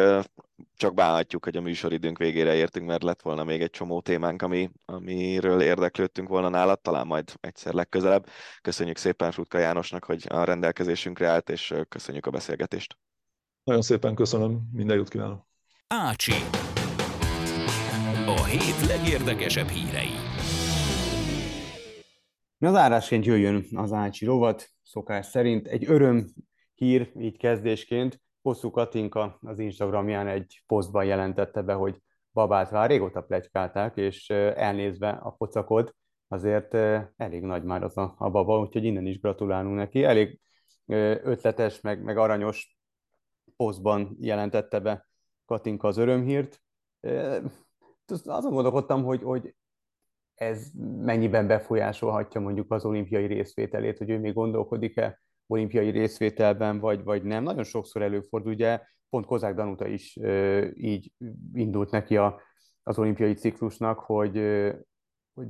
csak 0.75 0.93
bánhatjuk, 0.93 1.43
hogy 1.43 1.57
a 1.57 1.61
műsoridőnk 1.61 2.17
végére 2.17 2.55
értünk, 2.55 2.87
mert 2.87 3.03
lett 3.03 3.21
volna 3.21 3.43
még 3.43 3.61
egy 3.61 3.69
csomó 3.69 4.01
témánk, 4.01 4.41
ami, 4.41 4.71
amiről 4.85 5.61
érdeklődtünk 5.61 6.27
volna 6.27 6.49
nálad, 6.49 6.81
talán 6.81 7.07
majd 7.07 7.33
egyszer 7.41 7.73
legközelebb. 7.73 8.27
Köszönjük 8.61 8.97
szépen 8.97 9.31
Rutka 9.31 9.57
Jánosnak, 9.57 10.03
hogy 10.03 10.25
a 10.29 10.43
rendelkezésünkre 10.43 11.27
állt, 11.27 11.49
és 11.49 11.73
köszönjük 11.89 12.25
a 12.25 12.31
beszélgetést. 12.31 12.97
Nagyon 13.63 13.81
szépen 13.81 14.15
köszönöm, 14.15 14.69
minden 14.71 14.95
jót 14.95 15.09
kívánok. 15.09 15.47
Ácsi. 15.87 16.33
A 18.25 18.43
hét 18.43 18.87
legérdekesebb 18.87 19.67
hírei. 19.67 20.11
Mi 22.57 22.67
az 22.67 22.75
árásként 22.75 23.25
jöjjön 23.25 23.65
az 23.73 23.91
Ácsi 23.91 24.25
rovat, 24.25 24.69
szokás 24.83 25.25
szerint 25.25 25.67
egy 25.67 25.85
öröm 25.89 26.33
hír 26.75 27.11
így 27.17 27.37
kezdésként. 27.37 28.21
Hosszú 28.41 28.71
Katinka 28.71 29.37
az 29.41 29.59
Instagramján 29.59 30.27
egy 30.27 30.63
posztban 30.67 31.05
jelentette 31.05 31.61
be, 31.61 31.73
hogy 31.73 32.01
babát 32.31 32.69
vár, 32.69 32.89
régóta 32.89 33.21
plegykálták, 33.21 33.97
és 33.97 34.29
elnézve 34.29 35.09
a 35.09 35.31
pocakod, 35.31 35.95
azért 36.27 36.73
elég 37.15 37.41
nagy 37.41 37.63
már 37.63 37.83
az 37.83 37.97
a, 37.97 38.15
a 38.17 38.29
baba, 38.29 38.59
úgyhogy 38.59 38.83
innen 38.83 39.05
is 39.05 39.19
gratulálunk 39.19 39.75
neki. 39.75 40.03
Elég 40.03 40.39
ötletes, 41.23 41.81
meg, 41.81 42.03
meg 42.03 42.17
aranyos 42.17 42.77
posztban 43.55 44.17
jelentette 44.19 44.79
be 44.79 45.07
Katinka 45.45 45.87
az 45.87 45.97
örömhírt. 45.97 46.61
Azon 48.25 48.53
gondolkodtam, 48.53 49.03
hogy, 49.03 49.23
hogy 49.23 49.55
ez 50.35 50.71
mennyiben 51.01 51.47
befolyásolhatja 51.47 52.41
mondjuk 52.41 52.71
az 52.71 52.85
olimpiai 52.85 53.25
részvételét, 53.25 53.97
hogy 53.97 54.09
ő 54.09 54.19
még 54.19 54.33
gondolkodik-e 54.33 55.23
olimpiai 55.47 55.89
részvételben, 55.89 56.79
vagy, 56.79 57.03
vagy 57.03 57.23
nem. 57.23 57.43
Nagyon 57.43 57.63
sokszor 57.63 58.01
előfordul, 58.01 58.51
ugye 58.51 58.81
pont 59.09 59.25
Kozák 59.25 59.55
Danuta 59.55 59.87
is 59.87 60.17
ö, 60.21 60.67
így 60.75 61.11
indult 61.53 61.91
neki 61.91 62.17
a, 62.17 62.41
az 62.83 62.99
olimpiai 62.99 63.33
ciklusnak, 63.33 63.99
hogy, 63.99 64.37
ö, 64.37 64.73
hogy 65.33 65.47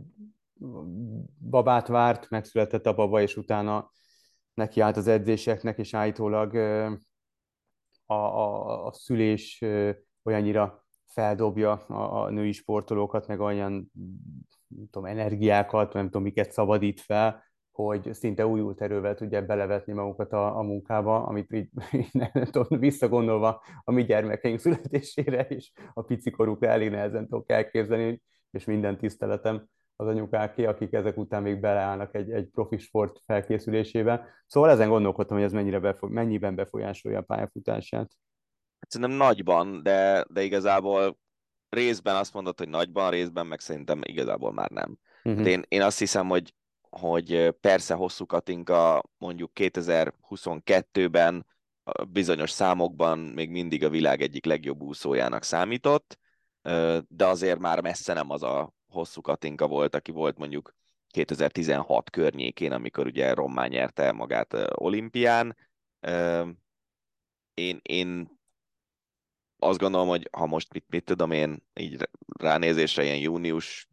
babát 1.49 1.87
várt, 1.87 2.29
megszületett 2.29 2.85
a 2.85 2.93
baba, 2.93 3.21
és 3.21 3.37
utána 3.37 3.91
neki 4.53 4.79
állt 4.81 4.97
az 4.97 5.07
edzéseknek, 5.07 5.77
és 5.77 5.93
állítólag 5.93 6.53
ö, 6.53 6.93
a, 8.05 8.13
a, 8.13 8.85
a 8.85 8.93
szülés 8.93 9.61
ö, 9.61 9.91
olyannyira 10.23 10.85
feldobja 11.05 11.71
a, 11.71 12.23
a 12.23 12.29
női 12.29 12.51
sportolókat, 12.51 13.27
meg 13.27 13.39
olyan 13.39 13.91
nem 14.67 14.87
tudom, 14.91 15.05
energiákat, 15.05 15.93
nem 15.93 16.05
tudom, 16.05 16.23
miket 16.23 16.51
szabadít 16.51 17.01
fel, 17.01 17.43
hogy 17.75 18.13
szinte 18.13 18.47
újult 18.47 18.81
erővel 18.81 19.15
tudják 19.15 19.45
belevetni 19.45 19.93
magukat 19.93 20.33
a, 20.33 20.57
a 20.57 20.61
munkába, 20.61 21.23
amit 21.23 21.53
így 21.53 21.69
nem, 22.11 22.29
nem 22.33 22.45
tudom, 22.45 22.79
visszagondolva 22.79 23.63
a 23.83 23.91
mi 23.91 24.03
gyermekeink 24.03 24.59
születésére 24.59 25.47
is 25.49 25.71
a 25.93 26.01
picikorukra 26.01 26.67
elég 26.67 26.89
nehezen 26.89 27.27
tudok 27.27 27.49
elképzelni, 27.49 28.21
és 28.51 28.65
minden 28.65 28.97
tiszteletem 28.97 29.67
az 29.95 30.07
anyukáké, 30.07 30.65
akik 30.65 30.93
ezek 30.93 31.17
után 31.17 31.41
még 31.41 31.59
beleállnak 31.59 32.15
egy, 32.15 32.31
egy 32.31 32.47
profi 32.47 32.77
sport 32.77 33.21
felkészülésébe. 33.25 34.27
Szóval 34.47 34.69
ezen 34.69 34.89
gondolkodtam, 34.89 35.37
hogy 35.37 35.45
ez 35.45 35.53
mennyire 35.53 35.79
befo- 35.79 36.09
mennyiben 36.09 36.55
befolyásolja 36.55 37.19
a 37.19 37.21
pályafutását. 37.21 38.11
Szerintem 38.87 39.17
nagyban, 39.17 39.83
de, 39.83 40.25
de 40.29 40.43
igazából 40.43 41.17
részben 41.69 42.15
azt 42.15 42.33
mondod, 42.33 42.57
hogy 42.57 42.69
nagyban, 42.69 43.09
részben 43.09 43.47
meg 43.47 43.59
szerintem 43.59 44.01
igazából 44.03 44.53
már 44.53 44.69
nem. 44.69 44.97
Uh-huh. 45.23 45.37
Hát 45.37 45.47
én, 45.51 45.63
én 45.67 45.81
azt 45.81 45.99
hiszem, 45.99 46.27
hogy, 46.27 46.53
hogy 46.99 47.49
persze 47.61 47.93
hosszú 47.93 48.25
Katinka 48.25 49.03
mondjuk 49.17 49.51
2022-ben 49.55 51.45
bizonyos 52.07 52.49
számokban 52.49 53.19
még 53.19 53.49
mindig 53.49 53.83
a 53.83 53.89
világ 53.89 54.21
egyik 54.21 54.45
legjobb 54.45 54.81
úszójának 54.81 55.43
számított, 55.43 56.19
de 57.07 57.25
azért 57.25 57.59
már 57.59 57.81
messze 57.81 58.13
nem 58.13 58.29
az 58.29 58.43
a 58.43 58.73
hosszú 58.87 59.21
Katinka 59.21 59.67
volt, 59.67 59.95
aki 59.95 60.11
volt 60.11 60.37
mondjuk 60.37 60.75
2016 61.07 62.09
környékén, 62.09 62.71
amikor 62.71 63.05
ugye 63.05 63.33
Rommá 63.33 63.67
nyerte 63.67 64.11
magát 64.11 64.55
olimpián. 64.73 65.57
Én, 67.53 67.79
én 67.81 68.39
azt 69.59 69.79
gondolom, 69.79 70.07
hogy 70.07 70.29
ha 70.31 70.45
most 70.45 70.73
mit, 70.73 70.85
mit 70.89 71.03
tudom 71.03 71.31
én, 71.31 71.63
így 71.73 72.09
ránézésre 72.39 73.03
ilyen 73.03 73.17
június, 73.17 73.87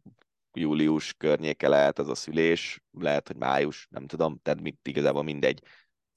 július 0.57 1.13
környéke 1.13 1.67
lehet 1.67 1.99
az 1.99 2.07
a 2.07 2.15
szülés, 2.15 2.83
lehet, 2.91 3.27
hogy 3.27 3.35
május, 3.35 3.87
nem 3.89 4.07
tudom, 4.07 4.39
tehát 4.41 4.61
mit, 4.61 4.87
igazából 4.87 5.23
mindegy, 5.23 5.61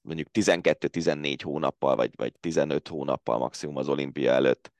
mondjuk 0.01 0.27
12-14 0.33 1.37
hónappal, 1.43 1.95
vagy, 1.95 2.11
vagy 2.15 2.33
15 2.39 2.87
hónappal 2.87 3.37
maximum 3.37 3.75
az 3.75 3.89
olimpia 3.89 4.31
előtt. 4.31 4.71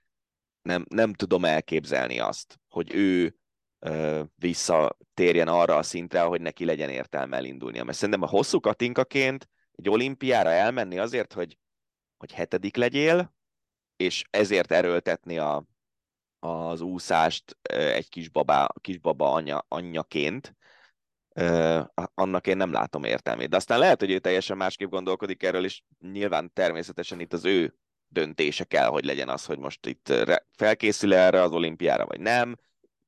Nem, 0.61 0.85
nem 0.89 1.13
tudom 1.13 1.45
elképzelni 1.45 2.19
azt, 2.19 2.59
hogy 2.67 2.95
ő 2.95 3.35
ö, 3.79 4.23
visszatérjen 4.35 5.47
arra 5.47 5.75
a 5.75 5.83
szintre, 5.83 6.21
hogy 6.21 6.41
neki 6.41 6.65
legyen 6.65 6.89
értelme 6.89 7.37
elindulnia. 7.37 7.83
Mert 7.83 7.97
szerintem 7.97 8.23
a 8.23 8.27
hosszú 8.27 8.59
katinkaként 8.59 9.49
egy 9.71 9.89
olimpiára 9.89 10.49
elmenni 10.49 10.97
azért, 10.97 11.33
hogy, 11.33 11.57
hogy 12.17 12.31
hetedik 12.31 12.75
legyél, 12.75 13.35
és 13.95 14.23
ezért 14.29 14.71
erőltetni 14.71 15.37
a, 15.37 15.65
az 16.39 16.81
úszást 16.81 17.57
egy 17.71 18.09
kisbaba, 18.09 18.67
kisbaba 18.81 19.31
anya, 19.31 19.65
anyjaként, 19.67 20.55
annak 22.13 22.47
én 22.47 22.57
nem 22.57 22.71
látom 22.71 23.03
értelmét. 23.03 23.49
De 23.49 23.55
aztán 23.55 23.79
lehet, 23.79 23.99
hogy 23.99 24.11
ő 24.11 24.19
teljesen 24.19 24.57
másképp 24.57 24.89
gondolkodik 24.89 25.43
erről, 25.43 25.63
és 25.63 25.81
nyilván 25.99 26.53
természetesen 26.53 27.19
itt 27.19 27.33
az 27.33 27.45
ő 27.45 27.75
döntése 28.07 28.63
kell, 28.63 28.87
hogy 28.87 29.05
legyen 29.05 29.29
az, 29.29 29.45
hogy 29.45 29.59
most 29.59 29.85
itt 29.85 30.13
felkészül 30.57 31.13
erre 31.13 31.41
az 31.41 31.51
olimpiára, 31.51 32.05
vagy 32.05 32.19
nem, 32.19 32.55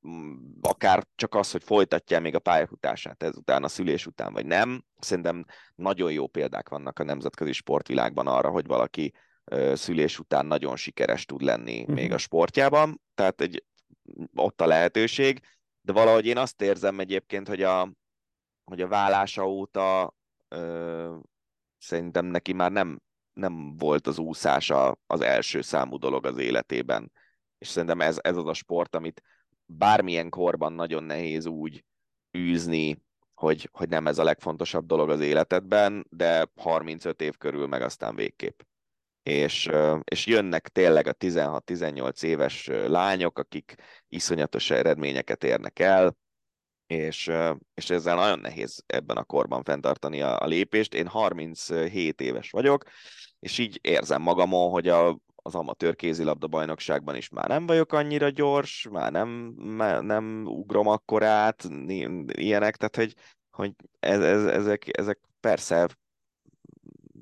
mm, 0.07 0.35
akár 0.61 1.07
csak 1.15 1.35
az, 1.35 1.51
hogy 1.51 1.63
folytatja 1.63 2.19
még 2.19 2.35
a 2.35 2.39
pályafutását 2.39 3.23
ezután, 3.23 3.63
a 3.63 3.67
szülés 3.67 4.05
után, 4.05 4.33
vagy 4.33 4.45
nem. 4.45 4.83
Szerintem 4.99 5.45
nagyon 5.75 6.11
jó 6.11 6.27
példák 6.27 6.69
vannak 6.69 6.99
a 6.99 7.03
nemzetközi 7.03 7.51
sportvilágban 7.51 8.27
arra, 8.27 8.49
hogy 8.49 8.65
valaki 8.65 9.13
szülés 9.73 10.19
után 10.19 10.45
nagyon 10.45 10.75
sikeres 10.75 11.25
tud 11.25 11.41
lenni 11.41 11.79
uh-huh. 11.79 11.95
még 11.95 12.11
a 12.11 12.17
sportjában, 12.17 13.01
tehát 13.15 13.41
egy, 13.41 13.63
ott 14.35 14.61
a 14.61 14.67
lehetőség, 14.67 15.41
de 15.81 15.91
valahogy 15.91 16.25
én 16.25 16.37
azt 16.37 16.61
érzem 16.61 16.99
egyébként, 16.99 17.47
hogy 17.47 17.63
a, 17.63 17.91
hogy 18.63 18.81
a 18.81 18.87
vállása 18.87 19.47
óta 19.47 20.15
ö, 20.47 21.15
szerintem 21.77 22.25
neki 22.25 22.53
már 22.53 22.71
nem, 22.71 23.01
nem 23.33 23.77
volt 23.77 24.07
az 24.07 24.17
úszása 24.17 24.97
az 25.07 25.21
első 25.21 25.61
számú 25.61 25.97
dolog 25.97 26.25
az 26.25 26.37
életében. 26.37 27.11
És 27.57 27.67
szerintem 27.67 28.01
ez, 28.01 28.17
ez 28.21 28.37
az 28.37 28.47
a 28.47 28.53
sport, 28.53 28.95
amit 28.95 29.23
bármilyen 29.65 30.29
korban 30.29 30.73
nagyon 30.73 31.03
nehéz 31.03 31.45
úgy 31.45 31.85
űzni, 32.37 33.03
hogy, 33.33 33.69
hogy 33.71 33.89
nem 33.89 34.07
ez 34.07 34.17
a 34.17 34.23
legfontosabb 34.23 34.85
dolog 34.85 35.09
az 35.09 35.19
életedben, 35.19 36.05
de 36.09 36.51
35 36.55 37.21
év 37.21 37.37
körül 37.37 37.67
meg 37.67 37.81
aztán 37.81 38.15
végképp 38.15 38.59
és, 39.29 39.69
és 40.03 40.25
jönnek 40.25 40.67
tényleg 40.67 41.07
a 41.07 41.13
16-18 41.13 42.23
éves 42.23 42.67
lányok, 42.67 43.39
akik 43.39 43.75
iszonyatos 44.07 44.69
eredményeket 44.69 45.43
érnek 45.43 45.79
el, 45.79 46.17
és, 46.87 47.31
és 47.73 47.89
ezzel 47.89 48.15
nagyon 48.15 48.39
nehéz 48.39 48.83
ebben 48.87 49.17
a 49.17 49.23
korban 49.23 49.63
fenntartani 49.63 50.21
a, 50.21 50.39
a 50.39 50.45
lépést. 50.45 50.93
Én 50.93 51.07
37 51.07 52.21
éves 52.21 52.51
vagyok, 52.51 52.83
és 53.39 53.57
így 53.57 53.79
érzem 53.81 54.21
magamon, 54.21 54.69
hogy 54.69 54.87
a, 54.87 55.19
az 55.35 55.55
amatőr 55.55 55.95
kézilabda 55.95 56.47
bajnokságban 56.47 57.15
is 57.15 57.29
már 57.29 57.47
nem 57.47 57.65
vagyok 57.65 57.93
annyira 57.93 58.29
gyors, 58.29 58.87
már 58.91 59.11
nem, 59.11 59.27
már 59.55 60.03
nem 60.03 60.45
ugrom 60.45 60.87
akkorát, 60.87 61.63
ilyenek, 62.25 62.75
tehát 62.75 62.95
hogy, 62.95 63.13
hogy 63.51 63.73
ez, 63.99 64.21
ez, 64.21 64.45
ezek, 64.45 64.97
ezek 64.97 65.19
persze 65.39 65.87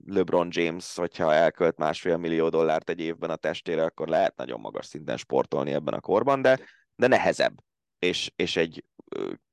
LeBron 0.10 0.48
James, 0.52 0.96
hogyha 0.96 1.34
elkölt 1.34 1.78
másfél 1.78 2.18
millió 2.18 2.50
dollárt 2.50 2.90
egy 2.90 3.00
évben 3.00 3.30
a 3.30 3.36
testére, 3.36 3.84
akkor 3.84 4.08
lehet 4.08 4.36
nagyon 4.36 4.60
magas 4.60 4.86
szinten 4.86 5.18
sportolni 5.18 5.72
ebben 5.72 5.94
a 5.94 6.00
korban, 6.00 6.42
de, 6.42 6.60
de 6.96 7.08
nehezebb. 7.08 7.64
És, 8.00 8.32
és 8.36 8.56
egy 8.56 8.84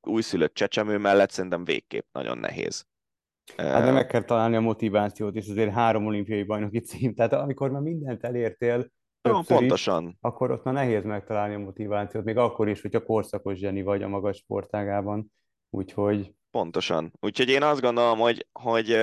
újszülött 0.00 0.54
csecsemő 0.54 0.98
mellett 0.98 1.30
szerintem 1.30 1.64
végképp 1.64 2.06
nagyon 2.12 2.38
nehéz. 2.38 2.86
Hát 3.56 3.84
de 3.84 3.90
meg 3.90 4.06
kell 4.06 4.22
találni 4.22 4.56
a 4.56 4.60
motivációt, 4.60 5.36
és 5.36 5.48
azért 5.48 5.72
három 5.72 6.06
olimpiai 6.06 6.42
bajnoki 6.42 6.80
cím, 6.80 7.14
tehát 7.14 7.32
amikor 7.32 7.70
már 7.70 7.82
mindent 7.82 8.24
elértél, 8.24 8.92
pontosan. 9.46 10.08
Is, 10.08 10.14
akkor 10.20 10.50
ott 10.50 10.64
már 10.64 10.74
nehéz 10.74 11.04
megtalálni 11.04 11.54
a 11.54 11.58
motivációt, 11.58 12.24
még 12.24 12.36
akkor 12.36 12.68
is, 12.68 12.80
hogyha 12.80 13.04
korszakos 13.04 13.58
zseni 13.58 13.82
vagy 13.82 14.02
a 14.02 14.08
magas 14.08 14.36
sportágában. 14.36 15.32
Úgyhogy... 15.70 16.32
Pontosan. 16.50 17.12
Úgyhogy 17.20 17.48
én 17.48 17.62
azt 17.62 17.80
gondolom, 17.80 18.18
hogy, 18.18 18.46
hogy 18.52 18.96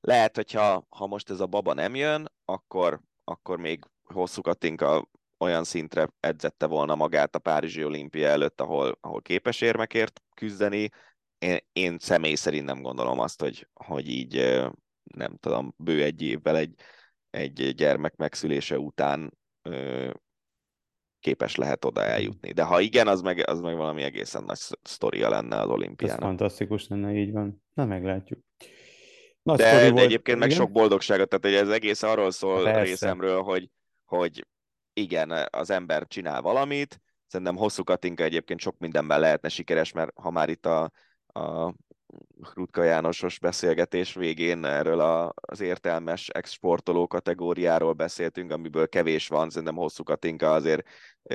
lehet, 0.00 0.36
hogyha 0.36 0.86
ha 0.88 1.06
most 1.06 1.30
ez 1.30 1.40
a 1.40 1.46
baba 1.46 1.74
nem 1.74 1.94
jön, 1.94 2.32
akkor, 2.44 3.00
akkor 3.24 3.58
még 3.58 3.84
hosszú 4.04 4.40
Katinka 4.40 5.08
olyan 5.38 5.64
szintre 5.64 6.08
edzette 6.20 6.66
volna 6.66 6.94
magát 6.94 7.34
a 7.34 7.38
Párizsi 7.38 7.84
olimpia 7.84 8.28
előtt, 8.28 8.60
ahol, 8.60 8.98
ahol 9.00 9.22
képes 9.22 9.60
érmekért 9.60 10.20
küzdeni. 10.34 10.88
Én, 11.38 11.58
én 11.72 11.98
személy 11.98 12.34
szerint 12.34 12.64
nem 12.64 12.82
gondolom 12.82 13.18
azt, 13.18 13.40
hogy, 13.40 13.68
hogy 13.72 14.08
így 14.08 14.62
nem 15.02 15.36
tudom, 15.36 15.74
bő 15.76 16.02
egy 16.02 16.22
évvel 16.22 16.56
egy, 16.56 16.74
egy 17.30 17.74
gyermek 17.74 18.16
megszülése 18.16 18.78
után 18.78 19.38
ö, 19.62 20.10
képes 21.20 21.56
lehet 21.56 21.84
oda 21.84 22.02
eljutni. 22.02 22.52
De 22.52 22.62
ha 22.62 22.80
igen, 22.80 23.08
az 23.08 23.20
meg, 23.20 23.48
az 23.48 23.60
meg 23.60 23.76
valami 23.76 24.02
egészen 24.02 24.44
nagy 24.44 24.58
sztoria 24.82 25.28
lenne 25.28 25.60
az 25.60 25.68
olimpiának. 25.68 26.20
Ez 26.20 26.24
fantasztikus 26.24 26.88
lenne, 26.88 27.12
így 27.12 27.32
van. 27.32 27.62
Na, 27.74 27.84
meglátjuk. 27.84 28.40
Nagy 29.42 29.56
de, 29.56 29.80
de 29.80 29.90
volt. 29.90 30.04
egyébként 30.04 30.38
meg 30.38 30.50
igen? 30.50 30.60
sok 30.60 30.72
boldogságot, 30.72 31.28
tehát 31.28 31.44
hogy 31.44 31.66
ez 31.68 31.74
egész 31.74 32.02
arról 32.02 32.30
szól 32.30 32.62
Persze. 32.62 32.80
részemről, 32.82 33.42
hogy, 33.42 33.70
hogy 34.04 34.46
igen, 34.92 35.48
az 35.50 35.70
ember 35.70 36.06
csinál 36.06 36.42
valamit, 36.42 37.00
szerintem 37.26 37.56
hosszú 37.56 37.84
Katinka 37.84 38.22
egyébként 38.22 38.60
sok 38.60 38.78
mindenben 38.78 39.20
lehetne 39.20 39.48
sikeres, 39.48 39.92
mert 39.92 40.10
ha 40.14 40.30
már 40.30 40.48
itt 40.48 40.66
a, 40.66 40.90
a 41.26 41.74
Rutka 42.54 42.82
Jánosos 42.82 43.38
beszélgetés 43.38 44.14
végén 44.14 44.64
erről 44.64 45.00
a, 45.00 45.32
az 45.34 45.60
értelmes 45.60 46.28
exportoló 46.28 47.06
kategóriáról 47.06 47.92
beszéltünk, 47.92 48.52
amiből 48.52 48.88
kevés 48.88 49.28
van, 49.28 49.50
szerintem 49.50 49.76
hosszú 49.76 50.02
Katinka 50.02 50.52
azért 50.52 50.82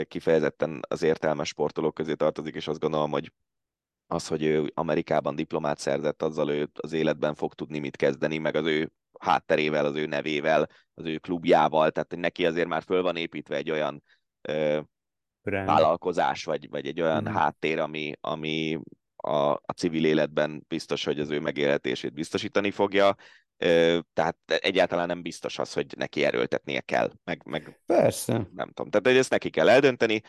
kifejezetten 0.07 0.79
az 0.87 1.03
értelmes 1.03 1.47
sportolók 1.47 1.93
közé 1.93 2.13
tartozik, 2.13 2.55
és 2.55 2.67
azt 2.67 2.79
gondolom, 2.79 3.11
hogy 3.11 3.31
az, 4.07 4.27
hogy 4.27 4.43
ő 4.43 4.71
Amerikában 4.73 5.35
diplomát 5.35 5.77
szerzett, 5.77 6.21
azzal 6.21 6.49
ő 6.49 6.69
az 6.73 6.93
életben 6.93 7.35
fog 7.35 7.53
tudni 7.53 7.79
mit 7.79 7.95
kezdeni, 7.95 8.37
meg 8.37 8.55
az 8.55 8.65
ő 8.65 8.91
hátterével, 9.19 9.85
az 9.85 9.95
ő 9.95 10.05
nevével, 10.05 10.69
az 10.93 11.05
ő 11.05 11.17
klubjával, 11.17 11.91
tehát 11.91 12.15
neki 12.15 12.45
azért 12.45 12.67
már 12.67 12.83
föl 12.83 13.01
van 13.01 13.15
építve 13.15 13.55
egy 13.55 13.71
olyan 13.71 14.03
ö, 14.41 14.79
vállalkozás, 15.41 16.43
vagy, 16.43 16.69
vagy 16.69 16.87
egy 16.87 17.01
olyan 17.01 17.21
mm. 17.29 17.33
háttér, 17.33 17.79
ami, 17.79 18.13
ami 18.21 18.79
a, 19.15 19.51
a 19.51 19.73
civil 19.75 20.05
életben 20.05 20.65
biztos, 20.67 21.05
hogy 21.05 21.19
az 21.19 21.29
ő 21.29 21.39
megélhetését 21.39 22.13
biztosítani 22.13 22.71
fogja, 22.71 23.15
ö, 23.57 23.99
tehát 24.13 24.37
egyáltalán 24.45 25.07
nem 25.07 25.21
biztos 25.21 25.59
az, 25.59 25.73
hogy 25.73 25.93
neki 25.97 26.23
erőltetnie 26.23 26.81
kell, 26.81 27.11
meg, 27.23 27.41
meg 27.45 27.81
Persze. 27.85 28.33
nem 28.33 28.67
tudom, 28.67 28.89
tehát 28.89 29.07
hogy 29.07 29.17
ezt 29.17 29.29
neki 29.29 29.49
kell 29.49 29.69
eldönteni, 29.69 30.21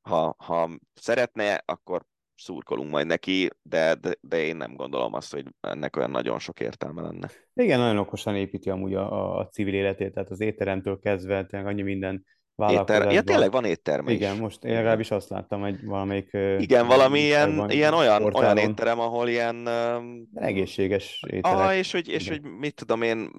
ha, 0.00 0.34
ha 0.38 0.70
szeretne, 0.94 1.62
akkor 1.64 2.04
szurkolunk 2.42 2.90
majd 2.90 3.06
neki, 3.06 3.48
de, 3.62 3.94
de, 3.94 4.14
de 4.20 4.44
én 4.44 4.56
nem 4.56 4.74
gondolom 4.74 5.14
azt, 5.14 5.32
hogy 5.32 5.44
ennek 5.60 5.96
olyan 5.96 6.10
nagyon 6.10 6.38
sok 6.38 6.60
értelme 6.60 7.02
lenne. 7.02 7.30
Igen, 7.54 7.78
nagyon 7.78 7.98
okosan 7.98 8.36
építi 8.36 8.70
amúgy 8.70 8.94
a, 8.94 9.38
a 9.38 9.46
civil 9.46 9.74
életét, 9.74 10.12
tehát 10.12 10.30
az 10.30 10.40
étteremtől 10.40 10.98
kezdve 10.98 11.46
annyi 11.50 11.82
minden 11.82 12.24
Étter... 12.70 13.12
Ja, 13.12 13.22
tényleg 13.22 13.50
van 13.50 13.64
étterem 13.64 14.08
is. 14.08 14.14
Igen, 14.14 14.36
most 14.36 14.64
én 14.64 14.72
legalábbis 14.72 15.10
azt 15.10 15.28
láttam, 15.28 15.60
hogy 15.60 15.84
valamelyik... 15.84 16.30
Igen, 16.58 16.86
valami 16.86 17.18
ilyen, 17.18 17.70
ilyen 17.70 17.94
olyan, 17.94 18.34
olyan 18.34 18.56
étterem, 18.56 19.00
ahol 19.00 19.28
ilyen... 19.28 19.68
Egészséges 20.34 21.24
ételek. 21.30 21.58
Ah, 21.58 21.76
és 21.76 21.92
hogy, 21.92 22.08
és 22.08 22.28
hogy 22.28 22.42
mit 22.42 22.74
tudom 22.74 23.02
én, 23.02 23.30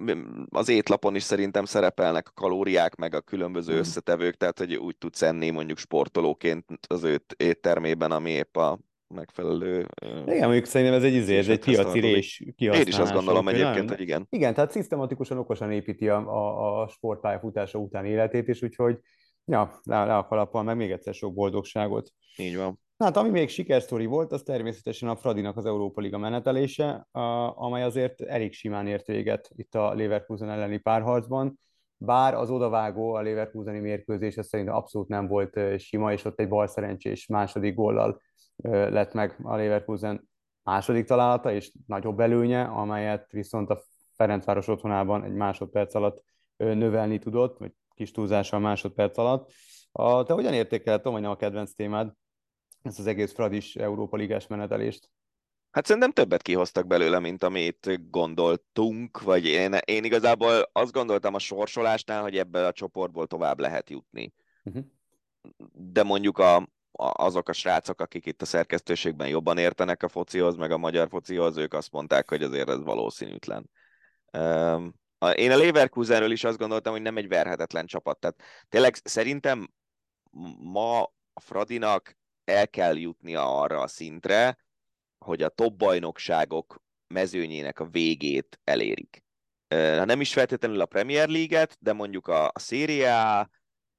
az 0.49 0.69
étlapon 0.69 1.15
is 1.15 1.23
szerintem 1.23 1.65
szerepelnek 1.65 2.27
a 2.27 2.41
kalóriák, 2.41 2.95
meg 2.95 3.15
a 3.15 3.21
különböző 3.21 3.71
hmm. 3.71 3.79
összetevők, 3.79 4.35
tehát 4.35 4.57
hogy 4.57 4.75
úgy 4.75 4.97
tudsz 4.97 5.21
enni 5.21 5.49
mondjuk 5.49 5.77
sportolóként 5.77 6.65
az 6.87 7.03
őt 7.03 7.35
éttermében, 7.37 8.11
ami 8.11 8.31
épp 8.31 8.57
a 8.57 8.79
megfelelő... 9.13 9.87
Igen, 10.25 10.43
mondjuk 10.43 10.65
szerintem 10.65 10.95
ez 10.97 11.03
egy, 11.03 11.13
izé, 11.13 11.37
ez 11.37 11.47
egy 11.47 11.59
piaci 11.59 11.99
rés 11.99 12.43
Én 12.55 12.87
is 12.87 12.97
azt 12.97 13.13
gondolom 13.13 13.47
egyébként, 13.47 13.89
hogy 13.89 13.99
igen. 13.99 14.27
Igen, 14.29 14.53
tehát 14.53 14.71
szisztematikusan, 14.71 15.37
okosan 15.37 15.71
építi 15.71 16.09
a, 16.09 16.17
a, 16.17 16.81
a 16.81 16.87
sportpályafutása 16.87 17.77
után 17.77 18.05
életét, 18.05 18.47
és 18.47 18.61
úgyhogy 18.61 18.99
ja, 19.45 19.79
le, 19.83 20.05
le 20.05 20.17
a 20.17 20.25
kalappal, 20.25 20.63
meg 20.63 20.75
még 20.75 20.91
egyszer 20.91 21.13
sok 21.13 21.33
boldogságot. 21.33 22.11
Így 22.37 22.57
van. 22.57 22.79
Hát 22.97 23.17
ami 23.17 23.29
még 23.29 23.49
sikersztori 23.49 24.05
volt, 24.05 24.31
az 24.31 24.41
természetesen 24.41 25.09
a 25.09 25.15
Fradinak 25.15 25.57
az 25.57 25.65
Európa 25.65 26.01
Liga 26.01 26.17
menetelése, 26.17 27.07
a, 27.11 27.21
amely 27.57 27.83
azért 27.83 28.21
elég 28.21 28.53
simán 28.53 28.87
ért 28.87 29.07
véget 29.07 29.49
itt 29.55 29.75
a 29.75 29.93
Leverkusen 29.93 30.49
elleni 30.49 30.77
párharcban. 30.77 31.59
Bár 31.97 32.33
az 32.33 32.49
odavágó 32.49 33.13
a 33.13 33.21
Leverkuseni 33.21 33.79
mérkőzés 33.79 34.35
ez 34.35 34.47
szerintem 34.47 34.75
abszolút 34.75 35.07
nem 35.07 35.27
volt 35.27 35.79
sima, 35.79 36.11
és 36.11 36.25
ott 36.25 36.39
egy 36.39 36.47
bal 36.47 36.67
szerencsés 36.67 37.27
második 37.27 37.75
góllal 37.75 38.21
lett 38.71 39.13
meg 39.13 39.39
a 39.43 39.55
Leverkusen 39.55 40.29
második 40.63 41.05
találata, 41.05 41.51
és 41.51 41.71
nagyobb 41.87 42.19
előnye, 42.19 42.61
amelyet 42.63 43.31
viszont 43.31 43.69
a 43.69 43.81
Ferencváros 44.15 44.67
otthonában 44.67 45.23
egy 45.23 45.33
másodperc 45.33 45.95
alatt 45.95 46.23
növelni 46.57 47.19
tudott, 47.19 47.57
vagy 47.57 47.71
kis 47.95 48.11
túlzással 48.11 48.59
másodperc 48.59 49.17
alatt. 49.17 49.51
A, 49.91 50.23
te 50.23 50.33
hogyan 50.33 50.53
értékeled, 50.53 51.01
Tomonya 51.01 51.29
a 51.29 51.35
kedvenc 51.35 51.73
témád, 51.73 52.13
ezt 52.81 52.99
az 52.99 53.07
egész 53.07 53.33
Fradis 53.33 53.75
Európa 53.75 54.17
Ligás 54.17 54.47
menetelést? 54.47 55.09
Hát 55.73 55.85
szerintem 55.85 56.11
többet 56.11 56.41
kihoztak 56.41 56.87
belőle, 56.87 57.19
mint 57.19 57.43
amit 57.43 58.09
gondoltunk, 58.09 59.21
vagy 59.21 59.45
én, 59.45 59.73
én 59.85 60.03
igazából 60.03 60.69
azt 60.71 60.91
gondoltam 60.91 61.33
a 61.33 61.39
sorsolásnál, 61.39 62.21
hogy 62.21 62.37
ebből 62.37 62.65
a 62.65 62.71
csoportból 62.71 63.27
tovább 63.27 63.59
lehet 63.59 63.89
jutni. 63.89 64.33
Uh-huh. 64.63 64.83
De 65.71 66.03
mondjuk 66.03 66.37
a, 66.37 66.67
azok 67.11 67.49
a 67.49 67.53
srácok, 67.53 68.01
akik 68.01 68.25
itt 68.25 68.41
a 68.41 68.45
szerkesztőségben 68.45 69.27
jobban 69.27 69.57
értenek 69.57 70.03
a 70.03 70.07
focihoz, 70.07 70.55
meg 70.55 70.71
a 70.71 70.77
magyar 70.77 71.07
focihoz, 71.09 71.57
ők 71.57 71.73
azt 71.73 71.91
mondták, 71.91 72.29
hogy 72.29 72.43
azért 72.43 72.69
ez 72.69 72.83
valószínűtlen. 72.83 73.69
Én 75.35 75.51
a 75.51 75.57
Leverkusenről 75.57 76.31
is 76.31 76.43
azt 76.43 76.57
gondoltam, 76.57 76.93
hogy 76.93 77.01
nem 77.01 77.17
egy 77.17 77.27
verhetetlen 77.27 77.85
csapat. 77.85 78.19
Tehát 78.19 78.41
tényleg 78.69 78.95
szerintem 79.03 79.69
ma 80.59 81.01
a 81.33 81.39
Fradinak 81.39 82.17
el 82.43 82.67
kell 82.67 82.97
jutnia 82.97 83.61
arra 83.61 83.81
a 83.81 83.87
szintre, 83.87 84.57
hogy 85.23 85.41
a 85.41 85.49
top 85.49 85.77
bajnokságok 85.77 86.81
mezőnyének 87.07 87.79
a 87.79 87.85
végét 87.85 88.59
elérik. 88.63 89.23
Nem 90.05 90.21
is 90.21 90.33
feltétlenül 90.33 90.81
a 90.81 90.85
Premier 90.85 91.27
League-et, 91.27 91.77
de 91.79 91.93
mondjuk 91.93 92.27
a, 92.27 92.47
a 92.47 92.59
Serie 92.59 93.19
A, 93.19 93.49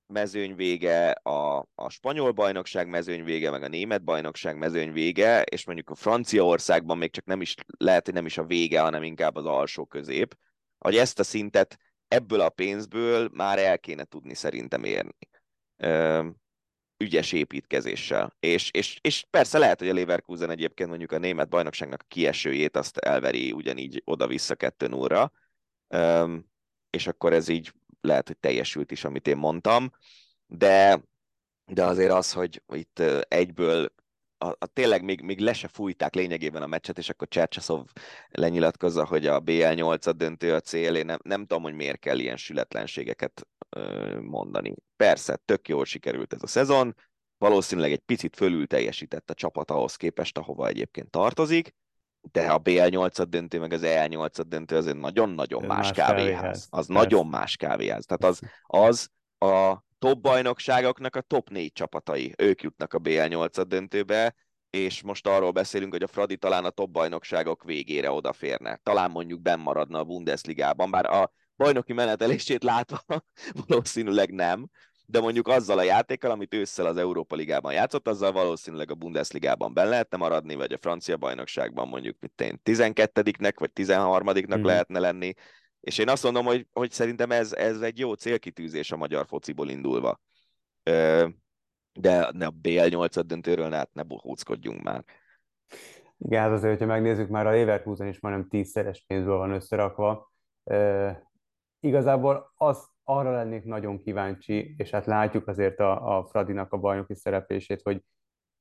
mezőny 0.07 0.55
vége, 0.55 1.11
a, 1.11 1.67
a 1.75 1.89
spanyol 1.89 2.33
bajnokság 2.33 2.89
mezőny 2.89 3.25
vége, 3.25 3.51
meg 3.51 3.63
a 3.63 3.69
német 3.69 4.05
bajnokság 4.05 4.57
mezőny 4.57 4.93
vége, 4.93 5.43
és 5.43 5.67
mondjuk 5.67 5.91
a 5.91 5.95
Franciaországban 5.95 6.99
még 6.99 7.11
csak 7.11 7.25
nem 7.25 7.41
is, 7.41 7.55
lehet, 7.79 8.05
hogy 8.05 8.15
nem 8.15 8.27
is 8.27 8.39
a 8.39 8.45
vége, 8.45 8.81
hanem 8.81 9.03
inkább 9.03 9.37
az 9.37 9.47
alsó 9.47 9.85
közép, 9.87 10.37
hogy 10.79 10.97
ezt 10.97 11.19
a 11.19 11.25
szintet 11.25 11.79
ebből 12.09 12.41
a 12.41 12.49
pénzből 12.49 13.29
már 13.33 13.59
el 13.59 13.79
kéne 13.79 14.05
tudni 14.05 14.35
szerintem 14.35 14.85
érni. 14.85 15.17
Ügyes 17.05 17.33
építkezéssel. 17.33 18.37
És, 18.41 18.71
és, 18.71 18.99
és 19.01 19.25
persze 19.31 19.59
lehet, 19.59 19.79
hogy 19.79 19.89
a 19.89 19.95
Leverkusen 19.95 20.51
egyébként 20.51 20.89
mondjuk 20.89 21.13
a 21.13 21.19
német 21.19 21.49
bajnokságnak 21.49 22.01
a 22.03 22.09
kiesőjét 22.09 22.77
azt 22.77 22.99
elveri 22.99 23.53
ugyanígy 23.53 24.03
oda-vissza 24.05 24.55
2 24.55 24.87
0 24.87 25.33
és 26.91 27.07
akkor 27.07 27.33
ez 27.33 27.49
így 27.49 27.73
lehet, 28.01 28.27
hogy 28.27 28.39
teljesült 28.39 28.91
is, 28.91 29.05
amit 29.05 29.27
én 29.27 29.37
mondtam, 29.37 29.91
de, 30.47 31.03
de 31.67 31.85
azért 31.85 32.13
az, 32.13 32.33
hogy 32.33 32.63
itt 32.73 32.99
egyből 33.29 33.93
a, 34.39 34.47
a, 34.47 34.67
tényleg 34.73 35.05
még, 35.05 35.21
még 35.21 35.39
le 35.39 35.53
se 35.53 35.69
fújták 35.69 36.15
lényegében 36.15 36.63
a 36.63 36.67
meccset, 36.67 36.99
és 36.99 37.09
akkor 37.09 37.29
Csercsaszov 37.29 37.87
lenyilatkozza, 38.29 39.07
hogy 39.07 39.27
a 39.27 39.41
BL 39.41 39.73
8 39.73 40.17
döntő 40.17 40.55
a 40.55 40.61
cél, 40.61 40.95
én 40.95 41.05
nem, 41.05 41.19
nem 41.23 41.41
tudom, 41.41 41.63
hogy 41.63 41.75
miért 41.75 41.99
kell 41.99 42.19
ilyen 42.19 42.37
sületlenségeket 42.37 43.47
mondani. 44.21 44.75
Persze, 44.97 45.37
tök 45.45 45.69
jól 45.69 45.85
sikerült 45.85 46.33
ez 46.33 46.43
a 46.43 46.47
szezon, 46.47 46.95
valószínűleg 47.39 47.93
egy 47.93 48.03
picit 48.07 48.37
fölül 48.37 48.67
teljesített 48.67 49.31
a 49.31 49.35
csapat 49.35 49.71
ahhoz 49.71 49.97
képest, 49.97 50.39
ahova 50.39 50.67
egyébként 50.67 51.11
tartozik, 51.11 51.75
de 52.33 52.51
a 52.51 52.61
BL8 52.61 53.25
döntő, 53.29 53.59
meg 53.59 53.73
az 53.73 53.83
EL8 53.85 54.43
döntő 54.47 54.77
azért 54.77 54.97
nagyon-nagyon 54.97 55.65
más, 55.65 55.77
más 55.77 55.91
kávéház. 55.91 56.35
kávéház. 56.35 56.67
Az 56.71 56.87
Persze. 56.87 56.93
nagyon 56.93 57.27
más 57.27 57.57
kávéház. 57.57 58.05
Tehát 58.05 58.25
az, 58.25 58.41
az 58.63 59.09
a 59.39 59.85
top 59.99 60.21
bajnokságoknak 60.21 61.17
a 61.17 61.21
top 61.21 61.51
négy 61.51 61.73
csapatai. 61.73 62.35
Ők 62.39 62.63
jutnak 62.63 62.93
a 62.93 62.99
BL8 62.99 63.65
döntőbe, 63.69 64.35
és 64.71 65.03
most 65.03 65.27
arról 65.27 65.51
beszélünk, 65.51 65.93
hogy 65.93 66.03
a 66.03 66.07
Fradi 66.07 66.37
talán 66.37 66.65
a 66.65 66.71
top 66.71 66.91
bajnokságok 66.91 67.65
végére 67.65 68.11
odaférne. 68.11 68.81
Talán 68.83 69.11
mondjuk 69.11 69.41
benn 69.41 69.61
maradna 69.61 69.99
a 69.99 70.05
Bundesligában, 70.05 70.91
bár 70.91 71.07
a 71.07 71.33
bajnoki 71.57 71.93
menetelését 71.93 72.63
látva 72.63 73.01
valószínűleg 73.67 74.31
nem, 74.31 74.67
de 75.07 75.21
mondjuk 75.21 75.49
azzal 75.49 75.79
a 75.79 75.83
játékkal, 75.83 76.31
amit 76.31 76.55
ősszel 76.55 76.87
az 76.87 76.97
Európa 76.97 77.37
Ligában 77.37 77.73
játszott, 77.73 78.09
azzal 78.09 78.33
valószínűleg 78.33 78.91
a 78.91 78.95
Bundesligában 78.95 79.75
ben 79.75 79.89
lehetne 79.89 80.17
maradni, 80.17 80.55
vagy 80.55 80.73
a 80.73 80.79
francia 80.79 81.17
bajnokságban 81.17 81.89
mondjuk 81.89 82.17
mit 82.21 82.41
én 82.41 82.61
12-nek 82.65 83.55
vagy 83.59 83.71
13-nak 83.75 84.59
mm. 84.59 84.65
lehetne 84.65 84.99
lenni, 84.99 85.35
és 85.81 85.99
én 85.99 86.09
azt 86.09 86.23
mondom, 86.23 86.45
hogy, 86.45 86.67
hogy 86.73 86.91
szerintem 86.91 87.31
ez, 87.31 87.53
ez 87.53 87.81
egy 87.81 87.99
jó 87.99 88.13
célkitűzés 88.13 88.93
a 88.93 88.97
magyar 88.97 89.27
fociból 89.27 89.69
indulva. 89.69 90.21
De 91.93 92.31
ne 92.33 92.47
a 92.47 92.55
BL8 92.63 93.23
döntőről 93.27 93.69
ne, 93.69 93.83
ne 93.93 94.03
bohóckodjunk 94.03 94.83
már. 94.83 95.05
Igen, 96.19 96.43
hát 96.43 96.51
azért, 96.51 96.73
hogyha 96.73 96.93
megnézzük, 96.93 97.29
már 97.29 97.47
a 97.47 97.51
Leverkusen 97.51 98.09
is 98.09 98.21
majdnem 98.21 98.49
tízszeres 98.49 99.05
pénzből 99.07 99.37
van 99.37 99.51
összerakva. 99.51 100.33
Igazából 101.85 102.53
az, 102.57 102.89
arra 103.03 103.33
lennék 103.33 103.65
nagyon 103.65 104.03
kíváncsi, 104.03 104.75
és 104.79 104.91
hát 104.91 105.07
látjuk 105.07 105.49
azért 105.49 105.81
a, 105.81 106.19
a 106.19 106.27
Fradinak 106.27 106.73
a 106.73 106.77
bajnoki 106.79 107.15
szereplését, 107.15 107.83
hogy 107.83 108.05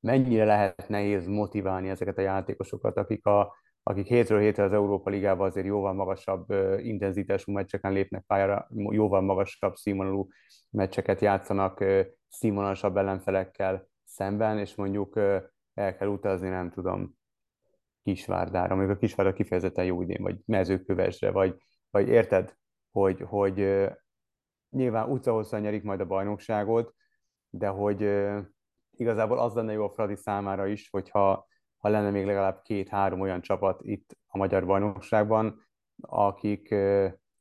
mennyire 0.00 0.44
lehet 0.44 0.88
nehéz 0.88 1.26
motiválni 1.26 1.88
ezeket 1.88 2.18
a 2.18 2.20
játékosokat, 2.20 2.96
akik, 2.96 3.26
a, 3.26 3.56
akik 3.82 4.06
hétről 4.06 4.40
hétre 4.40 4.62
az 4.62 4.72
Európa 4.72 5.10
Ligában 5.10 5.46
azért 5.46 5.66
jóval 5.66 5.92
magasabb 5.92 6.50
intenzitású 6.78 7.52
meccseken 7.52 7.92
lépnek 7.92 8.24
pályára, 8.26 8.68
jóval 8.74 9.20
magasabb 9.20 9.74
színvonalú 9.74 10.28
meccseket 10.70 11.20
játszanak 11.20 11.84
színvonalasabb 12.28 12.96
ellenfelekkel 12.96 13.88
szemben, 14.04 14.58
és 14.58 14.74
mondjuk 14.74 15.16
el 15.74 15.96
kell 15.96 16.08
utazni, 16.08 16.48
nem 16.48 16.70
tudom, 16.70 17.14
Kisvárdára, 18.02 18.74
mondjuk 18.74 18.96
a 18.96 19.00
Kisvárda 19.00 19.32
kifejezetten 19.32 19.84
jó 19.84 20.02
idén, 20.02 20.22
vagy 20.22 20.36
mezőkövesre, 20.44 21.30
vagy, 21.30 21.56
vagy 21.90 22.08
érted, 22.08 22.54
hogy, 22.94 23.20
hogy 23.20 23.88
nyilván 24.70 25.10
utcahosszan 25.10 25.60
nyerik 25.60 25.82
majd 25.82 26.00
a 26.00 26.06
bajnokságot, 26.06 26.94
de 27.50 27.68
hogy 27.68 28.10
igazából 28.90 29.38
az 29.38 29.54
lenne 29.54 29.72
jó 29.72 29.84
a 29.84 29.90
Fradi 29.90 30.16
számára 30.16 30.66
is, 30.66 30.90
hogyha 30.90 31.46
ha 31.76 31.88
lenne 31.88 32.10
még 32.10 32.24
legalább 32.26 32.62
két-három 32.62 33.20
olyan 33.20 33.40
csapat 33.40 33.80
itt 33.82 34.16
a 34.26 34.38
magyar 34.38 34.66
bajnokságban, 34.66 35.66
akik, 36.00 36.74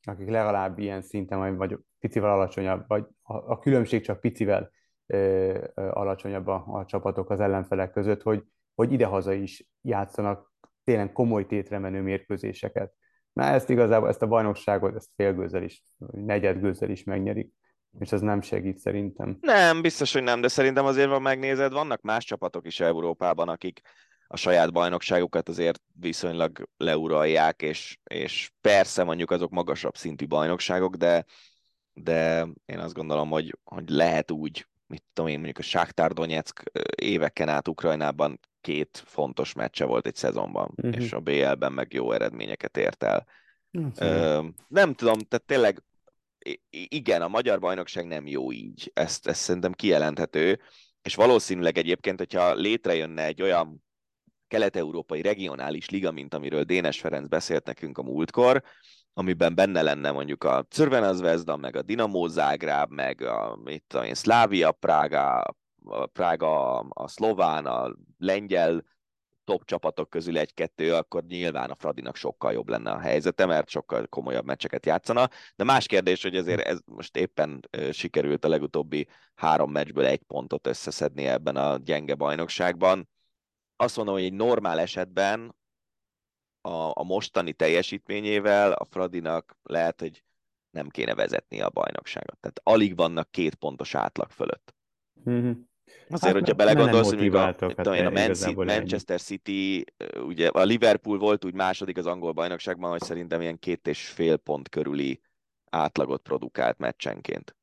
akik 0.03 0.29
legalább 0.29 0.79
ilyen 0.79 1.01
szinten, 1.01 1.57
vagy 1.57 1.77
picivel 1.99 2.31
alacsonyabb, 2.31 2.83
vagy 2.87 3.05
a, 3.21 3.33
a 3.51 3.59
különbség 3.59 4.01
csak 4.01 4.19
picivel 4.19 4.71
ö, 5.05 5.67
alacsonyabb 5.75 6.47
a, 6.47 6.65
a 6.67 6.85
csapatok 6.85 7.29
az 7.29 7.39
ellenfelek 7.39 7.91
között, 7.91 8.21
hogy, 8.21 8.43
hogy 8.75 8.91
idehaza 8.91 9.33
is 9.33 9.67
játszanak 9.81 10.53
tényleg 10.83 11.11
komoly 11.11 11.45
tétre 11.45 11.79
menő 11.79 12.01
mérkőzéseket. 12.01 12.93
Na 13.33 13.43
ezt 13.43 13.69
igazából, 13.69 14.09
ezt 14.09 14.21
a 14.21 14.27
bajnokságot, 14.27 14.95
ezt 14.95 15.09
félgőzzel 15.15 15.63
is, 15.63 15.83
negyedgőzzel 16.11 16.89
is 16.89 17.03
megnyerik, 17.03 17.51
és 17.99 18.11
ez 18.11 18.21
nem 18.21 18.41
segít 18.41 18.77
szerintem. 18.77 19.37
Nem, 19.41 19.81
biztos, 19.81 20.13
hogy 20.13 20.23
nem, 20.23 20.41
de 20.41 20.47
szerintem 20.47 20.85
azért 20.85 21.09
van 21.09 21.21
megnézed, 21.21 21.71
vannak 21.71 22.01
más 22.01 22.25
csapatok 22.25 22.65
is 22.65 22.79
Európában, 22.79 23.49
akik 23.49 23.81
a 24.27 24.37
saját 24.37 24.73
bajnokságukat 24.73 25.49
azért 25.49 25.81
viszonylag 25.99 26.69
leuralják, 26.77 27.61
és, 27.61 27.97
és 28.03 28.51
persze 28.61 29.03
mondjuk 29.03 29.31
azok 29.31 29.51
magasabb 29.51 29.95
szintű 29.95 30.27
bajnokságok, 30.27 30.95
de, 30.95 31.25
de 31.93 32.47
én 32.65 32.79
azt 32.79 32.93
gondolom, 32.93 33.29
hogy, 33.29 33.57
hogy 33.63 33.89
lehet 33.89 34.31
úgy, 34.31 34.67
mit 34.87 35.03
tudom 35.13 35.29
én, 35.29 35.35
mondjuk 35.35 35.57
a 35.57 35.61
Sáktár 35.61 36.11
Donetsk 36.11 36.63
éveken 36.95 37.49
át 37.49 37.67
Ukrajnában 37.67 38.39
két 38.63 39.03
fontos 39.05 39.53
meccse 39.53 39.85
volt 39.85 40.07
egy 40.07 40.15
szezonban, 40.15 40.73
uh-huh. 40.75 41.03
és 41.03 41.11
a 41.11 41.19
BL-ben 41.19 41.73
meg 41.73 41.93
jó 41.93 42.11
eredményeket 42.11 42.77
ért 42.77 43.03
el. 43.03 43.25
Uh-huh. 43.71 43.91
Ö, 43.97 44.43
nem 44.67 44.93
tudom, 44.93 45.19
tehát 45.19 45.45
tényleg 45.45 45.83
igen, 46.69 47.21
a 47.21 47.27
magyar 47.27 47.59
bajnokság 47.59 48.07
nem 48.07 48.27
jó 48.27 48.51
így, 48.51 48.91
ezt, 48.93 49.27
ezt 49.27 49.41
szerintem 49.41 49.71
kijelenthető, 49.71 50.59
és 51.01 51.15
valószínűleg 51.15 51.77
egyébként, 51.77 52.17
hogyha 52.17 52.53
létrejönne 52.53 53.25
egy 53.25 53.41
olyan 53.41 53.83
kelet-európai 54.47 55.21
regionális 55.21 55.89
liga, 55.89 56.11
mint 56.11 56.33
amiről 56.33 56.63
Dénes 56.63 56.99
Ferenc 56.99 57.27
beszélt 57.27 57.65
nekünk 57.65 57.97
a 57.97 58.03
múltkor, 58.03 58.63
amiben 59.13 59.55
benne 59.55 59.81
lenne 59.81 60.11
mondjuk 60.11 60.43
a 60.43 60.65
Zvezda, 60.69 61.57
meg 61.57 61.75
a 61.75 61.81
Dinamo 61.81 62.27
Zágráb, 62.27 62.91
meg 62.91 63.21
a 63.21 63.59
mit 63.63 63.83
tudom 63.87 64.05
én, 64.05 64.13
Szlávia 64.13 64.71
Prága, 64.71 65.55
a 65.85 66.05
Prága, 66.05 66.79
a 66.79 67.07
szlován, 67.07 67.65
a 67.65 67.95
lengyel 68.17 68.83
top 69.43 69.65
csapatok 69.65 70.09
közül 70.09 70.37
egy-kettő, 70.37 70.93
akkor 70.93 71.23
nyilván 71.23 71.69
a 71.69 71.75
Fradinak 71.75 72.15
sokkal 72.15 72.53
jobb 72.53 72.69
lenne 72.69 72.91
a 72.91 72.99
helyzete, 72.99 73.45
mert 73.45 73.69
sokkal 73.69 74.07
komolyabb 74.07 74.45
meccseket 74.45 74.85
játszana. 74.85 75.29
De 75.55 75.63
más 75.63 75.85
kérdés, 75.85 76.21
hogy 76.21 76.35
azért 76.35 76.61
ez 76.61 76.79
most 76.85 77.17
éppen 77.17 77.69
sikerült 77.91 78.45
a 78.45 78.47
legutóbbi 78.47 79.07
három 79.35 79.71
meccsből 79.71 80.05
egy 80.05 80.23
pontot 80.23 80.67
összeszedni 80.67 81.25
ebben 81.25 81.55
a 81.55 81.77
gyenge 81.77 82.15
bajnokságban. 82.15 83.09
Azt 83.75 83.95
mondom, 83.95 84.15
hogy 84.15 84.23
egy 84.23 84.33
normál 84.33 84.79
esetben 84.79 85.55
a, 86.61 86.91
a 86.99 87.03
mostani 87.03 87.53
teljesítményével 87.53 88.71
a 88.71 88.85
Fradinak 88.85 89.57
lehet, 89.63 89.99
hogy 89.99 90.23
nem 90.69 90.87
kéne 90.87 91.15
vezetni 91.15 91.61
a 91.61 91.69
bajnokságot. 91.69 92.37
Tehát 92.39 92.59
alig 92.63 92.95
vannak 92.95 93.31
két 93.31 93.55
pontos 93.55 93.95
átlag 93.95 94.31
fölött. 94.31 94.75
Mm-hmm. 95.29 95.51
Azért, 96.09 96.33
hát, 96.33 96.33
hogyha 96.33 96.53
belegondolsz, 96.53 97.09
hogy 97.09 97.19
még 97.19 97.33
a, 97.33 97.39
hát 97.39 97.61
én, 97.85 98.05
a 98.05 98.09
Man 98.09 98.31
Manchester 98.55 99.21
City, 99.21 99.85
ugye 100.25 100.47
a 100.47 100.63
Liverpool 100.63 101.17
volt 101.17 101.45
úgy 101.45 101.53
második 101.53 101.97
az 101.97 102.05
angol 102.05 102.31
bajnokságban, 102.31 102.91
hogy 102.91 103.01
szerintem 103.01 103.41
ilyen 103.41 103.59
két 103.59 103.87
és 103.87 104.07
fél 104.07 104.37
pont 104.37 104.69
körüli 104.69 105.21
átlagot 105.69 106.21
produkált 106.21 106.77
meccsenként. 106.77 107.55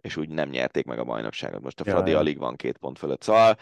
És 0.00 0.16
úgy 0.16 0.28
nem 0.28 0.48
nyerték 0.48 0.84
meg 0.84 0.98
a 0.98 1.04
bajnokságot. 1.04 1.62
Most 1.62 1.80
a 1.80 1.84
Fradi 1.84 2.10
ja, 2.10 2.18
alig 2.18 2.38
van 2.38 2.56
két 2.56 2.78
pont 2.78 2.98
fölött. 2.98 3.22
Szóval 3.22 3.56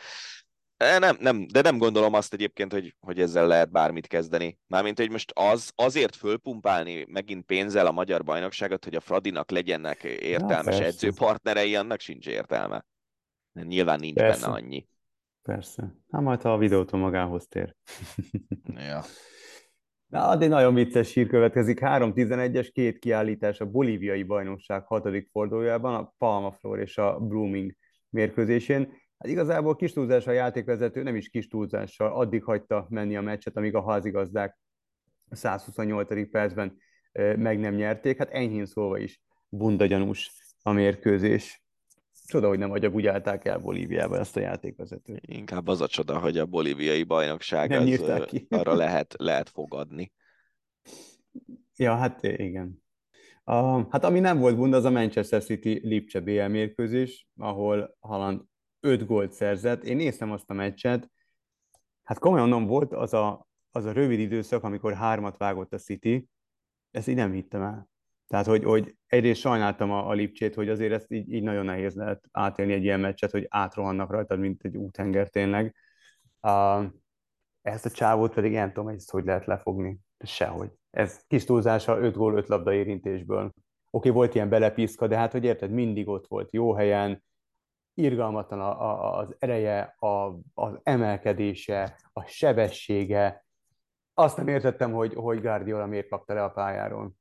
nem, 0.77 1.17
nem, 1.21 1.47
de 1.47 1.61
nem 1.61 1.79
gondolom 1.79 2.15
azt 2.15 2.33
egyébként, 2.33 2.73
hogy, 2.73 2.95
hogy 3.01 3.21
ezzel 3.21 3.47
lehet 3.47 3.71
bármit 3.71 4.07
kezdeni. 4.07 4.59
Mármint, 4.67 4.99
hogy 4.99 5.11
most 5.11 5.33
az, 5.35 5.73
azért 5.75 6.17
fölpumpálni 6.17 7.07
megint 7.09 7.45
pénzzel 7.45 7.87
a 7.87 7.93
magyar 7.93 8.25
bajnokságot, 8.25 8.85
hogy 8.85 8.95
a 8.95 9.01
Fradinak 9.01 9.51
legyenek 9.51 10.03
értelmes 10.03 10.79
ja, 10.79 10.85
edzőpartnerei, 10.85 11.77
annak 11.77 12.01
sincs 12.01 12.27
értelme. 12.27 12.85
Nyilván 13.63 14.01
nincs 14.01 14.17
Persze. 14.17 14.47
benne 14.47 14.57
annyi. 14.59 14.89
Persze. 15.43 15.95
Hát 16.11 16.23
majd, 16.23 16.43
ha 16.43 16.53
a 16.53 16.59
videótól 16.59 17.01
magához 17.01 17.47
tér. 17.47 17.77
ja. 18.89 19.03
Na, 20.07 20.37
de 20.37 20.47
nagyon 20.47 20.75
vicces 20.75 21.13
hír 21.13 21.27
következik. 21.27 21.79
3-11-es 21.83 22.71
két 22.73 22.99
kiállítás 22.99 23.61
a 23.61 23.71
bolíviai 23.71 24.23
bajnokság 24.23 24.87
hatodik 24.87 25.29
fordulójában, 25.31 25.95
a 25.95 26.15
Palma 26.19 26.53
Flor 26.53 26.79
és 26.79 26.99
a 26.99 27.19
Blooming 27.19 27.77
mérkőzésén. 28.09 28.81
Hát 29.19 29.33
igazából 29.33 29.77
kis 29.77 29.93
túlzás 29.93 30.27
a 30.27 30.33
játékvezető, 30.33 31.03
nem 31.03 31.17
is 31.17 31.29
kis 31.29 31.49
túlzással, 31.49 32.13
addig 32.13 32.45
hagyta 32.45 32.87
menni 32.91 33.17
a 33.17 33.21
meccset, 33.21 33.57
amíg 33.57 33.75
a 33.75 33.91
házigazdák 33.91 34.59
128. 35.31 36.31
percben 36.31 36.77
meg 37.37 37.59
nem 37.59 37.75
nyerték. 37.75 38.19
Hát 38.19 38.31
enyhén 38.31 38.67
szólva 38.67 38.99
is 38.99 39.23
bundagyanús 39.49 40.33
a 40.63 40.73
mérkőzés. 40.73 41.64
Csoda, 42.27 42.49
hogy 42.49 42.59
nem 42.59 42.71
úgy 42.93 43.07
állták 43.07 43.45
el 43.45 43.59
Bolíviában 43.59 44.19
ezt 44.19 44.37
a 44.37 44.41
játékvezetőt. 44.41 45.27
Inkább 45.27 45.67
az 45.67 45.81
a 45.81 45.87
csoda, 45.87 46.19
hogy 46.19 46.39
a 46.39 46.47
bolíviai 46.47 47.03
bajnokság 47.03 47.69
nem 47.69 47.83
az, 47.83 48.25
ki. 48.27 48.47
arra 48.51 48.75
lehet, 48.75 49.15
lehet 49.19 49.49
fogadni. 49.49 50.13
Ja, 51.77 51.97
hát 51.97 52.23
igen. 52.23 52.83
A, 53.45 53.91
hát 53.91 54.05
ami 54.05 54.21
nem 54.21 54.39
volt 54.39 54.57
bund, 54.57 54.75
az 54.75 54.85
a 54.85 54.91
Manchester 54.91 55.45
City 55.45 55.81
Lipcse 55.83 56.21
BL 56.21 56.47
mérkőzés, 56.47 57.29
ahol 57.37 57.97
Haaland 58.01 58.43
5 58.81 59.07
gólt 59.07 59.33
szerzett. 59.33 59.85
Én 59.85 59.97
néztem 59.97 60.31
azt 60.31 60.51
a 60.51 60.55
meccset, 60.55 61.11
hát 62.03 62.19
komolyan 62.19 62.49
nem 62.49 62.67
volt 62.67 62.93
az 62.93 63.13
a, 63.13 63.49
az 63.71 63.85
a 63.85 63.93
rövid 63.93 64.19
időszak, 64.19 64.63
amikor 64.63 64.95
hármat 64.95 65.37
vágott 65.37 65.73
a 65.73 65.79
City, 65.79 66.29
ezt 66.91 67.09
így 67.09 67.15
nem 67.15 67.33
hittem 67.33 67.63
el. 67.63 67.89
Tehát, 68.27 68.47
hogy, 68.47 68.65
hogy 68.65 68.97
egyrészt 69.07 69.41
sajnáltam 69.41 69.91
a, 69.91 70.09
a 70.09 70.13
Lipcsét, 70.13 70.55
hogy 70.55 70.69
azért 70.69 70.93
ezt 70.93 71.13
így, 71.13 71.33
így 71.33 71.43
nagyon 71.43 71.65
nehéz 71.65 71.95
lehet 71.95 72.29
átélni 72.33 72.73
egy 72.73 72.83
ilyen 72.83 73.01
meccset, 73.01 73.31
hogy 73.31 73.47
átrohannak 73.49 74.11
rajtad, 74.11 74.39
mint 74.39 74.65
egy 74.65 74.77
útenger 74.77 75.29
tényleg. 75.29 75.75
Uh, 76.41 76.85
ezt 77.63 77.87
a 77.87 77.91
csávót 77.91 78.35
pedig 78.35 78.53
nem 78.53 78.73
tudom, 78.73 78.89
ezt 78.89 79.11
hogy 79.11 79.25
lehet 79.25 79.47
lefogni. 79.47 79.99
Sehogy. 80.19 80.71
Ez 80.91 81.21
kis 81.27 81.45
túlzása 81.45 81.99
5 81.99 82.17
gól, 82.17 82.37
5 82.37 82.49
labda 82.49 82.73
érintésből. 82.73 83.53
Oké, 83.91 84.09
volt 84.09 84.35
ilyen 84.35 84.49
belepiszka, 84.49 85.07
de 85.07 85.17
hát, 85.17 85.33
hogy 85.33 85.45
érted, 85.45 85.71
mindig 85.71 86.09
ott 86.09 86.27
volt, 86.27 86.53
jó 86.53 86.75
helyen, 86.75 87.25
irgalmatlan 87.95 88.61
a, 88.61 88.81
a, 88.81 89.19
az 89.19 89.37
ereje, 89.39 89.95
a, 89.99 90.39
az 90.55 90.79
emelkedése, 90.83 91.97
a 92.13 92.25
sebessége. 92.25 93.45
Azt 94.15 94.37
nem 94.37 94.49
értettem, 94.49 94.93
hogy, 94.93 95.15
hogy 95.15 95.41
Guardiola 95.41 95.87
miért 95.87 96.09
kapta 96.09 96.35
le 96.35 96.45
a 96.45 96.51
pályáról. 96.51 97.13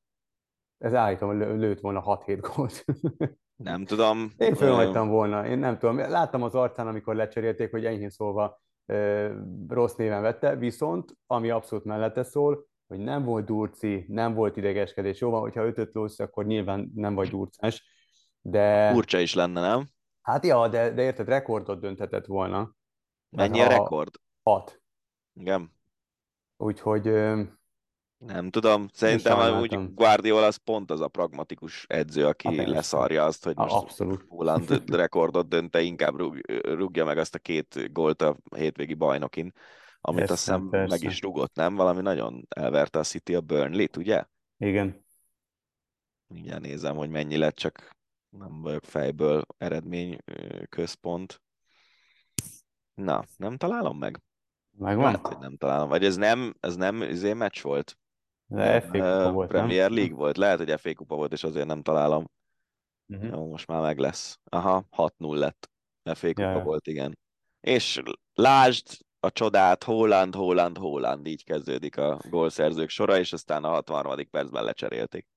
Ez 0.83 0.93
állítom, 0.93 1.39
lőtt 1.39 1.79
volna 1.79 2.03
6-7 2.05 2.51
gólt. 2.55 2.85
Nem 3.55 3.85
tudom. 3.85 4.31
Én 4.37 4.55
fölhagytam 4.55 5.07
volna, 5.07 5.47
én 5.47 5.57
nem 5.57 5.77
tudom. 5.77 5.97
Láttam 5.97 6.43
az 6.43 6.55
arcán, 6.55 6.87
amikor 6.87 7.15
lecserélték, 7.15 7.71
hogy 7.71 7.85
enyhén 7.85 8.09
szólva 8.09 8.61
rossz 9.67 9.95
néven 9.95 10.21
vette, 10.21 10.55
viszont 10.55 11.17
ami 11.27 11.49
abszolút 11.49 11.85
mellette 11.85 12.23
szól, 12.23 12.67
hogy 12.87 12.99
nem 12.99 13.23
volt 13.23 13.45
durci, 13.45 14.05
nem 14.07 14.33
volt 14.33 14.57
idegeskedés. 14.57 15.19
Jó 15.19 15.29
van, 15.29 15.41
hogyha 15.41 15.65
ötöt 15.65 15.93
lósz, 15.93 16.19
akkor 16.19 16.45
nyilván 16.45 16.91
nem 16.95 17.15
vagy 17.15 17.29
durcás, 17.29 17.85
de... 18.41 18.91
Furcsa 18.91 19.19
is 19.19 19.33
lenne, 19.33 19.61
nem? 19.61 19.89
Hát 20.21 20.45
ja, 20.45 20.67
de, 20.67 20.91
de 20.91 21.01
érted, 21.01 21.27
rekordot 21.27 21.79
dönthetett 21.79 22.25
volna. 22.25 22.75
Mennyi 23.29 23.61
a 23.61 23.67
rekord? 23.67 24.15
Hat. 24.43 24.81
Igen. 25.33 25.71
Úgyhogy 26.57 27.07
nem 28.25 28.49
tudom, 28.49 28.87
szerintem 28.93 29.59
úgy 29.59 29.93
Guardiola 29.93 30.45
az 30.45 30.55
pont 30.55 30.91
az 30.91 31.01
a 31.01 31.07
pragmatikus 31.07 31.85
edző, 31.87 32.25
aki 32.25 32.57
hát 32.57 32.67
leszarja 32.67 33.23
azt, 33.25 33.43
hogy 33.43 33.55
most 33.55 33.75
Abszolút. 33.75 34.25
Holland 34.27 34.83
rekordot 34.95 35.47
dönte, 35.47 35.81
inkább 35.81 36.15
rúg, 36.15 36.41
rúgja 36.61 37.05
meg 37.05 37.17
azt 37.17 37.35
a 37.35 37.39
két 37.39 37.91
gólt 37.91 38.21
a 38.21 38.37
hétvégi 38.55 38.93
bajnokin, 38.93 39.53
amit 40.01 40.19
persze, 40.19 40.33
azt 40.33 40.43
hiszem 40.43 40.69
persze. 40.69 40.95
meg 40.95 41.11
is 41.11 41.21
rúgott, 41.21 41.55
nem? 41.55 41.75
Valami 41.75 42.01
nagyon 42.01 42.45
elverte 42.49 42.99
a 42.99 43.03
City 43.03 43.35
a 43.35 43.41
Burnley-t, 43.41 43.97
ugye? 43.97 44.23
Igen. 44.57 45.05
Mindjárt 46.27 46.61
nézem, 46.61 46.95
hogy 46.95 47.09
mennyi 47.09 47.37
lett, 47.37 47.55
csak 47.55 47.89
nem 48.29 48.61
vagyok 48.61 48.83
fejből 48.83 49.43
eredmény 49.57 50.17
központ. 50.69 51.41
Na, 52.93 53.23
nem 53.37 53.57
találom 53.57 53.97
meg. 53.97 54.21
Megvan? 54.77 55.05
Lehet, 55.05 55.27
hogy 55.27 55.37
nem 55.37 55.57
találom. 55.57 55.89
Vagy 55.89 56.05
ez 56.05 56.15
nem, 56.15 56.53
ez 56.59 56.75
nem 56.75 57.01
izé 57.01 57.33
meccs 57.33 57.61
volt? 57.61 57.97
De 58.53 58.81
FA 58.81 58.91
kupa 58.91 59.31
volt, 59.31 59.49
Premier 59.49 59.89
nem? 59.89 59.97
League 59.97 60.15
volt. 60.15 60.37
Lehet, 60.37 60.57
hogy 60.57 60.79
FA 60.79 60.93
kupa 60.93 61.15
volt, 61.15 61.31
és 61.31 61.43
azért 61.43 61.67
nem 61.67 61.81
találom. 61.81 62.25
Uh-huh. 63.07 63.29
Jó, 63.29 63.47
most 63.47 63.67
már 63.67 63.81
meg 63.81 63.97
lesz. 63.97 64.39
Aha, 64.43 64.85
6-0 64.97 65.35
lett. 65.35 65.69
FA 66.03 66.27
kupa 66.27 66.41
ja, 66.41 66.63
volt, 66.63 66.87
igen. 66.87 67.17
És 67.61 68.01
lásd 68.33 68.87
a 69.19 69.31
csodát, 69.31 69.83
Holland, 69.83 70.35
Holland, 70.35 70.77
Holland, 70.77 71.27
így 71.27 71.43
kezdődik 71.43 71.97
a 71.97 72.19
gólszerzők 72.29 72.89
sora, 72.89 73.17
és 73.19 73.33
aztán 73.33 73.63
a 73.63 73.69
63. 73.69 74.29
percben 74.29 74.63
lecserélték. 74.63 75.27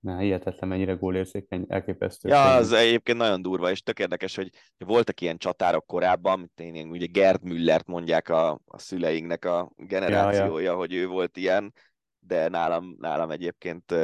Na, 0.00 0.18
hihetetlen 0.18 0.68
mennyire 0.68 0.92
gólérzékeny, 0.92 1.64
elképesztő. 1.68 2.28
Ja, 2.28 2.54
az 2.54 2.72
egyébként 2.72 3.18
nagyon 3.18 3.42
durva, 3.42 3.70
és 3.70 3.82
tök 3.82 3.98
érdekes, 3.98 4.36
hogy 4.36 4.50
voltak 4.78 5.20
ilyen 5.20 5.38
csatárok 5.38 5.86
korábban, 5.86 6.38
mint 6.38 6.76
én, 6.76 6.90
ugye 6.90 7.06
Gerd 7.06 7.42
Müllert 7.42 7.86
mondják 7.86 8.28
a, 8.28 8.60
a 8.64 8.78
szüleinknek 8.78 9.44
a 9.44 9.72
generációja, 9.76 10.64
ja, 10.64 10.70
ja. 10.70 10.76
hogy 10.76 10.94
ő 10.94 11.06
volt 11.06 11.36
ilyen, 11.36 11.74
de 12.20 12.48
nálam, 12.48 12.96
nálam 12.98 13.30
egyébként 13.30 13.94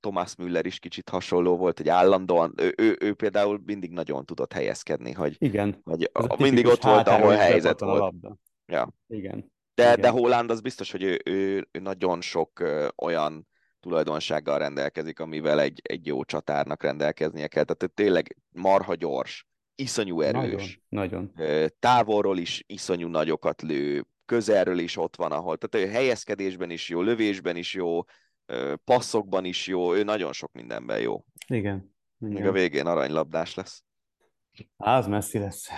Thomas 0.00 0.36
Müller 0.36 0.66
is 0.66 0.78
kicsit 0.78 1.08
hasonló 1.08 1.56
volt, 1.56 1.76
hogy 1.78 1.88
állandóan, 1.88 2.54
ő, 2.56 2.74
ő, 2.76 2.96
ő 3.00 3.14
például 3.14 3.62
mindig 3.64 3.90
nagyon 3.90 4.24
tudott 4.24 4.52
helyezkedni, 4.52 5.12
hogy, 5.12 5.36
Igen. 5.38 5.80
hogy 5.84 6.10
a, 6.12 6.42
mindig 6.42 6.66
ott 6.66 6.82
volt, 6.82 7.08
ahol 7.08 7.34
helyzet 7.34 7.80
volt. 7.80 7.98
Labda. 7.98 8.36
Ja. 8.66 8.94
Igen. 9.06 9.52
De, 9.74 9.82
Igen. 9.82 10.00
de 10.00 10.08
Holland 10.08 10.50
az 10.50 10.60
biztos, 10.60 10.90
hogy 10.90 11.02
ő, 11.02 11.20
ő, 11.24 11.68
ő 11.70 11.78
nagyon 11.80 12.20
sok 12.20 12.60
ö, 12.60 12.88
olyan 12.96 13.48
tulajdonsággal 13.80 14.58
rendelkezik, 14.58 15.20
amivel 15.20 15.60
egy, 15.60 15.80
egy 15.82 16.06
jó 16.06 16.24
csatárnak 16.24 16.82
rendelkeznie 16.82 17.46
kell. 17.46 17.64
Tehát 17.64 17.94
tényleg 17.94 18.36
marha 18.50 18.94
gyors, 18.94 19.46
iszonyú 19.74 20.20
erős. 20.20 20.80
Nagyon, 20.88 21.32
nagyon. 21.36 21.70
Távolról 21.78 22.38
is 22.38 22.64
iszonyú 22.66 23.08
nagyokat 23.08 23.62
lő, 23.62 24.06
közelről 24.28 24.78
is 24.78 24.96
ott 24.96 25.16
van, 25.16 25.32
ahol, 25.32 25.56
tehát 25.56 25.86
ő 25.86 25.92
helyezkedésben 25.92 26.70
is 26.70 26.88
jó, 26.88 27.00
lövésben 27.00 27.56
is 27.56 27.74
jó, 27.74 28.00
passzokban 28.84 29.44
is 29.44 29.66
jó, 29.66 29.94
ő 29.94 30.02
nagyon 30.02 30.32
sok 30.32 30.52
mindenben 30.52 31.00
jó. 31.00 31.24
Igen. 31.46 31.94
Igen. 32.20 32.32
Még 32.32 32.46
a 32.46 32.52
végén 32.52 32.86
aranylabdás 32.86 33.54
lesz. 33.54 33.84
Az 34.76 35.06
messzi 35.06 35.38
lesz. 35.38 35.68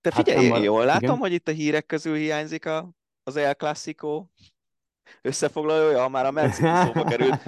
Te 0.00 0.10
hát 0.12 0.14
figyelj, 0.14 0.48
hát 0.48 0.62
jól 0.62 0.84
látom, 0.84 1.02
igen? 1.02 1.16
hogy 1.16 1.32
itt 1.32 1.48
a 1.48 1.52
hírek 1.52 1.86
közül 1.86 2.16
hiányzik 2.16 2.66
a, 2.66 2.90
az 3.22 3.36
El 3.36 3.54
Clasico 3.54 4.26
összefoglalója, 5.22 6.00
ha 6.00 6.08
már 6.08 6.26
a 6.26 6.50
City 6.50 6.68
szóba 6.84 7.04
került, 7.04 7.42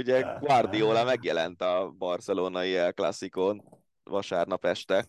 ugye 0.00 0.20
Guardiola 0.40 1.04
megjelent 1.04 1.60
a 1.60 1.94
barcelonai 1.98 2.76
El 2.76 2.92
Clasicón 2.92 3.64
vasárnap 4.02 4.64
este. 4.64 5.06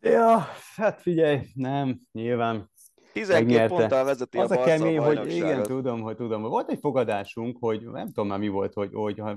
Ja, 0.00 0.46
hát 0.76 1.00
figyelj, 1.00 1.38
nem, 1.54 2.00
nyilván 2.12 2.70
12 3.12 3.66
ponttal 3.66 4.04
vezeti 4.04 4.38
az 4.38 4.50
a, 4.50 4.60
a 4.60 4.64
kemény, 4.64 4.98
hogy 4.98 5.32
igen, 5.32 5.62
tudom, 5.62 6.00
hogy 6.00 6.16
tudom. 6.16 6.42
Volt 6.42 6.70
egy 6.70 6.78
fogadásunk, 6.80 7.56
hogy 7.60 7.82
nem 7.82 8.06
tudom 8.06 8.28
már 8.28 8.38
mi 8.38 8.48
volt, 8.48 8.74
hogy, 8.74 8.90
hogy 8.92 9.18
ha, 9.18 9.36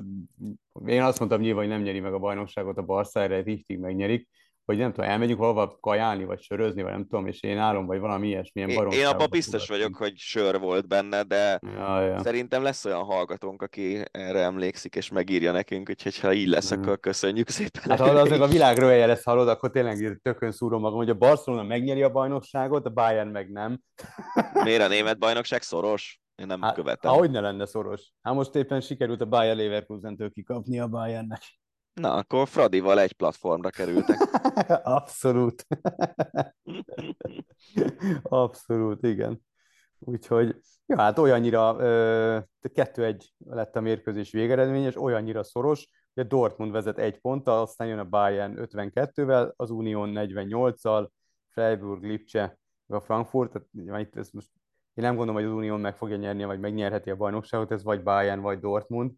én 0.86 1.02
azt 1.02 1.20
mondtam 1.20 1.42
nyilván, 1.42 1.64
hogy 1.64 1.74
nem 1.74 1.82
nyeri 1.82 2.00
meg 2.00 2.14
a 2.14 2.20
bajnokságot 2.20 2.78
a 2.78 2.82
Barca, 2.82 3.22
erre 3.22 3.42
richtig 3.42 3.80
megnyerik, 3.80 4.30
hogy 4.66 4.78
nem 4.78 4.94
tudom, 4.94 5.10
elmegyünk 5.10 5.40
valahova 5.40 5.78
kajálni, 5.80 6.24
vagy 6.24 6.42
sörözni, 6.42 6.82
vagy 6.82 6.92
nem 6.92 7.08
tudom, 7.08 7.28
és 7.28 7.42
én 7.42 7.58
állom, 7.58 7.86
vagy 7.86 8.00
valami 8.00 8.28
ilyesmilyen 8.28 8.70
Én, 8.70 8.88
én 8.92 9.06
abban 9.06 9.28
biztos 9.30 9.68
vagyok, 9.68 9.96
hogy 9.96 10.14
sör 10.16 10.60
volt 10.60 10.88
benne, 10.88 11.24
de 11.24 11.60
ja, 11.76 12.02
ja. 12.02 12.20
szerintem 12.20 12.64
lesz 12.64 12.86
olyan 12.86 13.04
hallgatónk, 13.04 13.62
aki 13.62 14.02
erre 14.12 14.40
emlékszik, 14.40 14.96
és 14.96 15.10
megírja 15.10 15.52
nekünk, 15.52 15.90
úgyhogy 15.90 16.20
ha 16.20 16.34
így 16.34 16.48
lesz, 16.48 16.72
akkor 16.72 17.00
köszönjük 17.00 17.50
szépen. 17.50 17.82
Hát 17.90 18.00
ha 18.00 18.06
azok 18.06 18.42
a 18.42 18.48
világ 18.48 18.78
röhelye 18.78 19.06
lesz, 19.06 19.24
hallod, 19.24 19.48
akkor 19.48 19.72
tényleg 19.72 20.20
tökön 20.22 20.52
szúrom 20.52 20.82
magam, 20.82 20.98
hogy 20.98 21.10
a 21.10 21.14
Barcelona 21.14 21.64
megnyeri 21.64 22.04
a 22.04 22.12
bajnokságot, 22.12 22.86
a 22.86 22.90
Bayern 22.90 23.30
meg 23.30 23.52
nem. 23.52 23.82
Miért 24.64 24.82
a 24.82 24.88
német 24.88 25.20
bajnokság 25.20 25.62
szoros? 25.62 26.22
Én 26.36 26.48
nem 26.48 26.62
hát, 26.62 26.74
követem. 26.74 27.12
Ahogy 27.12 27.32
ne 27.32 27.40
lenne 27.40 27.66
szoros. 27.66 28.12
Hát 28.22 28.34
most 28.34 28.56
éppen 28.56 28.82
sikerült 28.82 29.22
a 29.22 29.26
Bayern 29.26 29.58
Leverkusen-től 29.58 30.32
kikapni 30.32 30.80
a 30.80 30.88
Bayernnek. 30.88 31.42
Na, 31.94 32.14
akkor 32.14 32.48
Fradival 32.48 33.00
egy 33.00 33.14
platformra 33.14 33.70
kerültek. 33.70 34.18
Abszolút. 34.84 35.66
Abszolút, 38.22 39.04
igen. 39.04 39.42
Úgyhogy, 40.00 40.56
ja, 40.86 40.98
hát 40.98 41.18
olyannyira, 41.18 41.76
kettő-egy 42.74 43.34
lett 43.38 43.76
a 43.76 43.82
mérkőzés 43.82 44.32
végeredmény, 44.32 44.84
és 44.84 45.02
olyannyira 45.02 45.44
szoros, 45.44 45.90
hogy 46.14 46.24
a 46.24 46.28
Dortmund 46.28 46.72
vezet 46.72 46.98
egy 46.98 47.20
ponttal, 47.20 47.62
aztán 47.62 47.88
jön 47.88 48.00
a 48.00 48.10
Bayern 48.10 48.58
52-vel, 48.58 49.56
az 49.56 49.70
Unión 49.70 50.12
48-al, 50.16 51.08
Freiburg, 51.50 52.04
Lipcse, 52.04 52.58
a 52.88 53.00
Frankfurt, 53.00 53.52
tehát 53.52 54.02
itt 54.02 54.16
ez 54.16 54.30
most 54.30 54.50
én 54.94 55.04
nem 55.04 55.16
gondolom, 55.16 55.42
hogy 55.42 55.52
az 55.52 55.58
Unión 55.58 55.80
meg 55.80 55.98
fogja 55.98 56.16
nyerni, 56.16 56.44
vagy 56.44 56.60
megnyerheti 56.60 57.10
a 57.10 57.16
bajnokságot, 57.16 57.72
ez 57.72 57.84
vagy 57.84 58.04
Bayern, 58.04 58.42
vagy 58.42 58.60
Dortmund, 58.60 59.12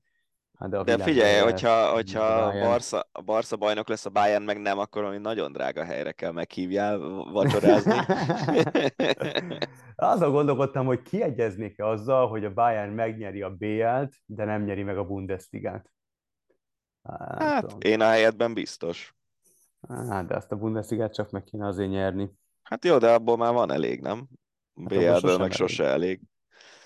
Hát 0.58 0.70
de, 0.70 0.84
de 0.84 1.04
figyelj, 1.04 1.40
hogyha, 1.40 1.94
hogyha 1.94 2.22
a 2.22 2.52
Barca, 2.52 3.10
a 3.12 3.22
Barca 3.22 3.56
bajnok 3.56 3.88
lesz, 3.88 4.06
a 4.06 4.10
Bayern 4.10 4.44
meg 4.44 4.62
nem, 4.62 4.80
akkor 4.80 5.04
ami 5.04 5.18
nagyon 5.18 5.52
drága 5.52 5.84
helyre 5.84 6.12
kell 6.12 6.32
meghívjál 6.32 6.98
vacsorázni. 7.32 7.94
Azon 9.96 10.32
gondolkodtam, 10.32 10.86
hogy 10.86 11.02
kiegyeznék-e 11.02 11.88
azzal, 11.88 12.28
hogy 12.28 12.46
a 12.46 12.54
Bayern 12.54 12.92
megnyeri 12.92 13.42
a 13.42 13.50
BL-t, 13.50 14.16
de 14.26 14.46
nem 14.46 14.64
nyeri 14.64 14.84
meg 14.84 14.98
a 14.98 15.06
Bundesligát. 15.06 15.92
Hát, 17.04 17.42
hát 17.42 17.84
én 17.84 18.02
a 18.02 18.06
helyetben 18.06 18.54
biztos. 18.54 19.16
Hát, 19.90 20.28
de 20.28 20.36
azt 20.36 20.52
a 20.52 20.56
Bundesligát 20.56 21.14
csak 21.14 21.32
meg 21.32 21.44
kéne 21.44 21.68
azért 21.68 21.90
nyerni. 21.90 22.32
Hát 22.64 22.86
jó, 22.86 22.98
de 22.98 23.14
abból 23.14 23.38
már 23.38 23.54
van 23.54 23.72
elég, 23.72 24.02
nem? 24.02 24.28
BL-ből 24.74 25.12
hát 25.12 25.24
meg 25.24 25.40
elég. 25.40 25.52
sose 25.52 25.86
elég. 25.86 26.22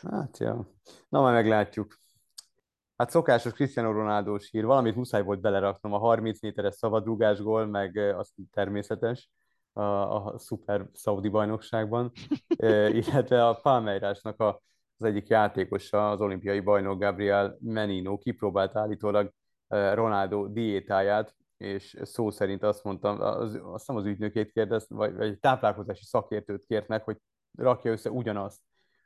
Hát 0.01 0.37
jó. 0.37 0.65
Na, 1.09 1.21
majd 1.21 1.33
meglátjuk. 1.33 1.98
Hát 2.99 3.09
szokásos 3.09 3.53
Cristiano 3.53 3.91
ronaldo 3.91 4.37
hír, 4.51 4.65
valamit 4.65 4.95
muszáj 4.95 5.23
volt 5.23 5.41
beleraknom, 5.41 5.93
a 5.93 5.97
30 5.97 6.41
méteres 6.41 6.75
szabadrúgás 6.75 7.41
gól, 7.41 7.65
meg 7.65 7.97
az 7.97 8.33
természetes 8.51 9.29
a, 9.73 9.81
a 9.81 10.37
szuper 10.37 10.89
szaudi 10.93 11.29
bajnokságban, 11.29 12.11
illetve 13.01 13.47
a 13.47 13.53
Palmeirásnak 13.53 14.39
a, 14.39 14.61
az 14.97 15.05
egyik 15.05 15.27
játékosa, 15.27 16.09
az 16.09 16.21
olimpiai 16.21 16.59
bajnok 16.59 16.99
Gabriel 16.99 17.57
Menino 17.59 18.17
kipróbált 18.17 18.75
állítólag 18.75 19.31
Ronaldo 19.67 20.47
diétáját, 20.47 21.35
és 21.57 21.97
szó 22.01 22.29
szerint 22.29 22.63
azt 22.63 22.83
mondtam, 22.83 23.21
az, 23.21 23.53
azt 23.53 23.77
hiszem 23.77 23.95
az 23.95 24.05
ügynökét 24.05 24.51
kérdez, 24.51 24.85
vagy, 24.89 25.15
vagy 25.15 25.27
egy 25.27 25.39
táplálkozási 25.39 26.05
szakértőt 26.05 26.65
kért 26.65 26.87
meg, 26.87 27.03
hogy 27.03 27.17
rakja 27.57 27.91
össze 27.91 28.09
ugyanazt, 28.09 28.61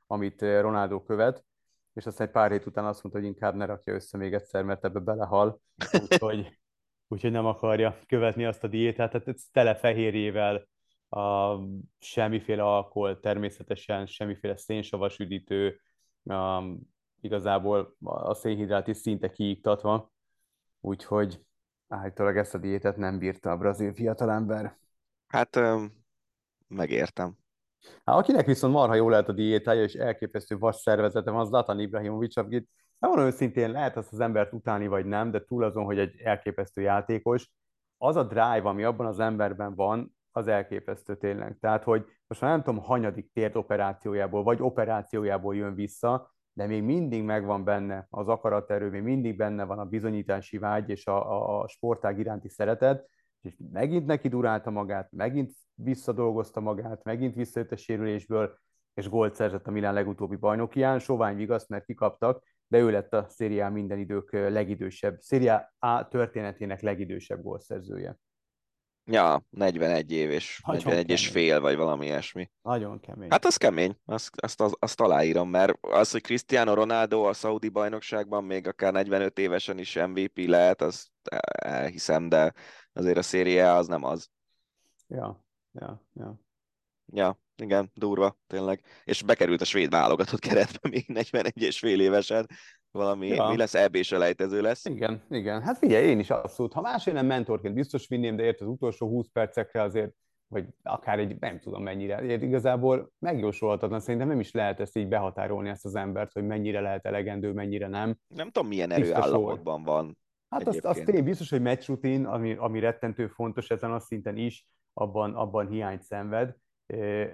amit 0.07 0.41
Ronaldo 0.41 1.03
követ, 1.03 1.45
és 1.93 2.05
aztán 2.05 2.27
egy 2.27 2.33
pár 2.33 2.51
hét 2.51 2.65
után 2.65 2.85
azt 2.85 3.03
mondta, 3.03 3.21
hogy 3.21 3.29
inkább 3.29 3.55
ne 3.55 3.65
rakja 3.65 3.93
össze 3.93 4.17
még 4.17 4.33
egyszer, 4.33 4.63
mert 4.63 4.85
ebbe 4.85 4.99
belehal, 4.99 5.61
úgyhogy, 6.01 6.59
úgyhogy 7.07 7.31
nem 7.31 7.45
akarja 7.45 7.97
követni 8.07 8.45
azt 8.45 8.63
a 8.63 8.67
diétát, 8.67 9.11
tehát 9.11 9.27
ez 9.27 9.43
tele 9.51 9.75
fehérjével, 9.75 10.67
a, 11.09 11.59
semmiféle 11.99 12.63
alkohol, 12.63 13.19
természetesen 13.19 14.05
semmiféle 14.05 14.57
szénsavas 14.57 15.19
üdítő, 15.19 15.81
a, 16.23 16.63
igazából 17.21 17.95
a 18.01 18.33
szénhidrát 18.33 18.87
is 18.87 18.97
szinte 18.97 19.29
kiiktatva, 19.29 20.11
úgyhogy 20.79 21.41
állítólag 21.87 22.37
ezt 22.37 22.53
a 22.53 22.57
diétet 22.57 22.97
nem 22.97 23.17
bírta 23.17 23.51
a 23.51 23.57
brazil 23.57 23.93
fiatalember. 23.93 24.77
Hát 25.27 25.59
megértem. 26.67 27.37
Hát, 28.05 28.15
akinek 28.15 28.45
viszont 28.45 28.73
marha 28.73 28.95
jól 28.95 29.09
lehet 29.09 29.29
a 29.29 29.33
diétája, 29.33 29.83
és 29.83 29.93
elképesztő 29.93 30.57
vas 30.57 30.75
szervezete 30.75 31.31
van, 31.31 31.39
az 31.39 31.47
Zlatan 31.47 31.79
Ibrahimovic, 31.79 32.37
akit 32.37 32.69
nem 32.99 33.09
mondom 33.09 33.27
őszintén, 33.27 33.71
lehet 33.71 33.97
azt 33.97 34.13
az 34.13 34.19
embert 34.19 34.53
utáni 34.53 34.87
vagy 34.87 35.05
nem, 35.05 35.31
de 35.31 35.43
túl 35.43 35.63
azon, 35.63 35.83
hogy 35.83 35.99
egy 35.99 36.19
elképesztő 36.23 36.81
játékos, 36.81 37.51
az 37.97 38.15
a 38.15 38.23
drive, 38.23 38.61
ami 38.63 38.83
abban 38.83 39.05
az 39.05 39.19
emberben 39.19 39.75
van, 39.75 40.15
az 40.31 40.47
elképesztő 40.47 41.17
tényleg. 41.17 41.57
Tehát, 41.59 41.83
hogy 41.83 42.05
most 42.27 42.41
már 42.41 42.51
nem 42.51 42.63
tudom, 42.63 42.79
hanyadik 42.79 43.31
tért 43.33 43.55
operációjából, 43.55 44.43
vagy 44.43 44.61
operációjából 44.61 45.55
jön 45.55 45.75
vissza, 45.75 46.33
de 46.53 46.67
még 46.67 46.83
mindig 46.83 47.23
megvan 47.23 47.63
benne 47.63 48.07
az 48.09 48.27
akaraterő, 48.27 48.89
még 48.89 49.01
mindig 49.01 49.37
benne 49.37 49.63
van 49.63 49.79
a 49.79 49.85
bizonyítási 49.85 50.57
vágy 50.57 50.89
és 50.89 51.05
a, 51.05 51.31
a, 51.31 51.61
a 51.61 51.67
sportág 51.67 52.19
iránti 52.19 52.49
szeretet, 52.49 53.09
és 53.43 53.53
megint 53.71 54.05
neki 54.05 54.27
durálta 54.27 54.69
magát, 54.69 55.11
megint 55.11 55.51
visszadolgozta 55.73 56.59
magát, 56.59 57.03
megint 57.03 57.35
visszajött 57.35 57.71
a 57.71 57.75
sérülésből, 57.75 58.57
és 58.93 59.09
gólt 59.09 59.35
szerzett 59.35 59.67
a 59.67 59.71
Milán 59.71 59.93
legutóbbi 59.93 60.35
bajnokián, 60.35 60.99
sovány 60.99 61.35
vigaszt, 61.35 61.69
mert 61.69 61.85
kikaptak, 61.85 62.43
de 62.67 62.77
ő 62.77 62.91
lett 62.91 63.13
a 63.13 63.27
Serie 63.29 63.65
A 63.65 63.69
minden 63.69 63.99
idők 63.99 64.31
legidősebb, 64.31 65.21
Serie 65.21 65.73
A 65.79 66.07
történetének 66.07 66.81
legidősebb 66.81 67.41
gólszerzője. 67.41 68.17
Ja, 69.05 69.43
41 69.49 70.11
év 70.11 70.31
és 70.31 70.61
Nagyon 70.65 70.81
41 70.83 71.05
kemény. 71.05 71.17
és 71.17 71.27
fél, 71.27 71.59
vagy 71.59 71.75
valami 71.75 72.05
ilyesmi. 72.05 72.51
Nagyon 72.61 72.99
kemény. 72.99 73.27
Hát 73.31 73.45
az 73.45 73.57
kemény, 73.57 73.97
azt, 74.05 74.29
azt, 74.35 74.61
azt, 74.61 74.75
azt 74.79 75.01
aláírom, 75.01 75.49
mert 75.49 75.77
az, 75.81 76.11
hogy 76.11 76.21
Cristiano 76.21 76.73
Ronaldo 76.73 77.23
a 77.23 77.33
Saudi 77.33 77.69
bajnokságban 77.69 78.43
még 78.43 78.67
akár 78.67 78.93
45 78.93 79.39
évesen 79.39 79.77
is 79.77 79.95
MVP 79.95 80.37
lehet, 80.37 80.81
azt 80.81 81.07
elhiszem, 81.55 82.29
de 82.29 82.53
azért 82.93 83.17
a 83.17 83.21
széria 83.21 83.75
az 83.75 83.87
nem 83.87 84.03
az. 84.03 84.29
Ja, 85.07 85.45
ja, 85.71 86.01
ja. 86.13 86.39
Ja, 87.05 87.39
igen, 87.55 87.91
durva, 87.93 88.37
tényleg. 88.47 88.83
És 89.03 89.21
bekerült 89.21 89.61
a 89.61 89.65
svéd 89.65 89.89
válogatott 89.89 90.39
keretbe 90.39 90.89
még 90.89 91.05
41 91.07 91.61
és 91.61 91.79
fél 91.79 92.01
évesen. 92.01 92.47
Valami, 92.91 93.27
ja. 93.27 93.47
mi 93.47 93.57
lesz, 93.57 93.73
eb 93.73 93.97
elejtező 94.11 94.61
lesz. 94.61 94.85
Igen, 94.85 95.23
igen. 95.29 95.61
Hát 95.61 95.77
figyelj, 95.77 96.07
én 96.07 96.19
is 96.19 96.29
abszolút. 96.29 96.73
Ha 96.73 96.81
más 96.81 97.03
nem 97.03 97.25
mentorként 97.25 97.73
biztos 97.73 98.07
vinném, 98.07 98.35
de 98.35 98.43
ért 98.43 98.61
az 98.61 98.67
utolsó 98.67 99.07
20 99.07 99.27
percekre 99.33 99.81
azért, 99.81 100.11
vagy 100.47 100.65
akár 100.83 101.19
egy, 101.19 101.39
nem 101.39 101.59
tudom 101.59 101.83
mennyire. 101.83 102.23
Ért 102.23 102.41
igazából 102.41 103.11
megjósolhatatlan, 103.19 103.99
szerintem 103.99 104.27
nem 104.27 104.39
is 104.39 104.51
lehet 104.51 104.79
ezt 104.79 104.97
így 104.97 105.07
behatárolni 105.07 105.69
ezt 105.69 105.85
az 105.85 105.95
embert, 105.95 106.33
hogy 106.33 106.45
mennyire 106.45 106.79
lehet 106.79 107.05
elegendő, 107.05 107.51
mennyire 107.51 107.87
nem. 107.87 108.17
Nem 108.27 108.49
tudom, 108.49 108.67
milyen 108.67 108.91
erőállapotban 108.91 109.83
van. 109.83 110.17
Hát 110.53 110.67
azt, 110.67 110.85
azt 110.85 111.07
én 111.09 111.23
biztos, 111.23 111.49
hogy 111.49 111.61
meccsrutin, 111.61 112.25
ami, 112.25 112.53
ami 112.53 112.79
rettentő 112.79 113.27
fontos 113.27 113.69
ezen 113.69 113.91
a 113.91 113.99
szinten 113.99 114.37
is, 114.37 114.67
abban, 114.93 115.35
abban 115.35 115.67
hiányt 115.67 116.01
szenved, 116.01 116.55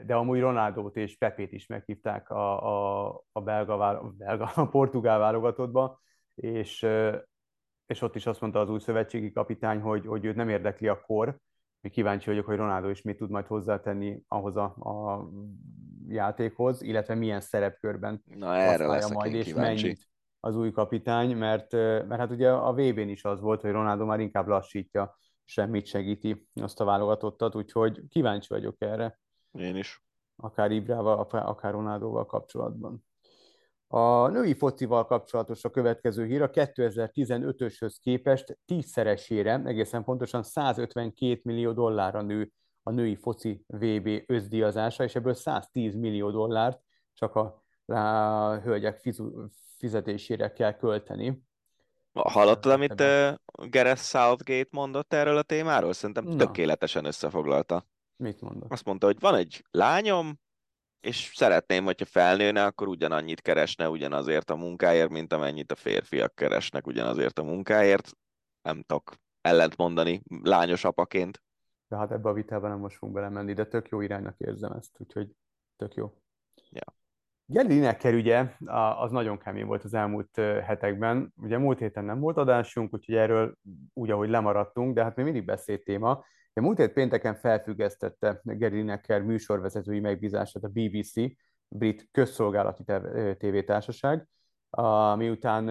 de 0.06 0.15
amúgy 0.15 0.39
Ronaldót 0.39 0.95
és 0.95 1.18
Pepét 1.18 1.52
is 1.52 1.68
meghívták 1.68 2.30
a, 2.30 2.64
a, 3.07 3.23
a, 3.31 3.41
belga, 3.41 3.73
a, 3.88 4.14
belga, 4.18 4.52
a 4.56 4.68
portugál 4.68 5.19
válogatottba, 5.19 6.02
és, 6.35 6.88
és 7.85 8.02
ott 8.02 8.15
is 8.15 8.26
azt 8.26 8.41
mondta 8.41 8.60
az 8.60 8.69
új 8.69 8.80
szövetségi 8.80 9.31
kapitány, 9.31 9.80
hogy, 9.80 10.06
hogy 10.06 10.26
őt 10.26 10.35
nem 10.35 10.49
érdekli 10.49 10.88
a 10.88 11.02
kor, 11.02 11.39
még 11.81 11.91
kíváncsi 11.91 12.30
vagyok, 12.30 12.45
hogy 12.45 12.57
Ronaldo 12.57 12.89
is 12.89 13.02
mit 13.02 13.18
tud 13.18 13.30
majd 13.30 13.45
hozzátenni 13.45 14.22
ahhoz 14.27 14.56
a, 14.56 14.64
a 14.64 15.27
játékhoz, 16.07 16.81
illetve 16.81 17.15
milyen 17.15 17.41
szerepkörben 17.41 18.23
Na, 18.26 18.56
erre 18.56 18.88
lesz 18.88 19.11
majd, 19.11 19.34
és 19.34 19.45
kíváncsi. 19.45 19.84
mennyit 19.84 20.07
az 20.40 20.56
új 20.56 20.72
kapitány, 20.72 21.38
mert, 21.38 21.72
mert 21.72 22.18
hát 22.18 22.32
ugye 22.32 22.52
a 22.52 22.74
VB-n 22.74 23.10
is 23.10 23.24
az 23.24 23.40
volt, 23.40 23.61
hogy 23.61 23.72
Ronaldo 23.72 24.06
már 24.06 24.20
inkább 24.20 24.48
lassítja, 24.48 25.18
semmit 25.44 25.86
segíti 25.86 26.48
azt 26.61 26.80
a 26.80 26.86
válogatottat, 26.86 27.56
úgyhogy 27.56 28.02
kíváncsi 28.10 28.48
vagyok 28.49 28.76
erre. 28.82 29.20
Én 29.52 29.76
is. 29.76 30.03
Akár 30.36 30.72
Ibrával, 30.72 31.28
akár 31.32 31.72
Ronaldóval 31.72 32.26
kapcsolatban. 32.26 33.07
A 33.88 34.28
női 34.28 34.53
focival 34.53 35.06
kapcsolatos 35.06 35.64
a 35.64 35.70
következő 35.70 36.26
hír, 36.26 36.41
a 36.41 36.49
2015-öshöz 36.49 37.95
képest 38.02 38.60
tízszeresére, 38.66 39.61
egészen 39.66 40.03
pontosan 40.03 40.44
152 40.44 41.40
millió 41.44 41.72
dollárra 41.72 42.22
nő 42.22 42.52
a 42.84 42.91
női 42.91 43.16
foci 43.16 43.64
VB 43.68 44.24
összdíjazása, 44.26 45.03
és 45.03 45.16
ebből 45.16 45.34
110 45.34 45.95
millió 45.95 46.32
dollárt 46.32 46.82
csak 47.14 47.36
a 47.36 47.64
a 47.94 48.60
hölgyek 48.60 48.99
fizetésére 49.80 50.51
kell 50.53 50.73
költeni. 50.73 51.43
Hallottad, 52.14 52.72
amit 52.72 53.01
uh, 53.01 53.34
Gareth 53.69 54.01
Southgate 54.01 54.68
mondott 54.72 55.14
erről 55.14 55.38
a 55.38 55.43
témáról? 55.43 55.93
Szerintem 55.93 56.23
Na. 56.23 56.35
tökéletesen 56.35 57.06
összefoglalta. 57.06 57.85
Mit 58.15 58.41
mondott? 58.41 58.72
Azt 58.72 58.85
mondta, 58.85 59.06
hogy 59.06 59.19
van 59.19 59.35
egy 59.35 59.64
lányom, 59.72 60.39
és 60.99 61.31
szeretném, 61.35 61.84
hogyha 61.84 62.06
felnőne, 62.06 62.64
akkor 62.64 62.88
ugyanannyit 62.88 63.41
keresne 63.41 63.89
ugyanazért 63.89 64.49
a 64.49 64.56
munkáért, 64.56 65.10
mint 65.10 65.34
amennyit 65.34 65.72
a 65.72 65.76
férfiak 65.76 66.35
keresnek 66.35 66.88
ugyanazért 66.88 67.39
a 67.39 67.43
munkáért. 67.43 68.11
Nem 68.61 68.81
tudok 68.81 69.14
ellent 69.41 69.77
mondani 69.77 70.22
lányos 70.43 70.84
apaként. 70.84 71.41
De 71.88 71.97
hát 71.97 72.11
ebbe 72.11 72.30
a 72.30 72.34
vitában 72.34 72.69
nem 72.69 72.80
most 72.80 72.97
fogunk 72.97 73.18
belemenni, 73.18 73.53
de 73.53 73.65
tök 73.65 73.89
jó 73.89 74.01
iránynak 74.01 74.35
érzem 74.38 74.72
ezt, 74.72 74.95
úgyhogy 74.97 75.30
tök 75.76 75.93
jó. 75.93 76.14
Ja. 76.69 76.98
Gary 77.51 77.67
Lineker 77.67 78.13
ugye, 78.13 78.53
az 78.99 79.11
nagyon 79.11 79.38
kemény 79.38 79.65
volt 79.65 79.84
az 79.84 79.93
elmúlt 79.93 80.35
hetekben. 80.65 81.34
Ugye 81.41 81.57
múlt 81.57 81.80
héten 81.80 82.05
nem 82.05 82.19
volt 82.19 82.38
adásunk, 82.38 82.93
úgyhogy 82.93 83.15
erről 83.15 83.55
úgy, 83.93 84.11
ahogy 84.11 84.30
lemaradtunk, 84.30 84.93
de 84.95 85.03
hát 85.03 85.15
még 85.15 85.26
mindig 85.26 85.45
beszélt 85.45 85.84
téma. 85.84 86.23
De 86.53 86.61
múlt 86.61 86.77
hét 86.77 86.93
pénteken 86.93 87.35
felfüggesztette 87.35 88.41
Gary 88.43 88.76
Lineker 88.76 89.21
műsorvezetői 89.21 89.99
megbízását 89.99 90.63
a 90.63 90.67
BBC, 90.67 91.13
brit 91.67 92.07
közszolgálati 92.11 92.84
tévétársaság, 93.38 94.27
miután 95.15 95.67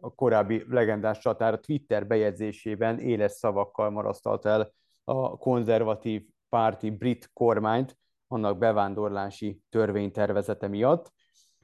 a 0.00 0.14
korábbi 0.14 0.64
legendás 0.68 1.18
csatár 1.18 1.52
a 1.52 1.60
Twitter 1.60 2.06
bejegyzésében 2.06 2.98
éles 2.98 3.32
szavakkal 3.32 3.90
marasztalt 3.90 4.46
el 4.46 4.72
a 5.04 5.36
konzervatív 5.36 6.22
párti 6.48 6.90
brit 6.90 7.30
kormányt, 7.32 7.96
annak 8.28 8.58
bevándorlási 8.58 9.60
törvénytervezete 9.68 10.68
miatt. 10.68 11.12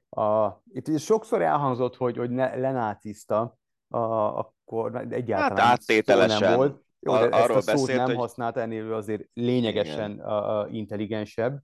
A, 0.09 0.51
itt 0.73 0.99
sokszor 0.99 1.43
elhangzott, 1.43 1.97
hogy, 1.97 2.17
hogy 2.17 2.31
ne, 2.31 2.57
lenáciszta, 2.57 3.57
a, 3.89 3.99
akkor 4.39 4.97
egyáltalán 5.11 5.57
hát 5.57 5.73
áttételesen. 5.73 6.49
nem 6.49 6.57
volt. 6.57 6.83
Jó, 7.01 7.13
de 7.13 7.19
arról 7.19 7.57
ezt 7.57 7.69
a 7.69 7.77
szót 7.77 7.87
beszélt, 7.87 7.99
nem 7.99 8.07
hogy... 8.07 8.17
használt, 8.17 8.57
ennél 8.57 8.93
azért 8.93 9.29
lényegesen 9.33 10.21
a, 10.21 10.61
a 10.61 10.69
intelligensebb, 10.69 11.63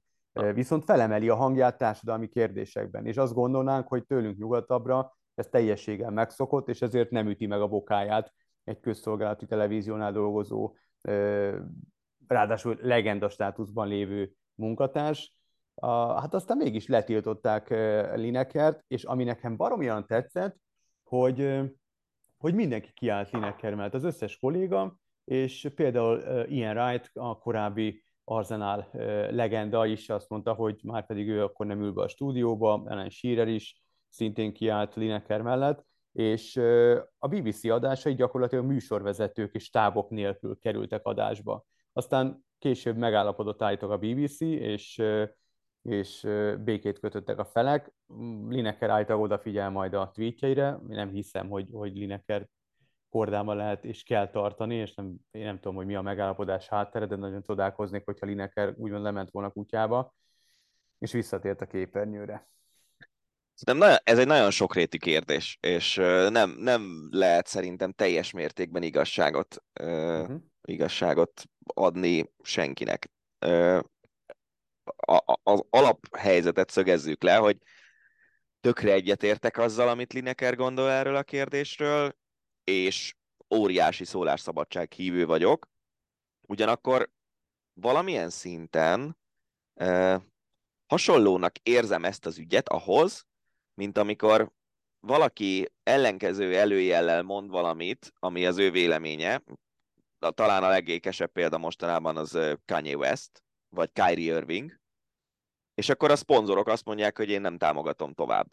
viszont 0.55 0.85
felemeli 0.85 1.29
a 1.29 1.35
hangját 1.35 1.79
társadalmi 1.79 2.29
kérdésekben, 2.29 3.07
és 3.07 3.17
azt 3.17 3.35
gondolnánk, 3.35 3.89
hogy 3.89 4.05
tőlünk 4.05 4.39
nyugatabbra 4.39 5.17
ez 5.35 5.47
teljességgel 5.47 6.11
megszokott, 6.11 6.69
és 6.69 6.83
ezért 6.83 7.11
nem 7.11 7.29
üti 7.29 7.47
meg 7.47 7.61
a 7.61 7.69
bokáját 7.69 8.33
egy 8.65 8.81
közszolgálati 8.81 9.47
televíziónál 9.47 10.13
dolgozó, 10.13 10.77
ráadásul 12.27 12.79
legenda 12.81 13.29
státuszban 13.29 13.89
lévő 13.89 14.33
munkatárs. 14.61 15.35
Hát 16.17 16.35
aztán 16.35 16.57
mégis 16.57 16.87
letiltották 16.87 17.71
Linekert, 18.17 18.85
és 18.89 19.05
ami 19.05 19.25
nekem 19.25 19.57
baromian 19.57 20.07
tetszett, 20.07 20.57
hogy, 21.03 21.61
hogy 22.39 22.55
mindenki 22.55 22.93
kiállt 22.93 23.31
Lineker 23.31 23.75
mellett, 23.75 23.95
az 23.95 24.05
összes 24.05 24.39
kolléga, 24.39 24.97
és 25.25 25.69
például 25.75 26.23
Ian 26.49 26.77
Wright, 26.77 27.11
a 27.15 27.39
korábbi 27.39 28.03
Arsenal 28.25 28.89
legenda 29.31 29.87
is 29.87 30.09
azt 30.09 30.29
mondta, 30.29 30.53
hogy 30.53 30.81
már 30.83 31.07
pedig 31.07 31.29
ő 31.29 31.43
akkor 31.43 31.67
nem 31.67 31.81
ül 31.81 31.93
be 31.93 32.03
a 32.03 32.09
stúdióba, 32.09 32.85
Ellen 32.87 33.11
Shearer 33.11 33.49
is 33.49 33.83
szintén 34.09 34.53
kiállt 34.53 34.95
Lineker 34.95 35.43
mellett, 35.43 35.85
és 36.13 36.57
a 37.19 37.29
BBC 37.29 37.65
adásai 37.65 38.15
gyakorlatilag 38.15 38.65
műsorvezetők 38.65 39.55
és 39.55 39.71
tábok 39.71 40.11
nélkül 40.11 40.59
kerültek 40.59 41.07
adásba. 41.07 41.65
Aztán 41.93 42.45
később 42.61 42.97
megállapodott 42.97 43.63
állítok 43.63 43.91
a 43.91 43.99
BBC, 43.99 44.41
és, 44.41 45.03
és 45.83 46.27
békét 46.65 46.99
kötöttek 46.99 47.39
a 47.39 47.45
felek. 47.45 47.93
Lineker 48.49 48.91
állítólag 48.91 49.23
odafigyel 49.23 49.71
majd 49.71 49.95
a 49.95 50.11
tweetjeire, 50.15 50.79
nem 50.89 51.11
hiszem, 51.11 51.49
hogy, 51.49 51.69
hogy 51.73 51.97
Lineker 51.97 52.49
kordában 53.09 53.57
lehet 53.57 53.85
és 53.85 54.03
kell 54.03 54.31
tartani, 54.31 54.75
és 54.75 54.95
nem, 54.95 55.15
én 55.31 55.45
nem 55.45 55.55
tudom, 55.55 55.75
hogy 55.75 55.87
mi 55.87 55.95
a 55.95 56.03
megállapodás 56.03 56.69
háttere, 56.69 57.07
de 57.07 57.17
nagyon 57.17 57.43
csodálkoznék, 57.43 58.05
hogyha 58.05 58.27
Lineker 58.27 58.75
úgymond 58.77 59.03
lement 59.03 59.31
volna 59.31 59.51
kutyába, 59.51 60.15
és 60.99 61.13
visszatért 61.13 61.61
a 61.61 61.67
képernyőre. 61.67 62.49
Szerintem 63.55 63.97
ez 64.05 64.19
egy 64.19 64.27
nagyon 64.27 64.51
sokréti 64.51 64.99
kérdés, 64.99 65.59
és 65.61 65.95
nem, 66.31 66.51
nem 66.59 67.09
lehet 67.11 67.47
szerintem 67.47 67.93
teljes 67.93 68.33
mértékben 68.33 68.83
igazságot, 68.83 69.63
uh-huh. 69.81 70.41
Igazságot 70.63 71.45
adni 71.75 72.33
senkinek. 72.43 73.11
Az 75.43 75.65
alaphelyzetet 75.71 76.71
szögezzük 76.71 77.23
le, 77.23 77.37
hogy 77.37 77.57
tökre 78.61 78.93
egyetértek 78.93 79.59
azzal, 79.59 79.89
amit 79.89 80.13
Lineker 80.13 80.57
gondol 80.57 80.91
erről 80.91 81.17
a 81.17 81.23
kérdésről, 81.23 82.17
és 82.65 83.15
óriási 83.55 84.05
szólásszabadság 84.05 84.93
hívő 84.93 85.27
vagyok. 85.27 85.69
Ugyanakkor 86.41 87.11
valamilyen 87.73 88.31
szinten 88.31 89.19
eh, 89.75 90.21
hasonlónak 90.87 91.59
érzem 91.59 92.05
ezt 92.05 92.27
az 92.27 92.39
ügyet 92.39 92.69
ahhoz, 92.69 93.27
mint 93.75 93.99
amikor 93.99 94.53
valaki 95.01 95.73
ellenkező 95.83 96.57
előjellel 96.57 97.23
mond 97.23 97.51
valamit, 97.51 98.13
ami 98.19 98.47
az 98.47 98.59
ő 98.59 98.71
véleménye, 98.71 99.43
talán 100.31 100.63
a 100.63 100.69
legékesebb 100.69 101.33
példa 101.33 101.59
mostanában 101.59 102.17
az 102.17 102.39
Kanye 102.65 102.97
West, 102.97 103.43
vagy 103.69 103.93
Kyrie 103.93 104.35
Irving, 104.35 104.81
és 105.75 105.89
akkor 105.89 106.11
a 106.11 106.17
szponzorok 106.17 106.67
azt 106.67 106.85
mondják, 106.85 107.17
hogy 107.17 107.29
én 107.29 107.41
nem 107.41 107.59
támogatom 107.59 108.15
tovább. 108.15 108.47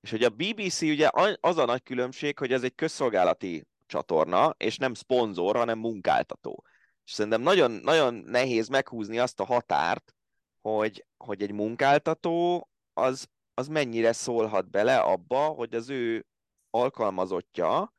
És 0.00 0.10
hogy 0.10 0.24
a 0.24 0.30
BBC 0.30 0.80
ugye 0.80 1.10
az 1.40 1.56
a 1.56 1.64
nagy 1.64 1.82
különbség, 1.82 2.38
hogy 2.38 2.52
ez 2.52 2.62
egy 2.62 2.74
közszolgálati 2.74 3.66
csatorna, 3.86 4.54
és 4.56 4.76
nem 4.76 4.94
szponzor, 4.94 5.56
hanem 5.56 5.78
munkáltató. 5.78 6.64
És 7.04 7.12
szerintem 7.12 7.40
nagyon, 7.40 7.70
nagyon 7.70 8.14
nehéz 8.14 8.68
meghúzni 8.68 9.18
azt 9.18 9.40
a 9.40 9.44
határt, 9.44 10.14
hogy, 10.60 11.06
hogy 11.16 11.42
egy 11.42 11.52
munkáltató 11.52 12.68
az, 12.92 13.28
az 13.54 13.68
mennyire 13.68 14.12
szólhat 14.12 14.70
bele 14.70 14.98
abba, 14.98 15.46
hogy 15.46 15.74
az 15.74 15.88
ő 15.88 16.26
alkalmazottja 16.70 17.94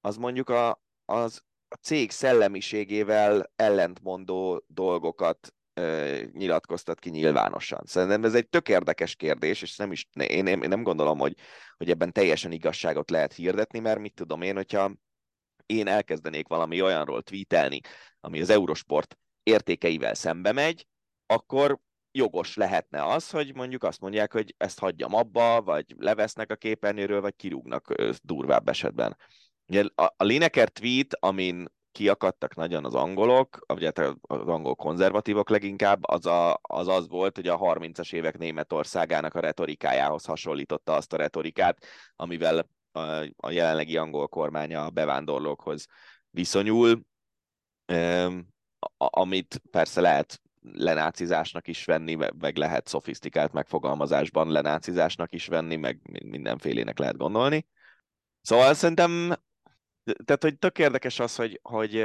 az 0.00 0.16
mondjuk 0.16 0.48
a, 0.48 0.80
az 1.04 1.42
a 1.68 1.74
cég 1.74 2.10
szellemiségével 2.10 3.52
ellentmondó 3.56 4.64
dolgokat 4.66 5.54
ö, 5.74 6.22
nyilatkoztat 6.32 6.98
ki 6.98 7.10
nyilvánosan. 7.10 7.82
Szerintem 7.84 8.24
ez 8.24 8.34
egy 8.34 8.48
tök 8.48 8.68
érdekes 8.68 9.14
kérdés, 9.14 9.62
és 9.62 9.76
nem 9.76 9.92
is, 9.92 10.08
én, 10.12 10.46
én 10.46 10.58
nem 10.58 10.82
gondolom, 10.82 11.18
hogy, 11.18 11.34
hogy 11.76 11.90
ebben 11.90 12.12
teljesen 12.12 12.52
igazságot 12.52 13.10
lehet 13.10 13.32
hirdetni, 13.32 13.78
mert 13.78 13.98
mit 13.98 14.14
tudom 14.14 14.42
én, 14.42 14.54
hogyha 14.54 14.92
én 15.66 15.86
elkezdenék 15.86 16.48
valami 16.48 16.82
olyanról 16.82 17.22
tweetelni, 17.22 17.80
ami 18.20 18.40
az 18.40 18.50
Eurosport 18.50 19.18
értékeivel 19.42 20.14
szembe 20.14 20.52
megy, 20.52 20.86
akkor 21.26 21.78
jogos 22.12 22.56
lehetne 22.56 23.04
az, 23.04 23.30
hogy 23.30 23.54
mondjuk 23.54 23.84
azt 23.84 24.00
mondják, 24.00 24.32
hogy 24.32 24.54
ezt 24.56 24.78
hagyjam 24.78 25.14
abba, 25.14 25.62
vagy 25.62 25.94
levesznek 25.98 26.50
a 26.50 26.56
képernyőről, 26.56 27.20
vagy 27.20 27.36
kirúgnak 27.36 27.94
durvább 28.22 28.68
esetben. 28.68 29.16
Ugye 29.68 29.84
a, 29.94 30.04
a 30.16 30.24
Lineker 30.24 30.68
tweet, 30.68 31.14
amin 31.20 31.66
kiakadtak 31.92 32.54
nagyon 32.54 32.84
az 32.84 32.94
angolok, 32.94 33.64
hát 33.80 33.98
az 34.20 34.46
angol 34.46 34.74
konzervatívok 34.74 35.48
leginkább, 35.48 36.04
az, 36.04 36.26
a, 36.26 36.58
az 36.62 36.88
az 36.88 37.08
volt, 37.08 37.36
hogy 37.36 37.48
a 37.48 37.58
30-as 37.58 38.12
évek 38.12 38.38
Németországának 38.38 39.34
a 39.34 39.40
retorikájához 39.40 40.24
hasonlította 40.24 40.94
azt 40.94 41.12
a 41.12 41.16
retorikát, 41.16 41.86
amivel 42.16 42.68
a, 42.92 43.00
a 43.36 43.50
jelenlegi 43.50 43.96
angol 43.96 44.28
kormánya 44.28 44.84
a 44.84 44.90
bevándorlókhoz 44.90 45.86
viszonyul, 46.30 47.00
amit 48.96 49.62
persze 49.70 50.00
lehet 50.00 50.40
lenácizásnak 50.72 51.68
is 51.68 51.84
venni, 51.84 52.14
meg 52.38 52.56
lehet 52.56 52.86
szofisztikált 52.86 53.52
megfogalmazásban 53.52 54.50
lenácizásnak 54.50 55.32
is 55.32 55.46
venni, 55.46 55.76
meg 55.76 56.00
mindenfélének 56.24 56.98
lehet 56.98 57.16
gondolni. 57.16 57.66
Szóval 58.40 58.74
szerintem 58.74 59.34
tehát, 60.24 60.42
hogy 60.42 60.58
tök 60.58 60.78
érdekes 60.78 61.18
az, 61.18 61.36
hogy, 61.36 61.60
hogy, 61.62 62.04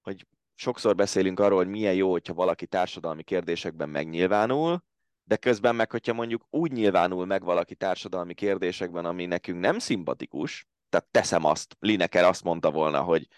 hogy 0.00 0.26
sokszor 0.54 0.94
beszélünk 0.94 1.40
arról, 1.40 1.58
hogy 1.58 1.68
milyen 1.68 1.94
jó, 1.94 2.10
hogyha 2.10 2.34
valaki 2.34 2.66
társadalmi 2.66 3.22
kérdésekben 3.22 3.88
megnyilvánul, 3.88 4.82
de 5.24 5.36
közben 5.36 5.74
meg, 5.74 5.90
hogyha 5.90 6.12
mondjuk 6.12 6.46
úgy 6.50 6.72
nyilvánul 6.72 7.26
meg 7.26 7.42
valaki 7.42 7.74
társadalmi 7.74 8.34
kérdésekben, 8.34 9.04
ami 9.04 9.26
nekünk 9.26 9.60
nem 9.60 9.78
szimpatikus, 9.78 10.66
tehát 10.88 11.06
teszem 11.10 11.44
azt, 11.44 11.76
Lineker 11.78 12.24
azt 12.24 12.44
mondta 12.44 12.70
volna, 12.70 13.02
hogy, 13.02 13.28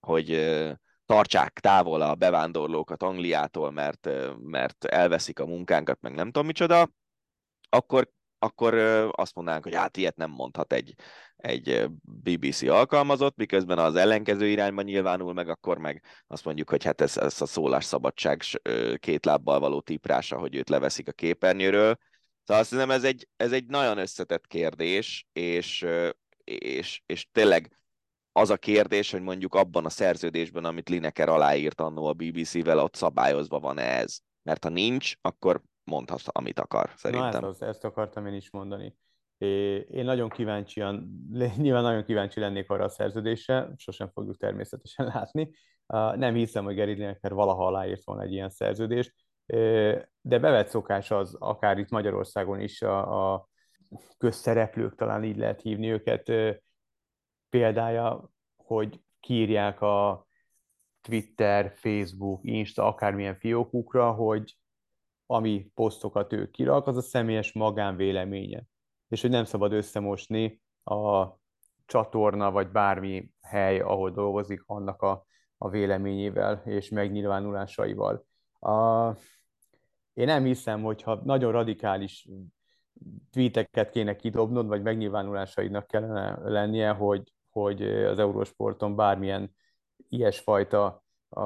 hogy 0.00 0.54
tartsák 1.06 1.60
távol 1.60 2.00
a 2.00 2.14
bevándorlókat 2.14 3.02
Angliától, 3.02 3.70
mert, 3.70 4.08
mert 4.38 4.84
elveszik 4.84 5.38
a 5.38 5.46
munkánkat, 5.46 6.00
meg 6.00 6.14
nem 6.14 6.26
tudom 6.26 6.46
micsoda, 6.46 6.90
akkor 7.68 8.12
akkor 8.44 8.74
azt 9.12 9.34
mondanánk, 9.34 9.64
hogy 9.64 9.74
hát 9.74 9.96
ilyet 9.96 10.16
nem 10.16 10.30
mondhat 10.30 10.72
egy, 10.72 10.94
egy 11.36 11.90
BBC 12.02 12.62
alkalmazott, 12.62 13.36
miközben 13.36 13.78
az 13.78 13.94
ellenkező 13.94 14.46
irányban 14.46 14.84
nyilvánul 14.84 15.32
meg, 15.32 15.48
akkor 15.48 15.78
meg 15.78 16.02
azt 16.26 16.44
mondjuk, 16.44 16.70
hogy 16.70 16.84
hát 16.84 17.00
ez, 17.00 17.16
ez 17.16 17.40
a 17.40 17.46
szólásszabadság 17.46 18.42
két 18.96 19.24
lábbal 19.24 19.60
való 19.60 19.80
tiprása, 19.80 20.38
hogy 20.38 20.54
őt 20.54 20.68
leveszik 20.68 21.08
a 21.08 21.12
képernyőről. 21.12 21.96
Szóval 22.44 22.62
azt 22.62 22.70
hiszem 22.70 22.90
ez 22.90 23.04
egy, 23.04 23.28
ez 23.36 23.52
egy 23.52 23.66
nagyon 23.66 23.98
összetett 23.98 24.46
kérdés, 24.46 25.26
és, 25.32 25.86
és, 26.44 27.02
és 27.06 27.26
tényleg 27.32 27.78
az 28.32 28.50
a 28.50 28.56
kérdés, 28.56 29.10
hogy 29.10 29.22
mondjuk 29.22 29.54
abban 29.54 29.84
a 29.84 29.90
szerződésben, 29.90 30.64
amit 30.64 30.88
Lineker 30.88 31.28
aláírt 31.28 31.80
annó 31.80 32.06
a 32.06 32.12
BBC-vel, 32.12 32.78
ott 32.78 32.94
szabályozva 32.94 33.60
van 33.60 33.78
ez. 33.78 34.18
Mert 34.42 34.64
ha 34.64 34.70
nincs, 34.70 35.14
akkor 35.20 35.62
mondhatsz, 35.84 36.26
amit 36.32 36.58
akar, 36.58 36.90
szerintem. 36.96 37.40
Na, 37.40 37.48
ezt, 37.48 37.62
ezt 37.62 37.84
akartam 37.84 38.26
én 38.26 38.34
is 38.34 38.50
mondani. 38.50 38.96
Én 39.88 40.04
nagyon 40.04 40.28
kíváncsian, 40.28 41.24
nyilván 41.56 41.82
nagyon 41.82 42.04
kíváncsi 42.04 42.40
lennék 42.40 42.70
arra 42.70 42.84
a 42.84 42.88
szerződésre, 42.88 43.72
sosem 43.76 44.10
fogjuk 44.12 44.36
természetesen 44.36 45.06
látni. 45.06 45.50
Nem 46.16 46.34
hiszem, 46.34 46.64
hogy 46.64 46.76
Gary 46.76 46.92
Lineker 46.92 47.32
valaha 47.32 47.66
aláírt 47.66 48.04
volna 48.04 48.22
egy 48.22 48.32
ilyen 48.32 48.50
szerződést, 48.50 49.14
de 50.20 50.38
bevett 50.38 50.68
szokás 50.68 51.10
az, 51.10 51.34
akár 51.38 51.78
itt 51.78 51.90
Magyarországon 51.90 52.60
is 52.60 52.82
a, 52.82 53.32
a 53.32 53.48
közszereplők, 54.18 54.94
talán 54.94 55.24
így 55.24 55.36
lehet 55.36 55.60
hívni 55.60 55.90
őket, 55.90 56.32
példája, 57.48 58.30
hogy 58.56 59.00
kírják 59.20 59.80
a 59.80 60.26
Twitter, 61.00 61.72
Facebook, 61.74 62.40
Insta, 62.42 62.86
akármilyen 62.86 63.38
fiókukra, 63.38 64.12
hogy 64.12 64.56
ami 65.34 65.70
posztokat 65.74 66.32
ő 66.32 66.50
kirak, 66.50 66.86
az 66.86 66.96
a 66.96 67.00
személyes 67.00 67.52
magánvéleménye. 67.52 68.62
És 69.08 69.20
hogy 69.20 69.30
nem 69.30 69.44
szabad 69.44 69.72
összemosni 69.72 70.62
a 70.84 71.26
csatorna, 71.86 72.50
vagy 72.50 72.68
bármi 72.68 73.30
hely, 73.40 73.80
ahol 73.80 74.10
dolgozik, 74.10 74.62
annak 74.66 75.02
a, 75.02 75.26
a 75.58 75.68
véleményével 75.68 76.62
és 76.64 76.88
megnyilvánulásaival. 76.88 78.24
A, 78.60 79.08
én 80.12 80.26
nem 80.26 80.44
hiszem, 80.44 80.82
hogyha 80.82 81.20
nagyon 81.24 81.52
radikális 81.52 82.28
tweeteket 83.30 83.90
kéne 83.90 84.16
kidobnod, 84.16 84.66
vagy 84.66 84.82
megnyilvánulásaidnak 84.82 85.86
kellene 85.86 86.38
lennie, 86.42 86.90
hogy, 86.90 87.32
hogy 87.50 87.82
az 87.82 88.18
Eurosporton 88.18 88.96
bármilyen 88.96 89.54
ilyesfajta 90.08 91.04
a, 91.28 91.42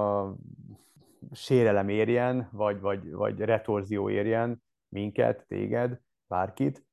sérelem 1.33 1.89
érjen, 1.89 2.49
vagy, 2.53 2.81
vagy, 2.81 3.13
vagy 3.13 3.39
retorzió 3.39 4.11
érjen 4.11 4.63
minket, 4.89 5.45
téged, 5.49 6.01
bárkit. 6.27 6.87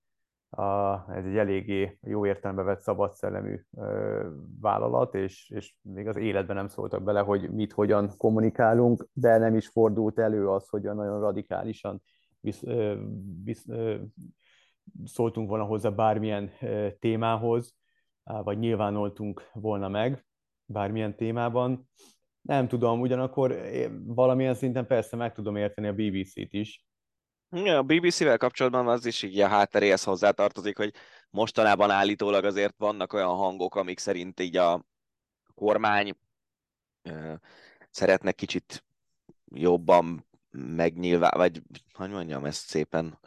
Ez 1.08 1.26
egy 1.26 1.38
eléggé 1.38 1.98
jó 2.02 2.26
értelembe 2.26 2.64
vett 2.64 2.82
szabadszellemű 2.82 3.60
ö, 3.78 4.30
vállalat, 4.62 5.16
és, 5.16 5.50
és 5.50 5.76
még 5.82 6.08
az 6.08 6.16
életben 6.16 6.56
nem 6.56 6.68
szóltak 6.68 7.04
bele, 7.04 7.20
hogy 7.20 7.52
mit, 7.52 7.74
hogyan 7.74 8.12
kommunikálunk, 8.18 9.08
de 9.14 9.38
nem 9.38 9.56
is 9.56 9.68
fordult 9.68 10.20
elő 10.20 10.50
az, 10.50 10.70
hogy 10.70 10.82
nagyon 10.82 11.20
radikálisan 11.20 12.02
visz, 12.40 12.64
visz, 13.44 13.66
szóltunk 15.04 15.50
volna 15.50 15.64
hozzá 15.64 15.90
bármilyen 15.90 16.52
témához, 17.00 17.76
vagy 18.24 18.58
nyilvánultunk 18.58 19.50
volna 19.54 19.88
meg 19.88 20.26
bármilyen 20.66 21.16
témában. 21.16 21.90
Nem 22.46 22.68
tudom, 22.68 23.00
ugyanakkor 23.00 23.62
valamilyen 24.06 24.54
szinten 24.54 24.88
persze 24.88 25.16
meg 25.16 25.34
tudom 25.34 25.56
érteni 25.56 25.88
a 25.88 25.94
BBC-t 25.94 26.54
is. 26.54 26.86
Ja, 27.50 27.78
a 27.78 27.84
BBC-vel 27.84 28.38
kapcsolatban 28.38 28.88
az 28.88 29.06
is 29.06 29.24
így 29.24 29.40
a 29.40 29.48
hátteréhez 29.48 30.04
hozzátartozik, 30.04 30.78
hogy 30.78 30.94
mostanában 31.30 31.90
állítólag 31.90 32.44
azért 32.44 32.74
vannak 32.78 33.14
olyan 33.14 33.36
hangok, 33.36 33.76
amik 33.76 34.00
szerint 34.00 34.40
így 34.40 34.58
a 34.58 34.86
kormány 35.54 36.14
szeretne 37.90 38.32
kicsit 38.32 38.86
jobban 39.46 40.28
megnyilván, 40.52 41.34
vagy 41.36 41.62
hogy 41.94 42.10
mondjam 42.10 42.46
ezt 42.46 42.68
szépen, 42.68 43.20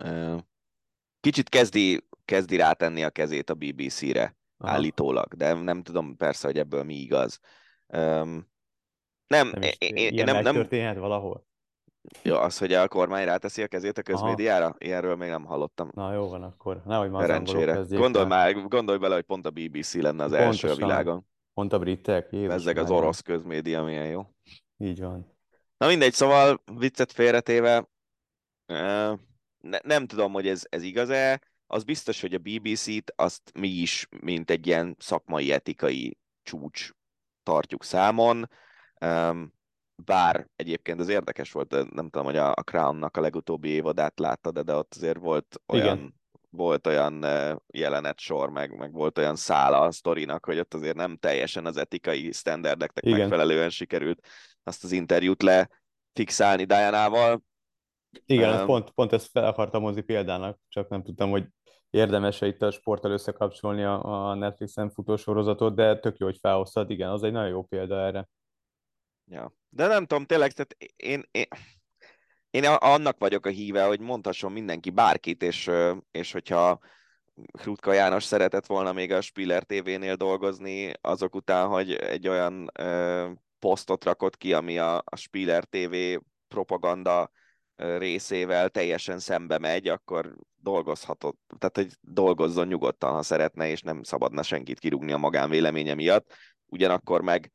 kicsit 1.20 1.49
kezdi, 1.49 2.07
kezdi 2.24 2.57
rátenni 2.57 3.05
a 3.05 3.11
kezét 3.11 3.51
a 3.51 3.55
BBC-re 3.55 4.36
Aha. 4.59 4.73
állítólag, 4.73 5.35
de 5.35 5.53
nem 5.53 5.82
tudom 5.82 6.16
persze, 6.16 6.47
hogy 6.47 6.59
ebből 6.59 6.82
mi 6.82 6.95
igaz. 6.95 7.40
Um, 7.86 8.49
nem, 9.28 9.48
nem, 9.48 9.70
én, 9.78 9.96
én, 9.96 10.24
nem, 10.24 10.42
nem, 10.42 11.00
valahol? 11.00 11.46
Jó, 12.22 12.36
az, 12.36 12.59
hogy 12.59 12.72
a 12.72 12.88
kormány 12.88 13.24
ráteszi 13.24 13.62
a 13.62 13.66
kezét 13.66 13.98
a 13.98 14.02
közmédiára? 14.02 14.64
Aha. 14.64 14.76
Ilyenről 14.78 15.16
még 15.16 15.28
nem 15.28 15.44
hallottam. 15.44 15.90
Na 15.94 16.12
jó 16.12 16.28
van 16.28 16.42
akkor. 16.42 16.82
Nehogy 16.84 17.10
már 17.10 17.22
Szerencsére. 17.22 17.84
Gondolj, 17.88 18.26
már, 18.26 18.68
gondolj 18.68 18.98
bele, 18.98 19.14
hogy 19.14 19.24
pont 19.24 19.46
a 19.46 19.50
BBC 19.50 19.94
lenne 19.94 20.24
az 20.24 20.30
Pontosan. 20.30 20.46
első 20.46 20.68
a 20.68 20.74
világon. 20.74 21.26
Pont 21.55 21.72
a 21.72 21.78
britek. 21.78 22.32
Ezek 22.32 22.76
az 22.76 22.90
orosz 22.90 23.20
közmédia 23.20 23.82
milyen 23.82 24.06
jó. 24.06 24.30
Így 24.76 25.00
van. 25.00 25.36
Na 25.76 25.86
mindegy, 25.86 26.12
szóval 26.12 26.62
viccet 26.78 27.12
félretéve, 27.12 27.88
ne, 28.66 29.78
nem 29.82 30.06
tudom, 30.06 30.32
hogy 30.32 30.48
ez, 30.48 30.62
ez 30.68 30.82
igaz-e. 30.82 31.40
Az 31.66 31.84
biztos, 31.84 32.20
hogy 32.20 32.34
a 32.34 32.38
BBC-t 32.38 33.12
azt 33.16 33.52
mi 33.59 33.68
is, 33.68 34.09
mint 34.20 34.50
egy 34.50 34.66
ilyen 34.66 34.96
szakmai 34.98 35.52
etikai 35.52 36.18
csúcs 36.42 36.90
tartjuk 37.42 37.84
számon 37.84 38.48
bár 40.04 40.48
egyébként 40.56 41.00
az 41.00 41.08
érdekes 41.08 41.52
volt, 41.52 41.70
nem 41.70 42.08
tudom, 42.08 42.24
hogy 42.24 42.36
a, 42.36 42.50
a 42.50 42.62
Crown-nak 42.62 43.16
a 43.16 43.20
legutóbbi 43.20 43.68
évadát 43.68 44.18
láttad, 44.18 44.58
de 44.58 44.74
ott 44.74 44.94
azért 44.94 45.18
volt 45.18 45.60
olyan, 45.66 45.96
Igen. 45.96 46.14
volt 46.50 46.86
olyan 46.86 47.24
jelenet 47.66 48.18
sor, 48.18 48.50
meg, 48.50 48.76
meg 48.76 48.92
volt 48.92 49.18
olyan 49.18 49.36
szála 49.36 49.80
a 49.80 49.90
sztorinak, 49.90 50.44
hogy 50.44 50.58
ott 50.58 50.74
azért 50.74 50.96
nem 50.96 51.16
teljesen 51.16 51.66
az 51.66 51.76
etikai 51.76 52.32
standardeknek 52.32 53.04
Igen. 53.04 53.18
megfelelően 53.18 53.70
sikerült 53.70 54.26
azt 54.62 54.84
az 54.84 54.92
interjút 54.92 55.42
lefixálni 55.42 56.64
Diana-val. 56.64 57.42
Igen, 58.24 58.60
um, 58.60 58.66
pont, 58.66 58.90
pont 58.90 59.12
ezt 59.12 59.30
fel 59.30 59.44
akartam 59.44 59.82
hozni 59.82 60.00
példának, 60.00 60.58
csak 60.68 60.88
nem 60.88 61.02
tudtam, 61.02 61.30
hogy 61.30 61.46
érdemes-e 61.90 62.46
itt 62.46 62.62
a 62.62 62.70
sporttal 62.70 63.10
összekapcsolni 63.10 63.82
a, 63.82 64.28
a 64.30 64.34
Netflixen 64.34 64.90
futó 64.90 65.16
sorozatot, 65.16 65.74
de 65.74 65.98
tök 65.98 66.18
jó, 66.18 66.26
hogy 66.26 66.38
felhoztad, 66.40 66.90
igen, 66.90 67.10
az 67.10 67.22
egy 67.22 67.32
nagyon 67.32 67.48
jó 67.48 67.62
példa 67.62 68.00
erre. 68.00 68.28
Ja. 69.30 69.52
De 69.68 69.86
nem 69.86 70.06
tudom, 70.06 70.24
tényleg, 70.24 70.52
tehát 70.52 70.92
én, 70.96 71.22
én, 71.30 71.46
én 72.50 72.64
annak 72.64 73.18
vagyok 73.18 73.46
a 73.46 73.50
híve, 73.50 73.84
hogy 73.84 74.00
mondhasson 74.00 74.52
mindenki 74.52 74.90
bárkit, 74.90 75.42
és, 75.42 75.70
és 76.10 76.32
hogyha 76.32 76.78
Krutka 77.52 77.92
János 77.92 78.24
szeretett 78.24 78.66
volna 78.66 78.92
még 78.92 79.12
a 79.12 79.20
Spiller 79.20 79.62
TV-nél 79.64 80.14
dolgozni, 80.14 80.92
azok 81.00 81.34
után, 81.34 81.68
hogy 81.68 81.92
egy 81.92 82.28
olyan 82.28 82.70
ö, 82.78 83.30
posztot 83.59 84.05
rakott 84.05 84.36
ki, 84.36 84.52
ami 84.52 84.78
a, 84.78 84.96
a 84.96 85.16
Spiller 85.16 85.64
TV 85.64 85.94
propaganda 86.48 87.30
részével 87.76 88.68
teljesen 88.68 89.18
szembe 89.18 89.59
megy, 89.59 89.88
akkor 89.88 90.34
dolgozhatott, 90.56 91.40
tehát 91.59 91.76
hogy 91.76 91.92
dolgozzon 92.00 92.66
nyugodtan, 92.66 93.12
ha 93.12 93.22
szeretne, 93.22 93.68
és 93.68 93.82
nem 93.82 94.02
szabadna 94.02 94.42
senkit 94.42 94.78
kirúgni 94.78 95.12
a 95.12 95.16
magánvéleménye 95.16 95.94
miatt. 95.94 96.34
Ugyanakkor 96.66 97.20
meg 97.20 97.52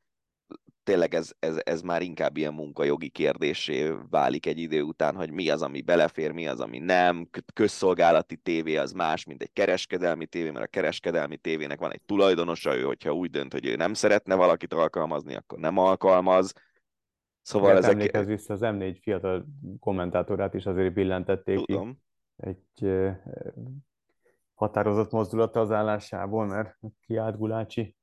tényleg 0.84 1.14
ez, 1.14 1.32
ez, 1.40 1.60
ez 1.64 1.82
már 1.82 2.02
inkább 2.02 2.38
ilyen 2.38 2.54
munkajogi 2.54 3.10
kérdésé 3.10 3.94
válik 4.10 4.46
egy 4.46 4.58
idő 4.58 4.82
után, 4.82 5.16
hogy 5.16 5.32
mi 5.32 5.50
az, 5.50 5.62
ami 5.62 5.82
belefér, 5.82 6.32
mi 6.32 6.48
az, 6.48 6.60
ami 6.60 6.80
nem. 6.80 7.30
Közszolgálati 7.54 8.36
tévé 8.36 8.76
az 8.78 8.92
más, 8.92 9.26
mint 9.26 9.42
egy 9.42 9.54
kereskedelmi 9.54 10.26
tévé, 10.26 10.50
mert 10.50 10.66
a 10.66 10.70
kereskedelmi 10.70 11.38
tévének 11.38 11.80
van 11.80 11.92
egy 11.92 12.02
tulajdonosa, 12.06 12.76
ő, 12.76 12.82
hogyha 12.82 13.14
úgy 13.14 13.30
dönt, 13.30 13.54
hogy 13.54 13.66
ő 13.66 13.76
nem 13.76 13.94
szeretne 13.94 14.36
valakit 14.36 14.74
alkalmazni, 14.74 15.36
akkor 15.36 15.60
nem 15.60 15.78
alkalmaz. 15.78 16.54
Szóval 17.42 17.70
Igen, 17.70 17.82
ezek... 17.82 17.92
Emlékezz 17.92 18.28
vissza, 18.28 18.54
az 18.54 18.60
M4 18.64 18.98
fiatal 19.02 19.46
kommentátorát 19.80 20.54
is 20.54 20.66
azért 20.66 20.94
billentették 20.94 21.66
Tudom. 21.66 21.92
ki. 21.92 22.00
Egy 22.36 22.92
határozott 24.54 25.12
mozdulata 25.12 25.60
az 25.60 25.72
állásából, 25.72 26.46
mert 26.46 26.78
kiállt 27.06 27.38
Gulácsi 27.38 27.96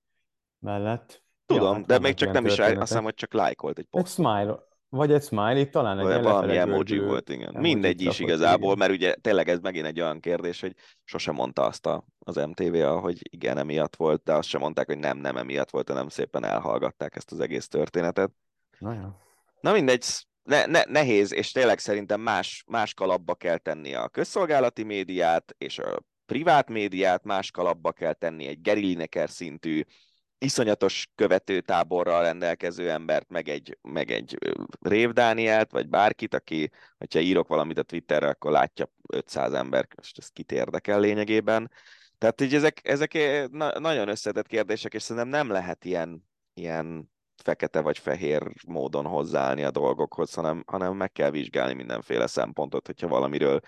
mellett. 0.58 1.22
Tudom, 1.54 1.78
ja, 1.78 1.84
de 1.86 1.98
még 1.98 2.14
csak 2.14 2.32
nem 2.32 2.46
is, 2.46 2.58
azt 2.58 2.78
hiszem, 2.78 3.02
hogy 3.02 3.14
csak 3.14 3.32
lájkolt 3.32 3.78
egy 3.78 3.86
poszt. 3.90 4.06
Egy 4.06 4.12
smile, 4.12 4.58
vagy 4.88 5.12
egy 5.12 5.22
smile, 5.22 5.58
itt 5.58 5.70
talán 5.70 5.98
egy 5.98 6.22
Valami 6.22 6.56
emoji 6.56 6.98
volt, 6.98 7.28
igen. 7.28 7.54
Mindegy 7.58 8.00
is 8.00 8.18
igazából, 8.18 8.74
igen. 8.74 8.78
mert 8.78 8.92
ugye 8.92 9.14
tényleg 9.14 9.48
ez 9.48 9.58
megint 9.58 9.86
egy 9.86 10.00
olyan 10.00 10.20
kérdés, 10.20 10.60
hogy 10.60 10.74
sosem 11.04 11.34
mondta 11.34 11.62
azt 11.62 11.86
a, 11.86 12.04
az 12.18 12.36
MTV, 12.36 12.82
hogy 12.82 13.18
igen, 13.30 13.58
emiatt 13.58 13.96
volt, 13.96 14.22
de 14.22 14.32
azt 14.32 14.48
sem 14.48 14.60
mondták, 14.60 14.86
hogy 14.86 14.98
nem, 14.98 15.18
nem 15.18 15.36
emiatt 15.36 15.70
volt, 15.70 15.88
hanem 15.88 16.08
szépen 16.08 16.44
elhallgatták 16.44 17.16
ezt 17.16 17.32
az 17.32 17.40
egész 17.40 17.68
történetet. 17.68 18.30
Na, 18.78 18.92
ja. 18.92 19.16
Na 19.60 19.72
mindegy, 19.72 20.04
ne, 20.42 20.66
ne, 20.66 20.82
nehéz, 20.84 21.32
és 21.32 21.52
tényleg 21.52 21.78
szerintem 21.78 22.20
más, 22.20 22.64
más 22.66 22.94
kalapba 22.94 23.34
kell 23.34 23.58
tenni 23.58 23.94
a 23.94 24.08
közszolgálati 24.08 24.82
médiát, 24.82 25.54
és 25.58 25.78
a 25.78 26.02
privát 26.26 26.68
médiát 26.68 27.24
más 27.24 27.50
kalapba 27.50 27.92
kell 27.92 28.12
tenni 28.12 28.46
egy 28.46 28.60
Gary 28.60 28.80
Lineker 28.80 29.30
szintű 29.30 29.82
iszonyatos 30.44 31.08
követőtáborral 31.14 32.22
rendelkező 32.22 32.90
embert, 32.90 33.28
meg 33.28 33.48
egy, 33.48 33.78
meg 33.82 34.10
egy 34.10 34.38
Rév 34.80 35.10
Dánielt, 35.10 35.70
vagy 35.70 35.88
bárkit, 35.88 36.34
aki, 36.34 36.70
hogyha 36.98 37.18
írok 37.20 37.48
valamit 37.48 37.78
a 37.78 37.82
Twitterre, 37.82 38.28
akkor 38.28 38.50
látja 38.50 38.90
500 39.08 39.52
ember, 39.52 39.88
és 40.02 40.12
ez 40.16 40.28
kit 40.28 40.52
érdekel 40.52 41.00
lényegében. 41.00 41.70
Tehát 42.18 42.40
így 42.40 42.54
ezek, 42.54 42.80
ezek 42.88 43.18
na- 43.50 43.78
nagyon 43.78 44.08
összetett 44.08 44.46
kérdések, 44.46 44.94
és 44.94 45.02
szerintem 45.02 45.30
nem 45.30 45.50
lehet 45.50 45.84
ilyen, 45.84 46.28
ilyen 46.54 47.10
fekete 47.42 47.80
vagy 47.80 47.98
fehér 47.98 48.52
módon 48.66 49.06
hozzáállni 49.06 49.62
a 49.62 49.70
dolgokhoz, 49.70 50.34
hanem, 50.34 50.62
hanem 50.66 50.96
meg 50.96 51.12
kell 51.12 51.30
vizsgálni 51.30 51.74
mindenféle 51.74 52.26
szempontot, 52.26 52.86
hogyha 52.86 53.08
valamiről 53.08 53.60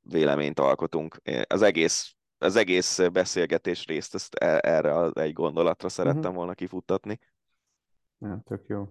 véleményt 0.00 0.60
alkotunk. 0.60 1.20
Az 1.46 1.62
egész, 1.62 2.14
az 2.38 2.56
egész 2.56 3.08
beszélgetés 3.12 3.86
részt 3.86 4.14
ezt 4.14 4.34
e, 4.34 4.58
erre 4.62 4.94
az 4.94 5.16
egy 5.16 5.32
gondolatra 5.32 5.88
szerettem 5.88 6.20
uh-huh. 6.20 6.34
volna 6.34 6.54
kifuttatni. 6.54 7.18
Ja, 8.18 8.40
tök 8.44 8.66
jó. 8.66 8.88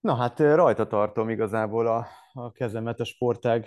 Na 0.00 0.14
hát 0.14 0.38
rajta 0.38 0.86
tartom 0.86 1.28
igazából 1.28 1.86
a, 1.86 2.06
a 2.32 2.52
kezemet 2.52 3.00
a 3.00 3.04
sportág 3.04 3.66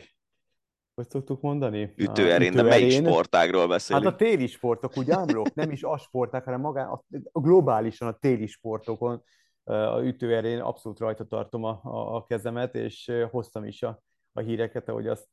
hogy 0.95 1.09
szoktuk 1.09 1.41
mondani? 1.41 1.93
Ütőerén, 1.95 2.51
de 2.51 2.61
melyik 2.61 2.91
sportágról 2.91 3.67
beszélünk? 3.67 4.05
Hát 4.05 4.13
a 4.13 4.17
téli 4.17 4.47
sportok, 4.47 4.97
úgy 4.97 5.11
ámlok, 5.11 5.53
nem 5.53 5.71
is 5.71 5.83
a 5.83 5.97
sporták, 5.97 6.43
hanem 6.43 6.59
magán, 6.59 6.87
a, 6.87 7.03
a 7.31 7.39
globálisan 7.39 8.07
a 8.07 8.17
téli 8.17 8.47
sportokon, 8.47 9.23
a 9.63 10.01
ütőerén 10.01 10.59
abszolút 10.59 10.99
rajta 10.99 11.25
tartom 11.25 11.63
a, 11.63 11.79
a, 11.83 12.15
a 12.15 12.23
kezemet, 12.23 12.75
és 12.75 13.11
hoztam 13.31 13.65
is 13.65 13.83
a, 13.83 14.01
a 14.33 14.39
híreket, 14.39 14.89
ahogy 14.89 15.07
azt 15.07 15.29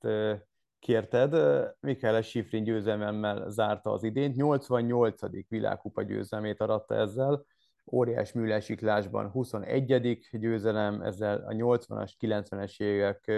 kérted. 0.78 1.34
Mikael 1.80 2.22
Sifrin 2.22 2.64
győzelmemmel 2.64 3.50
zárta 3.50 3.92
az 3.92 4.02
idént, 4.02 4.36
88. 4.36 5.48
világkupa 5.48 6.02
győzelmét 6.02 6.60
aratta 6.60 6.94
ezzel, 6.94 7.44
óriás 7.92 8.32
műlesiklásban 8.32 9.30
21. 9.30 10.18
győzelem, 10.30 11.02
ezzel 11.02 11.44
a 11.46 11.52
80-as, 11.52 12.12
90-es 12.20 12.80
évek 12.80 13.32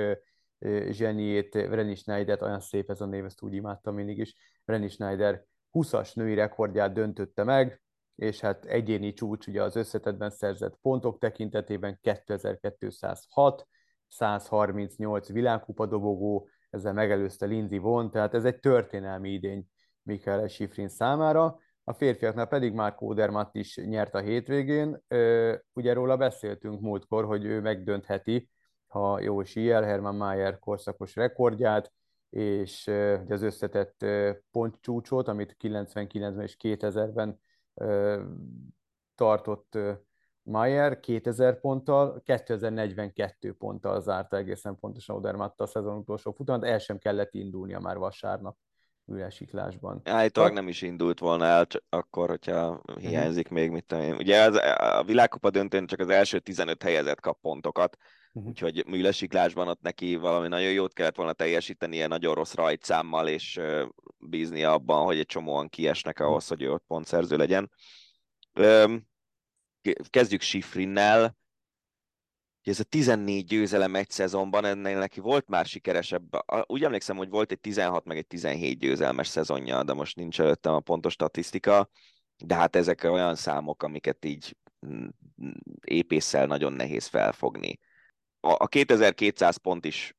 zseniét, 0.90 1.54
Renny 1.54 1.94
Schneider, 1.94 2.42
olyan 2.42 2.60
szép 2.60 2.90
ez 2.90 3.00
a 3.00 3.06
név, 3.06 3.24
ezt 3.24 3.42
úgy 3.42 3.54
imádtam 3.54 3.94
mindig 3.94 4.18
is, 4.18 4.34
Renny 4.64 4.88
Schneider 4.88 5.44
20-as 5.72 6.14
női 6.14 6.34
rekordját 6.34 6.92
döntötte 6.92 7.44
meg, 7.44 7.82
és 8.14 8.40
hát 8.40 8.64
egyéni 8.64 9.12
csúcs 9.12 9.46
ugye 9.46 9.62
az 9.62 9.76
összetetben 9.76 10.30
szerzett 10.30 10.78
pontok 10.82 11.18
tekintetében 11.18 11.98
2206, 12.00 13.66
138 14.08 15.28
világkupa 15.28 15.86
dobogó, 15.86 16.48
ezzel 16.70 16.92
megelőzte 16.92 17.46
Lindsey 17.46 17.78
Vonn, 17.78 18.10
tehát 18.10 18.34
ez 18.34 18.44
egy 18.44 18.58
történelmi 18.58 19.30
idény 19.30 19.66
Mikael 20.02 20.48
Schifrin 20.48 20.88
számára. 20.88 21.58
A 21.84 21.92
férfiaknál 21.92 22.46
pedig 22.46 22.72
már 22.72 22.94
Kódermatt 22.94 23.54
is 23.54 23.76
nyert 23.76 24.14
a 24.14 24.20
hétvégén. 24.20 25.02
Ugye 25.72 25.92
róla 25.92 26.16
beszéltünk 26.16 26.80
múltkor, 26.80 27.24
hogy 27.24 27.44
ő 27.44 27.60
megdöntheti 27.60 28.50
ha 28.90 29.20
jó 29.20 29.42
síel, 29.42 29.82
Hermann 29.82 30.16
Mayer 30.16 30.58
korszakos 30.58 31.16
rekordját, 31.16 31.92
és 32.30 32.86
az 33.28 33.42
összetett 33.42 34.06
pontcsúcsot, 34.50 35.28
amit 35.28 35.56
99-ben 35.60 36.40
és 36.40 36.56
2000-ben 36.60 37.40
tartott 39.14 39.78
Mayer 40.42 41.00
2000 41.00 41.60
ponttal, 41.60 42.22
2042 42.24 43.52
ponttal 43.52 44.00
zárta 44.00 44.36
egészen 44.36 44.78
pontosan 44.78 45.16
Odermatt 45.16 45.60
a 45.60 45.66
szezon 45.66 45.96
utolsó 45.96 46.32
futamot, 46.32 46.64
el 46.64 46.78
sem 46.78 46.98
kellett 46.98 47.34
indulnia 47.34 47.80
már 47.80 47.96
vasárnap 47.96 48.56
ülesiklásban. 49.06 50.00
Állítólag 50.04 50.52
nem 50.52 50.68
is 50.68 50.82
indult 50.82 51.18
volna 51.18 51.44
el, 51.44 51.66
csak 51.66 51.82
akkor, 51.88 52.28
hogyha 52.28 52.82
hiányzik 52.98 53.44
uh-huh. 53.44 53.58
még, 53.58 53.70
mit 53.70 53.84
tudom 53.84 54.04
én. 54.04 54.14
Ugye 54.14 54.42
az, 54.42 54.60
a 54.76 55.02
világkupa 55.06 55.50
döntőn 55.50 55.86
csak 55.86 56.00
az 56.00 56.08
első 56.08 56.38
15 56.38 56.82
helyezett 56.82 57.20
kap 57.20 57.40
pontokat, 57.40 57.96
uh-huh. 58.32 58.50
úgyhogy 58.50 58.84
műlesiklásban 58.86 59.68
ott 59.68 59.80
neki 59.80 60.16
valami 60.16 60.48
nagyon 60.48 60.72
jót 60.72 60.92
kellett 60.92 61.16
volna 61.16 61.32
teljesítenie, 61.32 62.06
nagyon 62.06 62.34
rossz 62.34 62.54
rajtszámmal, 62.54 63.28
és 63.28 63.56
uh, 63.56 63.82
bízni 64.18 64.64
abban, 64.64 65.04
hogy 65.04 65.18
egy 65.18 65.26
csomóan 65.26 65.68
kiesnek 65.68 66.18
mhm. 66.18 66.28
ahhoz, 66.28 66.42
uh-huh. 66.42 66.58
hogy 66.58 66.66
ő 66.66 66.72
ott 66.72 66.84
pontszerző 66.86 67.36
legyen. 67.36 67.70
Um, 68.60 69.08
kezdjük 70.10 70.40
Sifrinnel, 70.40 71.38
ez 72.62 72.80
a 72.80 72.84
14 72.84 73.44
győzelem 73.44 73.94
egy 73.94 74.10
szezonban, 74.10 74.64
ennél 74.64 74.98
neki 74.98 75.20
volt 75.20 75.48
már 75.48 75.66
sikeresebb, 75.66 76.22
úgy 76.66 76.84
emlékszem, 76.84 77.16
hogy 77.16 77.28
volt 77.28 77.52
egy 77.52 77.60
16 77.60 78.04
meg 78.04 78.16
egy 78.16 78.26
17 78.26 78.78
győzelmes 78.78 79.28
szezonja, 79.28 79.82
de 79.82 79.92
most 79.92 80.16
nincs 80.16 80.40
előttem 80.40 80.74
a 80.74 80.80
pontos 80.80 81.12
statisztika, 81.12 81.88
de 82.44 82.54
hát 82.54 82.76
ezek 82.76 83.02
olyan 83.04 83.34
számok, 83.34 83.82
amiket 83.82 84.24
így 84.24 84.56
mm, 84.86 85.08
épésszel 85.84 86.46
nagyon 86.46 86.72
nehéz 86.72 87.06
felfogni. 87.06 87.78
A 88.40 88.68
2200 88.68 89.56
pont 89.56 89.84
is 89.84 90.14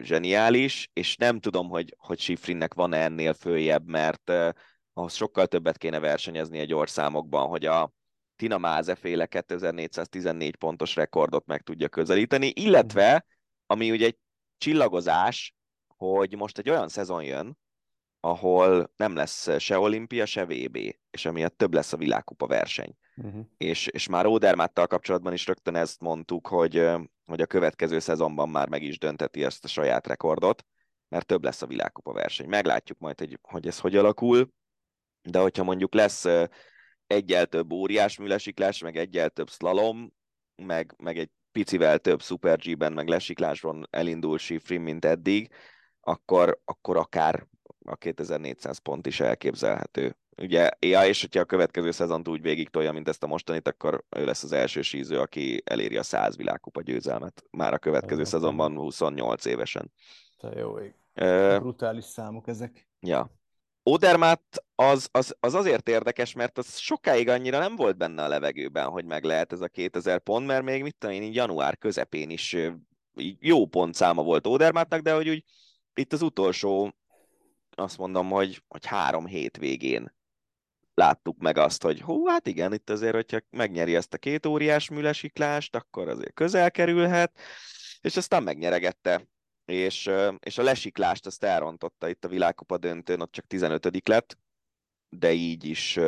zseniális, 0.00 0.90
és 0.92 1.16
nem 1.16 1.40
tudom, 1.40 1.68
hogy, 1.68 1.94
hogy 1.98 2.18
Sifrinnek 2.18 2.74
van-e 2.74 3.02
ennél 3.02 3.34
följebb, 3.34 3.86
mert 3.86 4.30
uh, 4.30 4.48
ahhoz 4.92 5.14
sokkal 5.14 5.46
többet 5.46 5.78
kéne 5.78 5.98
versenyezni 5.98 6.58
egy 6.58 6.74
orszámokban, 6.74 7.48
hogy 7.48 7.66
a, 7.66 7.92
Tina 8.36 8.58
Máze 8.58 8.94
féle 8.94 9.26
2414 9.26 10.56
pontos 10.56 10.94
rekordot 10.94 11.46
meg 11.46 11.62
tudja 11.62 11.88
közelíteni, 11.88 12.52
illetve, 12.54 13.26
ami 13.66 13.90
ugye 13.90 14.06
egy 14.06 14.18
csillagozás, 14.58 15.54
hogy 15.96 16.36
most 16.36 16.58
egy 16.58 16.70
olyan 16.70 16.88
szezon 16.88 17.22
jön, 17.22 17.58
ahol 18.20 18.92
nem 18.96 19.14
lesz 19.14 19.58
se 19.58 19.78
olimpia, 19.78 20.26
se 20.26 20.44
VB, 20.44 20.76
és 21.10 21.24
emiatt 21.24 21.56
több 21.56 21.74
lesz 21.74 21.92
a 21.92 21.96
világkupa 21.96 22.46
verseny. 22.46 22.96
Uh-huh. 23.16 23.44
És, 23.56 23.86
és 23.86 24.08
már 24.08 24.26
Odermáttal 24.26 24.86
kapcsolatban 24.86 25.32
is 25.32 25.46
rögtön 25.46 25.74
ezt 25.74 26.00
mondtuk, 26.00 26.46
hogy, 26.46 26.90
hogy 27.24 27.40
a 27.40 27.46
következő 27.46 27.98
szezonban 27.98 28.48
már 28.48 28.68
meg 28.68 28.82
is 28.82 28.98
dönteti 28.98 29.44
ezt 29.44 29.64
a 29.64 29.68
saját 29.68 30.06
rekordot, 30.06 30.64
mert 31.08 31.26
több 31.26 31.44
lesz 31.44 31.62
a 31.62 31.66
világkupa 31.66 32.12
verseny. 32.12 32.48
Meglátjuk 32.48 32.98
majd, 32.98 33.18
hogy, 33.18 33.38
hogy 33.42 33.66
ez 33.66 33.78
hogy 33.78 33.96
alakul, 33.96 34.48
de 35.22 35.38
hogyha 35.38 35.64
mondjuk 35.64 35.94
lesz 35.94 36.24
egyel 37.06 37.46
több 37.46 37.72
óriás 37.72 38.18
műlesiklás, 38.18 38.82
meg 38.82 38.96
egyel 38.96 39.30
több 39.30 39.50
slalom, 39.50 40.12
meg, 40.56 40.94
meg 40.98 41.18
egy 41.18 41.30
picivel 41.52 41.98
több 41.98 42.22
Super 42.22 42.58
G-ben, 42.58 42.92
meg 42.92 43.08
lesikláson 43.08 43.86
elindul 43.90 44.38
Sifrin, 44.38 44.80
mint 44.80 45.04
eddig, 45.04 45.50
akkor, 46.00 46.60
akkor 46.64 46.96
akár 46.96 47.46
a 47.84 47.96
2400 47.96 48.78
pont 48.78 49.06
is 49.06 49.20
elképzelhető. 49.20 50.16
Ugye, 50.42 50.70
ja, 50.78 51.06
és 51.06 51.20
hogyha 51.20 51.40
a 51.40 51.44
következő 51.44 51.90
szezont 51.90 52.28
úgy 52.28 52.40
végig 52.40 52.68
tolja, 52.68 52.92
mint 52.92 53.08
ezt 53.08 53.22
a 53.22 53.26
mostanit, 53.26 53.68
akkor 53.68 54.04
ő 54.16 54.24
lesz 54.24 54.42
az 54.42 54.52
első 54.52 54.82
síző, 54.82 55.18
aki 55.18 55.62
eléri 55.64 55.96
a 55.96 56.02
100 56.02 56.36
világkupa 56.36 56.82
győzelmet 56.82 57.44
már 57.50 57.72
a 57.72 57.78
következő 57.78 58.20
Ez 58.20 58.28
szezonban 58.28 58.76
28 58.76 59.44
évesen. 59.44 59.92
Te 60.36 60.48
jó 60.58 60.78
ég. 60.78 60.94
Uh, 61.20 61.58
Brutális 61.58 62.04
számok 62.04 62.48
ezek. 62.48 62.88
Ja, 63.00 63.30
Odermatt 63.88 64.64
az, 64.74 65.08
az, 65.12 65.36
az 65.40 65.54
azért 65.54 65.88
érdekes, 65.88 66.32
mert 66.32 66.58
az 66.58 66.76
sokáig 66.76 67.28
annyira 67.28 67.58
nem 67.58 67.76
volt 67.76 67.96
benne 67.96 68.22
a 68.22 68.28
levegőben, 68.28 68.88
hogy 68.88 69.04
meg 69.04 69.24
lehet 69.24 69.52
ez 69.52 69.60
a 69.60 69.68
2000 69.68 70.18
pont, 70.18 70.46
mert 70.46 70.62
még 70.64 70.82
mit 70.82 70.96
tudom 70.98 71.14
én, 71.14 71.32
január 71.32 71.78
közepén 71.78 72.30
is 72.30 72.56
jó 73.38 73.66
pontszáma 73.66 74.22
volt 74.22 74.46
Odermattnak, 74.46 75.00
de 75.00 75.14
hogy 75.14 75.28
úgy 75.28 75.44
itt 75.94 76.12
az 76.12 76.22
utolsó, 76.22 76.94
azt 77.70 77.98
mondom, 77.98 78.28
hogy, 78.28 78.62
hogy 78.68 78.86
három 78.86 79.26
hét 79.26 79.56
végén 79.56 80.14
láttuk 80.94 81.38
meg 81.38 81.58
azt, 81.58 81.82
hogy 81.82 82.00
hú, 82.00 82.26
hát 82.26 82.46
igen, 82.46 82.72
itt 82.72 82.90
azért, 82.90 83.14
hogyha 83.14 83.38
megnyeri 83.50 83.94
ezt 83.94 84.14
a 84.14 84.18
két 84.18 84.46
óriás 84.46 84.88
műlesiklást, 84.90 85.76
akkor 85.76 86.08
azért 86.08 86.34
közel 86.34 86.70
kerülhet, 86.70 87.38
és 88.00 88.16
aztán 88.16 88.42
megnyeregette 88.42 89.26
és, 89.66 90.10
és 90.40 90.58
a 90.58 90.62
lesiklást 90.62 91.26
azt 91.26 91.44
elrontotta 91.44 92.08
itt 92.08 92.24
a 92.24 92.28
világkupa 92.28 92.78
döntőn, 92.78 93.20
ott 93.20 93.32
csak 93.32 93.46
15 93.46 94.08
lett, 94.08 94.36
de 95.08 95.32
így 95.32 95.64
is 95.64 95.98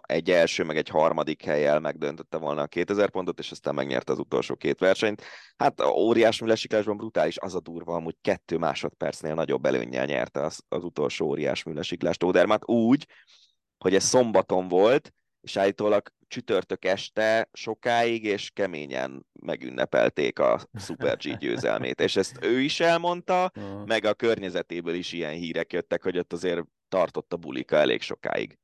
egy 0.00 0.30
első, 0.30 0.64
meg 0.64 0.76
egy 0.76 0.88
harmadik 0.88 1.44
helyel 1.44 1.80
megdöntötte 1.80 2.36
volna 2.36 2.62
a 2.62 2.66
2000 2.66 3.10
pontot, 3.10 3.38
és 3.38 3.50
aztán 3.50 3.74
megnyerte 3.74 4.12
az 4.12 4.18
utolsó 4.18 4.54
két 4.54 4.78
versenyt. 4.78 5.22
Hát 5.56 5.80
óriás 5.80 6.40
műlesiklásban 6.40 6.96
brutális, 6.96 7.38
az 7.38 7.54
a 7.54 7.60
durva, 7.60 8.00
hogy 8.00 8.16
kettő 8.20 8.56
másodpercnél 8.58 9.34
nagyobb 9.34 9.66
előnnyel 9.66 10.04
nyerte 10.04 10.40
az, 10.40 10.60
az 10.68 10.84
utolsó 10.84 11.26
óriás 11.26 11.62
műlesiklást 11.62 12.22
Odermatt 12.22 12.68
úgy, 12.68 13.06
hogy 13.78 13.94
ez 13.94 14.04
szombaton 14.04 14.68
volt, 14.68 15.12
és 15.40 15.56
állítólag 15.56 16.12
csütörtök 16.28 16.84
este 16.84 17.48
sokáig 17.52 18.24
és 18.24 18.50
keményen 18.50 19.26
megünnepelték 19.40 20.38
a 20.38 20.60
Super 20.74 21.16
G 21.16 21.36
győzelmét. 21.36 22.00
És 22.00 22.16
ezt 22.16 22.38
ő 22.44 22.60
is 22.60 22.80
elmondta, 22.80 23.52
meg 23.84 24.04
a 24.04 24.14
környezetéből 24.14 24.94
is 24.94 25.12
ilyen 25.12 25.32
hírek 25.32 25.72
jöttek, 25.72 26.02
hogy 26.02 26.18
ott 26.18 26.32
azért 26.32 26.64
tartott 26.88 27.32
a 27.32 27.36
bulika 27.36 27.76
elég 27.76 28.00
sokáig. 28.00 28.58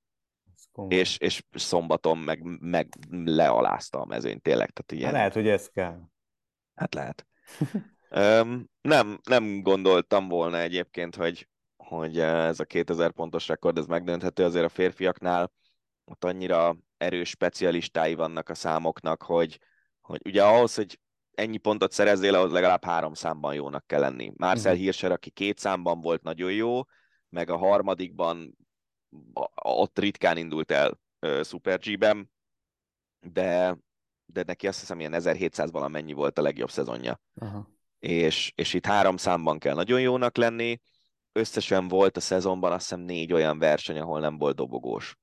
És, 0.89 1.19
és 1.19 1.43
szombaton 1.53 2.19
meg, 2.19 2.41
meg 2.61 2.89
lealázta 3.11 4.01
a 4.01 4.05
mezőnyt 4.05 4.43
tényleg. 4.43 4.71
Tehát 4.71 4.93
ilyen... 4.93 5.13
lehet, 5.13 5.33
hogy 5.33 5.49
ez 5.49 5.69
kell. 5.69 6.01
Hát 6.75 6.95
lehet. 6.95 7.27
um, 8.43 8.71
nem, 8.81 9.21
nem 9.29 9.63
gondoltam 9.63 10.29
volna 10.29 10.59
egyébként, 10.59 11.17
hogy, 11.17 11.49
hogy 11.77 12.19
ez 12.19 12.61
a 12.61 12.65
2000 12.65 13.13
pontos 13.13 13.49
rekord, 13.49 13.79
ez 13.79 13.87
megdönthető 13.87 14.45
azért 14.45 14.65
a 14.65 14.69
férfiaknál 14.69 15.53
ott 16.07 16.25
annyira 16.25 16.77
erős 16.97 17.29
specialistái 17.29 18.15
vannak 18.15 18.49
a 18.49 18.55
számoknak, 18.55 19.23
hogy, 19.23 19.59
hogy 20.01 20.21
ugye 20.25 20.45
ahhoz, 20.45 20.75
hogy 20.75 21.01
ennyi 21.33 21.57
pontot 21.57 21.93
szerezzél, 21.93 22.35
ahhoz 22.35 22.53
legalább 22.53 22.85
három 22.85 23.15
számban 23.15 23.55
jónak 23.55 23.87
kell 23.87 24.01
lenni. 24.01 24.33
Marcel 24.37 24.73
uh-huh. 24.73 24.85
Hirscher, 24.85 25.13
aki 25.13 25.31
két 25.31 25.59
számban 25.59 26.01
volt 26.01 26.23
nagyon 26.23 26.53
jó, 26.53 26.83
meg 27.29 27.51
a 27.51 27.57
harmadikban 27.57 28.57
ott 29.63 29.99
ritkán 29.99 30.37
indult 30.37 30.71
el 30.71 30.99
uh, 31.21 31.43
Super 31.43 31.79
G-ben, 31.79 32.31
de, 33.21 33.79
de 34.25 34.43
neki 34.47 34.67
azt 34.67 34.81
hiszem 34.81 35.01
ilyen 35.01 35.15
1700 35.15 35.71
valamennyi 35.71 36.13
volt 36.13 36.39
a 36.39 36.43
legjobb 36.43 36.71
szezonja. 36.71 37.21
Uh-huh. 37.35 37.65
És, 37.99 38.53
és 38.55 38.75
itt 38.75 38.87
három 38.87 39.17
számban 39.17 39.59
kell 39.59 39.75
nagyon 39.75 40.01
jónak 40.01 40.37
lenni, 40.37 40.81
összesen 41.33 41.89
volt 41.89 42.17
a 42.17 42.21
szezonban 42.21 42.73
azt 42.73 42.89
hiszem 42.89 43.01
négy 43.01 43.33
olyan 43.33 43.59
verseny, 43.59 43.99
ahol 43.99 44.21
nem 44.21 44.39
volt 44.39 44.57
dobogós. 44.57 45.17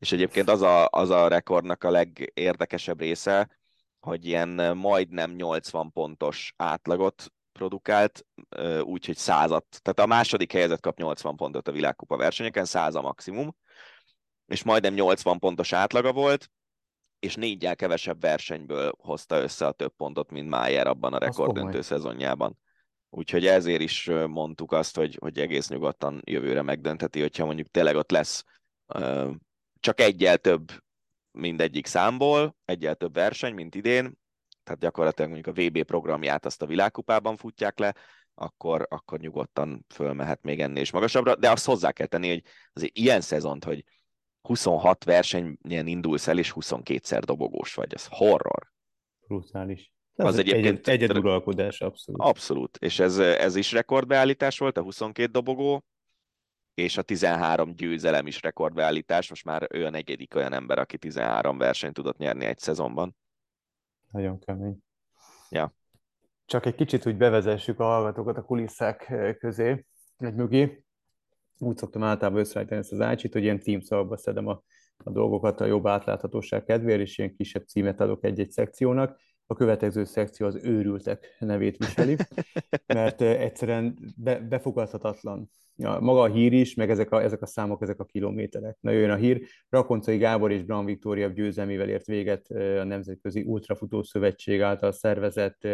És 0.00 0.12
egyébként 0.12 0.48
az 0.48 0.62
a, 0.62 0.88
az 0.88 1.10
a 1.10 1.28
rekordnak 1.28 1.84
a 1.84 1.90
legérdekesebb 1.90 3.00
része, 3.00 3.58
hogy 4.00 4.26
ilyen 4.26 4.76
majdnem 4.76 5.30
80 5.30 5.92
pontos 5.92 6.54
átlagot 6.56 7.32
produkált, 7.52 8.26
úgyhogy 8.82 9.16
százat. 9.16 9.64
Tehát 9.82 10.00
a 10.00 10.06
második 10.06 10.52
helyzet 10.52 10.80
kap 10.80 10.98
80 10.98 11.36
pontot 11.36 11.68
a 11.68 11.72
világkupa 11.72 12.16
versenyeken, 12.16 12.64
száz 12.64 12.94
a 12.94 13.00
maximum, 13.00 13.56
és 14.46 14.62
majdnem 14.62 14.94
80 14.94 15.38
pontos 15.38 15.72
átlaga 15.72 16.12
volt, 16.12 16.50
és 17.18 17.34
négyel 17.34 17.76
kevesebb 17.76 18.20
versenyből 18.20 18.92
hozta 18.98 19.36
össze 19.36 19.66
a 19.66 19.72
több 19.72 19.92
pontot, 19.96 20.30
mint 20.30 20.48
Mayer 20.48 20.86
abban 20.86 21.12
a 21.12 21.18
rekorddöntő 21.18 21.80
szezonjában. 21.80 22.58
Úgyhogy 23.10 23.46
ezért 23.46 23.80
is 23.80 24.10
mondtuk 24.26 24.72
azt, 24.72 24.96
hogy, 24.96 25.16
hogy 25.20 25.38
egész 25.38 25.68
nyugodtan 25.68 26.22
jövőre 26.24 26.62
megdöntheti, 26.62 27.20
hogyha 27.20 27.44
mondjuk 27.44 27.68
tényleg 27.68 27.96
ott 27.96 28.10
lesz 28.10 28.44
csak 29.80 30.00
egyel 30.00 30.38
több 30.38 30.72
mindegyik 31.30 31.86
számból, 31.86 32.56
egyel 32.64 32.94
több 32.94 33.14
verseny, 33.14 33.54
mint 33.54 33.74
idén, 33.74 34.18
tehát 34.62 34.80
gyakorlatilag 34.80 35.30
mondjuk 35.30 35.56
a 35.56 35.60
VB 35.60 35.82
programját 35.82 36.44
azt 36.44 36.62
a 36.62 36.66
világkupában 36.66 37.36
futják 37.36 37.78
le, 37.78 37.94
akkor, 38.34 38.86
akkor 38.90 39.18
nyugodtan 39.18 39.84
fölmehet 39.88 40.42
még 40.42 40.60
ennél 40.60 40.82
is 40.82 40.90
magasabbra, 40.90 41.36
de 41.36 41.50
azt 41.50 41.66
hozzá 41.66 41.92
kell 41.92 42.06
tenni, 42.06 42.28
hogy 42.28 42.42
azért 42.72 42.96
ilyen 42.96 43.20
szezont, 43.20 43.64
hogy 43.64 43.84
26 44.42 45.04
versenyen 45.04 45.86
indulsz 45.86 46.26
el, 46.26 46.38
és 46.38 46.52
22-szer 46.60 47.22
dobogós 47.24 47.74
vagy, 47.74 47.94
ez 47.94 48.06
horror. 48.10 48.72
Brutális. 49.26 49.92
Ez 50.14 50.26
az 50.26 50.38
egyébként... 50.38 50.88
Egy, 50.88 51.02
egyeduralkodás, 51.02 51.80
abszolút. 51.80 52.20
Abszolút, 52.20 52.76
és 52.76 52.98
ez, 52.98 53.18
ez 53.18 53.56
is 53.56 53.72
rekordbeállítás 53.72 54.58
volt, 54.58 54.76
a 54.76 54.82
22 54.82 55.30
dobogó, 55.30 55.84
és 56.74 56.96
a 56.96 57.02
13 57.02 57.74
győzelem 57.74 58.26
is 58.26 58.42
rekordbeállítás, 58.42 59.28
most 59.28 59.44
már 59.44 59.66
ő 59.70 59.86
a 59.86 59.90
negyedik 59.90 60.34
olyan 60.34 60.52
ember, 60.52 60.78
aki 60.78 60.98
13 60.98 61.58
versenyt 61.58 61.94
tudott 61.94 62.16
nyerni 62.16 62.44
egy 62.44 62.58
szezonban. 62.58 63.16
Nagyon 64.10 64.38
kemény. 64.38 64.78
Ja. 65.50 65.74
Csak 66.44 66.66
egy 66.66 66.74
kicsit 66.74 67.06
úgy 67.06 67.16
bevezessük 67.16 67.80
a 67.80 67.84
hallgatókat 67.84 68.36
a 68.36 68.42
kulisszák 68.42 69.14
közé, 69.38 69.84
egy 70.16 70.34
mögé. 70.34 70.84
Úgy 71.58 71.76
szoktam 71.76 72.02
általában 72.02 72.40
összeállítani 72.40 72.80
ezt 72.80 72.92
az 72.92 73.00
ácsit, 73.00 73.32
hogy 73.32 73.42
ilyen 73.42 73.60
címszavakba 73.60 74.16
szedem 74.16 74.46
a, 74.46 74.62
a 74.96 75.10
dolgokat 75.10 75.60
a 75.60 75.64
jobb 75.64 75.86
átláthatóság 75.86 76.64
kedvéért, 76.64 77.00
és 77.00 77.18
ilyen 77.18 77.34
kisebb 77.34 77.66
címet 77.66 78.00
adok 78.00 78.24
egy-egy 78.24 78.50
szekciónak. 78.50 79.20
A 79.50 79.54
következő 79.54 80.04
szekció 80.04 80.46
az 80.46 80.58
őrültek 80.64 81.36
nevét 81.38 81.76
viseli, 81.76 82.16
mert 82.86 83.20
egyszerűen 83.20 83.98
be, 84.16 84.38
befogadhatatlan. 84.38 85.50
Ja, 85.76 85.98
maga 86.00 86.20
a 86.20 86.26
hír 86.26 86.52
is, 86.52 86.74
meg 86.74 86.90
ezek 86.90 87.10
a, 87.10 87.22
ezek 87.22 87.42
a 87.42 87.46
számok, 87.46 87.82
ezek 87.82 88.00
a 88.00 88.04
kilométerek. 88.04 88.76
Na 88.80 88.90
jön 88.90 89.10
a 89.10 89.16
hír. 89.16 89.42
Rakoncai 89.68 90.16
Gábor 90.18 90.50
és 90.52 90.62
Bram 90.62 90.84
Viktória 90.84 91.28
győzelmével 91.28 91.88
ért 91.88 92.06
véget 92.06 92.50
a 92.50 92.84
Nemzetközi 92.84 93.42
Ultrafutó 93.42 94.02
Szövetség 94.02 94.60
által 94.60 94.92
szervezett 94.92 95.68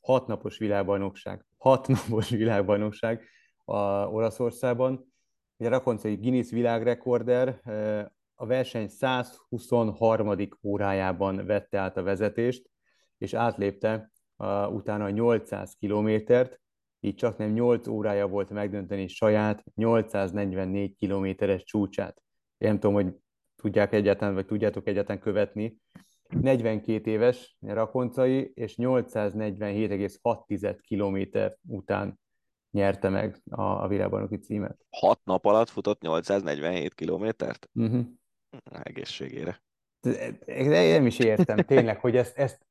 hatnapos 0.00 0.58
világbajnokság. 0.58 1.44
Hatnapos 1.58 2.30
világbajnokság 2.44 3.24
a 3.64 3.80
Olaszországban. 4.06 5.12
Ugye 5.56 5.68
Rakoncai 5.68 6.14
Guinness 6.14 6.50
világrekorder 6.50 7.60
a 8.34 8.46
verseny 8.46 8.88
123. 8.88 10.36
órájában 10.62 11.46
vette 11.46 11.78
át 11.78 11.96
a 11.96 12.02
vezetést, 12.02 12.70
és 13.20 13.34
átlépte 13.34 14.10
uh, 14.36 14.74
utána 14.74 15.04
a 15.04 15.10
800 15.10 15.74
kilométert, 15.78 16.60
így 17.00 17.14
csak 17.14 17.36
nem 17.36 17.52
8 17.52 17.86
órája 17.86 18.28
volt 18.28 18.50
megdönteni 18.50 19.08
saját 19.08 19.64
844 19.74 20.96
kilométeres 20.96 21.64
csúcsát. 21.64 22.22
Én 22.58 22.68
nem 22.68 22.78
tudom, 22.78 22.94
hogy 22.94 23.14
tudják 23.56 23.92
egyáltalán, 23.92 24.34
vagy 24.34 24.46
tudjátok 24.46 24.86
egyáltalán 24.86 25.20
követni. 25.20 25.76
42 26.28 27.10
éves 27.10 27.56
Rakoncai, 27.60 28.52
és 28.54 28.74
847,6 28.76 30.78
kilométer 30.80 31.56
után 31.68 32.20
nyerte 32.70 33.08
meg 33.08 33.42
a, 33.50 33.62
a 33.62 33.88
világbajnoki 33.88 34.36
címet. 34.36 34.78
6 34.90 35.20
nap 35.24 35.44
alatt 35.44 35.68
futott 35.68 36.00
847 36.00 36.94
kilométert? 36.94 37.68
Uh-huh. 37.74 38.06
Egészségére. 38.64 39.62
Nem 40.46 41.06
is 41.06 41.18
értem 41.18 41.56
tényleg, 41.56 42.00
hogy 42.00 42.16
ezt, 42.16 42.38
ezt 42.38 42.68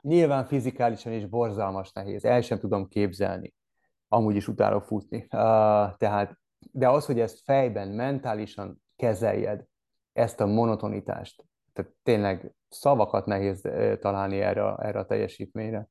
Nyilván 0.00 0.46
fizikálisan 0.46 1.12
is 1.12 1.26
borzalmas 1.26 1.92
nehéz, 1.92 2.24
el 2.24 2.40
sem 2.40 2.58
tudom 2.58 2.88
képzelni. 2.88 3.54
Amúgy 4.08 4.36
is 4.36 4.48
utálok 4.48 4.84
futni. 4.84 5.16
Uh, 5.16 5.28
tehát, 5.96 6.38
de 6.72 6.88
az, 6.88 7.06
hogy 7.06 7.20
ezt 7.20 7.42
fejben, 7.44 7.88
mentálisan 7.88 8.82
kezeljed, 8.96 9.64
ezt 10.12 10.40
a 10.40 10.46
monotonitást, 10.46 11.44
tehát 11.72 11.92
tényleg 12.02 12.54
szavakat 12.68 13.26
nehéz 13.26 13.60
találni 14.00 14.40
erre, 14.40 14.74
erre 14.74 14.98
a 14.98 15.06
teljesítményre. 15.06 15.88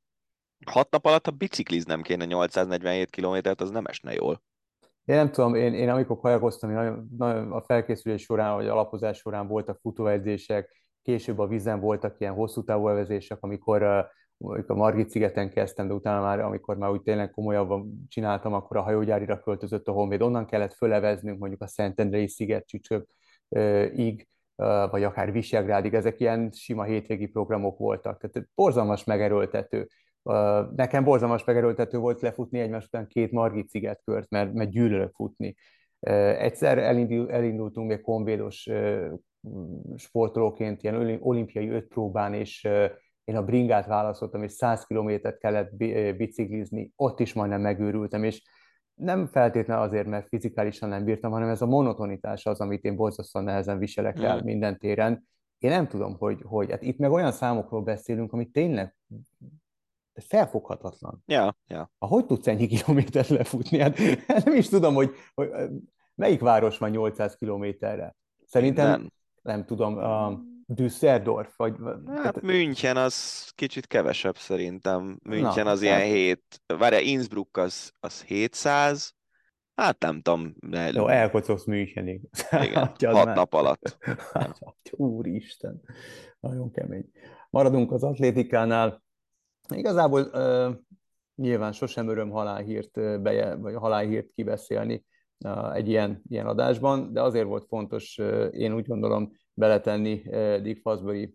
Hat 0.66 0.92
nap 0.92 1.06
alatt, 1.06 1.26
ha 1.26 1.32
bicikliznem 1.32 2.02
kéne 2.02 2.26
847 2.26 3.10
kilométert, 3.10 3.62
az 3.62 3.70
nem 3.70 3.86
esne 3.86 4.14
jól. 4.14 4.42
Én 5.06 5.16
nem 5.16 5.32
tudom, 5.32 5.56
én, 5.56 5.74
én 5.74 5.90
amikor 5.90 6.20
kajakoztam, 6.20 6.70
én 6.70 6.76
nagyon, 6.76 7.08
nagyon, 7.18 7.52
a 7.52 7.62
felkészülés 7.62 8.22
során, 8.22 8.56
vagy 8.56 8.68
alapozás 8.68 9.18
során 9.18 9.48
voltak 9.48 9.80
futóedzések, 9.82 10.82
később 11.08 11.40
a 11.40 11.48
vízen 11.48 11.80
voltak 11.80 12.20
ilyen 12.20 12.34
hosszú 12.34 12.64
távú 12.64 12.88
elvezések, 12.88 13.38
amikor, 13.42 13.84
a 13.84 14.12
Margit 14.68 15.10
szigeten 15.10 15.50
kezdtem, 15.50 15.88
de 15.88 15.94
utána 15.94 16.22
már, 16.22 16.40
amikor 16.40 16.78
már 16.78 16.90
úgy 16.90 17.02
tényleg 17.02 17.32
komolyabban 17.32 18.06
csináltam, 18.10 18.54
akkor 18.54 18.78
a 18.78 18.82
hajógyárira 18.82 19.40
költözött 19.40 19.88
a 19.88 19.92
Honvéd. 19.92 20.22
Onnan 20.22 20.46
kellett 20.46 20.74
föleveznünk 20.74 21.40
mondjuk 21.40 21.62
a 21.62 21.68
Szentendrei 21.68 22.28
sziget 22.28 22.66
ig, 23.96 24.28
vagy 24.92 25.04
akár 25.04 25.32
Visegrádig, 25.32 25.94
ezek 25.94 26.20
ilyen 26.20 26.52
sima 26.52 26.84
hétvégi 26.84 27.28
programok 27.28 27.78
voltak. 27.78 28.18
Tehát 28.20 28.50
borzalmas 28.56 29.04
megerőltető. 29.04 29.88
Nekem 30.76 31.04
borzalmas 31.04 31.44
megerőltető 31.44 31.98
volt 31.98 32.22
lefutni 32.22 32.60
egymás 32.60 32.86
után 32.86 33.08
két 33.08 33.32
Margit 33.32 33.70
szigetkört, 33.70 34.30
mert, 34.30 34.54
mert 34.54 34.70
gyűlölök 34.70 35.14
futni. 35.14 35.56
Egyszer 36.00 36.78
elindul, 36.78 37.32
elindultunk 37.32 37.92
egy 37.92 38.02
konvédos 38.02 38.70
sportolóként 39.96 40.84
ilyen 40.84 41.18
olimpiai 41.22 41.70
öt 41.70 41.88
próbán, 41.88 42.34
és 42.34 42.68
én 43.24 43.36
a 43.36 43.44
bringát 43.44 43.86
választottam, 43.86 44.44
és 44.44 44.52
100 44.52 44.86
kilométert 44.86 45.40
kellett 45.40 45.76
biciklizni, 46.18 46.94
ott 46.96 47.20
is 47.20 47.34
majdnem 47.34 47.62
megőrültem, 47.62 48.24
és 48.24 48.44
nem 48.94 49.28
feltétlenül 49.28 49.84
azért, 49.84 50.08
mert 50.08 50.28
fizikálisan 50.28 50.90
nem 50.90 51.04
bírtam, 51.04 51.32
hanem 51.32 51.50
ez 51.50 51.62
a 51.62 51.66
monotonitás 51.66 52.46
az, 52.46 52.60
amit 52.60 52.84
én 52.84 52.96
borzasztóan 52.96 53.46
nehezen 53.46 53.78
viselek 53.78 54.20
el 54.20 54.42
mm. 54.42 54.44
minden 54.44 54.78
téren. 54.78 55.28
Én 55.58 55.70
nem 55.70 55.88
tudom, 55.88 56.18
hogy, 56.18 56.42
hogy 56.44 56.72
hát 56.72 56.82
itt 56.82 56.98
meg 56.98 57.12
olyan 57.12 57.32
számokról 57.32 57.82
beszélünk, 57.82 58.34
amit 58.34 58.52
tényleg 58.52 58.96
felfoghatatlan. 60.14 61.24
Ja, 61.26 61.58
ja. 61.68 61.92
Hogy 61.98 62.26
tudsz 62.26 62.48
ennyi 62.48 62.68
kilométert 62.68 63.28
lefutni? 63.28 63.80
Hát 63.80 63.98
nem 64.46 64.56
is 64.56 64.70
tudom, 64.70 64.94
hogy, 64.94 65.12
hogy 65.34 65.50
melyik 66.16 66.40
város 66.40 66.78
van 66.78 66.90
800 66.90 67.36
kilométerre. 67.36 68.16
Szerintem 68.46 68.88
nem 68.88 69.12
nem 69.48 69.66
tudom, 69.66 69.98
a 69.98 70.40
Düsseldorf, 70.66 71.58
vagy... 71.58 71.76
Hát. 72.16 72.42
München 72.42 72.98
az 72.98 73.50
kicsit 73.56 73.88
kevesebb 73.88 74.38
szerintem. 74.38 75.20
München 75.24 75.66
Na, 75.66 75.72
az 75.72 75.82
ilyen 75.82 76.02
7, 76.02 76.62
várja, 76.78 77.00
Innsbruck 77.00 77.58
az, 77.58 77.92
az 78.00 78.24
700, 78.24 79.16
hát 79.76 80.00
nem 80.00 80.22
tudom. 80.22 80.56
Ne... 80.60 80.90
Jó, 80.90 81.08
elkocogsz 81.08 81.66
Münchenig. 81.66 82.22
Igen, 82.52 82.86
hat 83.16 83.26
már... 83.26 83.36
nap 83.36 83.54
alatt. 83.54 83.98
Úristen, 84.92 85.82
nagyon 86.40 86.72
kemény. 86.72 87.12
Maradunk 87.50 87.92
az 87.92 88.04
atlétikánál. 88.04 89.04
Igazából 89.76 90.22
uh, 90.22 90.76
nyilván 91.36 91.72
sosem 91.72 92.10
öröm 92.10 92.30
halálhírt, 92.30 93.22
beje, 93.22 93.56
vagy 93.56 93.76
halálhírt 93.76 94.32
kibeszélni, 94.36 95.06
egy 95.74 95.88
ilyen, 95.88 96.22
ilyen 96.30 96.48
adásban, 96.48 97.14
de 97.14 97.22
azért 97.22 97.48
volt 97.48 97.66
fontos, 97.68 98.18
én 98.52 98.74
úgy 98.74 98.88
gondolom, 98.88 99.32
beletenni 99.54 100.22
Dick 100.62 100.82
Fosbury 100.82 101.34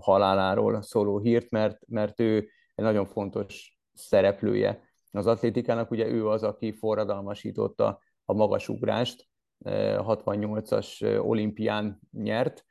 haláláról 0.00 0.82
szóló 0.82 1.18
hírt, 1.18 1.50
mert, 1.50 1.78
mert 1.86 2.20
ő 2.20 2.36
egy 2.74 2.84
nagyon 2.84 3.06
fontos 3.06 3.78
szereplője 3.92 4.82
az 5.10 5.26
atlétikának. 5.26 5.90
Ugye 5.90 6.06
ő 6.06 6.28
az, 6.28 6.42
aki 6.42 6.72
forradalmasította 6.72 8.00
a 8.24 8.32
magasugrást, 8.32 9.26
68-as 9.64 11.20
olimpián 11.26 12.00
nyert, 12.10 12.64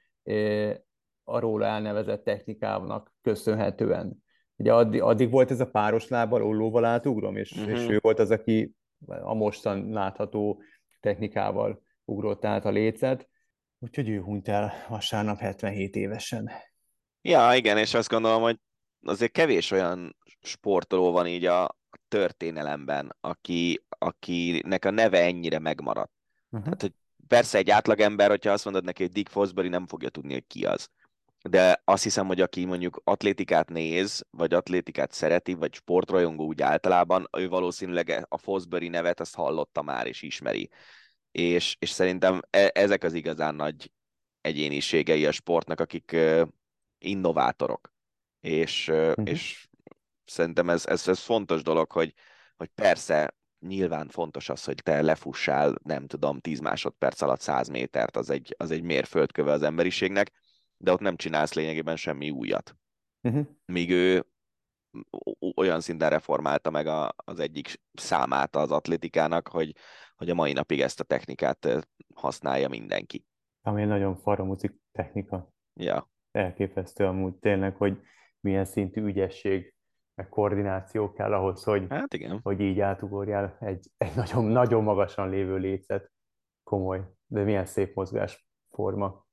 a 1.23 1.39
róla 1.39 1.65
elnevezett 1.65 2.23
technikának 2.23 3.13
köszönhetően. 3.21 4.23
Ugye 4.55 4.73
addig, 4.73 5.01
addig 5.01 5.31
volt 5.31 5.51
ez 5.51 5.59
a 5.59 5.69
páros 5.69 6.07
lábbal, 6.07 6.43
ollóval 6.43 6.85
átugrom, 6.85 7.35
és, 7.35 7.51
uh-huh. 7.51 7.71
és 7.71 7.89
ő 7.89 7.99
volt 8.01 8.19
az, 8.19 8.31
aki 8.31 8.75
a 9.07 9.33
mostan 9.33 9.89
látható 9.91 10.61
technikával 10.99 11.83
ugrott 12.05 12.45
át 12.45 12.65
a 12.65 12.69
lécet, 12.69 13.29
úgyhogy 13.79 14.09
ő 14.09 14.21
hunyt 14.21 14.47
el 14.47 14.73
vasárnap 14.89 15.39
77 15.39 15.95
évesen. 15.95 16.51
Ja, 17.21 17.53
igen, 17.55 17.77
és 17.77 17.93
azt 17.93 18.09
gondolom, 18.09 18.41
hogy 18.41 18.59
azért 19.03 19.31
kevés 19.31 19.71
olyan 19.71 20.15
sportoló 20.41 21.11
van 21.11 21.27
így 21.27 21.45
a 21.45 21.77
történelemben, 22.07 23.15
aki, 23.21 23.83
akinek 23.89 24.85
a 24.85 24.89
neve 24.91 25.23
ennyire 25.23 25.59
megmaradt. 25.59 26.11
Uh-huh. 26.45 26.63
Tehát, 26.63 26.81
hogy 26.81 26.93
persze 27.27 27.57
egy 27.57 27.69
átlagember, 27.69 28.29
hogyha 28.29 28.51
azt 28.51 28.65
mondod 28.65 28.83
neki, 28.83 29.03
hogy 29.03 29.11
Dick 29.11 29.29
Fosbury, 29.29 29.67
nem 29.67 29.87
fogja 29.87 30.09
tudni, 30.09 30.33
hogy 30.33 30.47
ki 30.47 30.65
az. 30.65 30.89
De 31.49 31.81
azt 31.85 32.03
hiszem, 32.03 32.27
hogy 32.27 32.41
aki 32.41 32.65
mondjuk 32.65 33.01
atlétikát 33.03 33.69
néz, 33.69 34.25
vagy 34.29 34.53
atlétikát 34.53 35.11
szereti, 35.11 35.53
vagy 35.53 35.73
sportrajongó 35.73 36.45
úgy 36.45 36.61
általában, 36.61 37.27
ő 37.37 37.47
valószínűleg 37.49 38.25
a 38.29 38.37
Fosbury 38.37 38.87
nevet 38.87 39.19
azt 39.19 39.35
hallotta 39.35 39.81
már 39.81 40.07
és 40.07 40.21
ismeri. 40.21 40.69
És, 41.31 41.75
és 41.79 41.89
szerintem 41.89 42.41
e- 42.49 42.71
ezek 42.73 43.03
az 43.03 43.13
igazán 43.13 43.55
nagy 43.55 43.91
egyéniségei 44.41 45.25
a 45.25 45.31
sportnak, 45.31 45.79
akik 45.79 46.11
ö, 46.11 46.43
innovátorok. 46.97 47.93
És, 48.39 48.87
ö, 48.87 49.11
Mhm. 49.15 49.27
és 49.27 49.67
szerintem 50.25 50.69
ez, 50.69 50.85
ez, 50.85 51.07
ez 51.07 51.19
fontos 51.19 51.61
dolog, 51.61 51.91
hogy, 51.91 52.13
hogy 52.55 52.67
persze 52.67 53.35
nyilván 53.59 54.07
fontos 54.09 54.49
az, 54.49 54.63
hogy 54.63 54.81
te 54.83 55.01
lefussál, 55.01 55.75
nem 55.83 56.07
tudom, 56.07 56.39
10 56.39 56.59
másodperc 56.59 57.21
alatt 57.21 57.41
100 57.41 57.67
métert, 57.67 58.17
az 58.17 58.29
egy, 58.29 58.55
az 58.57 58.71
egy 58.71 58.81
mérföldköve 58.81 59.51
az 59.51 59.61
emberiségnek, 59.61 60.31
de 60.81 60.91
ott 60.91 60.99
nem 60.99 61.15
csinálsz 61.15 61.53
lényegében 61.53 61.95
semmi 61.95 62.29
újat. 62.29 62.75
Uh-huh. 63.21 63.47
Míg 63.65 63.91
ő 63.91 64.25
olyan 65.55 65.81
szinten 65.81 66.09
reformálta 66.09 66.69
meg 66.69 66.87
a, 66.87 67.13
az 67.15 67.39
egyik 67.39 67.81
számát 67.93 68.55
az 68.55 68.71
atlétikának, 68.71 69.47
hogy, 69.47 69.75
hogy 70.15 70.29
a 70.29 70.33
mai 70.33 70.53
napig 70.53 70.81
ezt 70.81 70.99
a 70.99 71.03
technikát 71.03 71.87
használja 72.15 72.67
mindenki. 72.67 73.25
Ami 73.61 73.85
nagyon 73.85 74.15
faramúzik 74.15 74.73
technika. 74.91 75.53
Ja, 75.73 76.09
Elképesztő 76.31 77.05
amúgy 77.05 77.35
tényleg, 77.35 77.75
hogy 77.75 78.01
milyen 78.39 78.65
szintű 78.65 79.01
ügyesség, 79.01 79.75
meg 80.15 80.29
koordináció 80.29 81.11
kell 81.11 81.33
ahhoz, 81.33 81.63
hogy, 81.63 81.85
hát 81.89 82.13
igen. 82.13 82.39
hogy 82.43 82.59
így 82.59 82.79
átugorjál 82.79 83.57
egy, 83.59 83.89
egy 83.97 84.15
nagyon, 84.15 84.45
nagyon 84.45 84.83
magasan 84.83 85.29
lévő 85.29 85.57
lécet. 85.57 86.11
Komoly, 86.63 87.01
de 87.25 87.43
milyen 87.43 87.65
szép 87.65 87.95
mozgásforma. 87.95 89.25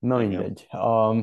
Na 0.00 0.16
mindegy. 0.16 0.66
A 0.68 1.14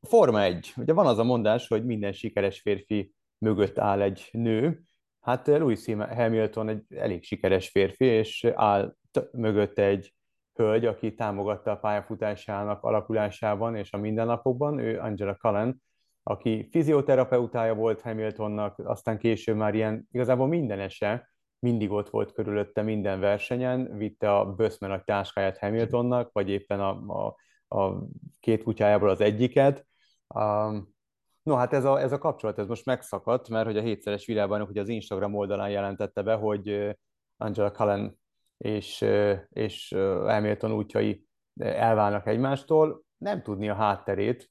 Forma 0.00 0.42
1. 0.42 0.72
Ugye 0.76 0.92
van 0.92 1.06
az 1.06 1.18
a 1.18 1.24
mondás, 1.24 1.68
hogy 1.68 1.84
minden 1.84 2.12
sikeres 2.12 2.60
férfi 2.60 3.14
mögött 3.38 3.78
áll 3.78 4.00
egy 4.00 4.28
nő. 4.32 4.82
Hát 5.20 5.46
Lewis 5.46 5.84
Hamilton 5.86 6.68
egy 6.68 6.84
elég 6.88 7.22
sikeres 7.22 7.68
férfi, 7.68 8.04
és 8.04 8.44
áll 8.54 8.94
t- 9.10 9.32
mögötte 9.32 9.84
egy 9.84 10.14
hölgy, 10.54 10.86
aki 10.86 11.14
támogatta 11.14 11.70
a 11.70 11.76
pályafutásának 11.76 12.82
alakulásában 12.82 13.76
és 13.76 13.92
a 13.92 13.98
mindennapokban, 13.98 14.78
ő 14.78 14.98
Angela 14.98 15.34
Cullen, 15.34 15.82
aki 16.22 16.68
fizioterapeutája 16.70 17.74
volt 17.74 18.00
Hamiltonnak, 18.00 18.78
aztán 18.78 19.18
később 19.18 19.56
már 19.56 19.74
ilyen 19.74 20.08
igazából 20.10 20.46
mindenese, 20.46 21.30
mindig 21.58 21.90
ott 21.90 22.10
volt 22.10 22.32
körülötte 22.32 22.82
minden 22.82 23.20
versenyen, 23.20 23.96
vitte 23.96 24.36
a 24.36 24.54
böszme 24.54 24.86
nagy 24.88 25.04
táskáját 25.04 25.58
Hamiltonnak, 25.58 26.32
vagy 26.32 26.50
éppen 26.50 26.80
a, 26.80 26.90
a, 26.90 27.36
a 27.72 28.06
két 28.40 28.62
kutyájából 28.62 29.10
az 29.10 29.20
egyiket. 29.20 29.86
Um, 30.34 30.94
no, 31.42 31.54
hát 31.54 31.72
ez 31.72 31.84
a, 31.84 32.00
ez 32.00 32.12
a 32.12 32.18
kapcsolat, 32.18 32.58
ez 32.58 32.66
most 32.66 32.84
megszakadt, 32.84 33.48
mert 33.48 33.66
hogy 33.66 33.76
a 33.76 33.82
hétszeres 33.82 34.26
világbajnok 34.26 34.68
ugye 34.68 34.80
az 34.80 34.88
Instagram 34.88 35.34
oldalán 35.34 35.70
jelentette 35.70 36.22
be, 36.22 36.34
hogy 36.34 36.96
Angela 37.36 37.70
Cullen 37.70 38.18
és, 38.58 39.04
és 39.48 39.88
Hamilton 40.26 40.72
útjai 40.72 41.26
elválnak 41.58 42.26
egymástól. 42.26 43.02
Nem 43.18 43.42
tudni 43.42 43.68
a 43.68 43.74
hátterét, 43.74 44.50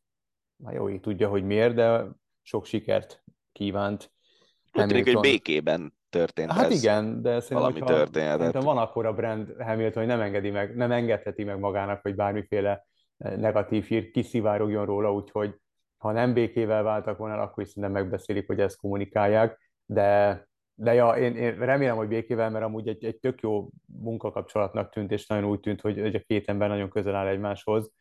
már 0.56 0.74
jó, 0.74 0.90
így 0.90 1.00
tudja, 1.00 1.30
hogy 1.30 1.44
miért, 1.44 1.74
de 1.74 2.08
sok 2.42 2.66
sikert 2.66 3.24
kívánt 3.52 4.12
Úgy 4.74 4.86
tűnik, 4.86 5.06
hogy 5.06 5.20
békében 5.20 5.94
történt 6.10 6.52
Hát 6.52 6.72
ez. 6.72 6.84
igen, 6.84 7.22
de 7.22 7.40
szerintem, 7.40 7.58
valami 7.58 7.80
történetet. 7.80 8.38
Szerintem 8.38 8.62
van 8.62 8.78
akkor 8.78 9.06
a 9.06 9.14
brand 9.14 9.56
Hamilton, 9.60 10.04
hogy 10.04 10.12
nem 10.12 10.22
engedi 10.22 10.50
meg, 10.50 10.76
nem 10.76 10.92
engedheti 10.92 11.44
meg 11.44 11.60
magának, 11.60 12.02
hogy 12.02 12.16
bármiféle 12.16 12.86
negatív 13.22 13.86
hír 13.86 14.12
kiszivárogjon 14.12 14.86
róla, 14.86 15.14
úgyhogy 15.14 15.56
ha 15.98 16.12
nem 16.12 16.34
békével 16.34 16.84
váltak 16.84 17.18
volna, 17.18 17.42
akkor 17.42 17.64
is 17.64 17.70
szerintem 17.70 17.92
megbeszélik, 17.92 18.48
hogy 18.48 18.60
ezt 18.60 18.78
kommunikálják, 18.78 19.72
de, 19.86 20.48
de 20.74 20.94
ja, 20.94 21.10
én, 21.12 21.36
én 21.36 21.56
remélem, 21.56 21.96
hogy 21.96 22.08
békével, 22.08 22.50
mert 22.50 22.66
amúgy 22.66 22.88
egy, 22.88 23.06
egy 23.06 23.20
tök 23.20 23.42
jó 23.42 23.70
munkakapcsolatnak 23.86 24.92
tűnt, 24.92 25.12
és 25.12 25.28
nagyon 25.28 25.46
úgy 25.46 25.60
tűnt, 25.60 25.82
hogy, 25.82 26.00
hogy 26.00 26.16
a 26.16 26.24
két 26.28 26.48
ember 26.48 26.70
nagyon 26.70 26.90
közel 26.90 27.16
áll 27.16 27.28
egymáshoz, 27.28 27.92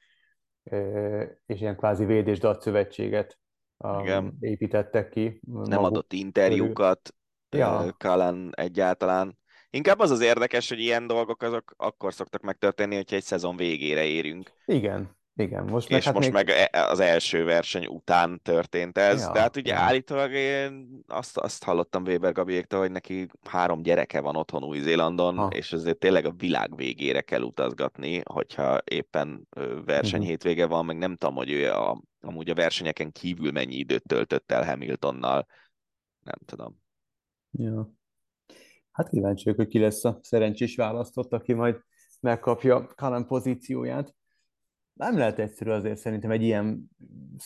és 1.46 1.60
ilyen 1.60 1.76
kvázi 1.76 2.04
véd 2.04 2.26
és 2.28 2.38
szövetséget 2.58 3.38
Igen. 4.00 4.36
építettek 4.40 5.08
ki. 5.08 5.40
nem 5.46 5.62
maguk 5.62 5.84
adott 5.84 6.12
interjúkat, 6.12 7.14
Ja. 7.56 7.94
Cullen 7.98 8.50
egyáltalán. 8.54 9.38
Inkább 9.70 9.98
az 9.98 10.10
az 10.10 10.20
érdekes, 10.20 10.68
hogy 10.68 10.80
ilyen 10.80 11.06
dolgok 11.06 11.42
azok 11.42 11.74
akkor 11.76 12.14
szoktak 12.14 12.42
megtörténni, 12.42 12.94
hogyha 12.94 13.16
egy 13.16 13.22
szezon 13.22 13.56
végére 13.56 14.04
érünk. 14.04 14.52
Igen, 14.66 15.16
igen. 15.34 15.64
Most 15.64 15.88
meg, 15.88 15.98
és 15.98 16.04
hát 16.04 16.14
most 16.14 16.32
még... 16.32 16.46
meg 16.46 16.48
e- 16.48 16.86
az 16.88 17.00
első 17.00 17.44
verseny 17.44 17.86
után 17.86 18.40
történt 18.42 18.98
ez. 18.98 19.20
Ja, 19.20 19.32
de 19.32 19.40
hát 19.40 19.56
ugye 19.56 19.72
ja. 19.72 19.78
állítólag 19.78 20.32
én 20.32 20.88
azt, 21.06 21.38
azt 21.38 21.64
hallottam 21.64 22.02
Weber 22.02 22.32
Gabiéktől, 22.32 22.80
hogy 22.80 22.90
neki 22.90 23.26
három 23.48 23.82
gyereke 23.82 24.20
van 24.20 24.36
otthon 24.36 24.64
Új-Zélandon, 24.64 25.36
Ha. 25.36 25.46
és 25.46 25.72
ezért 25.72 25.98
tényleg 25.98 26.24
a 26.24 26.30
világ 26.36 26.76
végére 26.76 27.20
kell 27.20 27.42
utazgatni, 27.42 28.20
hogyha 28.24 28.78
éppen 28.84 29.48
verseny 29.84 30.20
Mhm. 30.20 30.28
hétvége 30.28 30.66
van, 30.66 30.84
meg 30.84 30.98
nem 30.98 31.16
tudom, 31.16 31.34
hogy 31.34 31.50
ő 31.50 31.70
a, 31.72 32.02
amúgy 32.20 32.50
a 32.50 32.54
versenyeken 32.54 33.12
kívül 33.12 33.50
mennyi 33.52 33.74
időt 33.74 34.04
töltött 34.06 34.52
el 34.52 34.64
Hamiltonnal. 34.64 35.46
Nem 36.24 36.38
tudom. 36.44 36.82
Ja. 37.50 37.98
Hát 39.00 39.08
kíváncsi 39.08 39.44
vagyok, 39.44 39.58
hogy 39.58 39.68
ki 39.68 39.78
lesz 39.78 40.04
a 40.04 40.18
szerencsés 40.22 40.76
választott, 40.76 41.32
aki 41.32 41.52
majd 41.52 41.76
megkapja 42.20 42.86
Cullen 42.86 43.26
pozícióját. 43.26 44.14
Nem 44.92 45.16
lehet 45.16 45.38
egyszerű 45.38 45.70
azért 45.70 45.98
szerintem 45.98 46.30
egy 46.30 46.42
ilyen 46.42 46.90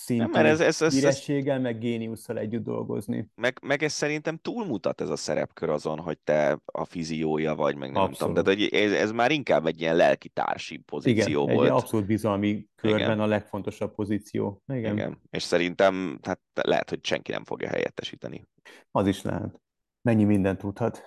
Nem, 0.07 0.31
mert 0.31 0.47
ez, 0.47 0.61
ez, 0.61 0.83
ez, 0.83 0.95
hírességgel, 0.95 1.61
meg 1.61 1.79
géniusszal 1.79 2.39
együtt 2.39 2.65
dolgozni. 2.65 3.31
meg, 3.35 3.59
meg 3.63 3.83
ez 3.83 3.93
szerintem 3.93 4.37
túlmutat 4.37 5.01
ez 5.01 5.09
a 5.09 5.17
szerepkör 5.17 5.69
azon, 5.69 5.99
hogy 5.99 6.19
te 6.19 6.59
a 6.65 6.85
fiziója 6.85 7.55
vagy, 7.55 7.77
meg 7.77 7.93
nem 7.93 8.03
Abszolút. 8.03 8.35
tudom. 8.35 8.57
Tehát 8.57 8.73
ez, 8.73 8.93
ez 8.93 9.11
már 9.11 9.31
inkább 9.31 9.67
egy 9.67 9.81
ilyen 9.81 9.97
lelkitársi 9.97 10.77
pozíció 10.77 11.43
Igen, 11.43 11.51
egy 11.51 11.57
volt. 11.57 11.71
abszolút 11.71 12.07
bizalmi 12.07 12.69
körben 12.75 13.01
Igen. 13.01 13.21
a 13.21 13.27
legfontosabb 13.27 13.95
pozíció. 13.95 14.63
Igen. 14.67 14.93
Igen. 14.93 15.21
És 15.31 15.43
szerintem 15.43 16.19
hát 16.23 16.41
lehet, 16.63 16.91
hogy 16.91 17.05
senki 17.05 17.31
nem 17.31 17.45
fogja 17.45 17.69
helyettesíteni. 17.69 18.49
az 18.91 19.07
is 19.07 19.23
lehet. 19.23 19.63
Mennyi 20.03 20.25
mindent 20.25 20.59
tudhat 20.59 21.03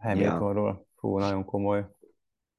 Hamiltonról. 0.00 0.86
Fú, 0.96 1.18
nagyon 1.18 1.44
komoly. 1.44 1.86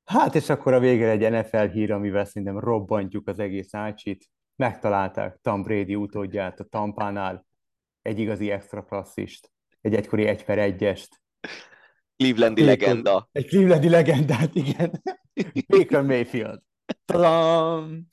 Hát 0.03 0.35
és 0.35 0.49
akkor 0.49 0.73
a 0.73 0.79
végére 0.79 1.09
egy 1.09 1.31
NFL 1.31 1.65
hír, 1.65 1.91
amivel 1.91 2.25
szerintem 2.25 2.59
robbantjuk 2.59 3.27
az 3.27 3.39
egész 3.39 3.73
ácsit. 3.73 4.29
Megtalálták 4.55 5.37
Tom 5.41 5.63
Brady 5.63 5.95
utódját 5.95 6.59
a 6.59 6.63
Tampánál, 6.63 7.45
egy 8.01 8.19
igazi 8.19 8.51
extra 8.51 8.83
klasszist, 8.83 9.51
egy 9.81 9.95
egykori 9.95 10.25
egy 10.25 10.45
per 10.45 10.59
egyest, 10.59 11.21
Clevelandi 12.17 12.61
Baker- 12.61 12.79
legenda. 12.79 13.29
egy 13.31 13.47
Clevelandi 13.47 13.89
legendát, 13.89 14.55
igen. 14.55 15.01
Baker 15.67 16.01
Mayfield. 16.01 16.61
Tadam! 17.05 18.07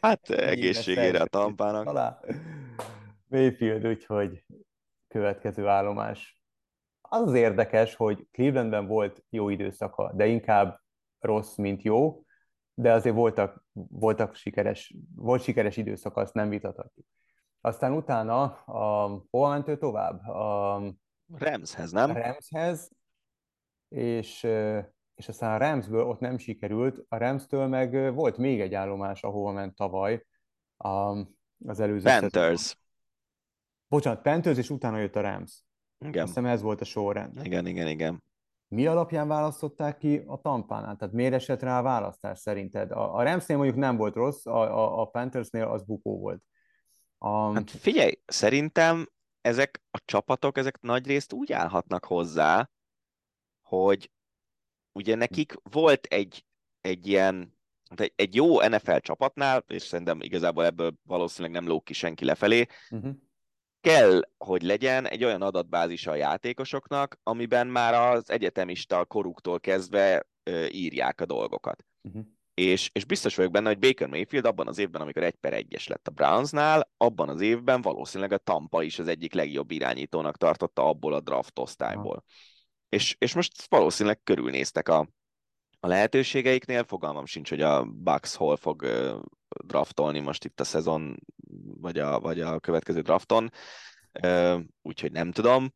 Hát 0.00 0.30
egészségére 0.30 1.20
a 1.20 1.26
tampának. 1.26 2.20
Mayfield, 3.26 3.86
úgyhogy 3.86 4.44
következő 5.08 5.66
állomás. 5.66 6.42
Az 7.08 7.22
az 7.22 7.34
érdekes, 7.34 7.94
hogy 7.94 8.26
Clevelandben 8.30 8.86
volt 8.86 9.24
jó 9.30 9.48
időszaka, 9.48 10.12
de 10.14 10.26
inkább 10.26 10.80
rossz, 11.18 11.56
mint 11.56 11.82
jó, 11.82 12.24
de 12.74 12.92
azért 12.92 13.14
voltak, 13.14 13.64
voltak 13.72 14.34
sikeres, 14.34 14.94
volt 15.14 15.42
sikeres 15.42 15.76
időszaka, 15.76 16.20
azt 16.20 16.34
nem 16.34 16.48
vitathatjuk. 16.48 17.06
Aztán 17.60 17.92
utána, 17.92 18.42
a, 18.64 19.24
hol 19.30 19.48
ment 19.48 19.68
ő 19.68 19.78
tovább? 19.78 20.28
A, 20.28 20.82
Ramshez, 21.34 21.90
nem? 21.90 22.12
Ramshez, 22.12 22.90
és, 23.88 24.42
és 25.14 25.28
aztán 25.28 25.54
a 25.54 25.64
Ramsből 25.66 26.04
ott 26.04 26.20
nem 26.20 26.38
sikerült, 26.38 27.04
a 27.08 27.16
Ramstől 27.16 27.66
meg 27.66 28.14
volt 28.14 28.36
még 28.36 28.60
egy 28.60 28.74
állomás, 28.74 29.22
ahova 29.22 29.52
ment 29.52 29.74
tavaly 29.74 30.26
a, 30.76 31.18
az 31.66 31.80
előző. 31.80 32.04
Panthers. 32.04 32.78
Bocsánat, 33.88 34.22
Panthers, 34.22 34.58
és 34.58 34.70
utána 34.70 34.98
jött 34.98 35.16
a 35.16 35.20
Rams. 35.20 35.64
Igen. 35.98 36.22
Azt 36.22 36.34
hiszem 36.34 36.46
ez 36.46 36.62
volt 36.62 36.80
a 36.80 36.84
sorrend. 36.84 37.40
Igen, 37.42 37.66
igen, 37.66 37.88
igen. 37.88 38.22
Mi 38.68 38.86
alapján 38.86 39.28
választották 39.28 39.96
ki 39.96 40.22
a 40.26 40.40
Tampánál? 40.40 40.96
Tehát 40.96 41.14
miért 41.14 41.32
esett 41.32 41.62
rá 41.62 41.78
a 41.78 41.82
választás 41.82 42.38
szerinted? 42.38 42.90
A, 42.90 43.14
a 43.14 43.22
Ramsnél 43.22 43.56
mondjuk 43.56 43.78
nem 43.78 43.96
volt 43.96 44.14
rossz, 44.14 44.46
a, 44.46 44.60
a, 44.60 45.00
a 45.00 45.04
Panthersnél 45.04 45.64
az 45.64 45.84
bukó 45.84 46.18
volt. 46.18 46.42
A, 47.18 47.52
Hát 47.52 47.70
figyelj, 47.70 48.12
szerintem 48.26 49.06
ezek 49.40 49.82
a 49.90 49.98
csapatok, 50.04 50.58
ezek 50.58 50.80
nagyrészt 50.80 51.32
úgy 51.32 51.52
állhatnak 51.52 52.04
hozzá, 52.04 52.70
hogy 53.62 54.10
ugye 54.92 55.14
nekik 55.14 55.54
volt 55.62 56.04
egy, 56.04 56.46
egy 56.80 57.06
ilyen, 57.06 57.58
hát 57.88 58.00
egy, 58.00 58.12
egy 58.16 58.34
jó 58.34 58.62
NFL 58.62 58.96
csapatnál, 58.96 59.64
és 59.66 59.82
szerintem 59.82 60.20
igazából 60.20 60.64
ebből 60.64 60.94
valószínűleg 61.02 61.60
nem 61.60 61.70
lóg 61.70 61.82
ki 61.82 61.92
senki 61.92 62.24
lefelé, 62.24 62.66
uh-huh. 62.90 63.14
Kell, 63.84 64.20
hogy 64.38 64.62
legyen 64.62 65.08
egy 65.08 65.24
olyan 65.24 65.42
adatbázisa 65.42 66.10
a 66.10 66.14
játékosoknak, 66.14 67.18
amiben 67.22 67.66
már 67.66 67.94
az 67.94 68.30
egyetemista 68.30 69.04
koruktól 69.04 69.60
kezdve 69.60 70.26
ö, 70.42 70.66
írják 70.70 71.20
a 71.20 71.26
dolgokat. 71.26 71.84
Uh-huh. 72.02 72.24
És, 72.54 72.90
és 72.92 73.04
biztos 73.04 73.36
vagyok 73.36 73.52
benne, 73.52 73.68
hogy 73.68 73.78
Baker 73.78 74.08
Mayfield 74.08 74.44
abban 74.44 74.68
az 74.68 74.78
évben, 74.78 75.00
amikor 75.00 75.22
egy 75.22 75.34
per 75.34 75.52
egyes 75.52 75.86
lett 75.86 76.08
a 76.08 76.10
Brownsnál, 76.10 76.90
abban 76.96 77.28
az 77.28 77.40
évben 77.40 77.80
valószínűleg 77.80 78.32
a 78.32 78.38
Tampa 78.38 78.82
is 78.82 78.98
az 78.98 79.08
egyik 79.08 79.34
legjobb 79.34 79.70
irányítónak 79.70 80.36
tartotta 80.36 80.88
abból 80.88 81.14
a 81.14 81.20
draft 81.20 81.58
osztályból. 81.58 82.16
Uh-huh. 82.16 82.24
És, 82.88 83.16
és 83.18 83.34
most 83.34 83.66
valószínűleg 83.68 84.20
körülnéztek 84.22 84.88
a, 84.88 85.08
a 85.84 85.86
lehetőségeiknél, 85.86 86.84
fogalmam 86.84 87.26
sincs, 87.26 87.48
hogy 87.48 87.60
a 87.60 87.84
Bucks 87.84 88.34
hol 88.34 88.56
fog 88.56 88.86
draftolni 89.64 90.20
most 90.20 90.44
itt 90.44 90.60
a 90.60 90.64
szezon, 90.64 91.16
vagy 91.80 91.98
a, 91.98 92.20
vagy 92.20 92.40
a 92.40 92.60
következő 92.60 93.00
drafton, 93.00 93.50
úgyhogy 94.82 95.12
nem 95.12 95.32
tudom, 95.32 95.72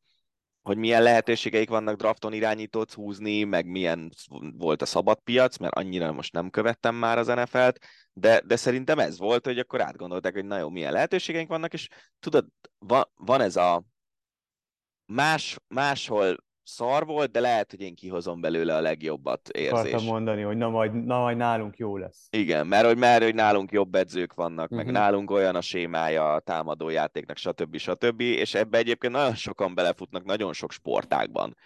hogy 0.62 0.76
milyen 0.76 1.02
lehetőségeik 1.02 1.68
vannak 1.68 1.96
drafton 1.96 2.32
irányítót 2.32 2.92
húzni, 2.92 3.44
meg 3.44 3.66
milyen 3.66 4.10
volt 4.56 4.82
a 4.82 4.86
szabad 4.86 5.18
piac, 5.18 5.56
mert 5.56 5.74
annyira 5.74 6.12
most 6.12 6.32
nem 6.32 6.50
követtem 6.50 6.94
már 6.94 7.18
az 7.18 7.26
NFL-t, 7.26 7.78
de, 8.12 8.40
de 8.40 8.56
szerintem 8.56 8.98
ez 8.98 9.18
volt, 9.18 9.46
hogy 9.46 9.58
akkor 9.58 9.80
átgondolták, 9.80 10.34
hogy 10.34 10.44
na 10.44 10.58
jó, 10.58 10.68
milyen 10.68 10.92
lehetőségeink 10.92 11.48
vannak, 11.48 11.72
és 11.72 11.88
tudod, 12.18 12.46
van, 12.78 13.04
van 13.14 13.40
ez 13.40 13.56
a 13.56 13.84
más, 15.06 15.58
máshol 15.68 16.46
szar 16.68 17.06
volt, 17.06 17.30
de 17.30 17.40
lehet, 17.40 17.70
hogy 17.70 17.80
én 17.80 17.94
kihozom 17.94 18.40
belőle 18.40 18.76
a 18.76 18.80
legjobbat 18.80 19.48
érzés. 19.48 19.78
Akartam 19.78 20.04
mondani, 20.04 20.42
hogy 20.42 20.56
na 20.56 20.68
majd, 20.68 21.04
na 21.04 21.18
majd 21.18 21.36
nálunk 21.36 21.76
jó 21.76 21.96
lesz. 21.96 22.26
Igen, 22.30 22.66
mert 22.66 22.86
hogy, 22.86 22.96
mert 22.96 23.22
hogy 23.22 23.34
nálunk 23.34 23.72
jobb 23.72 23.94
edzők 23.94 24.34
vannak, 24.34 24.64
uh-huh. 24.64 24.76
meg 24.76 24.86
mhm. 24.86 24.94
nálunk 24.94 25.30
olyan 25.30 25.54
a 25.54 25.60
sémája 25.60 26.34
a 26.34 26.40
támadójátéknak, 26.40 27.36
stb. 27.36 27.76
stb. 27.76 28.20
És 28.20 28.54
ebbe 28.54 28.78
egyébként 28.78 29.12
nagyon 29.12 29.34
sokan 29.34 29.74
belefutnak 29.74 30.24
nagyon 30.24 30.52
sok 30.52 30.72
sportákban, 30.72 31.56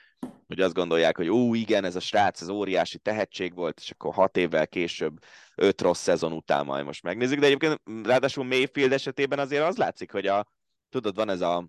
hogy 0.46 0.60
azt 0.60 0.74
gondolják, 0.74 1.16
hogy 1.16 1.28
ú, 1.28 1.54
igen, 1.54 1.84
ez 1.84 1.96
a 1.96 2.00
srác, 2.00 2.40
ez 2.40 2.48
óriási 2.48 2.98
tehetség 2.98 3.54
volt, 3.54 3.78
és 3.80 3.90
akkor 3.90 4.14
hat 4.14 4.36
évvel 4.36 4.68
később, 4.68 5.18
öt 5.54 5.80
rossz 5.80 6.02
szezon 6.02 6.32
után 6.32 6.64
majd 6.64 6.84
most 6.84 7.02
megnézzük, 7.02 7.38
de 7.38 7.46
egyébként 7.46 7.80
ráadásul 8.04 8.44
Mayfield 8.44 8.92
esetében 8.92 9.38
azért 9.38 9.66
az 9.66 9.76
látszik, 9.76 10.12
hogy 10.12 10.26
a, 10.26 10.46
tudod, 10.90 11.14
van 11.14 11.28
ez 11.28 11.40
a 11.40 11.68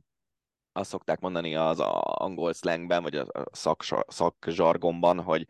azt 0.74 0.90
szokták 0.90 1.20
mondani 1.20 1.56
az 1.56 1.80
angol 1.80 2.54
slangben, 2.54 3.04
vagy 3.04 3.16
a 3.16 3.26
szak, 3.52 3.84
szakzsargonban, 4.08 5.22
hogy 5.22 5.46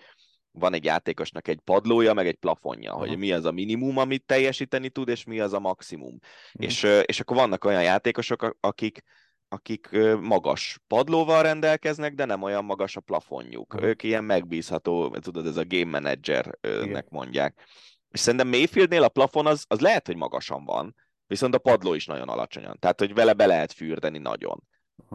van 0.51 0.73
egy 0.73 0.83
játékosnak 0.83 1.47
egy 1.47 1.59
padlója, 1.59 2.13
meg 2.13 2.27
egy 2.27 2.35
plafonja, 2.35 2.91
Aha. 2.91 2.99
hogy 2.99 3.17
mi 3.17 3.31
az 3.31 3.45
a 3.45 3.51
minimum, 3.51 3.97
amit 3.97 4.25
teljesíteni 4.25 4.89
tud, 4.89 5.07
és 5.07 5.23
mi 5.23 5.39
az 5.39 5.53
a 5.53 5.59
maximum. 5.59 6.17
Hmm. 6.51 6.67
És, 6.67 6.83
és 7.05 7.19
akkor 7.19 7.37
vannak 7.37 7.65
olyan 7.65 7.83
játékosok, 7.83 8.57
akik, 8.59 9.03
akik 9.47 9.89
magas 10.21 10.79
padlóval 10.87 11.41
rendelkeznek, 11.41 12.13
de 12.13 12.25
nem 12.25 12.41
olyan 12.41 12.65
magas 12.65 12.95
a 12.95 13.01
plafonjuk. 13.01 13.73
Aha. 13.73 13.85
Ők 13.85 14.03
ilyen 14.03 14.23
megbízható, 14.23 15.09
tudod, 15.09 15.45
ez 15.45 15.57
a 15.57 15.65
game 15.67 15.99
managernek 15.99 17.09
mondják. 17.09 17.67
És 18.09 18.19
szerintem 18.19 18.47
Mayfieldnél 18.47 19.03
a 19.03 19.09
plafon 19.09 19.45
az, 19.45 19.65
az 19.67 19.79
lehet, 19.79 20.07
hogy 20.07 20.15
magasan 20.15 20.65
van, 20.65 20.95
viszont 21.27 21.55
a 21.55 21.59
padló 21.59 21.93
is 21.93 22.05
nagyon 22.05 22.29
alacsonyan. 22.29 22.77
Tehát, 22.79 22.99
hogy 22.99 23.13
vele 23.13 23.33
be 23.33 23.45
lehet 23.45 23.73
fürdeni 23.73 24.17
nagyon. 24.17 24.63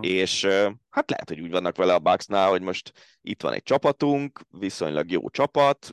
És 0.01 0.45
hát 0.91 1.11
lehet, 1.11 1.29
hogy 1.29 1.41
úgy 1.41 1.51
vannak 1.51 1.77
vele 1.77 1.95
a 1.95 1.99
Bucksnál, 1.99 2.49
hogy 2.49 2.63
most 2.63 2.93
itt 3.23 3.43
van 3.43 3.53
egy 3.53 3.63
csapatunk, 3.63 4.41
viszonylag 4.51 5.11
jó 5.11 5.31
csapat, 5.31 5.93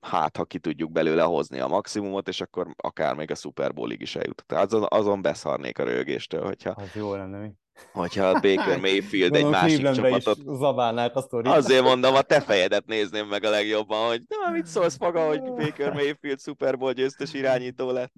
hát 0.00 0.36
ha 0.36 0.44
ki 0.44 0.58
tudjuk 0.58 0.92
belőle 0.92 1.22
hozni 1.22 1.58
a 1.58 1.68
maximumot, 1.68 2.28
és 2.28 2.40
akkor 2.40 2.74
akár 2.76 3.14
még 3.14 3.30
a 3.30 3.34
Super 3.34 3.72
Bowlig 3.72 4.00
is 4.00 4.16
eljut. 4.16 4.44
Tehát 4.46 4.64
azon, 4.64 4.86
azon 4.88 5.22
beszarnék 5.22 5.78
a 5.78 5.84
rögéstől, 5.84 6.44
hogyha... 6.44 6.70
Az 6.70 6.94
jó 6.94 7.14
lenne, 7.14 7.38
mi? 7.38 7.50
Hogyha 7.92 8.32
Baker 8.32 8.80
Mayfield 8.86 9.34
egy 9.34 9.46
másik 9.46 9.90
csapatot... 9.90 10.38
zabálnák 10.44 11.16
a 11.16 11.20
sztorit. 11.20 11.52
Azért 11.52 11.84
mondom, 11.90 12.14
a 12.14 12.22
te 12.22 12.40
fejedet 12.40 12.86
nézném 12.86 13.26
meg 13.26 13.44
a 13.44 13.50
legjobban, 13.50 14.08
hogy 14.08 14.22
na, 14.28 14.50
mit 14.50 14.66
szólsz 14.66 14.98
maga, 14.98 15.26
hogy 15.26 15.42
Baker 15.42 15.92
Mayfield 15.92 16.40
Super 16.40 16.78
Bowl 16.78 16.92
győztes 16.92 17.32
irányító 17.32 17.90
lett. 17.90 18.12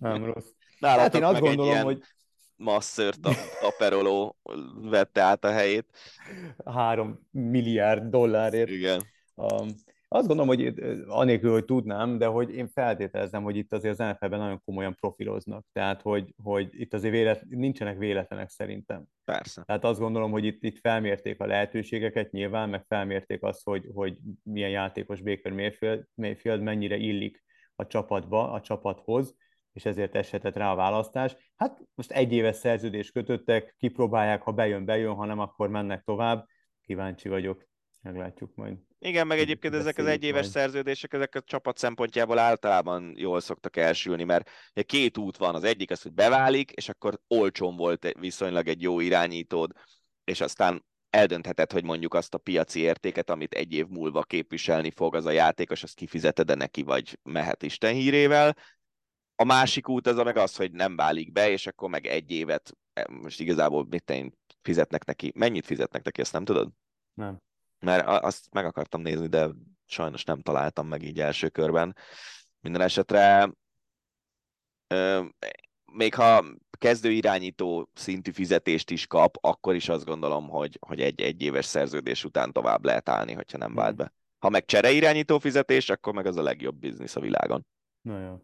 Nem 0.00 0.24
rossz. 0.24 0.46
Nálatok 0.78 1.02
hát 1.02 1.14
én 1.14 1.24
azt 1.24 1.40
gondolom, 1.40 1.70
ilyen... 1.70 1.84
hogy 1.84 2.02
masször 2.60 3.14
Taperoló 3.60 4.36
vette 4.82 5.20
át 5.20 5.44
a 5.44 5.50
helyét. 5.50 5.86
Három 6.64 7.28
milliárd 7.30 8.10
dollárért. 8.10 8.70
Igen. 8.70 9.02
Um, 9.34 9.68
azt 10.12 10.26
gondolom, 10.26 10.56
hogy 10.56 10.74
anélkül, 11.06 11.52
hogy 11.52 11.64
tudnám, 11.64 12.18
de 12.18 12.26
hogy 12.26 12.54
én 12.54 12.68
feltételezem, 12.68 13.42
hogy 13.42 13.56
itt 13.56 13.72
azért 13.72 14.00
az 14.00 14.06
NFL-ben 14.06 14.38
nagyon 14.38 14.62
komolyan 14.64 14.94
profiloznak. 14.94 15.66
Tehát, 15.72 16.02
hogy, 16.02 16.34
hogy 16.42 16.68
itt 16.70 16.94
azért 16.94 17.14
vélet, 17.14 17.44
nincsenek 17.48 17.98
véletlenek 17.98 18.48
szerintem. 18.48 19.04
Persze. 19.24 19.62
Tehát 19.66 19.84
azt 19.84 20.00
gondolom, 20.00 20.30
hogy 20.30 20.44
itt, 20.44 20.62
itt 20.64 20.78
felmérték 20.78 21.40
a 21.40 21.46
lehetőségeket 21.46 22.30
nyilván, 22.30 22.68
meg 22.68 22.84
felmérték 22.88 23.42
azt, 23.42 23.64
hogy, 23.64 23.88
hogy 23.94 24.18
milyen 24.42 24.70
játékos 24.70 25.20
Baker 25.20 25.52
Mayfield, 25.52 26.04
Mayfield 26.14 26.62
mennyire 26.62 26.96
illik 26.96 27.44
a 27.74 27.86
csapatba, 27.86 28.52
a 28.52 28.60
csapathoz, 28.60 29.34
és 29.72 29.84
ezért 29.84 30.14
eshetett 30.14 30.56
rá 30.56 30.72
a 30.72 30.74
választás. 30.74 31.36
Hát 31.56 31.78
most 31.94 32.10
egy 32.10 32.32
éves 32.32 32.56
szerződés 32.56 33.10
kötöttek, 33.10 33.74
kipróbálják, 33.78 34.42
ha 34.42 34.52
bejön, 34.52 34.84
bejön, 34.84 35.14
ha 35.14 35.24
nem, 35.24 35.38
akkor 35.38 35.68
mennek 35.68 36.02
tovább. 36.04 36.46
Kíváncsi 36.82 37.28
vagyok, 37.28 37.66
meglátjuk 38.02 38.54
majd. 38.54 38.76
Igen, 38.98 39.26
meg 39.26 39.38
egyébként 39.38 39.74
ezek 39.74 39.98
az 39.98 40.06
egyéves 40.06 40.40
majd. 40.40 40.52
szerződések, 40.52 41.12
ezek 41.12 41.34
a 41.34 41.40
csapat 41.40 41.78
szempontjából 41.78 42.38
általában 42.38 43.12
jól 43.16 43.40
szoktak 43.40 43.76
elsülni, 43.76 44.24
mert 44.24 44.50
két 44.86 45.18
út 45.18 45.36
van, 45.36 45.54
az 45.54 45.64
egyik 45.64 45.90
az, 45.90 46.02
hogy 46.02 46.12
beválik, 46.12 46.70
és 46.70 46.88
akkor 46.88 47.20
olcsón 47.28 47.76
volt 47.76 48.12
viszonylag 48.18 48.68
egy 48.68 48.82
jó 48.82 49.00
irányítód, 49.00 49.72
és 50.24 50.40
aztán 50.40 50.84
eldöntheted, 51.10 51.72
hogy 51.72 51.84
mondjuk 51.84 52.14
azt 52.14 52.34
a 52.34 52.38
piaci 52.38 52.80
értéket, 52.80 53.30
amit 53.30 53.54
egy 53.54 53.72
év 53.72 53.86
múlva 53.86 54.22
képviselni 54.22 54.90
fog 54.90 55.14
az 55.14 55.26
a 55.26 55.30
játékos, 55.30 55.82
azt 55.82 55.94
kifizeted-e 55.94 56.54
neki, 56.54 56.82
vagy 56.82 57.18
mehet 57.22 57.62
Isten 57.62 57.94
hírével, 57.94 58.56
a 59.40 59.44
másik 59.44 59.88
út 59.88 60.06
az 60.06 60.16
meg 60.16 60.36
az, 60.36 60.56
hogy 60.56 60.72
nem 60.72 60.96
válik 60.96 61.32
be, 61.32 61.50
és 61.50 61.66
akkor 61.66 61.88
meg 61.88 62.06
egy 62.06 62.30
évet, 62.30 62.76
eh, 62.92 63.04
most 63.04 63.40
igazából 63.40 63.86
mit 63.90 64.10
én 64.10 64.32
fizetnek 64.62 65.04
neki. 65.04 65.32
Mennyit 65.34 65.66
fizetnek 65.66 66.04
neki, 66.04 66.20
ezt 66.20 66.32
nem 66.32 66.44
tudod? 66.44 66.70
Nem. 67.14 67.36
Mert 67.78 68.06
azt 68.06 68.52
meg 68.52 68.64
akartam 68.64 69.00
nézni, 69.00 69.26
de 69.26 69.48
sajnos 69.86 70.24
nem 70.24 70.40
találtam 70.40 70.86
meg 70.86 71.02
így 71.02 71.20
első 71.20 71.48
körben. 71.48 71.96
Minden 72.60 72.80
esetre 72.80 73.52
még 75.92 76.14
ha 76.14 76.44
kezdő 76.78 77.10
irányító 77.10 77.90
szintű 77.94 78.30
fizetést 78.30 78.90
is 78.90 79.06
kap, 79.06 79.36
akkor 79.40 79.74
is 79.74 79.88
azt 79.88 80.04
gondolom, 80.04 80.48
hogy, 80.48 80.78
hogy 80.86 81.00
egy 81.00 81.20
egy 81.20 81.42
éves 81.42 81.64
szerződés 81.64 82.24
után 82.24 82.52
tovább 82.52 82.84
lehet 82.84 83.08
állni, 83.08 83.32
hogyha 83.32 83.58
nem 83.58 83.74
vált 83.74 83.96
be. 83.96 84.12
Ha 84.38 84.48
meg 84.48 84.64
csere 84.64 84.90
irányító 84.90 85.38
fizetés, 85.38 85.88
akkor 85.88 86.12
meg 86.12 86.26
az 86.26 86.36
a 86.36 86.42
legjobb 86.42 86.76
biznisz 86.76 87.16
a 87.16 87.20
világon. 87.20 87.66
Na 88.00 88.20
jó. 88.20 88.40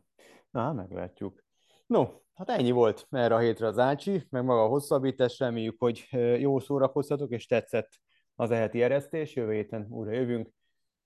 Na, 0.57 0.73
meglátjuk. 0.73 1.45
No, 1.87 2.07
hát 2.35 2.49
ennyi 2.51 2.71
volt 2.71 3.07
erre 3.11 3.35
a 3.35 3.39
hétre 3.39 3.67
az 3.67 3.79
Ácsi, 3.79 4.27
meg 4.31 4.45
maga 4.45 4.65
a 4.65 4.69
hosszabbítás. 4.69 5.39
Reméljük, 5.39 5.75
hogy 5.79 6.09
jó 6.39 6.59
szórakoztatok, 6.59 7.31
és 7.31 7.47
tetszett 7.47 7.89
az 8.35 8.51
eheti 8.51 8.83
eresztés. 8.83 9.35
Jövő 9.35 9.53
héten 9.53 9.87
újra 9.91 10.13
jövünk. 10.13 10.49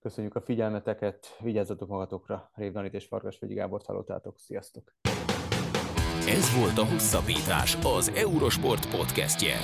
Köszönjük 0.00 0.34
a 0.34 0.40
figyelmeteket, 0.40 1.36
vigyázzatok 1.40 1.88
magatokra. 1.88 2.50
Rév 2.54 2.72
Danit 2.72 2.94
és 2.94 3.06
Farkas 3.06 3.38
Vegyi 3.38 3.54
Gábort 3.54 3.86
hallottátok. 3.86 4.38
Sziasztok! 4.38 4.92
Ez 6.28 6.58
volt 6.58 6.78
a 6.78 6.92
Hosszabbítás, 6.92 7.78
az 7.82 8.08
Eurosport 8.08 8.90
podcastje. 8.96 9.54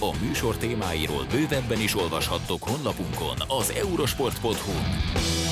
A 0.00 0.24
műsor 0.26 0.56
témáiról 0.56 1.24
bővebben 1.30 1.80
is 1.80 1.96
olvashattok 1.96 2.62
honlapunkon 2.62 3.36
az 3.58 3.70
eurosport.hu. 3.70 5.45